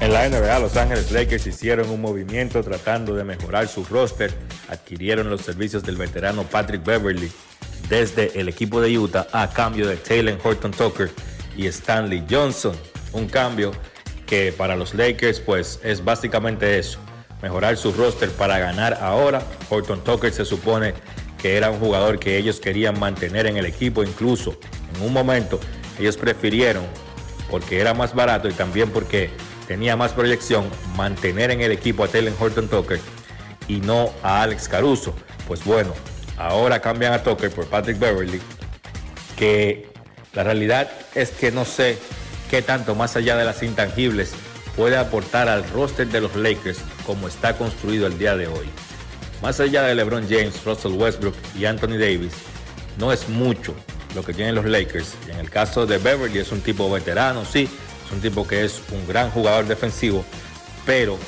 En 0.00 0.10
la 0.10 0.26
NBA, 0.26 0.58
Los 0.60 0.74
Ángeles 0.78 1.12
Lakers 1.12 1.46
hicieron 1.46 1.90
un 1.90 2.00
movimiento 2.00 2.62
tratando 2.64 3.14
de 3.14 3.24
mejorar 3.24 3.68
su 3.68 3.84
roster. 3.84 4.32
Adquirieron 4.70 5.28
los 5.28 5.42
servicios 5.42 5.82
del 5.82 5.96
veterano 5.96 6.44
Patrick 6.44 6.82
Beverly 6.82 7.30
desde 7.90 8.40
el 8.40 8.48
equipo 8.48 8.80
de 8.80 8.98
Utah 8.98 9.26
a 9.32 9.50
cambio 9.50 9.86
de 9.86 9.96
Taylor 9.98 10.38
Horton 10.42 10.70
Tucker 10.70 11.10
y 11.54 11.66
Stanley 11.66 12.24
Johnson. 12.30 12.74
Un 13.12 13.28
cambio 13.28 13.72
que 14.24 14.50
para 14.52 14.76
los 14.76 14.94
Lakers 14.94 15.40
pues 15.40 15.78
es 15.84 16.02
básicamente 16.02 16.78
eso, 16.78 17.00
mejorar 17.42 17.76
su 17.76 17.92
roster 17.92 18.30
para 18.30 18.58
ganar 18.58 18.94
ahora. 19.02 19.42
Horton 19.68 20.02
Tucker 20.02 20.32
se 20.32 20.46
supone 20.46 20.94
que 21.44 21.58
era 21.58 21.70
un 21.70 21.78
jugador 21.78 22.18
que 22.18 22.38
ellos 22.38 22.58
querían 22.58 22.98
mantener 22.98 23.44
en 23.44 23.58
el 23.58 23.66
equipo, 23.66 24.02
incluso 24.02 24.56
en 24.96 25.02
un 25.02 25.12
momento 25.12 25.60
ellos 25.98 26.16
prefirieron, 26.16 26.86
porque 27.50 27.82
era 27.82 27.92
más 27.92 28.14
barato 28.14 28.48
y 28.48 28.54
también 28.54 28.88
porque 28.88 29.28
tenía 29.68 29.94
más 29.94 30.12
proyección, 30.12 30.64
mantener 30.96 31.50
en 31.50 31.60
el 31.60 31.70
equipo 31.70 32.02
a 32.02 32.08
Taylor 32.08 32.32
Horton 32.40 32.66
Tucker 32.68 32.98
y 33.68 33.82
no 33.82 34.10
a 34.22 34.40
Alex 34.40 34.70
Caruso. 34.70 35.14
Pues 35.46 35.62
bueno, 35.66 35.92
ahora 36.38 36.80
cambian 36.80 37.12
a 37.12 37.22
Tucker 37.22 37.50
por 37.50 37.66
Patrick 37.66 37.98
Beverly, 37.98 38.40
que 39.36 39.90
la 40.32 40.44
realidad 40.44 40.90
es 41.14 41.30
que 41.30 41.52
no 41.52 41.66
sé 41.66 41.98
qué 42.50 42.62
tanto 42.62 42.94
más 42.94 43.16
allá 43.16 43.36
de 43.36 43.44
las 43.44 43.62
intangibles 43.62 44.32
puede 44.76 44.96
aportar 44.96 45.50
al 45.50 45.68
roster 45.68 46.06
de 46.06 46.22
los 46.22 46.34
Lakers 46.36 46.78
como 47.04 47.28
está 47.28 47.58
construido 47.58 48.06
el 48.06 48.16
día 48.16 48.34
de 48.34 48.46
hoy. 48.46 48.70
Más 49.44 49.60
allá 49.60 49.82
de 49.82 49.94
LeBron 49.94 50.26
James, 50.26 50.64
Russell 50.64 50.92
Westbrook 50.92 51.34
y 51.54 51.66
Anthony 51.66 51.98
Davis, 51.98 52.32
no 52.96 53.12
es 53.12 53.28
mucho 53.28 53.74
lo 54.14 54.24
que 54.24 54.32
tienen 54.32 54.54
los 54.54 54.64
Lakers. 54.64 55.16
En 55.28 55.36
el 55.38 55.50
caso 55.50 55.84
de 55.84 55.98
Beverly 55.98 56.38
es 56.38 56.50
un 56.50 56.62
tipo 56.62 56.90
veterano, 56.90 57.44
sí, 57.44 57.68
es 58.06 58.10
un 58.10 58.22
tipo 58.22 58.48
que 58.48 58.64
es 58.64 58.80
un 58.90 59.06
gran 59.06 59.30
jugador 59.30 59.66
defensivo, 59.66 60.24
pero 60.86 61.18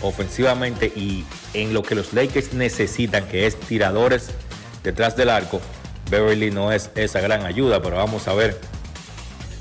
ofensivamente 0.00 0.86
y 0.86 1.26
en 1.52 1.74
lo 1.74 1.82
que 1.82 1.94
los 1.94 2.14
Lakers 2.14 2.54
necesitan, 2.54 3.28
que 3.28 3.46
es 3.46 3.60
tiradores 3.60 4.30
detrás 4.82 5.14
del 5.14 5.28
arco, 5.28 5.60
Beverly 6.10 6.50
no 6.50 6.72
es 6.72 6.90
esa 6.94 7.20
gran 7.20 7.44
ayuda, 7.44 7.82
pero 7.82 7.96
vamos 7.96 8.26
a 8.26 8.32
ver 8.32 8.58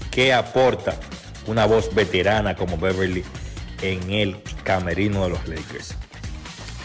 qué 0.10 0.32
aporta 0.32 0.98
una 1.48 1.66
voz 1.66 1.94
veterana 1.94 2.56
como 2.56 2.78
Beverly 2.78 3.26
en 3.82 4.10
el 4.10 4.38
camerino 4.64 5.24
de 5.24 5.32
los 5.32 5.46
Lakers. 5.50 5.96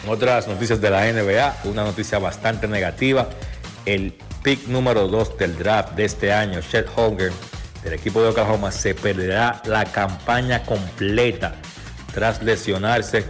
Otras 0.09 0.49
noticias 0.49 0.81
de 0.81 0.91
la 0.91 1.13
NBA, 1.13 1.57
una 1.65 1.85
noticia 1.85 2.19
bastante 2.19 2.67
negativa. 2.67 3.29
El 3.85 4.15
pick 4.43 4.67
número 4.67 5.09
2 5.09 5.37
del 5.37 5.59
draft 5.59 5.95
de 5.95 6.07
este 6.07 6.33
año, 6.33 6.61
Chet 6.63 6.89
Holmgren, 6.97 7.33
del 7.85 7.93
equipo 7.93 8.23
de 8.23 8.29
Oklahoma, 8.29 8.73
se 8.73 8.95
perderá 8.95 9.61
la 9.67 9.85
campaña 9.85 10.63
completa 10.65 11.55
tras 12.15 12.43
lesionarse 12.43 13.25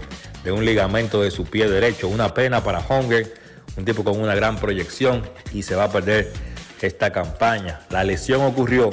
de 0.44 0.52
un 0.52 0.64
ligamento 0.64 1.22
de 1.22 1.30
su 1.32 1.44
pie 1.44 1.68
derecho. 1.68 2.08
Una 2.08 2.32
pena 2.34 2.62
para 2.62 2.78
Holmgren, 2.78 3.28
un 3.76 3.84
tipo 3.84 4.04
con 4.04 4.20
una 4.20 4.34
gran 4.34 4.56
proyección 4.56 5.28
y 5.52 5.64
se 5.64 5.74
va 5.74 5.84
a 5.84 5.92
perder 5.92 6.32
esta 6.80 7.12
campaña. 7.12 7.80
La 7.90 8.04
lesión 8.04 8.42
ocurrió 8.42 8.90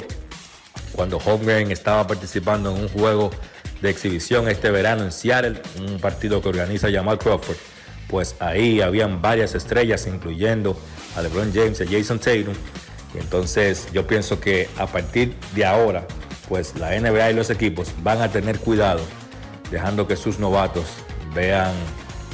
cuando 0.92 1.18
Holmgren 1.18 1.70
estaba 1.70 2.06
participando 2.06 2.74
en 2.74 2.82
un 2.82 2.88
juego 2.88 3.30
de 3.82 3.90
exhibición 3.90 4.48
este 4.48 4.70
verano 4.70 5.04
en 5.04 5.12
Seattle, 5.12 5.62
un 5.78 5.98
partido 6.00 6.42
que 6.42 6.48
organiza 6.48 6.90
Jamal 6.90 7.18
Crawford. 7.18 7.56
Pues 8.08 8.36
ahí 8.40 8.80
habían 8.80 9.20
varias 9.20 9.54
estrellas, 9.54 10.06
incluyendo 10.06 10.78
a 11.16 11.22
LeBron 11.22 11.52
James 11.52 11.80
y 11.80 11.82
a 11.82 11.98
Jason 11.98 12.18
Tatum. 12.18 12.54
Entonces 13.14 13.88
yo 13.92 14.06
pienso 14.06 14.40
que 14.40 14.68
a 14.78 14.86
partir 14.86 15.34
de 15.54 15.64
ahora, 15.64 16.06
pues 16.48 16.74
la 16.76 16.98
NBA 16.98 17.30
y 17.30 17.34
los 17.34 17.50
equipos 17.50 17.92
van 18.02 18.22
a 18.22 18.30
tener 18.30 18.58
cuidado, 18.58 19.00
dejando 19.70 20.06
que 20.06 20.16
sus 20.16 20.38
novatos 20.38 20.86
vean 21.34 21.72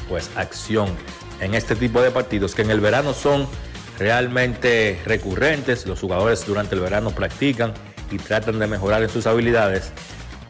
pues 0.09 0.31
acción 0.37 0.89
en 1.41 1.55
este 1.55 1.75
tipo 1.75 2.01
de 2.01 2.11
partidos 2.11 2.55
que 2.55 2.63
en 2.63 2.71
el 2.71 2.81
verano 2.81 3.13
son 3.13 3.47
realmente 3.99 5.01
recurrentes. 5.05 5.87
Los 5.87 6.01
jugadores 6.01 6.47
durante 6.47 6.75
el 6.75 6.81
verano 6.81 7.11
practican 7.11 7.75
y 8.11 8.19
tratan 8.19 8.59
de 8.59 8.67
mejorar 8.67 9.03
en 9.03 9.09
sus 9.09 9.27
habilidades. 9.27 9.93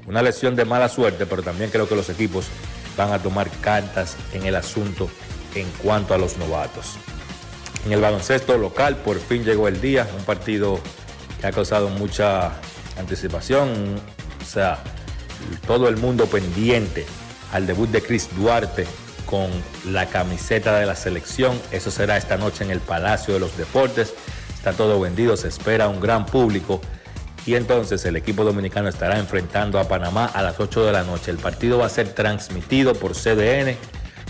Una 0.06 0.22
lesión 0.22 0.54
de 0.54 0.64
mala 0.64 0.88
suerte, 0.88 1.26
pero 1.26 1.42
también 1.42 1.70
creo 1.70 1.88
que 1.88 1.96
los 1.96 2.10
equipos 2.10 2.46
van 2.96 3.12
a 3.12 3.18
tomar 3.18 3.50
cartas 3.60 4.16
en 4.32 4.44
el 4.44 4.54
asunto 4.54 5.08
en 5.54 5.68
cuanto 5.82 6.14
a 6.14 6.18
los 6.18 6.36
novatos. 6.36 6.96
En 7.86 7.92
el 7.92 8.00
baloncesto 8.00 8.56
local 8.58 8.96
por 8.96 9.18
fin 9.18 9.44
llegó 9.44 9.68
el 9.68 9.80
día, 9.80 10.08
un 10.16 10.24
partido 10.24 10.78
que 11.40 11.46
ha 11.46 11.52
causado 11.52 11.88
mucha 11.88 12.52
anticipación, 12.98 14.00
o 14.42 14.44
sea, 14.44 14.78
todo 15.66 15.88
el 15.88 15.96
mundo 15.96 16.26
pendiente 16.26 17.04
al 17.52 17.66
debut 17.66 17.90
de 17.90 18.02
Chris 18.02 18.28
Duarte 18.36 18.86
con 19.26 19.50
la 19.90 20.06
camiseta 20.06 20.78
de 20.78 20.86
la 20.86 20.96
selección. 20.96 21.60
Eso 21.70 21.90
será 21.90 22.16
esta 22.16 22.36
noche 22.36 22.64
en 22.64 22.70
el 22.70 22.80
Palacio 22.80 23.34
de 23.34 23.40
los 23.40 23.56
Deportes. 23.56 24.14
Está 24.54 24.72
todo 24.72 25.00
vendido, 25.00 25.36
se 25.36 25.48
espera 25.48 25.88
un 25.88 26.00
gran 26.00 26.24
público 26.26 26.80
Y 27.46 27.56
entonces 27.56 28.04
el 28.06 28.16
equipo 28.16 28.44
dominicano 28.44 28.88
estará 28.88 29.18
enfrentando 29.18 29.78
a 29.78 29.86
Panamá 29.86 30.26
a 30.26 30.42
las 30.42 30.58
8 30.58 30.86
de 30.86 30.92
la 30.92 31.04
noche. 31.04 31.30
El 31.30 31.36
partido 31.36 31.78
va 31.78 31.86
a 31.86 31.90
ser 31.90 32.08
transmitido 32.08 32.94
por 32.94 33.12
CDN. 33.12 33.76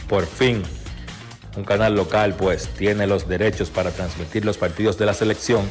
Por 0.08 0.26
fin, 0.26 0.62
un 1.56 1.64
canal 1.64 1.94
local 1.94 2.34
pues 2.34 2.68
tiene 2.68 3.06
los 3.06 3.28
derechos 3.28 3.70
para 3.70 3.90
transmitir 3.90 4.44
los 4.44 4.58
partidos 4.58 4.98
de 4.98 5.06
la 5.06 5.14
selección. 5.14 5.68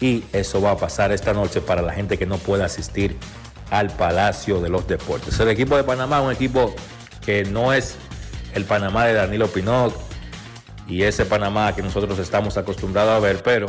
Y 0.00 0.24
eso 0.32 0.62
va 0.62 0.70
a 0.70 0.76
pasar 0.78 1.12
esta 1.12 1.34
noche 1.34 1.60
para 1.60 1.82
la 1.82 1.92
gente 1.92 2.16
que 2.16 2.24
no 2.24 2.38
pueda 2.38 2.64
asistir 2.64 3.18
al 3.70 3.90
Palacio 3.90 4.60
de 4.60 4.70
los 4.70 4.86
Deportes. 4.86 5.38
El 5.38 5.48
equipo 5.48 5.76
de 5.76 5.84
Panamá, 5.84 6.22
un 6.22 6.32
equipo 6.32 6.74
que 7.24 7.44
no 7.44 7.74
es 7.74 7.96
el 8.54 8.64
Panamá 8.64 9.04
de 9.04 9.12
Danilo 9.12 9.48
Pinot 9.48 9.94
y 10.88 11.02
ese 11.02 11.26
Panamá 11.26 11.74
que 11.74 11.82
nosotros 11.82 12.18
estamos 12.18 12.56
acostumbrados 12.56 13.12
a 13.12 13.18
ver, 13.20 13.42
pero 13.42 13.66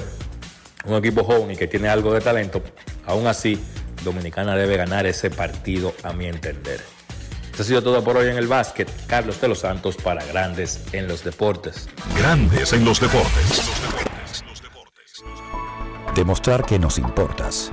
un 0.85 0.95
equipo 0.95 1.23
joven 1.23 1.51
y 1.51 1.57
que 1.57 1.67
tiene 1.67 1.89
algo 1.89 2.13
de 2.13 2.21
talento, 2.21 2.61
aún 3.05 3.27
así, 3.27 3.61
Dominicana 4.03 4.55
debe 4.55 4.77
ganar 4.77 5.05
ese 5.05 5.29
partido 5.29 5.93
a 6.03 6.13
mi 6.13 6.25
entender. 6.25 6.81
Esto 7.51 7.63
ha 7.63 7.65
sido 7.65 7.83
todo 7.83 8.03
por 8.03 8.17
hoy 8.17 8.29
en 8.29 8.37
el 8.37 8.47
básquet. 8.47 8.89
Carlos 9.07 9.39
de 9.41 9.49
los 9.49 9.59
Santos 9.59 9.97
para 9.97 10.23
Grandes 10.25 10.81
en 10.93 11.07
los 11.07 11.23
Deportes. 11.23 11.89
Grandes 12.17 12.73
en 12.73 12.85
los 12.85 12.99
Deportes. 12.99 13.69
Demostrar 16.15 16.65
que 16.65 16.79
nos 16.79 16.97
importas 16.97 17.71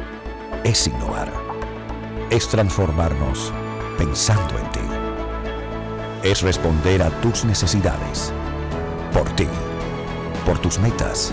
es 0.65 0.87
innovar. 0.87 1.33
Es 2.31 2.49
transformarnos 2.49 3.53
pensando 3.97 4.59
en 4.59 4.71
ti. 4.73 4.81
Es 6.23 6.43
responder 6.43 7.03
a 7.03 7.11
tus 7.21 7.45
necesidades. 7.45 8.33
Por 9.13 9.29
ti. 9.37 9.47
Por 10.45 10.59
tus 10.59 10.79
metas. 10.79 11.33